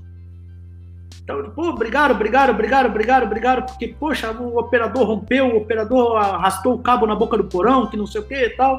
Então, 1.21 1.49
pô, 1.49 1.69
obrigado, 1.69 2.11
obrigado, 2.11 2.51
obrigado, 2.51 2.85
obrigado, 2.85 3.23
obrigado, 3.23 3.65
porque, 3.65 3.89
poxa, 3.89 4.31
o 4.31 4.57
operador 4.57 5.05
rompeu, 5.05 5.47
o 5.47 5.57
operador 5.57 6.15
arrastou 6.15 6.75
o 6.75 6.79
cabo 6.79 7.05
na 7.05 7.15
boca 7.15 7.35
do 7.35 7.45
porão, 7.45 7.87
que 7.87 7.97
não 7.97 8.07
sei 8.07 8.21
o 8.21 8.23
que 8.23 8.35
e 8.35 8.49
tal. 8.51 8.77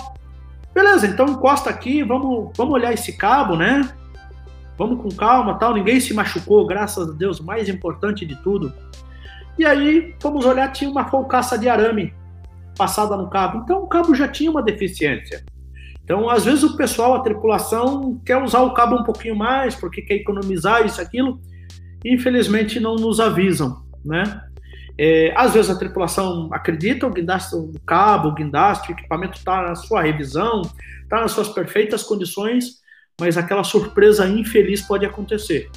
Beleza, 0.72 1.06
então 1.08 1.26
encosta 1.26 1.68
aqui, 1.68 2.02
vamos, 2.02 2.52
vamos 2.56 2.74
olhar 2.74 2.92
esse 2.94 3.16
cabo, 3.18 3.56
né? 3.56 3.86
Vamos 4.78 5.02
com 5.02 5.08
calma, 5.08 5.58
tal. 5.58 5.74
Ninguém 5.74 6.00
se 6.00 6.12
machucou, 6.12 6.66
graças 6.66 7.08
a 7.08 7.12
Deus, 7.12 7.40
mais 7.40 7.68
importante 7.68 8.26
de 8.26 8.36
tudo. 8.42 8.72
E 9.58 9.64
aí, 9.64 10.14
fomos 10.20 10.44
olhar, 10.44 10.70
tinha 10.72 10.90
uma 10.90 11.06
folcaça 11.06 11.58
de 11.58 11.68
arame 11.68 12.12
passada 12.76 13.16
no 13.16 13.28
cabo. 13.28 13.62
Então, 13.64 13.82
o 13.82 13.86
cabo 13.86 14.14
já 14.14 14.28
tinha 14.28 14.50
uma 14.50 14.62
deficiência. 14.62 15.44
Então, 16.04 16.28
às 16.28 16.44
vezes, 16.44 16.62
o 16.62 16.76
pessoal, 16.76 17.14
a 17.14 17.20
tripulação, 17.20 18.20
quer 18.24 18.42
usar 18.42 18.60
o 18.60 18.74
cabo 18.74 18.96
um 18.96 19.02
pouquinho 19.02 19.34
mais, 19.34 19.74
porque 19.74 20.02
quer 20.02 20.14
economizar 20.14 20.84
isso, 20.84 21.00
aquilo. 21.00 21.40
Infelizmente, 22.04 22.78
não 22.78 22.94
nos 22.96 23.18
avisam, 23.18 23.82
né? 24.04 24.42
É, 24.98 25.34
às 25.36 25.52
vezes 25.52 25.70
a 25.70 25.78
tripulação 25.78 26.48
acredita, 26.52 27.06
o 27.06 27.10
guindaste, 27.10 27.54
o 27.54 27.72
cabo, 27.84 28.28
o 28.28 28.34
guindaste, 28.34 28.90
o 28.90 28.92
equipamento 28.92 29.36
está 29.36 29.68
na 29.68 29.74
sua 29.74 30.02
revisão, 30.02 30.62
está 31.02 31.20
nas 31.20 31.32
suas 31.32 31.50
perfeitas 31.50 32.02
condições, 32.02 32.80
mas 33.20 33.38
aquela 33.38 33.64
surpresa 33.64 34.28
infeliz 34.28 34.82
pode 34.82 35.06
acontecer. 35.06 35.70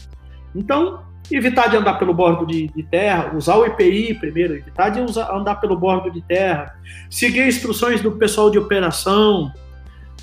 Então, 0.53 1.03
evitar 1.32 1.70
de 1.70 1.78
andar 1.78 1.98
pelo 1.98 2.14
bordo 2.14 2.45
de, 2.45 2.68
de 2.68 2.84
terra, 2.84 3.34
usar 3.36 3.56
o 3.56 3.66
EPI 3.66 4.16
primeiro, 4.16 4.56
evitar 4.56 4.90
de 4.90 4.99
usar, 4.99 5.34
andar 5.34 5.56
pelo 5.56 5.78
bordo 5.78 6.11
de 6.11 6.22
terra, 6.22 6.76
seguir 7.10 7.48
instruções 7.48 8.02
do 8.02 8.11
pessoal 8.14 8.49
de 8.49 8.57
operação. 8.57 9.52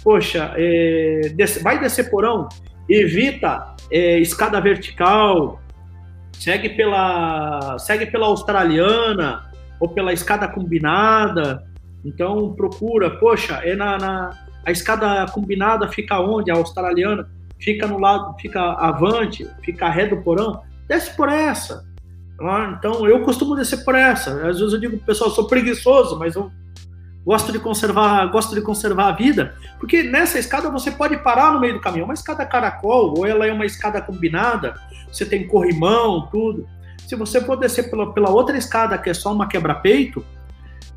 Poxa, 0.05 0.53
é, 0.57 1.33
vai 1.63 1.81
descer 1.81 2.11
porão, 2.11 2.49
evita 2.89 3.75
é, 3.91 4.19
escada 4.19 4.61
vertical, 4.61 5.61
segue 6.33 6.71
pela, 6.71 7.79
segue 7.79 8.07
pela 8.07 8.27
australiana 8.27 9.51
ou 9.81 9.89
pela 9.89 10.13
escada 10.13 10.47
combinada. 10.47 11.65
Então 12.05 12.55
procura, 12.55 13.11
poxa, 13.19 13.61
é 13.65 13.75
na, 13.75 13.99
na 13.99 14.46
a 14.67 14.73
escada 14.73 15.25
combinada 15.31 15.89
fica 15.89 16.19
onde? 16.19 16.51
A 16.51 16.57
australiana 16.57 17.31
fica 17.61 17.87
no 17.87 18.01
lado, 18.01 18.37
fica 18.41 18.61
avante, 18.61 19.49
fica 19.63 19.89
ré 19.89 20.09
do 20.09 20.17
porão. 20.19 20.61
Desce 20.89 21.17
por 21.17 21.29
essa. 21.29 21.87
Ah, 22.41 22.75
então 22.77 23.07
eu 23.07 23.23
costumo 23.23 23.55
descer 23.55 23.85
por 23.85 23.95
essa. 23.95 24.33
Às 24.49 24.59
vezes 24.59 24.73
eu 24.73 24.81
digo, 24.81 24.99
pessoal, 24.99 25.31
sou 25.31 25.47
preguiçoso, 25.47 26.19
mas 26.19 26.35
eu 26.35 26.51
gosto 27.25 27.53
de 27.53 27.61
conservar, 27.61 28.27
gosto 28.27 28.57
de 28.57 28.61
conservar 28.61 29.09
a 29.09 29.13
vida, 29.13 29.55
porque 29.79 30.03
nessa 30.03 30.39
escada 30.39 30.69
você 30.69 30.91
pode 30.91 31.17
parar 31.19 31.53
no 31.53 31.61
meio 31.61 31.75
do 31.75 31.81
caminho. 31.81 32.05
Uma 32.05 32.15
escada 32.15 32.45
caracol 32.45 33.15
ou 33.17 33.25
ela 33.25 33.47
é 33.47 33.53
uma 33.53 33.67
escada 33.67 34.01
combinada, 34.03 34.75
você 35.11 35.25
tem 35.25 35.47
corrimão, 35.47 36.29
tudo. 36.31 36.69
Se 37.07 37.15
você 37.15 37.41
for 37.41 37.57
descer 37.57 37.89
pela, 37.89 38.13
pela 38.13 38.31
outra 38.31 38.59
escada 38.59 38.99
que 38.99 39.09
é 39.09 39.15
só 39.15 39.33
uma 39.33 39.47
quebra-peito, 39.47 40.25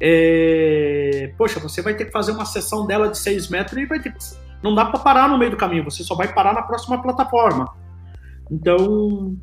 é... 0.01 1.33
poxa, 1.37 1.59
você 1.59 1.81
vai 1.81 1.95
ter 1.95 2.05
que 2.05 2.11
fazer 2.11 2.31
uma 2.31 2.45
sessão 2.45 2.85
dela 2.85 3.09
de 3.09 3.17
6 3.17 3.49
metros 3.49 3.81
e 3.81 3.85
vai 3.85 3.99
ter 3.99 4.13
que... 4.13 4.19
não 4.63 4.73
dá 4.73 4.85
para 4.85 4.99
parar 4.99 5.29
no 5.29 5.37
meio 5.37 5.51
do 5.51 5.57
caminho, 5.57 5.83
você 5.83 6.03
só 6.03 6.15
vai 6.15 6.33
parar 6.33 6.53
na 6.53 6.61
próxima 6.61 7.01
plataforma. 7.01 7.73
Então, 8.51 9.37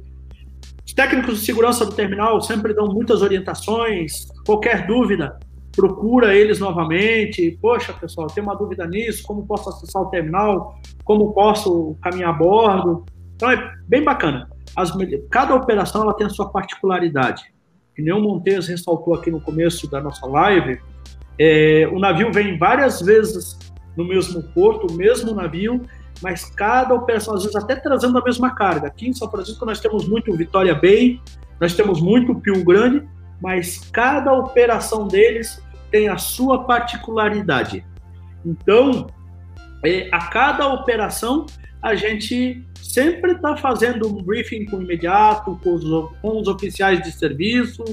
os 0.85 0.93
técnicos 0.93 1.41
de 1.41 1.45
segurança 1.45 1.85
do 1.85 1.93
terminal 1.93 2.41
sempre 2.41 2.75
dão 2.75 2.87
muitas 2.87 3.23
orientações. 3.23 4.27
Qualquer 4.45 4.87
dúvida, 4.87 5.39
procura 5.77 6.35
eles 6.35 6.59
novamente. 6.59 7.57
Poxa, 7.61 7.93
pessoal, 7.93 8.27
tem 8.29 8.43
uma 8.43 8.57
dúvida 8.57 8.87
nisso? 8.87 9.23
Como 9.25 9.47
posso 9.47 9.69
acessar 9.69 10.03
o 10.03 10.07
terminal? 10.07 10.81
Como 11.05 11.33
posso 11.35 11.97
caminhar 12.03 12.31
a 12.31 12.33
bordo? 12.33 13.05
Então 13.37 13.51
é 13.51 13.73
bem 13.87 14.03
bacana. 14.03 14.49
As, 14.75 14.91
cada 15.31 15.55
operação 15.55 16.03
ela 16.03 16.15
tem 16.15 16.27
a 16.27 16.31
sua 16.31 16.51
particularidade. 16.51 17.45
Que 17.97 18.03
nem 18.03 18.13
o 18.13 18.21
Montes 18.21 18.69
ressaltou 18.69 19.15
aqui 19.15 19.31
no 19.31 19.41
começo 19.41 19.91
da 19.91 20.01
nossa 20.01 20.27
live, 20.27 20.79
é, 21.39 21.89
o 21.93 21.99
navio 21.99 22.33
vem 22.33 22.59
várias 22.59 23.01
vezes 23.01 23.59
no 23.97 24.07
mesmo 24.07 24.43
porto, 24.43 24.93
o 24.93 24.97
mesmo 24.97 25.35
navio, 25.35 25.83
mas 26.23 26.45
cada 26.45 26.95
operação, 26.95 27.35
às 27.35 27.43
vezes 27.43 27.57
até 27.57 27.77
trazendo 27.77 28.19
a 28.19 28.23
mesma 28.23 28.55
carga. 28.55 28.89
Aqui 28.89 29.09
em 29.09 29.13
São 29.13 29.31
Francisco 29.31 29.65
nós 29.65 29.81
temos 29.81 30.09
muito 30.09 30.35
Vitória 30.37 30.75
Bay, 30.75 31.21
nós 31.61 31.75
temos 31.75 32.01
muito 32.01 32.35
Pio 32.35 32.65
Grande, 32.65 33.07
mas 33.41 33.79
cada 33.91 34.33
operação 34.33 35.07
deles 35.07 35.63
tem 35.91 36.09
a 36.09 36.19
sua 36.19 36.65
particularidade. 36.65 37.85
Então, 38.45 39.07
é, 39.85 40.09
a 40.13 40.27
cada 40.29 40.69
operação, 40.69 41.47
a 41.83 41.95
gente 41.95 42.63
sempre 42.83 43.33
está 43.33 43.57
fazendo 43.57 44.09
um 44.09 44.23
briefing 44.23 44.65
com 44.67 44.79
o 44.79 44.83
imediato, 44.83 45.59
com 45.63 45.75
os, 45.75 45.85
com 46.21 46.41
os 46.41 46.49
oficiais 46.49 47.03
de 47.03 47.13
serviço, 47.13 47.85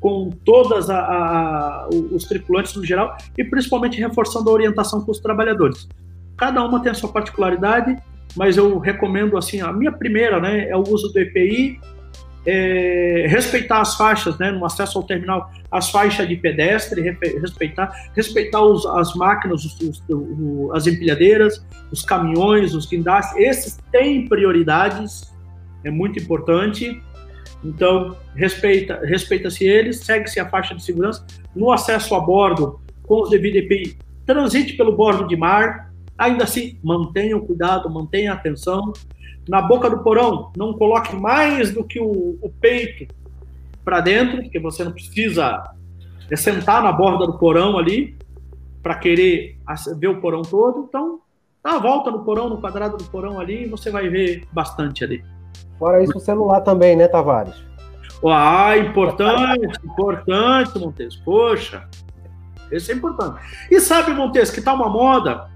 com 0.00 0.30
todas 0.44 0.88
a, 0.88 0.98
a, 0.98 1.88
os 1.90 2.24
tripulantes 2.24 2.74
no 2.74 2.84
geral 2.84 3.16
e 3.36 3.44
principalmente 3.44 3.98
reforçando 3.98 4.50
a 4.50 4.52
orientação 4.52 5.00
com 5.00 5.10
os 5.10 5.18
trabalhadores. 5.18 5.88
Cada 6.36 6.62
uma 6.62 6.80
tem 6.82 6.92
a 6.92 6.94
sua 6.94 7.10
particularidade, 7.10 7.96
mas 8.36 8.56
eu 8.56 8.78
recomendo 8.78 9.36
assim, 9.36 9.60
a 9.60 9.72
minha 9.72 9.90
primeira, 9.90 10.40
né, 10.40 10.68
é 10.68 10.76
o 10.76 10.82
uso 10.82 11.12
do 11.12 11.18
EPI 11.18 11.80
é, 12.46 13.26
respeitar 13.28 13.80
as 13.80 13.96
faixas, 13.96 14.38
né, 14.38 14.52
no 14.52 14.64
acesso 14.64 14.98
ao 14.98 15.04
terminal, 15.04 15.50
as 15.70 15.90
faixas 15.90 16.28
de 16.28 16.36
pedestre, 16.36 17.02
respeitar, 17.40 18.10
respeitar 18.14 18.62
os, 18.62 18.86
as 18.86 19.14
máquinas, 19.14 19.64
os, 19.64 20.02
os, 20.08 20.70
as 20.72 20.86
empilhadeiras, 20.86 21.64
os 21.90 22.02
caminhões, 22.02 22.74
os 22.74 22.86
guindastes, 22.86 23.36
esses 23.36 23.78
têm 23.90 24.28
prioridades, 24.28 25.34
é 25.84 25.90
muito 25.90 26.18
importante. 26.18 27.02
Então, 27.64 28.16
respeita, 28.34 29.00
respeita-se 29.04 29.64
eles, 29.64 30.00
segue-se 30.00 30.38
a 30.38 30.48
faixa 30.48 30.74
de 30.74 30.82
segurança. 30.84 31.26
No 31.54 31.72
acesso 31.72 32.14
a 32.14 32.20
bordo, 32.20 32.80
com 33.02 33.22
os 33.22 33.30
devidos 33.30 33.62
EPI, 33.62 33.98
transite 34.24 34.74
pelo 34.74 34.92
bordo 34.92 35.26
de 35.26 35.36
mar. 35.36 35.92
Ainda 36.18 36.44
assim, 36.44 36.78
mantenha 36.82 37.36
o 37.36 37.44
cuidado, 37.44 37.90
mantenha 37.90 38.32
a 38.32 38.34
atenção 38.34 38.92
na 39.48 39.62
boca 39.62 39.88
do 39.88 39.98
porão, 39.98 40.50
não 40.56 40.72
coloque 40.74 41.14
mais 41.14 41.72
do 41.72 41.84
que 41.84 42.00
o, 42.00 42.38
o 42.40 42.50
peito 42.60 43.12
para 43.84 44.00
dentro, 44.00 44.42
porque 44.42 44.58
você 44.58 44.82
não 44.82 44.92
precisa 44.92 45.62
sentar 46.34 46.82
na 46.82 46.90
borda 46.90 47.26
do 47.26 47.38
porão 47.38 47.78
ali 47.78 48.16
para 48.82 48.96
querer 48.96 49.56
ver 49.96 50.08
o 50.08 50.20
porão 50.20 50.42
todo. 50.42 50.86
Então, 50.88 51.20
dá 51.62 51.72
a 51.72 51.78
volta 51.78 52.10
no 52.10 52.24
porão, 52.24 52.48
no 52.48 52.60
quadrado 52.60 52.96
do 52.96 53.04
porão 53.04 53.38
ali, 53.38 53.64
e 53.64 53.68
você 53.68 53.90
vai 53.90 54.08
ver 54.08 54.44
bastante 54.52 55.04
ali. 55.04 55.24
Fora 55.78 56.02
isso, 56.02 56.16
o 56.16 56.20
celular 56.20 56.60
também, 56.62 56.96
né, 56.96 57.06
Tavares? 57.06 57.54
Ah, 58.24 58.76
importante, 58.76 59.78
importante, 59.84 60.78
Montes. 60.78 61.16
Poxa, 61.16 61.88
esse 62.72 62.90
é 62.90 62.94
importante. 62.94 63.40
E 63.70 63.78
sabe, 63.78 64.12
Montes, 64.12 64.50
que 64.50 64.60
tá 64.60 64.72
uma 64.72 64.88
moda 64.88 65.48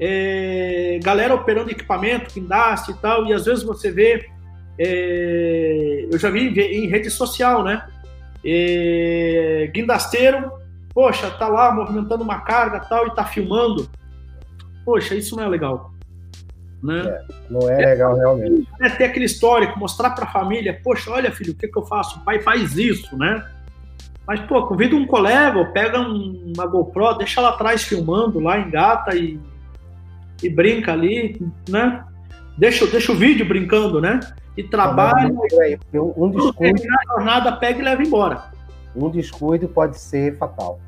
é, 0.00 0.98
galera 1.02 1.34
operando 1.34 1.70
equipamento, 1.70 2.34
guindaste 2.34 2.90
e 2.90 2.94
tal, 2.94 3.26
e 3.26 3.32
às 3.32 3.44
vezes 3.44 3.62
você 3.62 3.90
vê, 3.90 4.28
é, 4.78 6.06
eu 6.10 6.18
já 6.18 6.30
vi 6.30 6.48
em, 6.48 6.88
rede 6.88 7.10
social, 7.10 7.62
né? 7.62 7.86
É, 8.44 9.70
guindasteiro, 9.72 10.52
poxa, 10.92 11.30
tá 11.30 11.48
lá 11.48 11.72
movimentando 11.72 12.22
uma 12.22 12.40
carga 12.40 12.80
tal 12.80 13.06
e 13.06 13.14
tá 13.14 13.24
filmando. 13.24 13.88
Poxa, 14.84 15.14
isso 15.14 15.36
não 15.36 15.44
é 15.44 15.48
legal. 15.48 15.92
Né? 16.82 17.00
É, 17.00 17.24
não 17.48 17.70
é, 17.70 17.76
legal 17.76 18.14
realmente. 18.14 18.68
É 18.80 18.90
ter 18.90 19.04
aquele 19.04 19.24
histórico, 19.24 19.78
mostrar 19.78 20.10
para 20.10 20.24
a 20.24 20.30
família, 20.30 20.78
poxa, 20.84 21.10
olha 21.10 21.32
filho, 21.32 21.52
o 21.52 21.56
que, 21.56 21.68
que 21.68 21.78
eu 21.78 21.86
faço? 21.86 22.18
O 22.18 22.24
pai 22.24 22.40
faz 22.42 22.76
isso, 22.76 23.16
né? 23.16 23.42
Mas, 24.26 24.40
pô, 24.40 24.66
convida 24.66 24.94
um 24.96 25.06
colega, 25.06 25.64
pega 25.66 26.00
um, 26.00 26.52
uma 26.54 26.66
GoPro, 26.66 27.14
deixa 27.14 27.40
lá 27.40 27.50
atrás 27.50 27.82
filmando, 27.82 28.40
lá 28.40 28.58
engata 28.58 29.14
e 29.14 29.38
e 30.42 30.48
brinca 30.48 30.92
ali, 30.92 31.40
né? 31.68 32.04
Deixa, 32.56 32.86
deixa 32.86 33.12
o 33.12 33.16
vídeo 33.16 33.46
brincando, 33.46 34.00
né? 34.00 34.20
E 34.56 34.62
trabalha. 34.62 35.32
Um 36.16 36.30
descuido. 36.30 36.82
A 36.82 37.14
jornada 37.14 37.52
pega 37.52 37.80
e 37.80 37.82
leva 37.82 38.02
embora. 38.02 38.44
Um 38.94 39.10
descuido 39.10 39.68
pode 39.68 39.98
ser 39.98 40.36
fatal. 40.38 40.78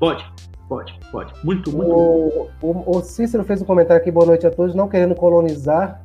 Pode, 0.00 0.24
pode, 0.68 0.98
pode. 1.12 1.32
Muito, 1.44 1.70
muito. 1.70 1.90
O, 1.90 2.50
o, 2.62 2.98
o 2.98 3.02
Cícero 3.02 3.44
fez 3.44 3.60
um 3.60 3.66
comentário 3.66 4.00
aqui, 4.00 4.10
boa 4.10 4.26
noite 4.26 4.46
a 4.46 4.50
todos, 4.50 4.74
não 4.74 4.88
querendo 4.88 5.14
colonizar, 5.14 6.02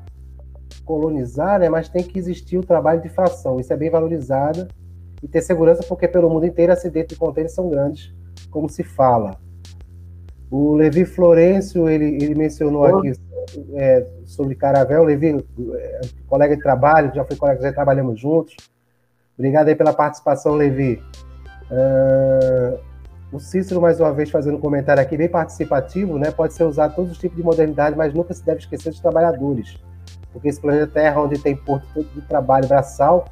colonizar, 0.83 1.59
né? 1.59 1.69
Mas 1.69 1.87
tem 1.87 2.03
que 2.03 2.19
existir 2.19 2.57
o 2.57 2.65
trabalho 2.65 3.01
de 3.01 3.09
fração. 3.09 3.59
Isso 3.59 3.71
é 3.71 3.77
bem 3.77 3.89
valorizado. 3.89 4.67
E 5.21 5.27
ter 5.27 5.41
segurança, 5.41 5.83
porque 5.83 6.07
pelo 6.07 6.29
mundo 6.29 6.45
inteiro 6.45 6.71
acidentes 6.71 7.13
de 7.13 7.19
contêineres 7.19 7.53
são 7.53 7.69
grandes, 7.69 8.13
como 8.49 8.69
se 8.69 8.83
fala. 8.83 9.37
O 10.51 10.75
Levi 10.75 11.05
Florencio, 11.05 11.87
ele, 11.87 12.05
ele 12.23 12.35
mencionou 12.35 12.85
aqui 12.85 13.13
é, 13.75 14.05
sobre 14.25 14.55
Caravel. 14.55 15.03
Levi, 15.03 15.45
é, 15.75 16.01
colega 16.27 16.55
de 16.55 16.61
trabalho, 16.61 17.13
já 17.13 17.23
foi 17.23 17.35
colega, 17.35 17.61
já 17.61 17.73
trabalhamos 17.73 18.19
juntos. 18.19 18.55
Obrigado 19.37 19.67
aí 19.69 19.75
pela 19.75 19.93
participação, 19.93 20.55
Levi. 20.55 21.01
Uh, 21.71 22.79
o 23.31 23.39
Cícero, 23.39 23.79
mais 23.79 23.99
uma 23.99 24.11
vez, 24.11 24.29
fazendo 24.29 24.57
um 24.57 24.59
comentário 24.59 25.01
aqui, 25.01 25.15
bem 25.15 25.29
participativo, 25.29 26.17
né? 26.17 26.31
Pode 26.31 26.53
ser 26.53 26.63
usado 26.63 26.95
todos 26.95 27.11
os 27.11 27.17
tipos 27.19 27.37
de 27.37 27.43
modernidade, 27.43 27.95
mas 27.95 28.13
nunca 28.13 28.33
se 28.33 28.43
deve 28.43 28.59
esquecer 28.59 28.89
dos 28.89 28.99
trabalhadores. 28.99 29.77
Porque 30.33 30.49
esse 30.49 30.59
planeta 30.59 30.87
Terra, 30.87 31.21
onde 31.21 31.39
tem 31.39 31.55
porto 31.55 32.03
de 32.03 32.21
trabalho 32.23 32.67
braçal, 32.67 33.25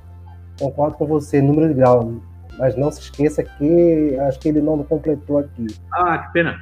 concordo 0.59 0.95
com 0.97 1.07
você, 1.07 1.41
número 1.41 1.67
de 1.67 1.73
grau. 1.73 2.13
Mas 2.57 2.75
não 2.75 2.91
se 2.91 3.01
esqueça 3.01 3.43
que 3.43 4.17
acho 4.19 4.39
que 4.39 4.49
ele 4.49 4.61
não 4.61 4.83
completou 4.83 5.39
aqui. 5.39 5.67
Ah, 5.91 6.19
que 6.19 6.33
pena. 6.33 6.61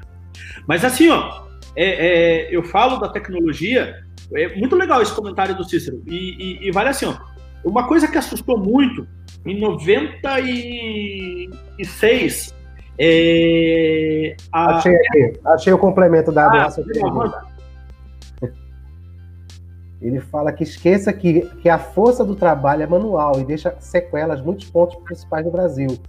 Mas 0.67 0.83
assim, 0.83 1.09
ó, 1.09 1.45
é, 1.75 2.47
é, 2.47 2.55
eu 2.55 2.63
falo 2.63 2.97
da 2.97 3.09
tecnologia, 3.09 4.03
é 4.33 4.55
muito 4.55 4.75
legal 4.75 4.99
esse 5.01 5.13
comentário 5.13 5.55
do 5.55 5.63
Cícero. 5.63 6.01
E, 6.05 6.15
e, 6.15 6.67
e 6.67 6.71
vale 6.71 6.89
assim, 6.89 7.05
ó, 7.05 7.15
uma 7.63 7.87
coisa 7.87 8.07
que 8.07 8.17
assustou 8.17 8.57
muito, 8.57 9.07
em 9.45 9.59
96, 9.59 12.55
é, 12.97 14.35
a... 14.51 14.77
Achei 14.77 14.95
aqui, 14.95 15.39
achei 15.45 15.71
o 15.73 15.77
complemento 15.77 16.31
da 16.31 16.47
ah, 16.47 16.51
Ele 20.01 20.21
fala 20.21 20.53
que 20.53 20.63
esqueça 20.63 21.11
que, 21.11 21.41
que 21.61 21.69
a 21.69 21.77
força 21.77 22.23
do 22.23 22.35
trabalho 22.35 22.83
é 22.83 22.87
manual 22.87 23.37
e 23.39 23.43
deixa 23.43 23.75
sequelas 23.79 24.41
muitos 24.41 24.69
pontos 24.69 24.95
principais 25.03 25.43
do 25.43 25.51
Brasil. 25.51 25.99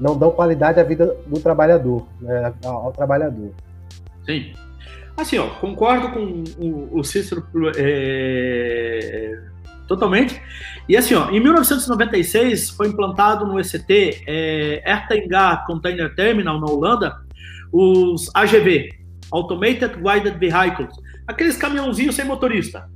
Não 0.00 0.16
dão 0.16 0.30
qualidade 0.30 0.78
à 0.78 0.84
vida 0.84 1.16
do 1.26 1.40
trabalhador, 1.40 2.06
né, 2.20 2.52
ao, 2.64 2.92
trabalhador. 2.92 3.52
Sim. 4.24 4.52
Assim, 5.16 5.38
ó, 5.38 5.48
concordo 5.48 6.10
com 6.10 6.44
o, 6.92 7.02
Cícero 7.02 7.46
é, 7.76 9.40
totalmente. 9.88 10.40
E 10.86 10.96
assim, 10.96 11.14
ó, 11.14 11.30
em 11.30 11.40
1996 11.40 12.70
foi 12.70 12.88
implantado 12.88 13.46
no 13.46 13.58
ECT, 13.58 14.24
é, 14.26 14.82
Ertengá 14.84 15.64
Container 15.66 16.14
Terminal, 16.14 16.60
na 16.60 16.66
Holanda, 16.66 17.16
os 17.72 18.30
AGV, 18.34 18.90
Automated 19.30 19.96
Guided 19.96 20.38
Vehicles, 20.38 20.94
aqueles 21.26 21.56
caminhãozinhos 21.56 22.14
sem 22.14 22.24
motorista. 22.24 22.88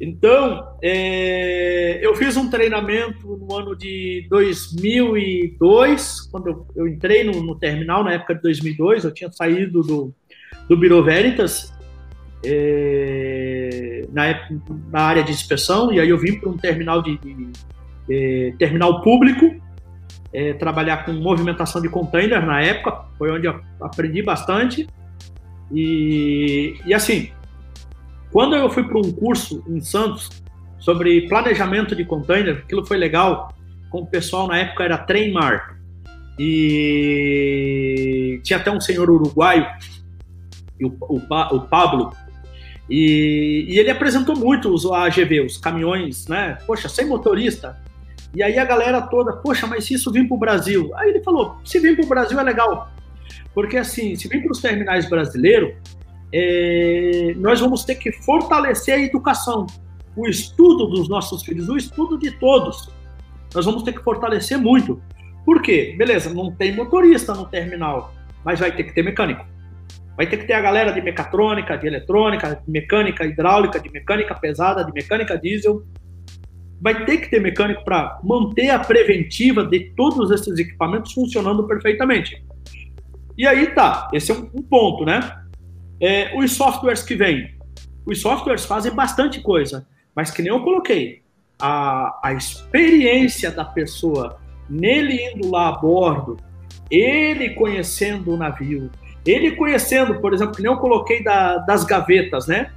Então, 0.00 0.66
é, 0.82 2.00
eu 2.00 2.14
fiz 2.14 2.34
um 2.34 2.48
treinamento 2.48 3.36
no 3.36 3.54
ano 3.54 3.76
de 3.76 4.26
2002, 4.30 6.22
quando 6.32 6.46
eu, 6.48 6.66
eu 6.74 6.88
entrei 6.88 7.22
no, 7.22 7.42
no, 7.42 7.54
terminal, 7.54 8.02
na 8.02 8.14
época 8.14 8.34
de 8.34 8.40
2002, 8.40 9.04
eu 9.04 9.12
tinha 9.12 9.30
saído 9.30 9.82
do, 9.82 10.14
do 10.66 10.76
Biro 10.76 11.04
Veritas, 11.04 11.70
é, 12.42 14.06
na, 14.10 14.24
época, 14.24 14.54
na 14.90 15.02
área 15.02 15.22
de 15.22 15.32
inspeção, 15.32 15.92
e 15.92 16.00
aí 16.00 16.08
eu 16.08 16.16
vim 16.16 16.40
para 16.40 16.48
um 16.48 16.56
terminal 16.56 17.02
de, 17.02 17.18
de, 17.18 17.34
de 17.34 17.52
é, 18.10 18.54
terminal 18.58 19.02
público, 19.02 19.54
é, 20.32 20.54
trabalhar 20.54 21.04
com 21.04 21.12
movimentação 21.12 21.82
de 21.82 21.90
container 21.90 22.44
na 22.46 22.62
época, 22.62 23.04
foi 23.18 23.30
onde 23.30 23.46
eu 23.46 23.60
aprendi 23.82 24.22
bastante. 24.22 24.86
E, 25.70 26.80
e 26.86 26.94
assim, 26.94 27.30
quando 28.32 28.56
eu 28.56 28.70
fui 28.70 28.84
para 28.84 28.98
um 28.98 29.12
curso 29.12 29.62
em 29.68 29.80
Santos 29.80 30.30
sobre 30.78 31.28
planejamento 31.28 31.94
de 31.94 32.04
container, 32.04 32.58
aquilo 32.58 32.86
foi 32.86 32.96
legal, 32.96 33.52
com 33.90 34.02
o 34.02 34.06
pessoal 34.06 34.46
na 34.46 34.58
época 34.58 34.84
era 34.84 34.98
Treinmar. 34.98 35.76
E 36.38 38.40
tinha 38.42 38.58
até 38.58 38.70
um 38.70 38.80
senhor 38.80 39.10
uruguaio, 39.10 39.66
o, 40.82 41.16
o, 41.16 41.16
o 41.16 41.60
Pablo, 41.62 42.12
e, 42.88 43.66
e, 43.68 43.78
ele 43.78 43.90
apresentou 43.90 44.36
muito 44.36 44.72
os 44.74 44.84
AGV, 44.84 45.46
os 45.46 45.56
caminhões, 45.56 46.26
né? 46.26 46.58
Poxa, 46.66 46.88
sem 46.88 47.06
motorista. 47.06 47.78
E 48.34 48.42
aí 48.42 48.58
a 48.58 48.64
galera 48.64 49.00
toda, 49.00 49.34
poxa, 49.34 49.66
mas 49.66 49.84
se 49.84 49.94
isso 49.94 50.10
vir 50.10 50.26
para 50.26 50.34
o 50.34 50.38
Brasil? 50.38 50.90
Aí 50.96 51.10
ele 51.10 51.22
falou, 51.22 51.58
se 51.64 51.78
vir 51.78 51.94
para 51.94 52.04
o 52.04 52.08
Brasil 52.08 52.40
é 52.40 52.42
legal. 52.42 52.90
Porque 53.54 53.76
assim, 53.76 54.16
se 54.16 54.26
vir 54.26 54.42
para 54.42 54.50
os 54.50 54.60
terminais 54.60 55.08
brasileiros, 55.08 55.74
é, 56.32 57.34
nós 57.36 57.60
vamos 57.60 57.84
ter 57.84 57.96
que 57.96 58.12
fortalecer 58.12 58.94
a 58.94 58.98
educação, 58.98 59.66
o 60.16 60.26
estudo 60.26 60.86
dos 60.86 61.08
nossos 61.08 61.42
filhos, 61.42 61.68
o 61.68 61.76
estudo 61.76 62.18
de 62.18 62.30
todos. 62.32 62.90
Nós 63.54 63.64
vamos 63.64 63.82
ter 63.82 63.92
que 63.92 64.02
fortalecer 64.02 64.58
muito. 64.58 65.00
Por 65.44 65.62
quê? 65.62 65.94
Beleza, 65.96 66.32
não 66.32 66.52
tem 66.52 66.74
motorista 66.74 67.34
no 67.34 67.46
terminal, 67.46 68.12
mas 68.44 68.60
vai 68.60 68.70
ter 68.74 68.84
que 68.84 68.94
ter 68.94 69.02
mecânico. 69.02 69.44
Vai 70.16 70.26
ter 70.26 70.36
que 70.36 70.46
ter 70.46 70.52
a 70.52 70.60
galera 70.60 70.92
de 70.92 71.00
mecatrônica, 71.00 71.76
de 71.78 71.86
eletrônica, 71.86 72.60
de 72.64 72.70
mecânica 72.70 73.24
hidráulica, 73.24 73.80
de 73.80 73.90
mecânica 73.90 74.34
pesada, 74.34 74.84
de 74.84 74.92
mecânica 74.92 75.38
diesel. 75.38 75.82
Vai 76.80 77.04
ter 77.04 77.18
que 77.18 77.30
ter 77.30 77.40
mecânico 77.40 77.84
para 77.84 78.20
manter 78.22 78.70
a 78.70 78.78
preventiva 78.78 79.64
de 79.64 79.92
todos 79.96 80.30
esses 80.30 80.58
equipamentos 80.58 81.12
funcionando 81.12 81.66
perfeitamente. 81.66 82.44
E 83.36 83.46
aí 83.46 83.68
tá, 83.68 84.08
esse 84.12 84.30
é 84.30 84.34
um, 84.34 84.62
ponto, 84.62 85.04
né? 85.06 85.39
É, 86.00 86.36
os 86.36 86.52
softwares 86.52 87.02
que 87.02 87.14
vêm. 87.14 87.54
Os 88.06 88.20
softwares 88.20 88.64
fazem 88.64 88.92
bastante 88.92 89.40
coisa, 89.40 89.86
mas 90.14 90.30
que 90.30 90.42
nem 90.42 90.50
eu 90.50 90.60
coloquei, 90.60 91.22
a, 91.60 92.18
a 92.22 92.32
experiência 92.32 93.50
da 93.50 93.64
pessoa 93.64 94.38
nele 94.68 95.20
indo 95.32 95.50
lá 95.50 95.68
a 95.68 95.72
bordo, 95.72 96.38
ele 96.90 97.50
conhecendo 97.50 98.32
o 98.32 98.36
navio, 98.36 98.90
ele 99.26 99.52
conhecendo, 99.52 100.20
por 100.20 100.32
exemplo, 100.32 100.54
que 100.54 100.62
nem 100.62 100.72
eu 100.72 100.78
coloquei 100.78 101.22
da, 101.22 101.58
das 101.58 101.84
gavetas, 101.84 102.46
né? 102.46 102.72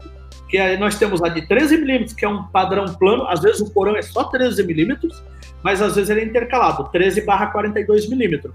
Que 0.49 0.77
nós 0.77 0.97
temos 0.97 1.23
a 1.23 1.29
de 1.29 1.47
13 1.47 1.77
milímetros, 1.77 2.13
que 2.13 2.25
é 2.25 2.29
um 2.29 2.43
padrão 2.43 2.85
plano, 2.95 3.27
às 3.27 3.41
vezes 3.41 3.61
o 3.61 3.71
porão 3.71 3.95
é 3.95 4.01
só 4.01 4.25
13 4.25 4.63
milímetros, 4.63 5.23
mas 5.63 5.81
às 5.81 5.95
vezes 5.95 6.09
ele 6.09 6.21
é 6.21 6.25
intercalado, 6.25 6.89
13 6.91 7.21
barra 7.21 7.47
42 7.47 8.09
milímetros. 8.09 8.53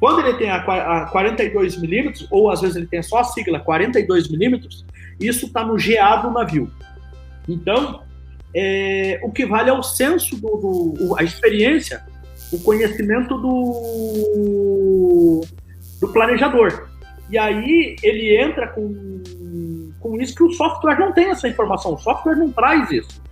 Quando 0.00 0.20
ele 0.20 0.38
tem 0.38 0.50
a, 0.50 0.58
a 0.58 1.06
42 1.06 1.76
milímetros, 1.76 2.26
ou 2.30 2.50
às 2.50 2.60
vezes 2.60 2.76
ele 2.76 2.86
tem 2.86 3.02
só 3.02 3.18
a 3.18 3.24
sigla 3.24 3.58
42 3.58 4.28
milímetros, 4.28 4.84
isso 5.20 5.46
está 5.46 5.64
no 5.64 5.76
GA 5.76 6.16
do 6.16 6.30
navio. 6.30 6.70
Então, 7.48 8.02
é, 8.54 9.20
o 9.22 9.32
que 9.32 9.44
vale 9.44 9.70
é 9.70 9.72
o 9.72 9.82
senso, 9.82 10.36
do, 10.36 10.94
do, 10.96 11.18
a 11.18 11.24
experiência, 11.24 12.04
o 12.52 12.60
conhecimento 12.60 13.36
do, 13.38 15.44
do 16.00 16.08
planejador. 16.08 16.88
E 17.30 17.36
aí 17.36 17.96
ele 18.02 18.36
entra 18.36 18.68
com, 18.68 19.22
com 20.00 20.20
isso 20.20 20.34
que 20.34 20.42
o 20.42 20.52
software 20.52 20.98
não 20.98 21.12
tem 21.12 21.30
essa 21.30 21.48
informação, 21.48 21.94
o 21.94 21.98
software 21.98 22.36
não 22.36 22.50
traz 22.50 22.90
isso. 22.90 23.22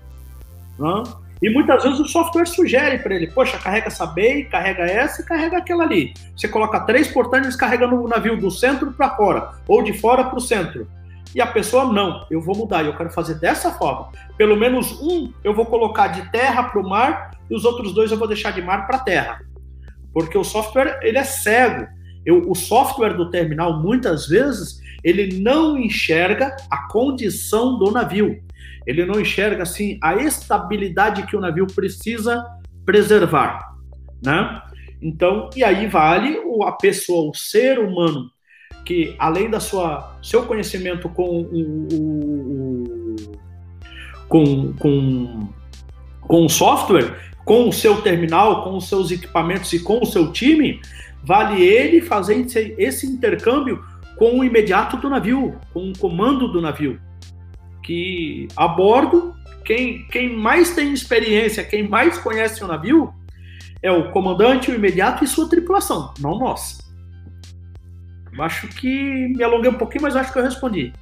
Né? 0.78 1.02
E 1.42 1.50
muitas 1.50 1.82
vezes 1.82 2.00
o 2.00 2.06
software 2.06 2.46
sugere 2.46 2.98
para 2.98 3.14
ele, 3.14 3.26
poxa, 3.26 3.58
carrega 3.58 3.88
essa 3.88 4.06
BEI, 4.06 4.44
carrega 4.44 4.84
essa 4.84 5.20
e 5.20 5.24
carrega 5.24 5.58
aquela 5.58 5.84
ali. 5.84 6.14
Você 6.34 6.48
coloca 6.48 6.80
três 6.80 7.08
portões 7.08 7.54
carregando 7.54 8.02
o 8.02 8.08
navio 8.08 8.38
do 8.38 8.50
centro 8.50 8.92
para 8.92 9.14
fora, 9.16 9.50
ou 9.68 9.82
de 9.82 9.92
fora 9.92 10.24
para 10.24 10.38
o 10.38 10.40
centro. 10.40 10.88
E 11.34 11.40
a 11.40 11.46
pessoa, 11.46 11.92
não, 11.92 12.24
eu 12.30 12.40
vou 12.40 12.56
mudar, 12.56 12.84
eu 12.84 12.96
quero 12.96 13.10
fazer 13.10 13.34
dessa 13.34 13.70
forma. 13.70 14.08
Pelo 14.38 14.56
menos 14.56 14.98
um 15.02 15.30
eu 15.44 15.52
vou 15.52 15.66
colocar 15.66 16.08
de 16.08 16.30
terra 16.30 16.62
para 16.62 16.80
o 16.80 16.88
mar 16.88 17.32
e 17.50 17.54
os 17.54 17.66
outros 17.66 17.92
dois 17.92 18.10
eu 18.10 18.16
vou 18.16 18.26
deixar 18.26 18.52
de 18.52 18.62
mar 18.62 18.86
para 18.86 19.00
terra. 19.00 19.42
Porque 20.14 20.38
o 20.38 20.44
software, 20.44 20.98
ele 21.02 21.18
é 21.18 21.24
cego. 21.24 21.86
Eu, 22.24 22.50
o 22.50 22.54
software 22.54 23.12
do 23.12 23.30
terminal, 23.30 23.82
muitas 23.82 24.26
vezes, 24.26 24.80
ele 25.04 25.38
não 25.38 25.76
enxerga 25.76 26.56
a 26.70 26.88
condição 26.88 27.78
do 27.78 27.90
navio 27.90 28.42
ele 28.86 29.04
não 29.04 29.20
enxerga 29.20 29.64
assim 29.64 29.98
a 30.00 30.14
estabilidade 30.14 31.26
que 31.26 31.36
o 31.36 31.40
navio 31.40 31.66
precisa 31.66 32.46
preservar, 32.84 33.74
né? 34.24 34.62
Então, 35.02 35.50
e 35.54 35.64
aí 35.64 35.86
vale 35.88 36.38
a 36.64 36.72
pessoa, 36.72 37.30
o 37.30 37.34
ser 37.34 37.78
humano, 37.78 38.30
que 38.84 39.14
além 39.18 39.50
da 39.50 39.60
sua 39.60 40.16
seu 40.22 40.44
conhecimento 40.44 41.08
com 41.08 41.42
o, 41.42 41.88
o, 41.92 43.14
com, 44.28 44.72
com, 44.74 45.48
com 46.20 46.46
o 46.46 46.48
software, 46.48 47.16
com 47.44 47.68
o 47.68 47.72
seu 47.72 48.00
terminal, 48.00 48.62
com 48.62 48.76
os 48.76 48.88
seus 48.88 49.10
equipamentos 49.10 49.72
e 49.72 49.80
com 49.80 50.00
o 50.00 50.06
seu 50.06 50.32
time, 50.32 50.80
vale 51.22 51.62
ele 51.62 52.00
fazer 52.00 52.46
esse 52.78 53.06
intercâmbio 53.06 53.84
com 54.16 54.38
o 54.38 54.44
imediato 54.44 54.96
do 54.96 55.10
navio, 55.10 55.56
com 55.74 55.90
o 55.90 55.98
comando 55.98 56.48
do 56.48 56.62
navio 56.62 56.98
que 57.86 58.48
a 58.56 58.66
bordo, 58.66 59.32
quem, 59.64 60.08
quem 60.08 60.36
mais 60.36 60.74
tem 60.74 60.92
experiência, 60.92 61.62
quem 61.62 61.88
mais 61.88 62.18
conhece 62.18 62.62
o 62.64 62.66
navio, 62.66 63.14
é 63.80 63.92
o 63.92 64.10
comandante, 64.10 64.72
o 64.72 64.74
imediato 64.74 65.22
e 65.22 65.26
sua 65.28 65.48
tripulação, 65.48 66.12
não 66.18 66.36
nós. 66.36 66.80
Acho 68.40 68.66
que 68.68 69.28
me 69.36 69.42
alonguei 69.42 69.70
um 69.70 69.78
pouquinho, 69.78 70.02
mas 70.02 70.16
acho 70.16 70.32
que 70.32 70.38
eu 70.38 70.42
respondi. 70.42 70.92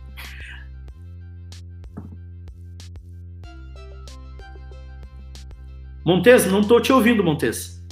Montes, 6.05 6.47
não 6.47 6.61
estou 6.61 6.83
te 6.83 6.93
ouvindo, 6.93 7.25
Montes. 7.25 7.84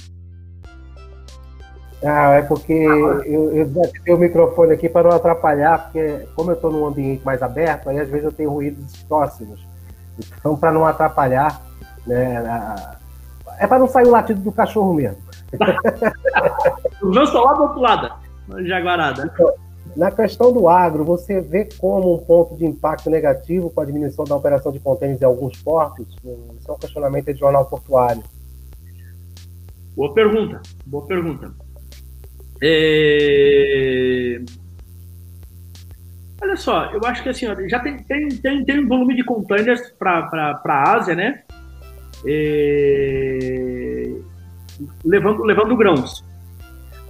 Ah, 2.03 2.33
é 2.33 2.41
porque 2.41 2.73
eu, 2.73 3.53
eu 3.53 3.65
desativei 3.65 4.13
o 4.13 4.17
microfone 4.17 4.73
aqui 4.73 4.89
para 4.89 5.09
não 5.09 5.15
atrapalhar, 5.15 5.83
porque 5.83 6.27
como 6.35 6.51
eu 6.51 6.55
estou 6.55 6.71
num 6.71 6.85
ambiente 6.85 7.23
mais 7.25 7.41
aberto, 7.41 7.89
aí 7.89 7.99
às 7.99 8.09
vezes 8.09 8.25
eu 8.25 8.31
tenho 8.31 8.51
ruídos 8.51 9.03
próximos. 9.03 9.65
Então, 10.37 10.55
para 10.57 10.71
não 10.71 10.85
atrapalhar, 10.85 11.61
né, 12.05 12.43
é 13.57 13.65
para 13.65 13.79
não 13.79 13.87
sair 13.87 14.07
o 14.07 14.11
latido 14.11 14.41
do 14.41 14.51
cachorro 14.51 14.93
mesmo. 14.93 15.17
Estão 17.23 17.43
lá 17.43 17.53
do 17.53 17.63
outro 17.63 17.79
lado, 17.79 18.11
Jaguarada. 18.65 19.31
Então, 19.33 19.53
na 19.95 20.11
questão 20.11 20.51
do 20.51 20.67
agro, 20.67 21.05
você 21.05 21.39
vê 21.39 21.69
como 21.77 22.15
um 22.15 22.17
ponto 22.17 22.55
de 22.55 22.65
impacto 22.65 23.09
negativo 23.09 23.69
com 23.69 23.79
a 23.79 23.85
diminuição 23.85 24.25
da 24.25 24.35
operação 24.35 24.71
de 24.71 24.79
contêineres 24.79 25.21
em 25.21 25.25
alguns 25.25 25.61
portos? 25.61 26.07
Isso 26.09 26.69
é 26.69 26.71
um 26.71 26.77
questionamento 26.77 27.31
de 27.31 27.39
jornal 27.39 27.65
portuário. 27.65 28.23
Boa 29.95 30.13
pergunta, 30.13 30.61
boa 30.85 31.05
pergunta. 31.05 31.53
É... 32.65 34.39
Olha 36.41 36.55
só, 36.55 36.85
eu 36.93 37.01
acho 37.03 37.21
que 37.21 37.29
assim, 37.29 37.45
já 37.67 37.79
tem, 37.79 37.97
tem, 38.03 38.29
tem, 38.29 38.63
tem 38.63 38.79
um 38.79 38.87
volume 38.87 39.15
de 39.15 39.23
containers 39.23 39.81
para 39.99 40.61
a 40.63 40.95
Ásia, 40.95 41.13
né? 41.13 41.41
É... 42.25 44.11
Levando, 45.03 45.43
levando 45.43 45.75
grãos. 45.75 46.23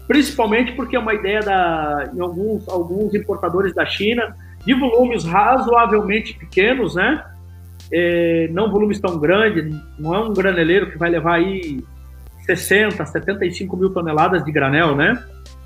Principalmente 0.07 0.73
porque 0.73 0.95
é 0.95 0.99
uma 0.99 1.13
ideia 1.13 1.39
da, 1.41 2.11
em 2.13 2.19
alguns, 2.19 2.67
alguns 2.67 3.13
importadores 3.13 3.73
da 3.75 3.85
China 3.85 4.35
de 4.65 4.73
volumes 4.73 5.23
razoavelmente 5.23 6.33
pequenos, 6.37 6.95
né? 6.95 7.23
É, 7.91 8.47
não 8.51 8.71
volumes 8.71 8.99
tão 8.99 9.19
grandes, 9.19 9.79
não 9.99 10.15
é 10.15 10.19
um 10.19 10.33
graneleiro 10.33 10.89
que 10.89 10.97
vai 10.97 11.09
levar 11.09 11.35
aí 11.35 11.83
60, 12.45 13.05
75 13.05 13.77
mil 13.77 13.91
toneladas 13.91 14.43
de 14.43 14.51
granel, 14.51 14.95
né? 14.95 15.21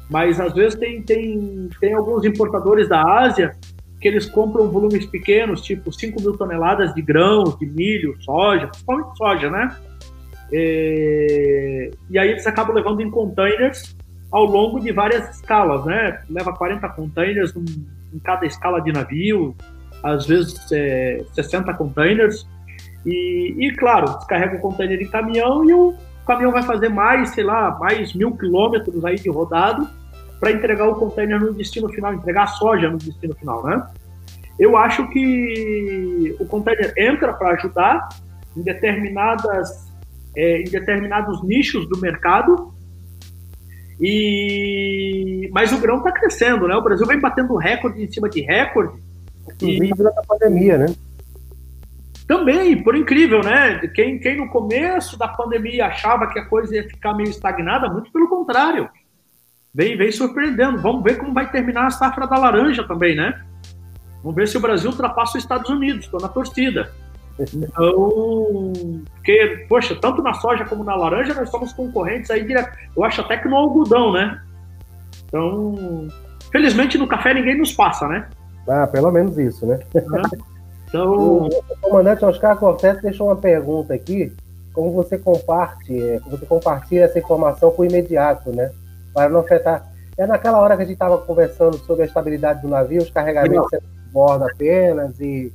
Mas 0.09 0.39
às 0.39 0.53
vezes 0.53 0.77
tem, 0.79 1.01
tem, 1.01 1.69
tem 1.79 1.93
alguns 1.93 2.23
importadores 2.23 2.87
da 2.87 3.01
Ásia 3.01 3.55
que 3.99 4.07
eles 4.07 4.25
compram 4.27 4.69
volumes 4.69 5.05
pequenos, 5.05 5.61
tipo 5.61 5.91
5 5.91 6.21
mil 6.21 6.37
toneladas 6.37 6.93
de 6.93 7.01
grãos, 7.01 7.57
de 7.57 7.65
milho, 7.65 8.15
soja, 8.21 8.67
principalmente 8.67 9.17
soja, 9.17 9.49
né? 9.49 9.75
É... 10.53 11.91
E 12.09 12.17
aí 12.17 12.29
eles 12.29 12.47
acabam 12.47 12.75
levando 12.75 13.01
em 13.01 13.09
containers 13.09 13.95
ao 14.31 14.45
longo 14.45 14.79
de 14.79 14.91
várias 14.91 15.35
escalas, 15.35 15.85
né? 15.85 16.21
Leva 16.29 16.53
40 16.53 16.87
containers 16.89 17.53
em 17.55 18.19
cada 18.19 18.45
escala 18.45 18.79
de 18.81 18.91
navio, 18.91 19.55
às 20.03 20.25
vezes 20.27 20.71
é, 20.71 21.23
60 21.33 21.73
containers. 21.73 22.47
E, 23.05 23.55
e, 23.57 23.71
claro, 23.75 24.17
descarrega 24.17 24.57
o 24.57 24.59
container 24.59 25.01
em 25.01 25.07
caminhão 25.07 25.65
e 25.65 25.73
o 25.73 25.95
caminhão 26.25 26.51
vai 26.51 26.63
fazer 26.63 26.89
mais, 26.89 27.29
sei 27.29 27.43
lá, 27.43 27.77
mais 27.79 28.13
mil 28.13 28.35
quilômetros 28.35 29.03
aí 29.03 29.15
de 29.15 29.29
rodado 29.29 29.87
para 30.39 30.51
entregar 30.51 30.87
o 30.87 30.95
container 30.95 31.39
no 31.39 31.53
destino 31.53 31.89
final, 31.89 32.13
entregar 32.13 32.43
a 32.43 32.47
soja 32.47 32.89
no 32.89 32.97
destino 32.97 33.35
final, 33.35 33.63
né? 33.63 33.87
Eu 34.59 34.75
acho 34.75 35.07
que 35.09 36.35
o 36.39 36.45
container 36.45 36.93
entra 36.97 37.33
para 37.33 37.51
ajudar 37.51 38.09
em 38.55 38.61
determinadas 38.61 39.87
é, 40.35 40.61
em 40.61 40.65
determinados 40.65 41.43
nichos 41.43 41.87
do 41.89 41.97
mercado 41.99 42.73
e 43.99 45.49
mas 45.51 45.71
o 45.71 45.79
grão 45.79 45.97
está 45.97 46.11
crescendo, 46.11 46.67
né? 46.67 46.75
O 46.75 46.81
Brasil 46.81 47.05
vem 47.07 47.19
batendo 47.19 47.55
recorde 47.55 48.03
em 48.03 48.11
cima 48.11 48.29
de 48.29 48.41
recorde. 48.41 49.01
Inclusive 49.55 49.87
e... 49.87 49.93
durante 49.93 50.19
a 50.19 50.23
pandemia, 50.23 50.77
né? 50.77 50.87
Também, 52.27 52.83
por 52.83 52.95
incrível, 52.95 53.41
né? 53.41 53.79
Quem, 53.95 54.19
quem 54.19 54.37
no 54.37 54.49
começo 54.49 55.17
da 55.17 55.29
pandemia 55.29 55.87
achava 55.87 56.27
que 56.27 56.37
a 56.37 56.45
coisa 56.45 56.75
ia 56.75 56.83
ficar 56.83 57.13
meio 57.13 57.29
estagnada, 57.29 57.89
muito 57.89 58.11
pelo 58.11 58.27
contrário. 58.27 58.89
Vem, 59.73 59.97
vem 59.97 60.11
surpreendendo. 60.11 60.81
Vamos 60.81 61.03
ver 61.03 61.17
como 61.17 61.33
vai 61.33 61.49
terminar 61.51 61.87
a 61.87 61.91
safra 61.91 62.27
da 62.27 62.37
laranja 62.37 62.83
também, 62.83 63.15
né? 63.15 63.41
Vamos 64.21 64.35
ver 64.35 64.47
se 64.47 64.57
o 64.57 64.61
Brasil 64.61 64.89
ultrapassa 64.89 65.37
os 65.37 65.43
Estados 65.43 65.69
Unidos. 65.69 66.05
Estou 66.05 66.19
na 66.19 66.27
torcida. 66.27 66.91
Então, 67.39 68.73
porque, 69.15 69.65
poxa, 69.69 69.95
tanto 69.95 70.23
na 70.23 70.33
soja 70.33 70.65
como 70.65 70.83
na 70.83 70.95
laranja 70.95 71.33
nós 71.33 71.49
somos 71.49 71.71
concorrentes 71.73 72.31
aí 72.31 72.43
direto. 72.43 72.75
Eu 72.95 73.03
acho 73.03 73.21
até 73.21 73.37
que 73.37 73.47
no 73.47 73.55
algodão, 73.55 74.11
né? 74.11 74.41
Então, 75.25 76.07
felizmente 76.51 76.97
no 76.97 77.07
café 77.07 77.33
ninguém 77.33 77.57
nos 77.57 77.71
passa, 77.73 78.07
né? 78.07 78.27
Ah, 78.67 78.87
pelo 78.87 79.11
menos 79.11 79.37
isso, 79.37 79.65
né? 79.65 79.79
É. 79.93 79.99
Então... 80.87 81.49
O 81.69 81.89
comandante 81.89 82.25
Oscar 82.25 82.57
Cortés 82.57 83.01
deixou 83.01 83.27
uma 83.27 83.35
pergunta 83.35 83.93
aqui, 83.93 84.33
como 84.73 84.91
você 84.91 85.17
compartilha, 85.17 86.19
como 86.21 86.37
você 86.37 86.45
compartilha 86.45 87.05
essa 87.05 87.19
informação 87.19 87.71
com 87.71 87.81
o 87.81 87.85
imediato, 87.85 88.51
né? 88.51 88.71
Para 89.17 89.29
não 89.29 89.39
afetar. 89.39 89.83
É 90.15 90.27
naquela 90.27 90.59
hora 90.59 90.75
que 90.75 90.83
a 90.83 90.85
gente 90.85 90.93
estava 90.93 91.17
conversando 91.17 91.75
sobre 91.79 92.03
a 92.03 92.05
estabilidade 92.05 92.61
do 92.61 92.67
navio, 92.67 93.01
os 93.01 93.09
carregamentos 93.09 93.67
sendo 93.71 93.81
de 93.81 94.11
bordo 94.11 94.45
apenas 94.45 95.19
e 95.19 95.51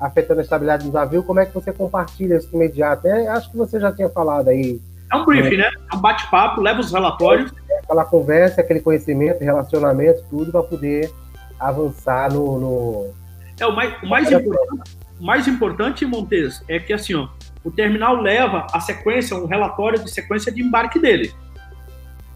afetando 0.00 0.40
a 0.40 0.42
estabilidade 0.42 0.84
do 0.84 0.92
navio, 0.92 1.22
como 1.22 1.38
é 1.38 1.46
que 1.46 1.54
você 1.54 1.72
compartilha 1.72 2.34
isso 2.34 2.48
imediato? 2.52 3.06
É, 3.06 3.28
acho 3.28 3.52
que 3.52 3.56
você 3.56 3.78
já 3.78 3.92
tinha 3.92 4.08
falado 4.08 4.48
aí. 4.48 4.80
É 5.12 5.16
um 5.16 5.24
briefing, 5.24 5.58
né? 5.58 5.70
É 5.92 5.96
um 5.96 6.00
bate-papo, 6.00 6.60
leva 6.60 6.80
os 6.80 6.90
relatórios. 6.90 7.52
É 7.70 7.78
aquela 7.78 8.04
conversa, 8.04 8.60
aquele 8.62 8.80
conhecimento, 8.80 9.44
relacionamento, 9.44 10.24
tudo 10.28 10.50
para 10.50 10.64
poder 10.64 11.12
avançar 11.60 12.32
no, 12.32 12.58
no 12.58 13.14
é, 13.60 13.64
o 13.64 13.76
mais, 13.76 14.02
o 14.02 14.06
mais, 14.08 14.32
importante, 14.32 14.96
mais 15.20 15.46
importante, 15.46 16.04
Montes, 16.04 16.64
é 16.68 16.80
que 16.80 16.92
assim, 16.92 17.14
ó, 17.14 17.28
o 17.62 17.70
terminal 17.70 18.16
leva 18.16 18.66
a 18.72 18.80
sequência, 18.80 19.36
um 19.36 19.46
relatório 19.46 20.02
de 20.02 20.10
sequência 20.10 20.50
de 20.50 20.60
embarque 20.60 20.98
dele. 20.98 21.32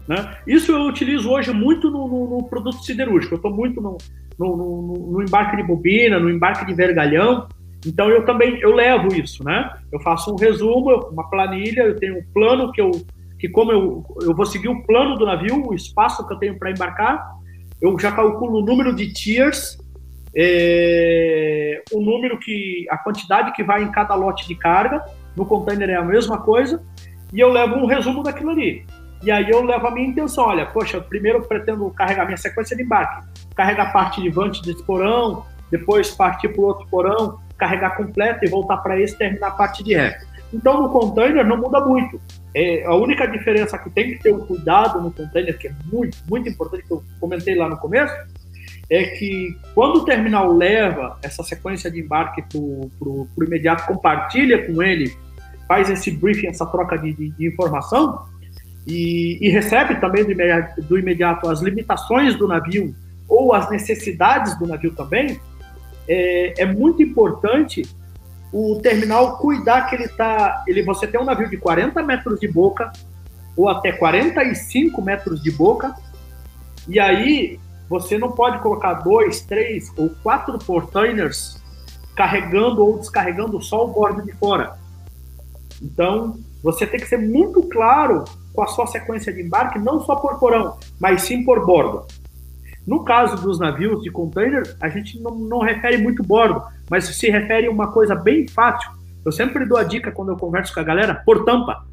Né? 0.09 0.37
Isso 0.47 0.71
eu 0.71 0.87
utilizo 0.87 1.29
hoje 1.29 1.53
muito 1.53 1.91
no, 1.91 2.07
no, 2.07 2.37
no 2.37 2.43
produto 2.49 2.83
siderúrgico. 2.83 3.35
Eu 3.35 3.37
estou 3.37 3.53
muito 3.53 3.79
no, 3.79 3.95
no, 4.39 5.21
embarque 5.21 5.55
de 5.55 5.61
bobina, 5.61 6.19
no 6.19 6.31
embarque 6.31 6.65
de 6.65 6.73
vergalhão. 6.73 7.47
Então 7.85 8.09
eu 8.09 8.25
também 8.25 8.59
eu 8.59 8.73
levo 8.73 9.13
isso, 9.15 9.43
né? 9.43 9.71
Eu 9.91 9.99
faço 9.99 10.33
um 10.33 10.35
resumo, 10.35 10.89
uma 11.11 11.29
planilha, 11.29 11.83
eu 11.83 11.95
tenho 11.95 12.17
um 12.17 12.23
plano 12.33 12.71
que 12.71 12.81
eu 12.81 12.89
que 13.37 13.47
como 13.47 13.71
eu, 13.71 14.03
eu 14.21 14.35
vou 14.35 14.45
seguir 14.45 14.67
o 14.67 14.83
plano 14.83 15.15
do 15.15 15.25
navio, 15.25 15.65
o 15.65 15.73
espaço 15.75 16.27
que 16.27 16.33
eu 16.33 16.39
tenho 16.39 16.57
para 16.57 16.71
embarcar, 16.71 17.25
eu 17.79 17.97
já 17.97 18.11
calculo 18.11 18.59
o 18.59 18.65
número 18.65 18.93
de 18.93 19.13
tiers 19.13 19.77
é, 20.35 21.81
o 21.91 22.01
número 22.01 22.37
que, 22.37 22.85
a 22.89 22.97
quantidade 22.97 23.53
que 23.53 23.63
vai 23.63 23.83
em 23.83 23.91
cada 23.91 24.13
lote 24.13 24.47
de 24.47 24.55
carga, 24.55 25.03
no 25.37 25.45
container 25.45 25.89
é 25.89 25.95
a 25.95 26.03
mesma 26.03 26.39
coisa, 26.39 26.83
e 27.31 27.39
eu 27.39 27.49
levo 27.49 27.75
um 27.75 27.85
resumo 27.85 28.23
daquilo 28.23 28.49
ali. 28.51 28.85
E 29.21 29.31
aí 29.31 29.49
eu 29.49 29.63
levo 29.63 29.87
a 29.87 29.91
minha 29.91 30.07
intenção, 30.07 30.45
olha, 30.45 30.65
poxa, 30.65 31.01
primeiro 31.01 31.39
eu 31.39 31.43
pretendo 31.43 31.89
carregar 31.91 32.25
minha 32.25 32.37
sequência 32.37 32.75
de 32.75 32.83
embarque, 32.83 33.27
carregar 33.55 33.91
parte 33.91 34.21
de 34.21 34.29
vante 34.29 34.61
desse 34.63 34.81
porão, 34.83 35.45
depois 35.69 36.11
partir 36.11 36.49
para 36.49 36.61
o 36.61 36.65
outro 36.65 36.87
porão, 36.87 37.39
carregar 37.57 37.97
completo 37.97 38.45
e 38.45 38.49
voltar 38.49 38.77
para 38.77 38.99
esse 38.99 39.17
terminar 39.17 39.47
a 39.47 39.51
parte 39.51 39.83
de 39.83 39.93
ré. 39.93 40.19
Então 40.53 40.81
no 40.81 40.89
container 40.89 41.45
não 41.45 41.57
muda 41.57 41.79
muito. 41.81 42.19
É, 42.55 42.83
a 42.85 42.95
única 42.95 43.27
diferença 43.27 43.77
que 43.77 43.89
tem 43.89 44.11
que 44.11 44.23
ter 44.23 44.31
o 44.31 44.45
cuidado 44.45 45.01
no 45.01 45.11
container, 45.11 45.57
que 45.57 45.67
é 45.67 45.73
muito, 45.91 46.17
muito 46.27 46.49
importante, 46.49 46.83
que 46.83 46.91
eu 46.91 47.03
comentei 47.19 47.55
lá 47.55 47.67
no 47.67 47.77
começo, 47.77 48.15
é 48.89 49.03
que 49.03 49.55
quando 49.75 49.97
o 49.97 50.05
terminal 50.05 50.51
leva 50.51 51.19
essa 51.21 51.43
sequência 51.43 51.91
de 51.91 51.99
embarque 51.99 52.41
para 52.41 52.57
o 52.59 53.27
imediato, 53.41 53.85
compartilha 53.85 54.65
com 54.65 54.81
ele, 54.81 55.15
faz 55.67 55.89
esse 55.89 56.09
briefing, 56.09 56.47
essa 56.47 56.65
troca 56.65 56.97
de, 56.97 57.13
de, 57.13 57.29
de 57.29 57.47
informação, 57.47 58.25
e, 58.87 59.37
e, 59.41 59.49
recebe 59.49 59.99
também 59.99 60.23
do 60.23 60.31
imediato, 60.31 60.81
do 60.81 60.97
imediato, 60.97 61.49
as 61.49 61.61
limitações 61.61 62.35
do 62.35 62.47
navio 62.47 62.95
ou 63.27 63.53
as 63.53 63.69
necessidades 63.69 64.57
do 64.57 64.65
navio 64.65 64.93
também, 64.95 65.39
é, 66.07 66.63
é 66.63 66.65
muito 66.65 67.03
importante 67.03 67.83
o 68.51 68.79
terminal 68.81 69.37
cuidar 69.37 69.87
que 69.87 69.95
ele 69.95 70.05
está. 70.05 70.63
Ele, 70.67 70.81
você 70.81 71.05
tem 71.05 71.19
um 71.19 71.25
navio 71.25 71.49
de 71.49 71.57
40 71.57 72.01
metros 72.01 72.39
de 72.39 72.47
boca 72.47 72.91
ou 73.55 73.69
até 73.69 73.91
45 73.91 75.01
metros 75.01 75.43
de 75.43 75.51
boca, 75.51 75.93
e 76.87 76.99
aí 76.99 77.59
você 77.87 78.17
não 78.17 78.31
pode 78.31 78.59
colocar 78.59 78.93
dois, 78.95 79.41
três 79.41 79.91
ou 79.97 80.09
quatro 80.23 80.57
portainers 80.59 81.61
carregando 82.15 82.85
ou 82.85 82.97
descarregando 82.97 83.61
só 83.61 83.85
o 83.85 83.89
bordo 83.89 84.21
de 84.21 84.31
fora. 84.33 84.77
Então, 85.81 86.37
você 86.63 86.85
tem 86.85 86.99
que 86.99 87.07
ser 87.07 87.17
muito 87.17 87.63
claro 87.63 88.25
com 88.53 88.63
a 88.63 88.67
sua 88.67 88.87
sequência 88.87 89.33
de 89.33 89.41
embarque, 89.41 89.79
não 89.79 90.01
só 90.01 90.15
por 90.15 90.39
porão, 90.39 90.77
mas 90.99 91.23
sim 91.23 91.43
por 91.43 91.65
bordo. 91.65 92.05
No 92.85 93.03
caso 93.03 93.35
dos 93.41 93.59
navios 93.59 94.01
de 94.01 94.09
container, 94.09 94.75
a 94.81 94.89
gente 94.89 95.19
não, 95.19 95.35
não 95.35 95.59
refere 95.59 95.97
muito 95.97 96.23
bordo, 96.23 96.63
mas 96.89 97.05
se 97.05 97.29
refere 97.29 97.67
a 97.67 97.71
uma 97.71 97.91
coisa 97.91 98.15
bem 98.15 98.47
fácil. 98.47 98.91
Eu 99.23 99.31
sempre 99.31 99.65
dou 99.65 99.77
a 99.77 99.83
dica 99.83 100.11
quando 100.11 100.29
eu 100.29 100.37
converso 100.37 100.73
com 100.73 100.79
a 100.79 100.83
galera, 100.83 101.21
por 101.25 101.45
tampa. 101.45 101.85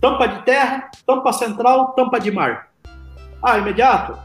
Tampa 0.00 0.26
de 0.26 0.42
terra, 0.44 0.90
tampa 1.06 1.32
central, 1.32 1.92
tampa 1.92 2.18
de 2.18 2.30
mar. 2.30 2.68
Ah, 3.42 3.58
imediato? 3.58 4.16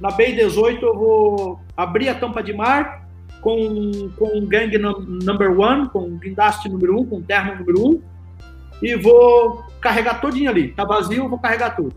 Na 0.00 0.10
BI-18 0.10 0.82
eu 0.82 0.94
vou 0.94 1.60
abrir 1.76 2.08
a 2.08 2.14
tampa 2.14 2.42
de 2.42 2.52
mar 2.52 3.08
com, 3.40 4.10
com 4.16 4.46
gang 4.46 4.76
number 4.78 5.58
one, 5.58 5.88
com 5.88 6.16
guindaste 6.18 6.68
número 6.68 7.00
um, 7.00 7.04
com 7.04 7.20
termo 7.20 7.56
número 7.56 7.84
um, 7.84 8.02
e 8.82 8.94
vou 8.96 9.64
carregar 9.80 10.20
todinho 10.20 10.50
ali. 10.50 10.68
Tá 10.68 10.84
vazio, 10.84 11.28
vou 11.28 11.38
carregar 11.38 11.76
tudo. 11.76 11.94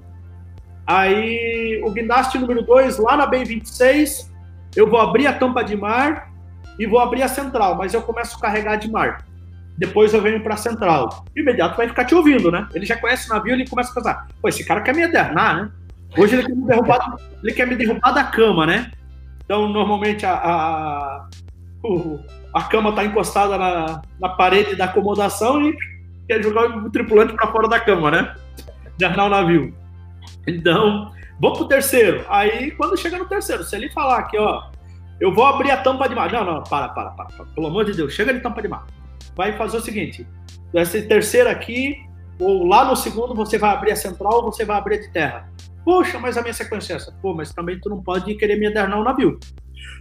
Aí 0.85 1.81
o 1.85 1.91
guindaste 1.91 2.37
número 2.37 2.63
2, 2.63 2.97
lá 2.97 3.15
na 3.15 3.25
BI-26, 3.25 4.29
eu 4.75 4.89
vou 4.89 4.99
abrir 4.99 5.27
a 5.27 5.33
tampa 5.33 5.63
de 5.63 5.75
mar 5.75 6.31
e 6.79 6.85
vou 6.85 6.99
abrir 6.99 7.21
a 7.21 7.27
central, 7.27 7.75
mas 7.75 7.93
eu 7.93 8.01
começo 8.01 8.37
a 8.37 8.41
carregar 8.41 8.75
de 8.77 8.89
mar. 8.89 9.25
depois 9.77 10.13
eu 10.13 10.21
venho 10.21 10.41
para 10.43 10.53
a 10.55 10.57
central. 10.57 11.25
Imediato 11.35 11.77
vai 11.77 11.87
ficar 11.87 12.05
te 12.05 12.13
ouvindo, 12.13 12.51
né? 12.51 12.67
Ele 12.73 12.85
já 12.85 12.97
conhece 12.97 13.29
o 13.29 13.33
navio, 13.33 13.53
ele 13.53 13.67
começa 13.67 13.91
a 13.91 13.95
pensar, 13.95 14.27
pô, 14.41 14.47
esse 14.47 14.63
cara 14.63 14.81
quer 14.81 14.93
me 14.93 15.03
adernar, 15.03 15.55
né? 15.55 15.71
Hoje 16.17 16.35
ele 16.35 16.43
quer 16.43 16.55
me 16.55 16.65
derrubar, 16.65 17.15
ele 17.41 17.53
quer 17.53 17.67
me 17.67 17.75
derrubar 17.75 18.11
da 18.11 18.23
cama, 18.25 18.65
né? 18.65 18.91
Então, 19.43 19.69
normalmente, 19.69 20.25
a, 20.25 20.33
a, 20.33 21.27
a 22.53 22.63
cama 22.63 22.89
está 22.91 23.03
encostada 23.03 23.57
na, 23.57 24.01
na 24.19 24.29
parede 24.29 24.75
da 24.75 24.85
acomodação 24.85 25.61
e 25.61 25.75
quer 26.31 26.41
jogar 26.41 26.77
o 26.77 26.89
tripulante 26.89 27.33
para 27.33 27.51
fora 27.51 27.67
da 27.67 27.77
cama, 27.77 28.09
né? 28.09 28.33
Dernar 28.97 29.25
o 29.25 29.29
navio. 29.29 29.75
Então, 30.47 31.11
vou 31.41 31.51
pro 31.51 31.67
terceiro. 31.67 32.25
Aí, 32.29 32.71
quando 32.71 32.97
chega 32.97 33.17
no 33.17 33.25
terceiro, 33.25 33.65
se 33.65 33.75
ele 33.75 33.91
falar 33.91 34.19
aqui, 34.19 34.37
ó, 34.37 34.69
eu 35.19 35.33
vou 35.33 35.45
abrir 35.45 35.71
a 35.71 35.77
tampa 35.77 36.07
de 36.07 36.15
mar. 36.15 36.31
Não, 36.31 36.45
não, 36.45 36.63
para, 36.63 36.87
para, 36.89 37.09
para, 37.11 37.25
para. 37.25 37.45
Pelo 37.47 37.67
amor 37.67 37.83
de 37.83 37.93
Deus, 37.93 38.13
chega 38.13 38.33
de 38.33 38.39
tampa 38.39 38.61
de 38.61 38.69
mar. 38.69 38.85
Vai 39.35 39.57
fazer 39.57 39.77
o 39.77 39.81
seguinte: 39.81 40.25
essa 40.73 41.01
terceira 41.01 41.51
aqui, 41.51 41.97
ou 42.39 42.65
lá 42.65 42.85
no 42.85 42.95
segundo, 42.95 43.35
você 43.35 43.57
vai 43.57 43.71
abrir 43.71 43.91
a 43.91 43.95
central 43.95 44.35
ou 44.35 44.43
você 44.43 44.63
vai 44.63 44.77
abrir 44.77 44.95
a 44.95 45.01
de 45.01 45.11
terra. 45.11 45.51
Poxa, 45.83 46.17
mas 46.17 46.37
a 46.37 46.41
minha 46.41 46.53
sequência 46.53 46.93
é 46.93 46.95
essa. 46.95 47.11
Pô, 47.21 47.33
mas 47.33 47.51
também 47.51 47.77
tu 47.81 47.89
não 47.89 48.01
pode 48.01 48.33
querer 48.35 48.57
me 48.57 48.67
adernar 48.67 48.99
o 48.99 49.03
navio. 49.03 49.37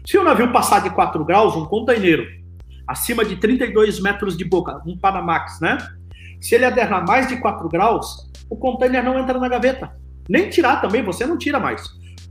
Se 0.07 0.17
o 0.17 0.23
navio 0.23 0.53
passar 0.53 0.81
de 0.81 0.91
4 0.91 1.25
graus, 1.25 1.57
um 1.57 1.65
containeiro, 1.65 2.25
acima 2.87 3.25
de 3.25 3.37
32 3.37 4.01
metros 4.01 4.37
de 4.37 4.45
boca, 4.45 4.81
um 4.87 4.97
Panamax, 4.97 5.59
né? 5.61 5.79
Se 6.41 6.55
ele 6.55 6.65
adernar 6.65 7.07
mais 7.07 7.29
de 7.29 7.37
4 7.37 7.69
graus, 7.69 8.31
o 8.49 8.57
container 8.57 9.05
não 9.05 9.19
entra 9.19 9.39
na 9.39 9.49
gaveta. 9.49 9.95
Nem 10.29 10.49
tirar 10.49 10.81
também, 10.81 11.03
você 11.03 11.27
não 11.27 11.37
tira 11.37 11.61
mais. 11.61 11.83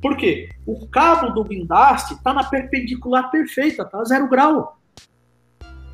Por 0.02 0.15
quê? 0.15 0.49
O 0.65 0.88
cabo 0.88 1.31
do 1.31 1.44
guindaste 1.44 2.14
está 2.14 2.34
na 2.34 2.44
perpendicular 2.44 3.30
perfeita, 3.30 3.86
tá 3.86 4.03
zero 4.03 4.30
grau. 4.30 4.77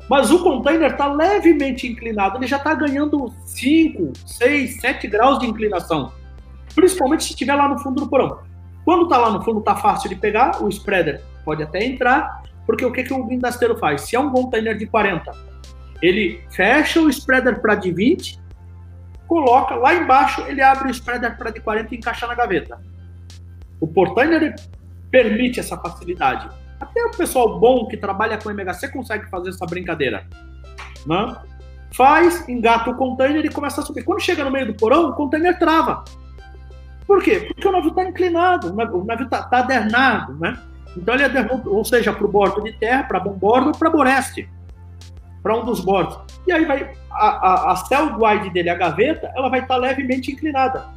Mas 0.08 0.30
o 0.30 0.42
container 0.42 0.92
está 0.92 1.12
levemente 1.12 1.86
inclinado, 1.86 2.38
ele 2.38 2.46
já 2.46 2.58
está 2.58 2.74
ganhando 2.74 3.32
5, 3.44 4.12
6, 4.24 4.80
7 4.80 5.08
graus 5.08 5.40
de 5.40 5.46
inclinação. 5.46 6.12
Principalmente 6.74 7.24
se 7.24 7.30
estiver 7.30 7.56
lá 7.56 7.68
no 7.68 7.78
fundo 7.80 8.02
do 8.02 8.08
porão. 8.08 8.38
Quando 8.84 9.04
está 9.04 9.18
lá 9.18 9.32
no 9.32 9.42
fundo, 9.42 9.58
está 9.58 9.74
fácil 9.74 10.08
de 10.08 10.14
pegar, 10.14 10.62
o 10.62 10.68
spreader 10.68 11.20
pode 11.44 11.60
até 11.60 11.84
entrar, 11.84 12.44
porque 12.64 12.84
o 12.84 12.92
que, 12.92 13.02
que 13.02 13.12
o 13.12 13.24
guindasteiro 13.24 13.76
faz? 13.78 14.02
Se 14.02 14.14
é 14.14 14.20
um 14.20 14.30
container 14.30 14.76
de 14.76 14.86
40, 14.86 15.32
ele 16.02 16.42
fecha 16.50 17.00
o 17.00 17.08
spreader 17.08 17.60
para 17.60 17.74
de 17.74 17.92
20, 17.92 18.38
coloca 19.26 19.74
lá 19.74 19.94
embaixo, 19.94 20.42
ele 20.42 20.62
abre 20.62 20.88
o 20.88 20.90
spreader 20.90 21.36
para 21.36 21.50
de 21.50 21.60
40 21.60 21.94
e 21.94 21.98
encaixa 21.98 22.26
na 22.26 22.34
gaveta. 22.34 22.80
O 23.80 23.86
portainer 23.86 24.54
permite 25.10 25.60
essa 25.60 25.76
facilidade. 25.76 26.48
Até 26.80 27.04
o 27.04 27.10
pessoal 27.10 27.58
bom 27.58 27.86
que 27.86 27.96
trabalha 27.96 28.38
com 28.38 28.50
MHC 28.50 28.88
consegue 28.88 29.28
fazer 29.30 29.50
essa 29.50 29.66
brincadeira. 29.66 30.26
Né? 31.06 31.36
Faz, 31.92 32.46
engata 32.48 32.90
o 32.90 32.96
container 32.96 33.44
e 33.44 33.48
começa 33.48 33.80
a 33.80 33.84
subir. 33.84 34.04
Quando 34.04 34.20
chega 34.20 34.44
no 34.44 34.50
meio 34.50 34.66
do 34.66 34.74
porão, 34.74 35.10
o 35.10 35.14
container 35.14 35.58
trava. 35.58 36.04
Por 37.06 37.22
quê? 37.22 37.46
Porque 37.48 37.66
o 37.66 37.72
navio 37.72 37.90
está 37.90 38.04
inclinado, 38.04 38.72
o 38.72 39.04
navio 39.04 39.24
está 39.24 39.42
tá 39.44 39.58
adernado, 39.58 40.34
né? 40.34 40.58
Então 40.96 41.14
ele 41.14 41.24
adernou, 41.24 41.62
ou 41.66 41.84
seja, 41.84 42.12
para 42.12 42.26
o 42.26 42.28
bordo 42.28 42.62
de 42.62 42.72
terra, 42.72 43.04
para 43.04 43.20
bom 43.20 43.32
bordo 43.32 43.68
ou 43.68 43.72
para 43.72 43.90
boreste, 43.90 44.48
para 45.46 45.56
um 45.56 45.64
dos 45.64 45.78
bordos. 45.78 46.18
E 46.44 46.50
aí 46.50 46.64
vai 46.64 46.92
a, 47.08 47.28
a, 47.28 47.72
a 47.72 47.76
cell 47.76 48.18
guide 48.18 48.50
dele, 48.50 48.68
a 48.68 48.74
gaveta, 48.74 49.30
ela 49.36 49.48
vai 49.48 49.60
estar 49.60 49.74
tá 49.74 49.80
levemente 49.80 50.32
inclinada, 50.32 50.88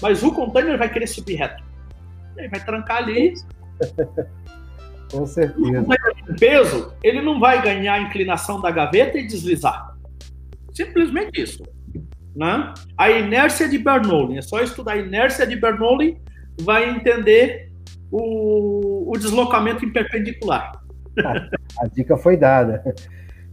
mas 0.00 0.22
o 0.22 0.32
container 0.32 0.78
vai 0.78 0.88
querer 0.88 1.08
subir 1.08 1.34
reto. 1.34 1.60
Ele 2.36 2.48
vai 2.48 2.64
trancar 2.64 2.98
ali. 2.98 3.34
Com 5.10 5.26
certeza. 5.26 5.84
O 6.28 6.36
peso, 6.38 6.94
ele 7.02 7.20
não 7.20 7.40
vai 7.40 7.60
ganhar 7.60 7.94
a 7.94 8.00
inclinação 8.00 8.60
da 8.60 8.70
gaveta 8.70 9.18
e 9.18 9.26
deslizar. 9.26 9.96
Simplesmente 10.72 11.42
isso. 11.42 11.64
Né? 12.36 12.74
A 12.96 13.10
inércia 13.10 13.68
de 13.68 13.76
Bernoulli, 13.76 14.38
é 14.38 14.42
só 14.42 14.60
estudar 14.60 14.92
a 14.92 14.98
inércia 14.98 15.44
de 15.44 15.56
Bernoulli, 15.56 16.16
vai 16.60 16.88
entender 16.90 17.72
o, 18.10 19.10
o 19.10 19.18
deslocamento 19.18 19.84
em 19.84 19.92
perpendicular. 19.92 20.80
A, 21.80 21.86
dica 21.88 22.16
foi 22.16 22.36
dada. 22.36 22.84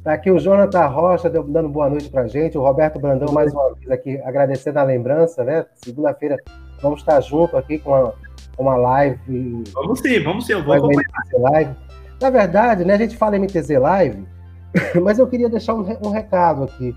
Tá 0.03 0.13
aqui 0.13 0.29
o 0.29 0.37
Jonathan 0.37 0.85
Rocha 0.87 1.29
dando 1.29 1.69
boa 1.69 1.89
noite 1.89 2.09
para 2.09 2.27
gente, 2.27 2.57
o 2.57 2.61
Roberto 2.61 2.99
Brandão 2.99 3.33
mais 3.33 3.53
uma 3.53 3.73
vez 3.73 3.89
aqui 3.89 4.19
agradecendo 4.25 4.77
a 4.77 4.83
lembrança, 4.83 5.45
né? 5.45 5.65
Segunda-feira 5.75 6.35
vamos 6.81 6.99
estar 6.99 7.21
junto 7.21 7.55
aqui 7.55 7.79
com 7.79 7.91
uma, 7.91 8.13
uma 8.57 8.75
live. 8.75 9.63
Vamos 9.73 10.01
sim, 10.01 10.21
vamos 10.21 10.45
sim, 10.45 10.53
eu 10.53 10.63
vou 10.63 10.73
acompanhar. 10.73 11.05
Live. 11.39 11.73
Na 12.21 12.29
verdade, 12.29 12.83
né, 12.83 12.95
a 12.95 12.97
gente 12.97 13.15
fala 13.15 13.39
MTZ 13.39 13.69
Live, 13.79 14.27
mas 15.01 15.19
eu 15.19 15.27
queria 15.27 15.47
deixar 15.47 15.73
um, 15.73 15.85
um 16.05 16.09
recado 16.09 16.65
aqui. 16.65 16.93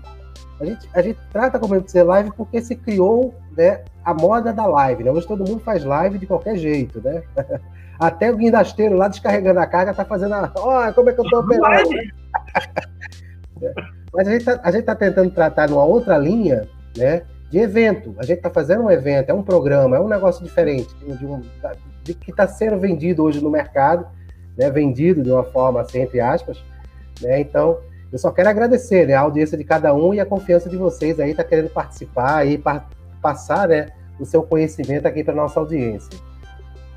A 0.59 0.65
gente, 0.65 0.89
a 0.93 1.01
gente 1.01 1.19
trata 1.31 1.57
como 1.57 1.75
MTZ 1.75 2.03
Live 2.03 2.31
porque 2.35 2.61
se 2.61 2.75
criou 2.75 3.33
né, 3.55 3.85
a 4.03 4.13
moda 4.13 4.51
da 4.51 4.65
live, 4.65 5.05
né? 5.05 5.11
Hoje 5.11 5.25
todo 5.25 5.47
mundo 5.47 5.61
faz 5.61 5.85
live 5.85 6.17
de 6.17 6.27
qualquer 6.27 6.57
jeito, 6.57 6.99
né? 7.01 7.23
Até 7.99 8.31
o 8.31 8.37
guindasteiro 8.37 8.95
lá 8.95 9.07
descarregando 9.07 9.59
a 9.59 9.65
carga 9.65 9.93
tá 9.93 10.05
fazendo 10.05 10.33
a. 10.33 10.51
Olha, 10.57 10.93
como 10.93 11.09
é 11.09 11.13
que 11.13 11.19
eu 11.19 11.25
tô 11.25 11.39
operando? 11.39 11.89
Mas 14.13 14.27
a 14.27 14.31
gente, 14.31 14.45
tá, 14.45 14.59
a 14.63 14.71
gente 14.71 14.83
tá 14.83 14.95
tentando 14.95 15.29
tratar 15.31 15.69
numa 15.69 15.83
outra 15.83 16.17
linha, 16.17 16.67
né? 16.95 17.23
De 17.49 17.59
evento. 17.59 18.15
A 18.17 18.23
gente 18.23 18.41
tá 18.41 18.49
fazendo 18.49 18.83
um 18.83 18.91
evento, 18.91 19.29
é 19.29 19.33
um 19.33 19.43
programa, 19.43 19.97
é 19.97 19.99
um 19.99 20.07
negócio 20.07 20.43
diferente, 20.43 20.93
de, 20.95 21.25
um, 21.25 21.41
de 22.03 22.13
que 22.13 22.31
está 22.31 22.47
sendo 22.47 22.79
vendido 22.79 23.23
hoje 23.23 23.41
no 23.41 23.49
mercado, 23.49 24.07
né? 24.57 24.69
Vendido 24.69 25.23
de 25.23 25.31
uma 25.31 25.43
forma 25.43 25.81
assim, 25.81 25.99
entre 25.99 26.19
aspas, 26.19 26.63
né? 27.21 27.39
Então, 27.39 27.79
eu 28.11 28.17
só 28.17 28.31
quero 28.31 28.49
agradecer 28.49 29.07
né, 29.07 29.13
a 29.13 29.21
audiência 29.21 29.57
de 29.57 29.63
cada 29.63 29.93
um 29.93 30.13
e 30.13 30.19
a 30.19 30.25
confiança 30.25 30.69
de 30.69 30.77
vocês 30.77 31.19
aí, 31.19 31.33
tá 31.33 31.43
querendo 31.43 31.69
participar 31.69 32.47
e 32.47 32.57
par 32.57 32.89
passar 33.21 33.67
né, 33.67 33.89
o 34.19 34.25
seu 34.25 34.43
conhecimento 34.43 35.05
aqui 35.05 35.23
para 35.23 35.33
nossa 35.33 35.59
audiência. 35.59 36.09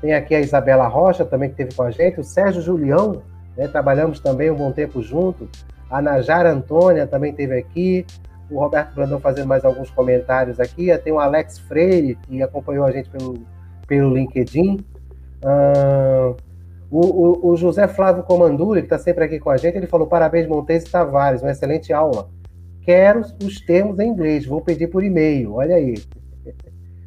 Tem 0.01 0.13
aqui 0.13 0.33
a 0.33 0.39
Isabela 0.39 0.87
Rocha 0.87 1.23
também 1.23 1.49
que 1.49 1.53
esteve 1.61 1.75
com 1.75 1.83
a 1.83 1.91
gente, 1.91 2.19
o 2.19 2.23
Sérgio 2.23 2.61
Julião, 2.61 3.21
né, 3.55 3.67
trabalhamos 3.67 4.19
também 4.19 4.49
um 4.49 4.55
bom 4.55 4.71
tempo 4.71 5.01
junto, 5.01 5.47
a 5.89 6.01
Najara 6.01 6.51
Antônia 6.51 7.05
também 7.05 7.31
esteve 7.31 7.57
aqui, 7.57 8.05
o 8.49 8.59
Roberto 8.59 8.93
Brandão 8.95 9.19
fazendo 9.19 9.47
mais 9.47 9.63
alguns 9.63 9.89
comentários 9.91 10.59
aqui, 10.59 10.95
tem 10.99 11.13
o 11.13 11.19
Alex 11.19 11.59
Freire, 11.59 12.15
que 12.15 12.41
acompanhou 12.41 12.85
a 12.85 12.91
gente 12.91 13.09
pelo, 13.09 13.45
pelo 13.87 14.13
LinkedIn, 14.13 14.83
uh, 15.43 16.35
o, 16.89 16.99
o, 16.99 17.51
o, 17.51 17.55
José 17.55 17.87
Flávio 17.87 18.23
Comanduri, 18.23 18.81
que 18.81 18.87
está 18.87 18.97
sempre 18.97 19.23
aqui 19.23 19.39
com 19.39 19.49
a 19.49 19.55
gente, 19.55 19.77
ele 19.77 19.87
falou: 19.87 20.05
parabéns, 20.07 20.45
Montes 20.45 20.83
e 20.83 20.91
Tavares, 20.91 21.41
uma 21.41 21.51
excelente 21.51 21.93
aula. 21.93 22.27
Quero 22.81 23.21
os 23.41 23.61
termos 23.61 23.97
em 23.99 24.09
inglês, 24.09 24.45
vou 24.45 24.59
pedir 24.59 24.87
por 24.87 25.01
e-mail, 25.01 25.53
olha 25.53 25.75
aí. 25.75 25.93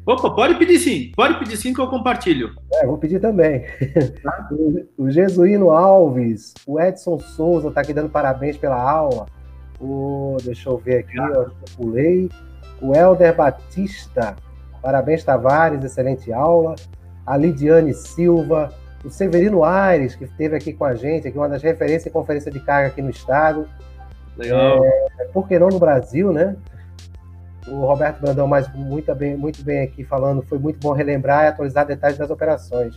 Opa, 0.05 0.29
pode 0.29 0.53
pedir 0.55 0.77
sim, 0.77 1.11
pode 1.15 1.39
pedir 1.39 1.57
sim 1.57 1.73
que 1.73 1.81
eu 1.81 1.87
compartilho. 1.87 2.53
É, 2.73 2.85
vou 2.85 2.97
pedir 2.97 3.19
também. 3.19 3.65
O, 4.97 5.09
Jesuíno 5.09 5.71
Alves, 5.71 6.53
o 6.67 6.79
Edson 6.79 7.17
Souza 7.19 7.69
está 7.69 7.81
aqui 7.81 7.93
dando 7.93 8.09
parabéns 8.09 8.55
pela 8.55 8.79
aula. 8.79 9.25
O, 9.79 10.37
deixa 10.43 10.69
eu 10.69 10.77
ver 10.77 10.99
aqui, 10.99 11.17
eu 11.17 11.51
pulei. 11.75 12.29
O 12.81 12.95
Helder 12.95 13.35
Batista, 13.35 14.35
parabéns, 14.81 15.23
Tavares, 15.23 15.83
excelente 15.83 16.31
aula. 16.31 16.75
A 17.25 17.35
Lidiane 17.35 17.93
Silva, 17.93 18.71
o 19.03 19.09
Severino 19.09 19.63
Aires, 19.63 20.15
que 20.15 20.25
esteve 20.25 20.55
aqui 20.55 20.71
com 20.71 20.85
a 20.85 20.93
gente, 20.93 21.27
aqui 21.27 21.37
uma 21.37 21.49
das 21.49 21.63
referências 21.63 22.05
em 22.05 22.11
conferência 22.11 22.51
de 22.51 22.59
carga 22.59 22.89
aqui 22.89 23.01
no 23.01 23.09
estado. 23.09 23.67
Legal. 24.37 24.85
É, 24.85 25.25
por 25.33 25.47
que 25.47 25.57
não 25.57 25.69
no 25.69 25.79
Brasil, 25.79 26.31
né? 26.31 26.55
O 27.67 27.85
Roberto 27.85 28.21
Brandão, 28.21 28.47
mais 28.47 28.71
muito 28.73 29.13
bem, 29.15 29.35
muito 29.35 29.63
bem 29.63 29.81
aqui 29.81 30.03
falando, 30.03 30.41
foi 30.43 30.57
muito 30.59 30.79
bom 30.79 30.91
relembrar 30.91 31.45
e 31.45 31.47
atualizar 31.47 31.85
detalhes 31.85 32.17
das 32.17 32.29
operações. 32.29 32.95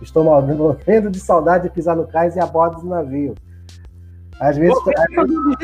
Estou 0.00 0.24
morrendo 0.24 1.10
de 1.10 1.20
saudade 1.20 1.64
de 1.64 1.70
pisar 1.70 1.96
no 1.96 2.06
cais 2.06 2.36
e 2.36 2.40
a 2.40 2.46
bordo 2.46 2.80
do 2.80 2.88
navio. 2.88 3.34
Às 4.38 4.56
vezes. 4.56 4.74
Pô, 4.82 4.92
tá 4.92 5.04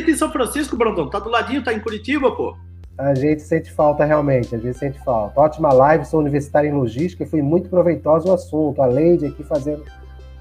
em 0.01 0.14
São 0.14 0.31
Francisco, 0.31 0.77
Brandão. 0.77 1.09
Tá 1.09 1.18
do 1.18 1.28
ladinho, 1.28 1.62
tá 1.62 1.72
em 1.72 1.81
Curitiba, 1.81 2.35
pô 2.35 2.56
a 3.01 3.14
gente 3.14 3.40
sente 3.43 3.72
falta 3.72 4.05
realmente, 4.05 4.55
a 4.55 4.59
gente 4.59 4.77
sente 4.77 5.02
falta. 5.02 5.40
Ótima 5.40 5.72
live, 5.72 6.05
sou 6.05 6.20
universitário 6.20 6.68
em 6.68 6.74
logística 6.74 7.24
e 7.24 7.27
foi 7.27 7.40
muito 7.40 7.70
proveitoso 7.70 8.28
o 8.28 8.32
assunto. 8.32 8.82
A 8.82 8.86
Leide 8.86 9.27
aqui 9.27 9.43
fazendo 9.43 9.82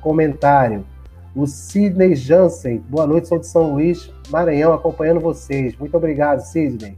comentário. 0.02 0.86
O 1.34 1.48
Sidney 1.48 2.16
Jansen, 2.16 2.80
boa 2.90 3.08
noite, 3.08 3.30
sou 3.30 3.40
de 3.40 3.48
São 3.48 3.74
Luís, 3.74 4.12
Maranhão, 4.30 4.74
acompanhando 4.74 5.22
vocês. 5.22 5.78
Muito 5.78 5.96
obrigado, 5.96 6.42
Sidney. 6.42 6.98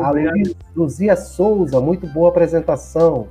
A 0.00 0.12
Luzia 0.74 1.16
Souza, 1.16 1.80
muito 1.80 2.06
boa 2.06 2.28
apresentação. 2.28 3.28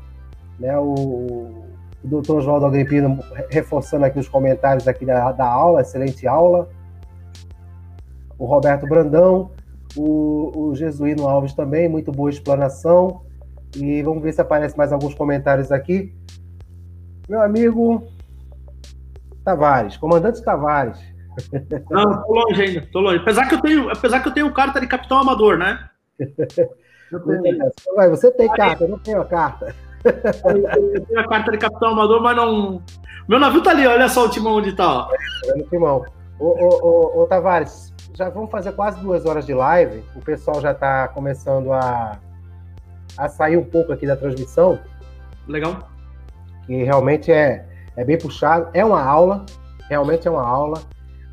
Né, 0.60 0.78
o, 0.78 1.66
o 2.04 2.08
doutor 2.08 2.38
Oswaldo 2.38 2.66
Agripino 2.66 3.20
reforçando 3.50 4.06
aqui 4.06 4.20
os 4.20 4.30
comentários 4.30 4.88
aqui 4.88 5.06
da, 5.06 5.32
da 5.32 5.46
aula, 5.46 5.82
excelente 5.82 6.28
aula. 6.28 6.70
O 8.38 8.46
Roberto 8.46 8.88
Brandão, 8.88 9.52
o, 9.96 10.70
o 10.70 10.76
Jesuíno 10.76 11.28
Alves 11.28 11.54
também, 11.54 11.90
muito 11.90 12.12
boa 12.12 12.30
explanação. 12.30 13.22
E 13.76 14.02
vamos 14.02 14.24
ver 14.24 14.34
se 14.34 14.42
aparece 14.42 14.78
mais 14.78 14.94
alguns 14.94 15.14
comentários 15.14 15.72
aqui. 15.72 16.16
Meu 17.28 17.42
amigo 17.42 18.04
Tavares, 19.44 19.98
comandante 19.98 20.42
Tavares, 20.42 21.00
Não, 21.90 22.24
tô 22.24 22.34
longe 22.34 22.62
ainda, 22.62 22.88
tô 22.92 23.00
longe. 23.00 23.18
Apesar 23.18 23.48
que 23.48 23.56
eu 23.56 23.62
tenho, 23.62 23.90
apesar 23.90 24.20
que 24.22 24.28
eu 24.28 24.34
tenho 24.34 24.54
carta 24.54 24.80
de 24.80 24.88
capitão 24.88 25.18
amador, 25.18 25.58
né? 25.58 25.90
Tenho... 26.18 28.10
Você 28.10 28.32
tem 28.32 28.48
carta, 28.50 28.84
eu 28.84 28.90
não 28.90 29.00
tenho 29.00 29.22
a 29.22 29.26
carta. 29.26 29.76
Eu 30.04 31.02
tenho 31.06 31.20
a 31.20 31.28
carta 31.28 31.52
de 31.52 31.58
capitão 31.58 31.90
amador, 31.90 32.22
mas 32.22 32.36
não. 32.36 32.82
Meu 33.28 33.40
navio 33.40 33.62
tá 33.62 33.72
ali, 33.72 33.88
olha 33.88 34.08
só 34.08 34.26
o 34.26 34.30
timão 34.30 34.56
onde 34.56 34.74
tá. 34.74 35.08
Ó. 35.08 35.10
É 35.46 35.56
no 35.56 35.64
timão. 35.64 36.06
Ô, 36.40 36.46
ô, 36.46 36.80
ô, 36.84 37.24
ô, 37.24 37.28
Tavares, 37.28 37.94
já 38.14 38.30
vamos 38.30 38.52
fazer 38.52 38.74
quase 38.74 39.00
duas 39.00 39.26
horas 39.26 39.46
de 39.46 39.54
live. 39.54 40.04
O 40.16 40.22
pessoal 40.22 40.62
já 40.62 40.74
tá 40.74 41.08
começando 41.08 41.72
a, 41.72 42.20
a 43.18 43.30
sair 43.30 43.58
um 43.58 43.66
pouco 43.66 43.94
aqui 43.94 44.06
da 44.06 44.16
transmissão. 44.16 44.80
Legal. 45.48 45.90
Que 46.66 46.84
realmente 46.84 47.32
é, 47.32 47.66
é 47.96 48.04
bem 48.04 48.18
puxado. 48.18 48.70
É 48.74 48.84
uma 48.84 49.02
aula, 49.04 49.46
realmente 49.90 50.28
é 50.28 50.32
uma 50.32 50.48
aula. 50.48 50.82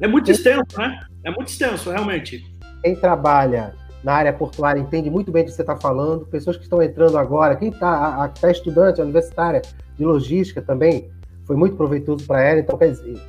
É 0.01 0.07
muito 0.07 0.31
extenso, 0.31 0.79
né? 0.79 0.99
É 1.25 1.31
muito 1.31 1.49
extenso, 1.49 1.91
realmente. 1.91 2.43
Quem 2.83 2.97
trabalha 2.97 3.75
na 4.03 4.15
área 4.15 4.33
portuária 4.33 4.81
entende 4.81 5.09
muito 5.11 5.31
bem 5.31 5.45
do 5.45 5.47
que 5.47 5.53
você 5.53 5.63
está 5.63 5.77
falando. 5.77 6.27
Pessoas 6.27 6.57
que 6.57 6.65
estão 6.65 6.83
entrando 6.83 7.17
agora, 7.17 7.57
quem 7.57 7.69
está 7.69 8.29
tá 8.29 8.51
estudante, 8.51 9.01
universitária 9.01 9.63
de 9.97 10.05
logística 10.05 10.61
também, 10.61 11.11
foi 11.45 11.57
muito 11.57 11.77
proveitoso 11.77 12.27
para 12.27 12.43
ela. 12.43 12.61
Então, 12.61 12.77
quer 12.77 12.91
dizer, 12.91 13.21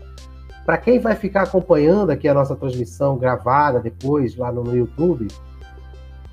para 0.65 0.77
quem 0.77 0.99
vai 0.99 1.15
ficar 1.15 1.43
acompanhando 1.43 2.09
aqui 2.09 2.27
a 2.27 2.33
nossa 2.33 2.55
transmissão 2.55 3.17
gravada 3.17 3.79
depois 3.79 4.35
lá 4.35 4.51
no, 4.51 4.63
no 4.63 4.75
YouTube, 4.75 5.27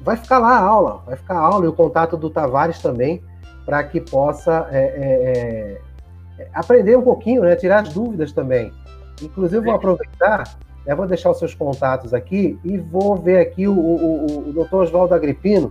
vai 0.00 0.16
ficar 0.16 0.38
lá 0.38 0.52
a 0.52 0.60
aula, 0.60 1.02
vai 1.04 1.16
ficar 1.16 1.34
a 1.34 1.40
aula 1.40 1.66
e 1.66 1.68
o 1.68 1.72
contato 1.72 2.16
do 2.16 2.30
Tavares 2.30 2.80
também, 2.80 3.22
para 3.66 3.82
que 3.84 4.00
possa 4.00 4.68
é, 4.70 4.78
é, 4.78 6.42
é, 6.42 6.48
aprender 6.54 6.96
um 6.96 7.02
pouquinho, 7.02 7.42
né, 7.42 7.54
tirar 7.56 7.82
as 7.82 7.92
dúvidas 7.92 8.32
também. 8.32 8.72
Inclusive, 9.20 9.64
vou 9.64 9.74
aproveitar 9.74 10.44
eu 10.90 10.96
vou 10.96 11.06
deixar 11.06 11.30
os 11.30 11.38
seus 11.38 11.54
contatos 11.54 12.12
aqui 12.12 12.58
e 12.64 12.76
vou 12.76 13.16
ver 13.16 13.38
aqui 13.38 13.68
o, 13.68 13.78
o, 13.78 14.48
o 14.48 14.52
doutor 14.52 14.82
Oswaldo 14.82 15.14
Agripino. 15.14 15.70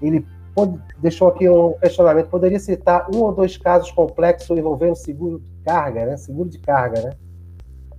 Ele 0.00 0.26
pode, 0.54 0.80
deixou 0.98 1.28
aqui 1.28 1.48
um 1.48 1.74
questionamento. 1.74 2.28
Poderia 2.28 2.58
citar 2.58 3.08
um 3.14 3.18
ou 3.18 3.32
dois 3.32 3.58
casos 3.58 3.90
complexos 3.90 4.56
envolvendo 4.56 4.96
seguro 4.96 5.40
de 5.40 5.64
carga, 5.64 6.06
né? 6.06 6.16
Seguro 6.16 6.48
de 6.48 6.58
carga, 6.58 7.02
né? 7.02 7.10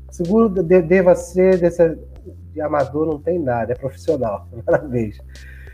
Seguro 0.09 0.49
de, 0.49 0.81
deva 0.81 1.13
ser 1.13 1.59
desse, 1.59 1.97
de 2.51 2.61
amador, 2.61 3.05
não 3.05 3.19
tem 3.19 3.37
nada, 3.37 3.73
é 3.73 3.75
profissional. 3.75 4.47
Parabéns. 4.65 5.19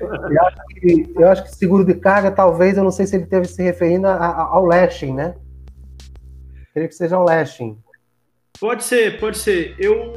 Eu 0.02 0.10
acho, 0.12 0.66
que, 0.68 1.14
eu 1.16 1.28
acho 1.30 1.44
que 1.44 1.56
seguro 1.56 1.86
de 1.86 1.94
carga, 1.94 2.32
talvez, 2.32 2.76
eu 2.76 2.84
não 2.84 2.92
sei 2.92 3.06
se 3.06 3.16
ele 3.16 3.28
teve 3.28 3.48
se 3.48 3.62
referindo 3.62 4.08
a, 4.08 4.16
a, 4.16 4.42
ao 4.42 4.66
lashing, 4.66 5.14
né? 5.14 5.36
Creio 6.74 6.90
que 6.90 6.96
seja 6.96 7.20
um 7.20 7.24
lashing. 7.24 7.78
Pode 8.60 8.84
ser, 8.84 9.20
pode 9.20 9.38
ser. 9.38 9.76
Eu, 9.80 10.14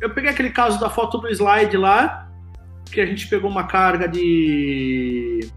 eu 0.00 0.10
peguei 0.10 0.30
aquele 0.30 0.50
caso 0.50 0.78
da 0.80 0.90
foto 0.90 1.18
do 1.18 1.28
slide 1.28 1.76
lá, 1.76 2.28
que 2.90 3.00
a 3.00 3.06
gente 3.06 3.26
pegou 3.28 3.50
uma 3.50 3.64
carga 3.64 4.06
de, 4.06 5.48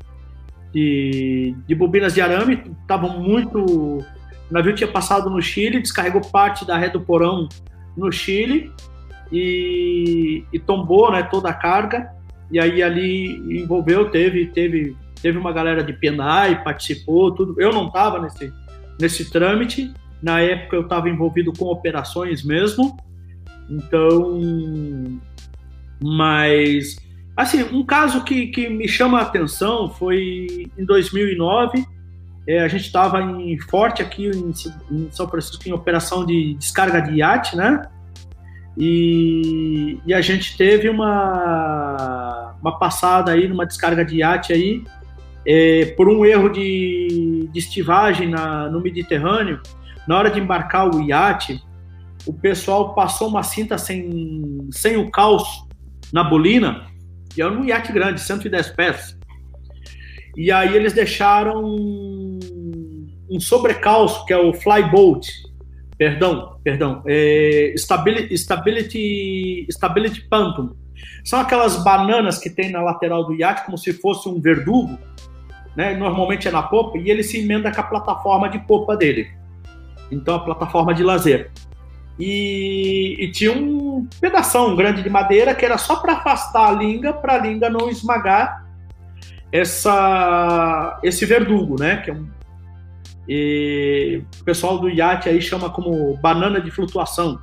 de, 0.74 1.56
de 1.68 1.76
bobinas 1.76 2.14
de 2.14 2.22
arame, 2.22 2.64
estavam 2.82 3.20
muito. 3.20 3.60
O 3.66 4.04
navio 4.52 4.76
tinha 4.76 4.88
passado 4.88 5.30
no 5.30 5.42
Chile, 5.42 5.82
descarregou 5.82 6.22
parte 6.22 6.66
da 6.66 6.78
ré 6.78 6.90
do 6.90 7.02
porão 7.02 7.50
no 7.96 8.12
Chile 8.12 8.72
e, 9.32 10.44
e 10.52 10.60
tombou 10.60 11.12
né, 11.12 11.24
toda 11.24 11.50
a 11.50 11.54
carga. 11.54 12.12
E 12.52 12.60
aí 12.60 12.82
ali 12.84 13.62
envolveu, 13.62 14.10
teve, 14.10 14.48
teve, 14.48 14.96
teve 15.22 15.38
uma 15.38 15.52
galera 15.52 15.84
de 15.84 15.94
PNAE, 15.94 16.64
participou, 16.64 17.34
tudo. 17.34 17.60
Eu 17.60 17.72
não 17.72 17.88
estava 17.88 18.20
nesse, 18.20 18.54
nesse 19.00 19.32
trâmite, 19.32 19.92
na 20.22 20.40
época 20.42 20.76
eu 20.76 20.82
estava 20.82 21.10
envolvido 21.10 21.52
com 21.54 21.66
operações 21.66 22.44
mesmo, 22.44 22.98
então, 23.70 25.20
mas 26.02 26.96
assim, 27.36 27.64
um 27.64 27.86
caso 27.86 28.24
que, 28.24 28.48
que 28.48 28.70
me 28.70 28.88
chama 28.88 29.20
a 29.20 29.24
atenção 29.24 29.90
foi 29.90 30.68
em 30.78 30.86
2009. 30.86 31.86
É, 32.48 32.60
a 32.60 32.68
gente 32.68 32.86
estava 32.86 33.22
em 33.22 33.58
Forte 33.60 34.04
aqui 34.04 34.28
em, 34.28 34.54
em, 34.92 35.12
São 35.12 35.28
Francisco 35.28 35.68
em 35.68 35.74
operação 35.74 36.26
de 36.26 36.54
descarga 36.54 37.02
de 37.02 37.16
iate, 37.16 37.58
né? 37.58 37.82
E, 38.78 40.00
e 40.06 40.14
a 40.14 40.22
gente 40.22 40.56
teve 40.56 40.88
uma, 40.88 42.56
uma 42.62 42.78
passada 42.78 43.32
aí 43.32 43.48
numa 43.48 43.66
descarga 43.66 44.06
de 44.06 44.18
iate 44.18 44.54
aí 44.54 44.84
é, 45.46 45.94
por 45.98 46.08
um 46.08 46.24
erro 46.24 46.50
de, 46.50 47.50
de 47.52 47.60
estivagem 47.60 48.30
na, 48.30 48.70
no 48.70 48.80
Mediterrâneo 48.80 49.60
na 50.08 50.18
hora 50.18 50.30
de 50.30 50.40
embarcar 50.40 50.94
o 50.94 51.02
iate, 51.02 51.64
o 52.26 52.34
pessoal 52.34 52.94
passou 52.94 53.28
uma 53.28 53.44
cinta 53.44 53.78
sem, 53.78 54.68
sem 54.72 54.98
o 54.98 55.12
calço 55.12 55.68
na 56.12 56.24
bolina, 56.24 56.88
e 57.36 57.42
era 57.42 57.52
um 57.52 57.64
iate 57.66 57.92
grande, 57.92 58.22
110 58.22 58.70
pés. 58.70 59.18
E 60.36 60.52
aí 60.52 60.76
eles 60.76 60.94
deixaram 60.94 61.64
um 61.64 63.40
sobrecalço, 63.40 64.26
que 64.26 64.34
é 64.34 64.38
o 64.38 64.54
flyboat, 64.54 65.30
perdão, 65.98 66.58
perdão, 66.64 67.02
é, 67.06 67.74
stability, 67.78 68.34
stability, 68.38 69.68
stability 69.70 70.28
Phantom. 70.30 70.76
São 71.24 71.40
aquelas 71.40 71.84
bananas 71.84 72.38
que 72.38 72.50
tem 72.50 72.72
na 72.72 72.82
lateral 72.82 73.26
do 73.26 73.34
iate, 73.34 73.66
como 73.66 73.78
se 73.78 73.94
fosse 73.94 74.30
um 74.30 74.40
verdugo, 74.40 74.98
né? 75.76 75.96
normalmente 75.96 76.48
é 76.48 76.52
na 76.52 76.64
popa, 76.64 76.98
e 76.98 77.10
ele 77.10 77.24
se 77.24 77.40
emenda 77.40 77.72
com 77.72 77.82
a 77.82 77.84
plataforma 77.84 78.50
de 78.50 78.60
popa 78.60 78.96
dele 78.96 79.28
então 80.12 80.36
a 80.36 80.40
plataforma 80.40 80.94
de 80.94 81.04
lazer. 81.04 81.52
E, 82.18 83.18
e 83.20 83.32
tinha 83.32 83.52
um 83.52 84.08
pedação 84.22 84.76
grande 84.76 85.04
de 85.04 85.10
madeira 85.10 85.54
que 85.54 85.66
era 85.66 85.78
só 85.78 85.98
para 85.98 86.14
afastar 86.14 86.70
a 86.70 86.72
linga, 86.72 87.14
para 87.14 87.34
a 87.34 87.38
linga 87.38 87.70
não 87.70 87.90
esmagar 87.90 88.66
essa, 89.52 91.00
esse 91.04 91.26
verdugo, 91.26 91.76
né? 91.80 91.98
Que 91.98 92.12
é 92.12 92.14
um, 92.14 92.28
e 93.28 94.22
o 94.40 94.44
pessoal 94.44 94.78
do 94.78 94.90
iate 94.90 95.28
aí 95.28 95.42
chama 95.42 95.70
como 95.70 96.16
banana 96.18 96.62
de 96.62 96.70
flutuação, 96.70 97.40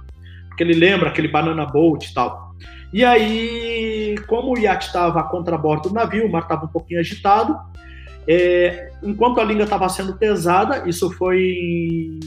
porque 0.48 0.62
ele 0.62 0.74
lembra 0.74 1.08
aquele 1.08 1.28
banana 1.28 1.66
boat 1.66 2.08
e 2.08 2.14
tal. 2.14 2.54
E 2.92 3.04
aí, 3.04 4.14
como 4.28 4.54
o 4.54 4.58
iate 4.58 4.86
estava 4.86 5.20
a 5.20 5.24
contrabordo 5.24 5.88
do 5.88 5.94
navio, 5.94 6.26
o 6.26 6.30
mar 6.30 6.42
estava 6.42 6.66
um 6.66 6.68
pouquinho 6.68 7.00
agitado, 7.00 7.58
é, 8.28 8.90
enquanto 9.02 9.40
a 9.40 9.44
língua 9.44 9.64
estava 9.64 9.88
sendo 9.88 10.16
pesada, 10.16 10.88
isso 10.88 11.10
foi 11.10 12.20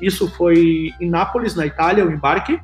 isso 0.00 0.28
foi 0.30 0.90
em 1.00 1.08
Nápoles, 1.08 1.54
na 1.54 1.66
Itália, 1.66 2.04
o 2.04 2.12
embarque. 2.12 2.60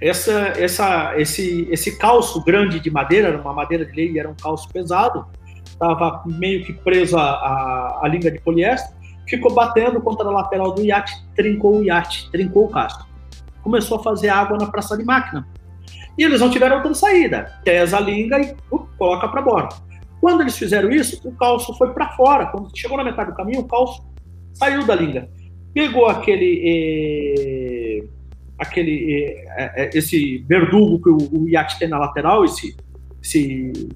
Essa, 0.00 0.52
essa, 0.56 1.14
esse, 1.16 1.68
esse 1.70 1.98
calço 1.98 2.42
grande 2.44 2.80
de 2.80 2.90
madeira, 2.90 3.28
era 3.28 3.40
uma 3.40 3.52
madeira 3.52 3.84
de 3.84 3.92
lei, 3.92 4.18
era 4.18 4.28
um 4.28 4.34
calço 4.34 4.68
pesado, 4.68 5.26
estava 5.64 6.22
meio 6.26 6.64
que 6.64 6.72
preso 6.72 7.16
à, 7.16 8.00
à, 8.02 8.08
língua 8.08 8.30
de 8.30 8.40
poliéster, 8.40 8.94
ficou 9.28 9.54
batendo 9.54 10.00
contra 10.00 10.26
a 10.28 10.30
lateral 10.30 10.72
do 10.72 10.82
iate, 10.82 11.12
trincou 11.34 11.78
o 11.78 11.84
iate, 11.84 12.30
trincou 12.30 12.66
o 12.66 12.68
casco. 12.68 13.08
Começou 13.62 13.98
a 13.98 14.02
fazer 14.02 14.28
água 14.28 14.58
na 14.58 14.66
praça 14.66 14.96
de 14.96 15.04
máquina. 15.04 15.46
E 16.18 16.22
eles 16.22 16.40
não 16.40 16.50
tiveram 16.50 16.76
outra 16.76 16.94
saída. 16.94 17.58
Pesa 17.64 17.96
a 17.96 18.00
língua 18.00 18.40
e 18.40 18.54
uh, 18.70 18.86
coloca 18.98 19.26
para 19.28 19.42
bordo. 19.42 19.74
Quando 20.20 20.42
eles 20.42 20.56
fizeram 20.56 20.90
isso, 20.90 21.20
o 21.26 21.32
calço 21.32 21.74
foi 21.76 21.92
para 21.92 22.10
fora. 22.10 22.46
Quando 22.46 22.70
chegou 22.76 22.96
na 22.96 23.04
metade 23.04 23.30
do 23.30 23.36
caminho, 23.36 23.60
o 23.60 23.68
calço 23.68 24.04
saiu 24.52 24.86
da 24.86 24.94
linga. 24.94 25.28
Pegou 25.74 26.06
aquele. 26.06 26.62
Eh, 26.64 28.04
aquele 28.56 29.36
eh, 29.58 29.90
esse 29.92 30.38
verdugo 30.48 31.02
que 31.02 31.10
o, 31.10 31.16
o 31.16 31.78
tem 31.78 31.88
na 31.88 31.98
lateral, 31.98 32.44
esse, 32.44 32.76
esse, 33.20 33.88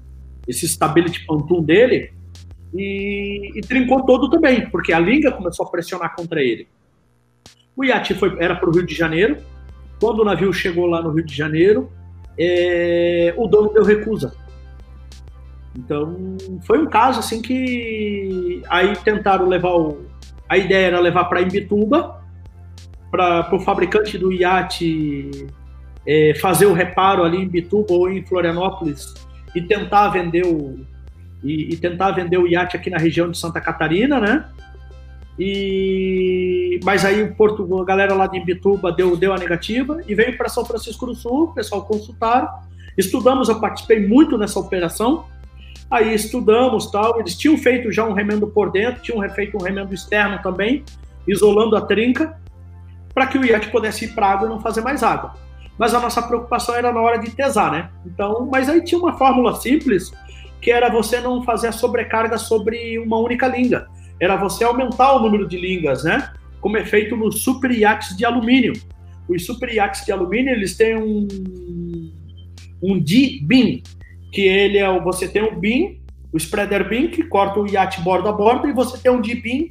esse 0.47 0.67
stability 0.67 1.25
pontoon 1.25 1.63
dele, 1.63 2.11
e, 2.73 3.51
e, 3.55 3.61
trincou 3.61 4.05
todo 4.05 4.29
também, 4.29 4.69
porque 4.69 4.93
a 4.93 4.99
linga 4.99 5.31
começou 5.31 5.65
a 5.65 5.69
pressionar 5.69 6.13
contra 6.15 6.43
ele. 6.43 6.67
O 7.75 7.83
iate 7.83 8.13
foi, 8.13 8.35
era 8.39 8.55
para 8.55 8.69
o 8.69 8.73
Rio 8.73 8.85
de 8.85 8.93
Janeiro. 8.93 9.37
Quando 9.99 10.19
o 10.19 10.25
navio 10.25 10.51
chegou 10.53 10.85
lá 10.85 11.01
no 11.01 11.11
Rio 11.11 11.25
de 11.25 11.33
Janeiro, 11.33 11.89
é, 12.37 13.33
o 13.37 13.47
dono 13.47 13.73
deu 13.73 13.83
recusa. 13.83 14.35
Então, 15.77 16.37
foi 16.65 16.79
um 16.79 16.87
caso 16.87 17.19
assim 17.19 17.41
que 17.41 18.61
aí 18.69 18.95
tentaram 18.97 19.47
levar 19.47 19.73
o. 19.75 20.05
A 20.49 20.57
ideia 20.57 20.87
era 20.87 20.99
levar 20.99 21.25
para 21.25 21.41
Imbituba, 21.41 22.19
para 23.11 23.55
o 23.55 23.59
fabricante 23.59 24.17
do 24.17 24.33
iate 24.33 25.47
é, 26.05 26.33
fazer 26.35 26.65
o 26.65 26.73
reparo 26.73 27.23
ali 27.23 27.37
em 27.37 27.43
Imbituba 27.43 27.93
ou 27.93 28.09
em 28.09 28.25
Florianópolis 28.25 29.13
e 29.55 29.61
tentar 29.61 30.09
vender 30.09 30.45
o 30.45 30.79
e, 31.41 31.73
e, 31.73 31.77
tentar 31.77 32.11
vender 32.11 32.37
o 32.37 32.45
iate 32.45 32.75
aqui 32.75 32.89
na 32.89 32.97
região 32.97 33.31
de 33.31 33.37
Santa 33.37 33.61
Catarina, 33.61 34.19
né? 34.19 34.45
E 35.37 36.79
mas 36.83 37.05
aí 37.05 37.23
o 37.23 37.33
Porto, 37.33 37.79
a 37.79 37.85
galera 37.85 38.13
lá 38.13 38.27
de 38.27 38.37
Imbituba 38.37 38.91
deu 38.91 39.15
deu 39.15 39.33
a 39.33 39.37
negativa 39.37 40.01
e 40.05 40.13
veio 40.13 40.35
para 40.35 40.49
São 40.49 40.65
Francisco 40.65 41.05
do 41.05 41.15
Sul, 41.15 41.43
o 41.43 41.53
pessoal 41.53 41.85
consultaram, 41.85 42.49
estudamos, 42.97 43.47
eu 43.47 43.59
participei 43.59 44.05
muito 44.05 44.37
nessa 44.37 44.59
operação 44.59 45.25
Aí 45.89 46.13
estudamos 46.13 46.91
tal, 46.91 47.19
eles 47.19 47.35
tinham 47.35 47.57
feito 47.57 47.91
já 47.91 48.05
um 48.05 48.13
remendo 48.13 48.47
por 48.47 48.71
dentro, 48.71 49.01
tinham 49.01 49.27
feito 49.31 49.57
um 49.57 49.61
remendo 49.61 49.93
externo 49.93 50.39
também, 50.41 50.83
isolando 51.27 51.75
a 51.75 51.81
trinca, 51.81 52.39
para 53.13 53.25
que 53.25 53.37
o 53.37 53.45
iate 53.45 53.69
pudesse 53.69 54.05
ir 54.05 54.09
para 54.09 54.27
água 54.27 54.47
e 54.47 54.49
não 54.49 54.59
fazer 54.59 54.81
mais 54.81 55.01
água. 55.01 55.33
mas 55.77 55.93
a 55.93 55.99
nossa 55.99 56.21
preocupação 56.21 56.75
era 56.75 56.91
na 56.91 57.01
hora 57.01 57.17
de 57.17 57.31
tesar, 57.31 57.71
né? 57.71 57.89
Então, 58.05 58.45
mas 58.51 58.67
aí 58.67 58.83
tinha 58.83 58.99
uma 58.99 59.17
fórmula 59.17 59.55
simples, 59.55 60.11
que 60.61 60.71
era 60.71 60.89
você 60.89 61.21
não 61.21 61.41
fazer 61.41 61.67
a 61.67 61.71
sobrecarga 61.71 62.37
sobre 62.37 62.99
uma 62.99 63.17
única 63.17 63.47
linga. 63.47 63.87
Era 64.19 64.35
você 64.35 64.65
aumentar 64.65 65.13
o 65.13 65.19
número 65.19 65.47
de 65.47 65.57
lingas, 65.57 66.03
né? 66.03 66.33
Como 66.59 66.75
é 66.75 66.85
feito 66.85 67.15
nos 67.15 67.41
super 67.41 67.71
iates 67.71 68.15
de 68.17 68.25
alumínio. 68.25 68.73
Os 69.27 69.45
super 69.45 69.73
iates 69.73 70.05
de 70.05 70.11
alumínio, 70.11 70.51
eles 70.53 70.75
têm 70.75 70.97
um, 70.97 71.27
um 72.83 72.99
D-beam, 72.99 73.81
que 74.31 74.41
ele 74.41 74.77
é, 74.77 74.99
você 74.99 75.27
tem 75.27 75.43
um 75.43 75.59
beam, 75.59 75.95
o 76.31 76.37
spreader 76.37 76.87
beam, 76.87 77.07
que 77.07 77.23
corta 77.23 77.59
o 77.59 77.67
iate 77.67 78.01
bordo 78.01 78.29
a 78.29 78.31
bordo, 78.31 78.67
e 78.67 78.73
você 78.73 78.97
tem 78.97 79.11
um 79.11 79.21
D-beam, 79.21 79.69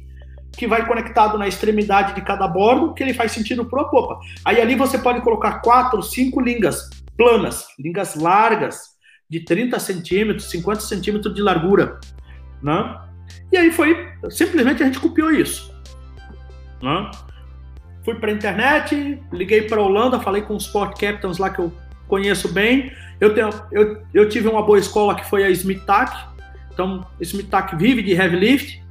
que 0.51 0.67
vai 0.67 0.85
conectado 0.85 1.37
na 1.37 1.47
extremidade 1.47 2.15
de 2.15 2.21
cada 2.21 2.47
bordo, 2.47 2.93
que 2.93 3.03
ele 3.03 3.13
faz 3.13 3.31
sentido 3.31 3.65
para 3.65 3.81
a 3.81 3.85
popa. 3.85 4.19
Aí 4.43 4.59
ali 4.61 4.75
você 4.75 4.97
pode 4.97 5.21
colocar 5.21 5.59
quatro, 5.59 6.01
cinco 6.01 6.41
lingas 6.41 6.89
planas, 7.15 7.67
lingas 7.77 8.15
largas, 8.15 8.97
de 9.29 9.41
30 9.41 9.79
centímetros, 9.79 10.49
50 10.49 10.81
centímetros 10.81 11.35
de 11.35 11.41
largura, 11.41 11.99
né? 12.63 12.99
E 13.51 13.57
aí 13.57 13.71
foi, 13.71 14.07
simplesmente 14.29 14.81
a 14.81 14.85
gente 14.87 14.99
copiou 14.99 15.31
isso, 15.31 15.71
né? 16.81 17.11
Fui 18.03 18.15
para 18.15 18.31
a 18.31 18.33
internet, 18.33 19.21
liguei 19.31 19.63
para 19.63 19.79
a 19.79 19.83
Holanda, 19.83 20.19
falei 20.19 20.41
com 20.41 20.55
os 20.55 20.65
Sport 20.65 20.99
Captains 20.99 21.37
lá 21.37 21.49
que 21.49 21.59
eu 21.59 21.71
conheço 22.09 22.51
bem. 22.51 22.91
Eu, 23.21 23.33
tenho, 23.33 23.49
eu, 23.71 24.01
eu 24.13 24.27
tive 24.27 24.49
uma 24.49 24.61
boa 24.61 24.79
escola 24.79 25.15
que 25.15 25.29
foi 25.29 25.45
a 25.45 25.49
Smith 25.51 25.85
Tac. 25.85 26.13
Então, 26.73 27.05
Smith 27.21 27.47
Tac 27.47 27.75
vive 27.77 28.01
de 28.01 28.11
heavy 28.11 28.37
lift. 28.37 28.83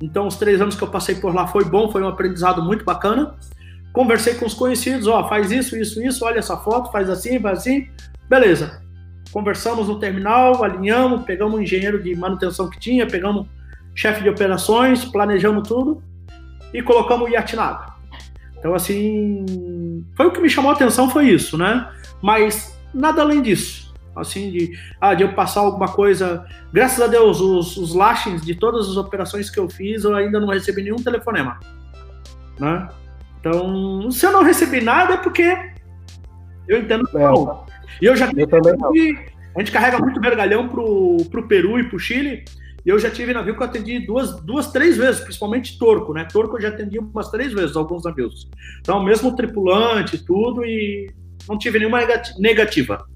Então, 0.00 0.26
os 0.26 0.36
três 0.36 0.60
anos 0.60 0.76
que 0.76 0.82
eu 0.82 0.88
passei 0.88 1.16
por 1.16 1.34
lá 1.34 1.46
foi 1.46 1.64
bom, 1.64 1.90
foi 1.90 2.02
um 2.02 2.08
aprendizado 2.08 2.62
muito 2.62 2.84
bacana. 2.84 3.34
Conversei 3.92 4.34
com 4.34 4.46
os 4.46 4.54
conhecidos, 4.54 5.06
ó, 5.06 5.28
faz 5.28 5.50
isso, 5.50 5.76
isso, 5.76 6.02
isso, 6.02 6.24
olha 6.24 6.38
essa 6.38 6.56
foto, 6.56 6.90
faz 6.90 7.10
assim, 7.10 7.40
faz 7.40 7.60
assim. 7.60 7.88
Beleza. 8.28 8.82
Conversamos 9.30 9.88
no 9.88 9.98
terminal, 9.98 10.62
alinhamos, 10.62 11.22
pegamos 11.24 11.54
o 11.54 11.62
engenheiro 11.62 12.02
de 12.02 12.14
manutenção 12.14 12.68
que 12.68 12.78
tinha, 12.78 13.06
pegamos 13.06 13.46
chefe 13.94 14.22
de 14.22 14.28
operações, 14.28 15.04
planejamos 15.04 15.68
tudo 15.68 16.02
e 16.72 16.82
colocamos 16.82 17.28
o 17.28 17.32
iate 17.32 17.54
na 17.54 17.64
água. 17.64 17.91
Então, 18.62 18.74
assim, 18.74 20.06
foi 20.16 20.26
o 20.26 20.30
que 20.30 20.40
me 20.40 20.48
chamou 20.48 20.70
a 20.70 20.74
atenção, 20.74 21.10
foi 21.10 21.28
isso, 21.28 21.58
né? 21.58 21.90
Mas 22.22 22.78
nada 22.94 23.20
além 23.20 23.42
disso 23.42 23.92
assim, 24.14 24.50
de, 24.50 24.78
ah, 25.00 25.14
de 25.14 25.22
eu 25.22 25.32
passar 25.32 25.60
alguma 25.60 25.88
coisa. 25.88 26.46
Graças 26.72 27.00
a 27.00 27.06
Deus, 27.06 27.40
os, 27.40 27.76
os 27.76 27.94
lashings 27.94 28.42
de 28.42 28.54
todas 28.54 28.88
as 28.88 28.96
operações 28.96 29.50
que 29.50 29.58
eu 29.58 29.68
fiz, 29.68 30.04
eu 30.04 30.14
ainda 30.14 30.38
não 30.38 30.48
recebi 30.48 30.82
nenhum 30.82 30.96
telefonema. 30.96 31.58
Né? 32.58 32.88
Então, 33.40 34.10
se 34.10 34.26
eu 34.26 34.32
não 34.32 34.42
recebi 34.42 34.80
nada, 34.80 35.14
é 35.14 35.16
porque 35.16 35.56
eu 36.68 36.80
entendo 36.80 37.06
que 37.06 37.18
não. 37.18 37.66
E 38.00 38.06
eu 38.06 38.14
já 38.14 38.30
eu 38.36 38.46
também 38.46 38.74
não. 38.76 38.92
A 39.54 39.58
gente 39.58 39.72
carrega 39.72 39.98
muito 39.98 40.20
vergalhão 40.20 40.68
pro, 40.68 41.18
pro 41.30 41.46
Peru 41.46 41.78
e 41.78 41.84
pro 41.84 41.98
Chile. 41.98 42.44
E 42.84 42.88
eu 42.88 42.98
já 42.98 43.10
tive 43.10 43.32
navio 43.32 43.54
que 43.54 43.62
eu 43.62 43.66
atendi 43.66 44.04
duas, 44.04 44.40
duas, 44.42 44.72
três 44.72 44.96
vezes, 44.96 45.20
principalmente 45.20 45.78
Torco, 45.78 46.12
né? 46.12 46.26
Torco 46.30 46.56
eu 46.56 46.60
já 46.60 46.68
atendi 46.68 46.98
umas 46.98 47.30
três 47.30 47.52
vezes 47.52 47.76
alguns 47.76 48.04
navios. 48.04 48.48
Então, 48.80 49.02
mesmo 49.04 49.36
tripulante, 49.36 50.18
tudo, 50.18 50.64
e 50.64 51.08
não 51.48 51.56
tive 51.56 51.78
nenhuma 51.78 52.00
negativa. 52.38 53.06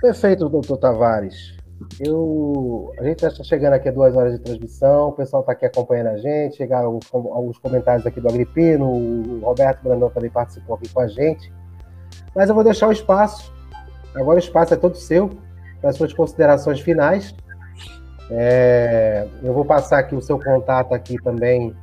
Perfeito, 0.00 0.48
doutor 0.48 0.78
Tavares. 0.78 1.56
Eu, 2.00 2.92
a 2.98 3.02
gente 3.02 3.24
está 3.24 3.42
chegando 3.42 3.72
aqui 3.72 3.88
a 3.88 3.92
duas 3.92 4.14
horas 4.14 4.34
de 4.34 4.38
transmissão, 4.38 5.08
o 5.08 5.12
pessoal 5.12 5.40
está 5.40 5.52
aqui 5.52 5.66
acompanhando 5.66 6.08
a 6.08 6.16
gente, 6.16 6.56
chegaram 6.56 7.00
alguns 7.12 7.58
comentários 7.58 8.06
aqui 8.06 8.20
do 8.20 8.28
Agripino, 8.28 8.86
o 8.86 9.40
Roberto 9.40 9.82
Brandão 9.82 10.08
também 10.10 10.30
participou 10.30 10.76
aqui 10.76 10.88
com 10.88 11.00
a 11.00 11.08
gente. 11.08 11.52
Mas 12.34 12.48
eu 12.48 12.54
vou 12.54 12.62
deixar 12.62 12.88
o 12.88 12.92
espaço, 12.92 13.52
agora 14.14 14.36
o 14.36 14.38
espaço 14.38 14.74
é 14.74 14.76
todo 14.76 14.96
seu, 14.96 15.30
para 15.80 15.90
as 15.90 15.96
suas 15.96 16.12
considerações 16.12 16.80
finais. 16.80 17.34
É, 18.34 19.26
eu 19.42 19.52
vou 19.52 19.64
passar 19.64 19.98
aqui 19.98 20.14
o 20.14 20.22
seu 20.22 20.38
contato 20.38 20.94
aqui 20.94 21.16
também. 21.22 21.74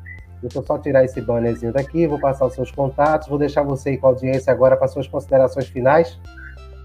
Deixa 0.41 0.57
eu 0.57 0.63
só 0.63 0.77
tirar 0.77 1.03
esse 1.03 1.21
bannerzinho 1.21 1.73
daqui, 1.73 2.07
vou 2.07 2.19
passar 2.19 2.45
os 2.45 2.53
seus 2.53 2.71
contatos, 2.71 3.27
vou 3.27 3.37
deixar 3.37 3.61
você 3.61 3.89
aí 3.89 3.97
com 3.97 4.07
a 4.07 4.09
audiência 4.09 4.51
agora 4.51 4.77
para 4.77 4.87
suas 4.87 5.07
considerações 5.07 5.67
finais. 5.67 6.17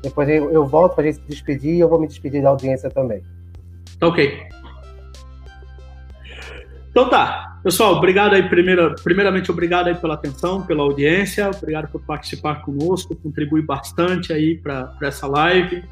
Depois 0.02 0.28
eu, 0.28 0.50
eu 0.50 0.66
volto 0.66 0.94
para 0.94 1.04
a 1.04 1.06
gente 1.06 1.22
se 1.22 1.28
despedir 1.28 1.74
e 1.74 1.80
eu 1.80 1.88
vou 1.88 2.00
me 2.00 2.06
despedir 2.06 2.42
da 2.42 2.50
audiência 2.50 2.90
também. 2.90 3.22
Tá 3.98 4.08
ok. 4.08 4.42
Então 6.90 7.08
tá. 7.08 7.52
Pessoal, 7.62 7.94
obrigado 7.94 8.34
aí, 8.34 8.46
primeira, 8.46 8.94
primeiramente, 9.02 9.50
obrigado 9.50 9.86
aí 9.86 9.94
pela 9.94 10.14
atenção, 10.14 10.60
pela 10.60 10.82
audiência, 10.82 11.50
obrigado 11.50 11.90
por 11.90 12.02
participar 12.02 12.56
conosco, 12.56 13.16
contribuir 13.16 13.62
bastante 13.62 14.34
aí 14.34 14.58
para 14.58 14.94
essa 15.00 15.26
live. 15.26 15.82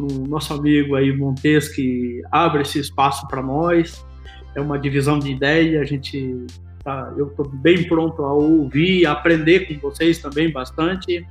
O 0.00 0.26
nosso 0.26 0.54
amigo 0.54 0.96
aí, 0.96 1.16
Montes, 1.16 1.68
que 1.68 2.22
abre 2.30 2.62
esse 2.62 2.78
espaço 2.78 3.26
para 3.28 3.42
nós. 3.42 4.04
É 4.54 4.60
uma 4.60 4.78
divisão 4.78 5.18
de 5.18 5.30
ideia, 5.30 5.80
a 5.80 5.84
gente 5.84 6.46
tá, 6.82 7.12
eu 7.16 7.28
estou 7.28 7.48
bem 7.48 7.84
pronto 7.84 8.22
a 8.24 8.32
ouvir, 8.32 9.06
a 9.06 9.12
aprender 9.12 9.60
com 9.60 9.78
vocês 9.88 10.18
também 10.18 10.50
bastante 10.50 11.24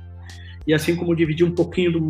e 0.66 0.74
assim 0.74 0.94
como 0.94 1.14
dividir 1.14 1.44
um 1.44 1.50
pouquinho 1.50 1.92
do, 1.92 2.00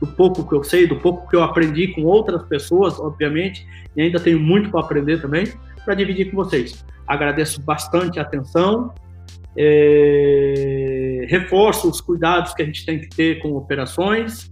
do, 0.00 0.06
pouco 0.06 0.46
que 0.46 0.54
eu 0.54 0.62
sei, 0.62 0.86
do 0.86 0.96
pouco 0.96 1.28
que 1.28 1.36
eu 1.36 1.42
aprendi 1.42 1.88
com 1.88 2.02
outras 2.02 2.42
pessoas, 2.42 2.98
obviamente, 2.98 3.66
e 3.96 4.02
ainda 4.02 4.18
tenho 4.18 4.38
muito 4.38 4.70
para 4.70 4.80
aprender 4.80 5.20
também, 5.20 5.44
para 5.84 5.94
dividir 5.94 6.30
com 6.30 6.36
vocês. 6.36 6.84
Agradeço 7.06 7.62
bastante 7.62 8.18
a 8.18 8.22
atenção, 8.22 8.92
é, 9.56 11.26
reforço 11.28 11.88
os 11.88 12.00
cuidados 12.00 12.52
que 12.52 12.62
a 12.62 12.64
gente 12.64 12.84
tem 12.84 13.00
que 13.00 13.08
ter 13.08 13.40
com 13.40 13.56
operações, 13.56 14.49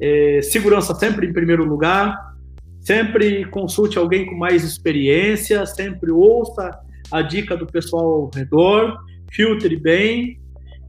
é, 0.00 0.40
segurança 0.42 0.94
sempre 0.94 1.26
em 1.26 1.32
primeiro 1.32 1.64
lugar, 1.64 2.34
sempre 2.80 3.44
consulte 3.46 3.98
alguém 3.98 4.26
com 4.26 4.36
mais 4.36 4.64
experiência, 4.64 5.66
sempre 5.66 6.10
ouça 6.10 6.78
a 7.10 7.22
dica 7.22 7.56
do 7.56 7.66
pessoal 7.66 8.04
ao 8.04 8.30
redor, 8.34 8.98
filtre 9.30 9.76
bem 9.76 10.40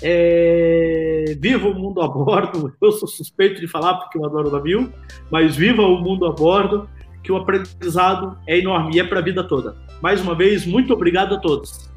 é, 0.02 1.36
viva 1.40 1.68
o 1.68 1.74
mundo 1.74 2.02
a 2.02 2.08
bordo. 2.08 2.74
Eu 2.82 2.92
sou 2.92 3.08
suspeito 3.08 3.62
de 3.62 3.68
falar 3.68 3.96
porque 3.96 4.18
eu 4.18 4.26
adoro 4.26 4.50
o 4.50 4.52
navio, 4.52 4.92
mas 5.30 5.56
viva 5.56 5.84
o 5.84 6.02
mundo 6.02 6.26
a 6.26 6.32
bordo, 6.32 6.90
que 7.24 7.32
o 7.32 7.38
aprendizado 7.38 8.38
é 8.48 8.58
enorme 8.58 8.96
e 8.96 9.00
é 9.00 9.04
para 9.04 9.20
a 9.20 9.22
vida 9.22 9.44
toda. 9.44 9.76
Mais 10.02 10.22
uma 10.22 10.34
vez, 10.34 10.66
muito 10.66 10.92
obrigado 10.92 11.36
a 11.36 11.40
todos. 11.40 11.90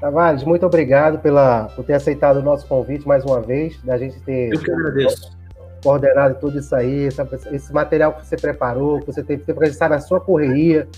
Tavares, 0.00 0.44
muito 0.44 0.64
obrigado 0.64 1.18
pela, 1.18 1.64
por 1.76 1.84
ter 1.84 1.94
aceitado 1.94 2.38
o 2.38 2.42
nosso 2.42 2.66
convite 2.66 3.06
mais 3.06 3.24
uma 3.24 3.40
vez, 3.40 3.78
da 3.82 3.98
gente 3.98 4.18
ter 4.20 4.52
Eu 4.52 4.60
que 4.60 4.70
agradeço. 4.70 5.36
Coordenado 5.82 6.38
tudo 6.40 6.58
isso 6.58 6.74
aí, 6.74 7.08
esse 7.52 7.72
material 7.72 8.14
que 8.14 8.26
você 8.26 8.36
preparou, 8.36 9.00
que 9.00 9.06
você 9.06 9.22
teve 9.22 9.42
que 9.42 9.52
estar 9.64 9.88
na 9.88 10.00
sua 10.00 10.20
correria, 10.20 10.88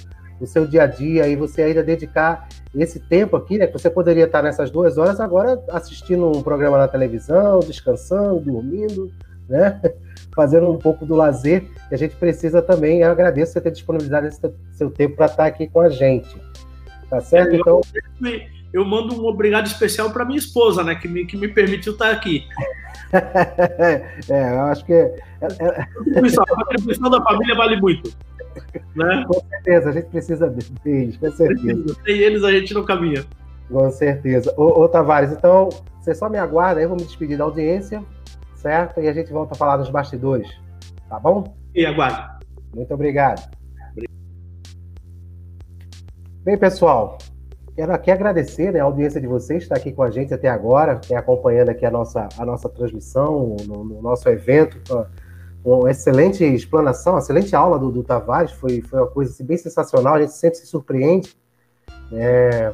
no 0.41 0.47
seu 0.47 0.67
dia 0.67 0.83
a 0.83 0.87
dia, 0.87 1.29
e 1.29 1.37
você 1.37 1.63
ainda 1.63 1.83
dedicar 1.83 2.49
esse 2.75 2.99
tempo 2.99 3.37
aqui, 3.37 3.59
né, 3.59 3.67
que 3.67 3.73
você 3.73 3.89
poderia 3.89 4.25
estar 4.25 4.43
nessas 4.43 4.71
duas 4.71 4.99
horas 4.99 5.21
agora 5.21 5.63
assistindo 5.71 6.27
um 6.27 6.43
programa 6.43 6.79
na 6.79 6.89
televisão, 6.89 7.61
descansando, 7.61 8.41
dormindo, 8.41 9.13
né, 9.49 9.81
fazendo 10.35 10.71
um 10.71 10.79
pouco 10.79 11.07
do 11.07 11.15
lazer, 11.15 11.65
que 11.89 11.95
a 11.95 11.99
gente 11.99 12.17
precisa 12.17 12.61
também. 12.61 13.03
Eu 13.03 13.11
agradeço 13.11 13.53
você 13.53 13.61
ter 13.61 13.71
disponibilizado 13.71 14.27
esse 14.27 14.41
seu 14.73 14.91
tempo 14.91 15.17
para 15.17 15.27
estar 15.27 15.47
aqui 15.47 15.69
com 15.69 15.81
a 15.81 15.89
gente. 15.89 16.37
Tá 17.09 17.21
certo? 17.21 17.55
Então. 17.55 17.81
Eu 18.73 18.87
mando 18.87 19.15
um 19.15 19.27
obrigado 19.27 19.67
especial 19.67 20.11
para 20.11 20.25
minha 20.25 20.39
esposa, 20.39 20.83
né, 20.83 20.95
que 20.95 21.07
me, 21.07 21.27
que 21.27 21.37
me 21.37 21.47
permitiu 21.47 21.93
estar 21.93 22.11
aqui. 22.11 22.47
É, 23.13 24.53
eu 24.53 24.61
acho 24.63 24.85
que. 24.85 24.93
É, 24.93 25.15
é... 25.41 25.81
A 25.81 25.87
contribuição 26.57 27.11
da 27.11 27.23
família 27.23 27.55
vale 27.55 27.81
muito. 27.81 28.11
Né? 28.97 29.25
Com 29.27 29.41
certeza, 29.49 29.91
a 29.91 29.93
gente 29.93 30.07
precisa 30.07 30.49
deles, 30.85 31.17
com 31.17 31.31
certeza. 31.33 31.97
Sem 32.05 32.19
eles 32.19 32.45
a 32.45 32.51
gente 32.51 32.75
não 32.75 32.85
caminha. 32.85 33.25
Com 33.69 33.91
certeza. 33.91 34.53
Ô, 34.57 34.83
ô, 34.83 34.89
Tavares, 34.89 35.33
então, 35.33 35.69
você 36.01 36.15
só 36.15 36.29
me 36.29 36.39
aguarda, 36.39 36.81
eu 36.81 36.89
vou 36.89 36.97
me 36.97 37.05
despedir 37.05 37.39
da 37.39 37.45
audiência, 37.45 38.03
certo? 38.55 39.01
E 39.01 39.09
a 39.09 39.13
gente 39.13 39.33
volta 39.33 39.55
a 39.55 39.57
falar 39.57 39.77
dos 39.77 39.91
bastidores, 39.91 40.49
tá 41.09 41.19
bom? 41.19 41.55
E 41.75 41.87
aguardo. 41.87 42.45
Muito 42.75 42.93
obrigado. 42.93 43.51
Bem, 46.45 46.59
pessoal, 46.59 47.19
quero 47.75 47.93
aqui 47.93 48.11
agradecer 48.11 48.73
né, 48.73 48.81
a 48.81 48.85
audiência 48.85 49.21
de 49.21 49.27
vocês, 49.27 49.63
estar 49.63 49.77
aqui 49.77 49.93
com 49.93 50.03
a 50.03 50.11
gente 50.11 50.33
até 50.33 50.49
agora, 50.49 50.97
tem 50.97 51.17
acompanhando 51.17 51.71
aqui 51.71 51.87
a 51.87 51.91
nossa, 51.91 52.29
a 52.39 52.45
nossa 52.45 52.69
transmissão, 52.69 53.57
no, 53.67 53.85
no 53.85 54.03
nosso 54.03 54.29
evento, 54.29 54.79
uma 55.65 55.91
excelente 55.91 56.45
explanação, 56.45 57.17
excelente 57.19 57.55
aula 57.55 57.79
do, 57.79 57.91
do 57.91 58.03
Tavares, 58.03 58.53
foi, 58.53 58.81
foi 58.83 59.01
uma 59.01 59.09
coisa 59.09 59.31
assim, 59.31 59.45
bem 59.45 59.57
sensacional, 59.57 60.15
a 60.15 60.21
gente 60.21 60.33
sempre 60.33 60.59
se 60.59 60.67
surpreende. 60.67 61.37
É, 62.13 62.73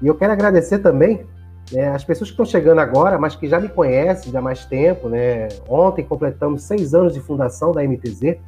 e 0.00 0.06
eu 0.06 0.14
quero 0.14 0.32
agradecer 0.32 0.78
também 0.78 1.26
né, 1.70 1.88
as 1.88 2.04
pessoas 2.04 2.30
que 2.30 2.34
estão 2.34 2.46
chegando 2.46 2.80
agora, 2.80 3.18
mas 3.18 3.34
que 3.34 3.48
já 3.48 3.60
me 3.60 3.68
conhecem 3.68 4.32
já 4.32 4.38
há 4.38 4.42
mais 4.42 4.64
tempo. 4.64 5.08
Né? 5.08 5.48
Ontem 5.68 6.04
completamos 6.04 6.62
seis 6.62 6.94
anos 6.94 7.14
de 7.14 7.20
fundação 7.20 7.72
da 7.72 7.82
MTZ. 7.82 8.38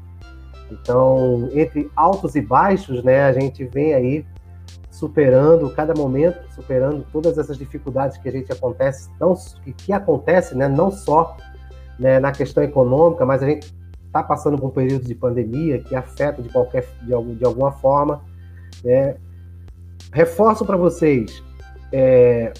Então, 0.71 1.49
entre 1.53 1.91
altos 1.95 2.35
e 2.35 2.41
baixos, 2.41 3.03
né, 3.03 3.25
a 3.25 3.33
gente 3.33 3.65
vem 3.65 3.95
aí 3.95 4.27
superando 4.95 5.69
cada 5.71 5.93
momento, 5.93 6.39
superando 6.55 7.05
todas 7.13 7.37
essas 7.37 7.59
dificuldades 7.59 8.17
que 8.17 8.29
a 8.29 8.33
gente 8.33 8.53
acontece, 8.53 9.11
não, 9.19 9.35
que, 9.65 9.73
que 9.73 9.93
acontece, 9.93 10.57
né, 10.57 10.69
não 10.69 10.89
só 10.89 11.37
né, 11.99 12.21
na 12.21 12.31
questão 12.31 12.63
econômica, 12.63 13.27
mas 13.27 13.43
a 13.43 13.47
gente 13.47 13.75
está 14.07 14.23
passando 14.23 14.57
por 14.57 14.69
um 14.69 14.71
período 14.71 15.05
de 15.05 15.15
pandemia 15.17 15.81
que 15.81 15.97
afeta 15.97 16.41
de 16.41 16.49
qualquer 16.49 16.87
de, 17.03 17.35
de 17.35 17.45
alguma 17.45 17.73
forma. 17.73 18.23
Né. 18.85 19.17
Reforço 20.13 20.65
para 20.65 20.77
vocês 20.77 21.43
é, 21.93 22.53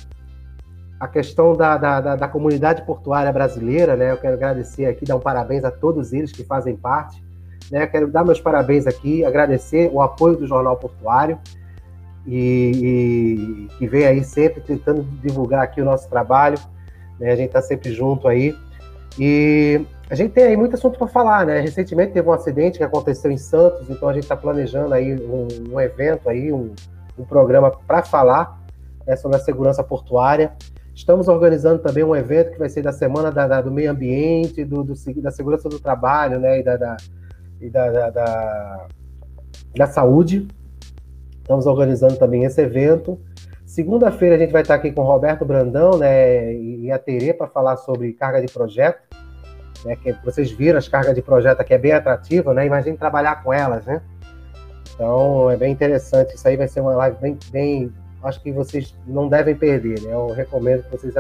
a 0.99 1.07
questão 1.07 1.57
da, 1.57 1.77
da, 1.77 2.17
da, 2.17 2.27
comunidade 2.27 2.83
portuária 2.83 3.33
brasileira, 3.33 3.95
né? 3.95 4.11
Eu 4.11 4.17
quero 4.17 4.35
agradecer 4.35 4.87
aqui, 4.87 5.05
dar 5.05 5.15
um 5.15 5.21
parabéns 5.21 5.63
a 5.63 5.71
todos 5.71 6.13
eles 6.13 6.33
que 6.33 6.43
fazem 6.43 6.77
parte. 6.77 7.23
Né? 7.71 7.87
Quero 7.87 8.11
dar 8.11 8.25
meus 8.25 8.41
parabéns 8.41 8.89
aqui, 8.89 9.25
agradecer 9.25 9.89
o 9.93 10.03
apoio 10.03 10.37
do 10.37 10.49
Jornal 10.49 10.77
Portuário 10.77 11.39
e, 12.27 13.69
e 13.71 13.79
que 13.79 13.87
vem 13.87 14.07
aí 14.07 14.25
sempre 14.25 14.61
tentando 14.61 15.03
divulgar 15.23 15.63
aqui 15.63 15.81
o 15.81 15.85
nosso 15.85 16.09
trabalho. 16.09 16.59
Né? 17.19 17.33
A 17.33 17.37
gente 17.37 17.49
está 17.49 17.63
sempre 17.63 17.93
junto 17.93 18.27
aí. 18.29 18.55
E 19.19 19.85
a 20.11 20.15
gente 20.15 20.33
tem 20.33 20.45
aí 20.45 20.57
muito 20.57 20.75
assunto 20.75 20.99
para 20.99 21.07
falar, 21.07 21.47
né? 21.47 21.61
Recentemente 21.61 22.13
teve 22.13 22.29
um 22.29 22.33
acidente 22.33 22.79
que 22.79 22.85
aconteceu 22.85 23.31
em 23.31 23.39
Santos, 23.39 23.89
então 23.89 24.09
a 24.09 24.13
gente 24.13 24.25
está 24.25 24.37
planejando 24.37 24.93
aí 24.93 25.15
um, 25.15 25.49
um, 25.73 25.81
evento 25.81 26.29
aí, 26.29 26.53
um, 26.53 26.75
um 27.19 27.25
programa 27.25 27.71
para 27.71 28.03
falar 28.03 28.61
né, 29.07 29.15
sobre 29.17 29.37
a 29.37 29.41
segurança 29.41 29.83
portuária. 29.85 30.53
Estamos 30.95 31.27
organizando 31.29 31.81
também 31.81 32.05
um 32.05 32.15
evento 32.15 32.53
que 32.53 32.59
vai 32.59 32.69
ser 32.69 32.83
da 32.83 32.93
Semana 32.93 33.31
da, 33.31 33.47
da, 33.47 33.61
do 33.61 33.71
Meio 33.71 33.91
Ambiente, 33.91 34.65
do, 34.65 34.83
do, 34.83 34.95
da 35.23 35.31
Segurança 35.31 35.69
do 35.69 35.79
Trabalho, 35.79 36.39
né? 36.39 36.61
E 36.61 36.63
da, 36.63 36.77
da, 36.77 36.97
e 37.61 37.71
da, 37.71 38.11
da, 38.11 38.87
da 39.77 39.87
Saúde. 39.87 40.47
Estamos 41.45 41.67
organizando 41.67 42.17
também 42.17 42.45
esse 42.45 42.59
evento. 42.63 43.21
Segunda-feira 43.67 44.35
a 44.35 44.39
gente 44.39 44.51
vai 44.51 44.63
estar 44.63 44.77
aqui 44.77 44.91
com 44.91 45.03
o 45.03 45.05
Roberto 45.05 45.45
Brandão, 45.45 45.99
né, 45.99 46.55
e 46.55 46.91
a 46.91 46.99
Terê 46.99 47.35
para 47.35 47.47
falar 47.47 47.77
sobre 47.77 48.15
carga 48.15 48.41
de 48.41 48.51
projeto, 48.51 48.99
né, 49.85 49.95
que 49.95 50.17
vocês 50.25 50.51
viram 50.51 50.79
as 50.79 50.89
cargas 50.89 51.15
de 51.15 51.21
projeto 51.21 51.61
aqui 51.61 51.75
é 51.75 51.79
bem 51.79 51.93
atrativa, 51.93 52.55
né? 52.55 52.65
Imagine 52.65 52.97
trabalhar 52.97 53.43
com 53.43 53.53
elas, 53.53 53.85
né? 53.85 54.01
Então 54.95 55.51
é 55.51 55.57
bem 55.57 55.71
interessante. 55.71 56.35
Isso 56.35 56.49
aí 56.49 56.57
vai 56.57 56.67
ser 56.67 56.81
uma 56.81 56.95
live 56.95 57.19
bem, 57.21 57.39
bem 57.53 57.93
acho 58.23 58.41
que 58.43 58.51
vocês 58.51 58.97
não 59.07 59.29
devem 59.29 59.55
perder, 59.55 60.01
né? 60.01 60.15
Eu 60.15 60.29
recomendo 60.29 60.83
que 60.85 60.93
vocês, 60.93 61.15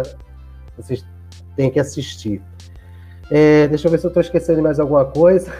vocês 0.75 1.07
tenham 1.55 1.71
que 1.71 1.81
assistir. 1.81 2.41
É, 3.31 3.69
deixa 3.69 3.89
eu 3.89 3.91
ver 3.91 3.99
se 3.99 4.07
eu 4.07 4.09
estou 4.09 4.23
esquecendo 4.23 4.63
mais 4.63 4.81
alguma 4.81 5.05
coisa. 5.05 5.53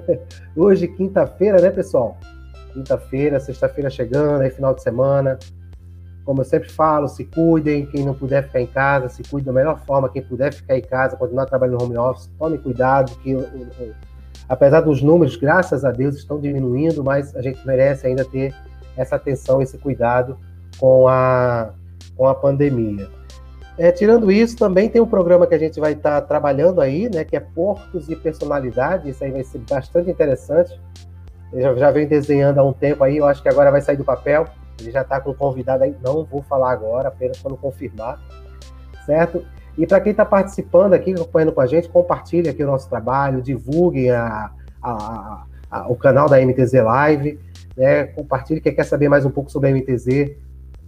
Hoje, 0.54 0.86
quinta-feira, 0.86 1.62
né, 1.62 1.70
pessoal? 1.70 2.18
Quinta-feira, 2.72 3.38
sexta-feira 3.40 3.90
chegando, 3.90 4.42
aí 4.42 4.50
final 4.50 4.74
de 4.74 4.82
semana. 4.82 5.38
Como 6.24 6.40
eu 6.40 6.44
sempre 6.44 6.70
falo, 6.70 7.08
se 7.08 7.24
cuidem, 7.24 7.86
quem 7.86 8.04
não 8.04 8.14
puder 8.14 8.44
ficar 8.44 8.60
em 8.60 8.66
casa, 8.66 9.08
se 9.08 9.22
cuide 9.24 9.46
da 9.46 9.52
melhor 9.52 9.80
forma, 9.84 10.08
quem 10.08 10.22
puder 10.22 10.52
ficar 10.52 10.76
em 10.76 10.82
casa, 10.82 11.16
continuar 11.16 11.46
trabalhando 11.46 11.78
no 11.78 11.84
home 11.84 11.98
office, 11.98 12.30
tome 12.38 12.58
cuidado, 12.58 13.10
que 13.18 13.36
apesar 14.48 14.82
dos 14.82 15.02
números, 15.02 15.34
graças 15.36 15.84
a 15.84 15.90
Deus, 15.90 16.14
estão 16.14 16.40
diminuindo, 16.40 17.02
mas 17.02 17.34
a 17.34 17.42
gente 17.42 17.66
merece 17.66 18.06
ainda 18.06 18.24
ter 18.24 18.54
essa 18.96 19.16
atenção, 19.16 19.60
esse 19.60 19.78
cuidado 19.78 20.38
com 20.78 21.08
a, 21.08 21.70
com 22.16 22.28
a 22.28 22.34
pandemia. 22.34 23.08
É, 23.78 23.90
tirando 23.90 24.30
isso, 24.30 24.56
também 24.56 24.88
tem 24.88 25.00
um 25.00 25.06
programa 25.06 25.46
que 25.46 25.54
a 25.54 25.58
gente 25.58 25.80
vai 25.80 25.92
estar 25.92 26.20
trabalhando 26.22 26.80
aí, 26.80 27.08
né, 27.12 27.24
que 27.24 27.34
é 27.34 27.40
Portos 27.40 28.08
e 28.08 28.14
Personalidade, 28.14 29.08
isso 29.08 29.24
aí 29.24 29.30
vai 29.30 29.42
ser 29.42 29.60
bastante 29.68 30.10
interessante, 30.10 30.78
já, 31.54 31.74
já 31.74 31.90
vem 31.90 32.06
desenhando 32.06 32.58
há 32.58 32.64
um 32.64 32.72
tempo 32.72 33.04
aí, 33.04 33.18
eu 33.18 33.26
acho 33.26 33.42
que 33.42 33.48
agora 33.48 33.70
vai 33.70 33.80
sair 33.80 33.96
do 33.96 34.04
papel. 34.04 34.46
Ele 34.80 34.90
já 34.90 35.02
está 35.02 35.20
com 35.20 35.34
convidado 35.34 35.84
aí, 35.84 35.94
não 36.02 36.24
vou 36.24 36.42
falar 36.42 36.72
agora, 36.72 37.08
apenas 37.08 37.38
quando 37.38 37.56
confirmar, 37.56 38.18
certo? 39.06 39.44
E 39.76 39.86
para 39.86 40.00
quem 40.00 40.10
está 40.10 40.24
participando 40.24 40.94
aqui, 40.94 41.12
acompanhando 41.12 41.52
com 41.52 41.60
a 41.60 41.66
gente, 41.66 41.88
compartilhe 41.88 42.48
aqui 42.48 42.62
o 42.62 42.66
nosso 42.66 42.88
trabalho, 42.88 43.40
divulguem 43.40 44.10
a, 44.10 44.50
a, 44.82 45.44
a, 45.70 45.88
o 45.88 45.96
canal 45.96 46.28
da 46.28 46.40
MTZ 46.40 46.72
Live, 46.74 47.38
né? 47.76 48.04
compartilhe 48.04 48.60
quem 48.60 48.74
quer 48.74 48.84
saber 48.84 49.08
mais 49.08 49.24
um 49.24 49.30
pouco 49.30 49.50
sobre 49.50 49.70
a 49.70 49.72
MTZ. 49.72 50.36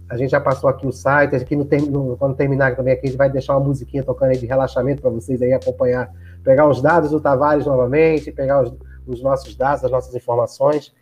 A 0.07 0.17
gente 0.17 0.29
já 0.29 0.39
passou 0.39 0.69
aqui 0.69 0.85
o 0.85 0.91
site, 0.91 1.35
aqui 1.35 1.55
no, 1.55 1.65
no, 1.89 2.17
quando 2.17 2.35
terminar 2.35 2.75
também 2.75 2.93
aqui, 2.93 3.07
a 3.07 3.09
gente 3.09 3.17
vai 3.17 3.29
deixar 3.29 3.57
uma 3.57 3.65
musiquinha 3.65 4.03
tocando 4.03 4.31
aí 4.31 4.37
de 4.37 4.45
relaxamento 4.45 5.01
para 5.01 5.09
vocês 5.09 5.41
aí 5.41 5.51
acompanhar, 5.51 6.11
pegar 6.43 6.67
os 6.67 6.79
dados 6.79 7.09
do 7.09 7.19
Tavares 7.19 7.65
novamente, 7.65 8.31
pegar 8.31 8.61
os, 8.61 8.71
os 9.07 9.21
nossos 9.21 9.55
dados, 9.55 9.83
as 9.83 9.91
nossas 9.91 10.13
informações. 10.13 10.93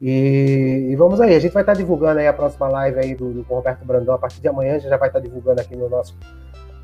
E, 0.00 0.88
e, 0.90 0.96
vamos 0.96 1.20
aí, 1.20 1.34
a 1.34 1.38
gente 1.38 1.52
vai 1.52 1.62
estar 1.62 1.74
divulgando 1.74 2.18
aí 2.18 2.26
a 2.26 2.32
próxima 2.32 2.68
live 2.68 2.98
aí 2.98 3.14
do, 3.14 3.32
do 3.32 3.42
Roberto 3.42 3.84
Brandão. 3.84 4.14
A 4.14 4.18
partir 4.18 4.40
de 4.40 4.48
amanhã 4.48 4.72
a 4.74 4.78
gente 4.78 4.88
já 4.90 4.96
vai 4.96 5.08
estar 5.08 5.20
divulgando 5.20 5.60
aqui 5.60 5.76
no 5.76 5.88
nosso, 5.88 6.16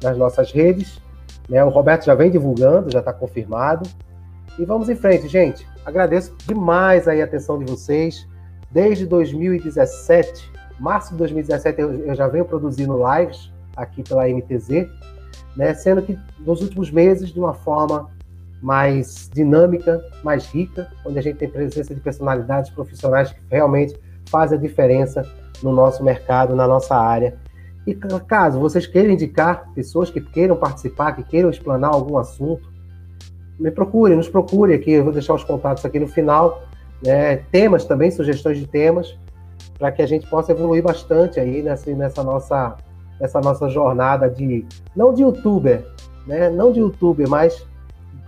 nas 0.01 0.17
nossas 0.17 0.53
redes. 0.53 1.01
Né? 1.49 1.65
O 1.65 1.69
Roberto 1.69 2.05
já 2.05 2.15
vem 2.15 2.31
divulgando, 2.31 2.93
já 2.93 3.01
está 3.01 3.13
confirmado. 3.13 3.89
E 4.57 4.65
vamos 4.65 4.89
em 4.89 4.95
frente, 4.95 5.27
gente. 5.27 5.67
Agradeço 5.85 6.33
demais 6.47 7.09
aí 7.09 7.21
a 7.21 7.25
atenção 7.25 7.59
de 7.59 7.65
vocês. 7.65 8.27
Desde 8.71 9.07
2017, 9.07 10.53
março 10.79 11.13
de 11.13 11.19
2017, 11.19 11.81
eu, 11.81 11.93
eu 12.07 12.15
já 12.15 12.29
venho 12.29 12.45
produzindo 12.45 12.97
lives 12.97 13.53
aqui 13.77 14.03
pela 14.03 14.29
MTZ, 14.29 14.89
né? 15.57 15.75
sendo 15.75 16.03
que 16.03 16.19
nos 16.39 16.61
últimos 16.61 16.91
meses, 16.91 17.31
de 17.31 17.39
uma 17.39 17.55
forma 17.55 18.11
mais 18.61 19.31
dinâmica, 19.33 20.03
mais 20.23 20.47
rica, 20.47 20.91
onde 21.05 21.19
a 21.19 21.23
gente 21.23 21.37
tem 21.37 21.49
presença 21.49 21.95
de 21.95 22.01
personalidades 22.01 22.71
profissionais 22.71 23.31
que 23.31 23.39
realmente 23.51 23.99
fazem 24.29 24.59
a 24.59 24.61
diferença 24.61 25.23
no 25.63 25.73
nosso 25.73 26.03
mercado, 26.03 26.55
na 26.55 26.67
nossa 26.67 26.97
área. 26.97 27.37
E 27.87 27.95
caso 27.95 28.61
vocês 28.61 28.87
queiram 28.87 29.11
indicar 29.11 29.71
pessoas 29.75 30.11
que 30.11 30.21
queiram 30.21 30.57
participar, 30.57 31.13
que 31.13 31.23
queiram 31.23 31.49
explanar 31.49 31.95
algum 31.95 32.19
assunto, 32.19 32.69
me 33.59 33.71
procure, 33.71 34.15
nos 34.15 34.29
procure 34.29 34.75
aqui, 34.75 34.93
eu 34.93 35.05
vou 35.05 35.13
deixar 35.13 35.35
os 35.35 35.43
contatos 35.43 35.85
aqui 35.85 35.99
no 35.99 36.07
final. 36.07 36.63
Né? 37.05 37.37
Temas 37.51 37.85
também, 37.85 38.11
sugestões 38.11 38.59
de 38.59 38.67
temas, 38.67 39.17
para 39.79 39.91
que 39.91 40.03
a 40.03 40.07
gente 40.07 40.29
possa 40.29 40.53
evoluir 40.53 40.83
bastante 40.83 41.41
aí 41.41 41.63
nessa, 41.63 41.91
nessa, 41.93 42.23
nossa, 42.23 42.77
nessa 43.21 43.41
nossa 43.41 43.69
jornada 43.69 44.29
de, 44.29 44.67
não 44.95 45.13
de 45.13 45.23
youtuber, 45.23 45.85
né? 46.27 46.51
não 46.51 46.71
de 46.73 46.81
youtuber, 46.81 47.29
mas 47.29 47.67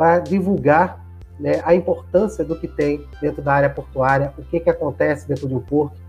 para 0.00 0.18
divulgar 0.18 1.04
né, 1.38 1.60
a 1.62 1.74
importância 1.74 2.42
do 2.42 2.58
que 2.58 2.66
tem 2.66 3.04
dentro 3.20 3.42
da 3.42 3.52
área 3.52 3.68
portuária, 3.68 4.32
o 4.38 4.42
que, 4.42 4.58
que 4.58 4.70
acontece 4.70 5.28
dentro 5.28 5.46
de 5.46 5.54
um 5.54 5.60
porto. 5.60 6.00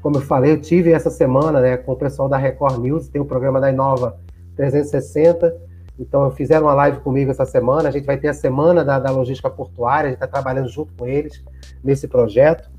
Como 0.00 0.18
eu 0.18 0.20
falei, 0.20 0.52
eu 0.52 0.60
tive 0.60 0.92
essa 0.92 1.10
semana 1.10 1.60
né, 1.60 1.76
com 1.76 1.90
o 1.90 1.96
pessoal 1.96 2.28
da 2.28 2.36
Record 2.36 2.78
News, 2.78 3.08
tem 3.08 3.20
o 3.20 3.24
programa 3.24 3.60
da 3.60 3.68
Inova 3.68 4.16
360, 4.54 5.52
então 5.98 6.30
fizeram 6.30 6.66
uma 6.66 6.74
live 6.74 7.00
comigo 7.00 7.32
essa 7.32 7.44
semana, 7.44 7.88
a 7.88 7.90
gente 7.90 8.06
vai 8.06 8.18
ter 8.18 8.28
a 8.28 8.34
semana 8.34 8.84
da, 8.84 9.00
da 9.00 9.10
logística 9.10 9.50
portuária, 9.50 10.06
a 10.06 10.10
gente 10.10 10.22
está 10.22 10.28
trabalhando 10.28 10.68
junto 10.68 10.92
com 10.94 11.04
eles 11.04 11.42
nesse 11.82 12.06
projeto. 12.06 12.70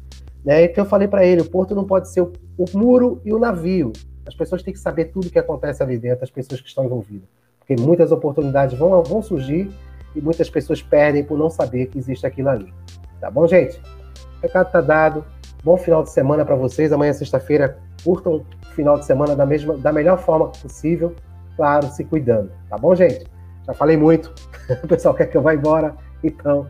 Né? 0.41 0.63
Então 0.63 0.85
eu 0.85 0.89
falei 0.89 1.09
para 1.09 1.25
ele, 1.25 1.41
o 1.41 1.49
porto 1.49 1.75
não 1.75 1.83
pode 1.83 2.09
ser 2.09 2.21
o, 2.21 2.31
o 2.57 2.65
muro 2.73 3.19
e 3.25 3.33
o 3.33 3.39
navio. 3.39 3.91
As 4.25 4.33
pessoas 4.33 4.63
têm 4.63 4.73
que 4.73 4.79
saber 4.79 5.11
tudo 5.11 5.27
o 5.27 5.29
que 5.29 5.37
acontece 5.37 5.83
ali 5.83 5.97
dentro, 5.97 6.23
as 6.23 6.31
pessoas 6.31 6.61
que 6.61 6.69
estão 6.69 6.85
envolvidas. 6.85 7.27
Porque 7.59 7.75
muitas 7.75 8.13
oportunidades 8.13 8.79
vão, 8.79 9.03
vão 9.03 9.21
surgir 9.21 9.69
e 10.15 10.21
muitas 10.21 10.49
pessoas 10.49 10.81
perdem 10.81 11.23
por 11.23 11.37
não 11.37 11.49
saber 11.49 11.87
que 11.87 11.97
existe 11.97 12.25
aquilo 12.25 12.49
ali. 12.49 12.73
Tá 13.19 13.29
bom, 13.29 13.47
gente? 13.47 13.79
O 14.39 14.41
recado 14.41 14.67
está 14.67 14.81
dado. 14.81 15.25
Bom 15.63 15.77
final 15.77 16.03
de 16.03 16.09
semana 16.09 16.43
para 16.43 16.55
vocês. 16.55 16.91
Amanhã, 16.91 17.13
sexta-feira, 17.13 17.77
curtam 18.03 18.37
o 18.37 18.45
final 18.73 18.97
de 18.97 19.05
semana 19.05 19.35
da, 19.35 19.45
mesma, 19.45 19.77
da 19.77 19.91
melhor 19.91 20.17
forma 20.17 20.49
possível. 20.49 21.15
Claro, 21.55 21.87
se 21.87 22.03
cuidando. 22.03 22.51
Tá 22.69 22.77
bom, 22.77 22.95
gente? 22.95 23.25
Já 23.65 23.73
falei 23.73 23.95
muito. 23.95 24.33
o 24.83 24.87
pessoal 24.87 25.13
quer 25.13 25.27
que 25.27 25.37
eu 25.37 25.41
vá 25.41 25.53
embora. 25.53 25.95
Então, 26.23 26.67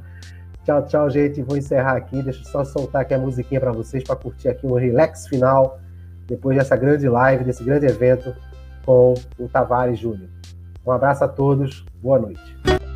tchau, 0.66 0.86
tchau, 0.88 1.10
gente. 1.10 1.42
Vou 1.42 1.58
encerrar 1.58 1.96
aqui. 1.96 2.22
Deixa 2.22 2.42
eu 2.42 2.46
só 2.46 2.66
soltar 2.66 3.04
aqui 3.04 3.14
a 3.14 3.18
musiquinha 3.18 3.62
para 3.62 3.72
vocês, 3.72 4.04
para 4.04 4.16
curtir 4.16 4.50
aqui 4.50 4.68
um 4.68 4.74
relax 4.74 5.28
final, 5.28 5.80
depois 6.28 6.58
dessa 6.58 6.76
grande 6.76 7.08
live, 7.08 7.46
desse 7.46 7.64
grande 7.64 7.86
evento 7.86 8.36
com 8.86 9.14
o 9.40 9.48
Tavares 9.48 10.00
Júnior. 10.00 10.30
Um 10.86 10.92
abraço 10.92 11.24
a 11.24 11.28
todos. 11.28 11.86
Boa 12.02 12.20
noite. 12.20 12.91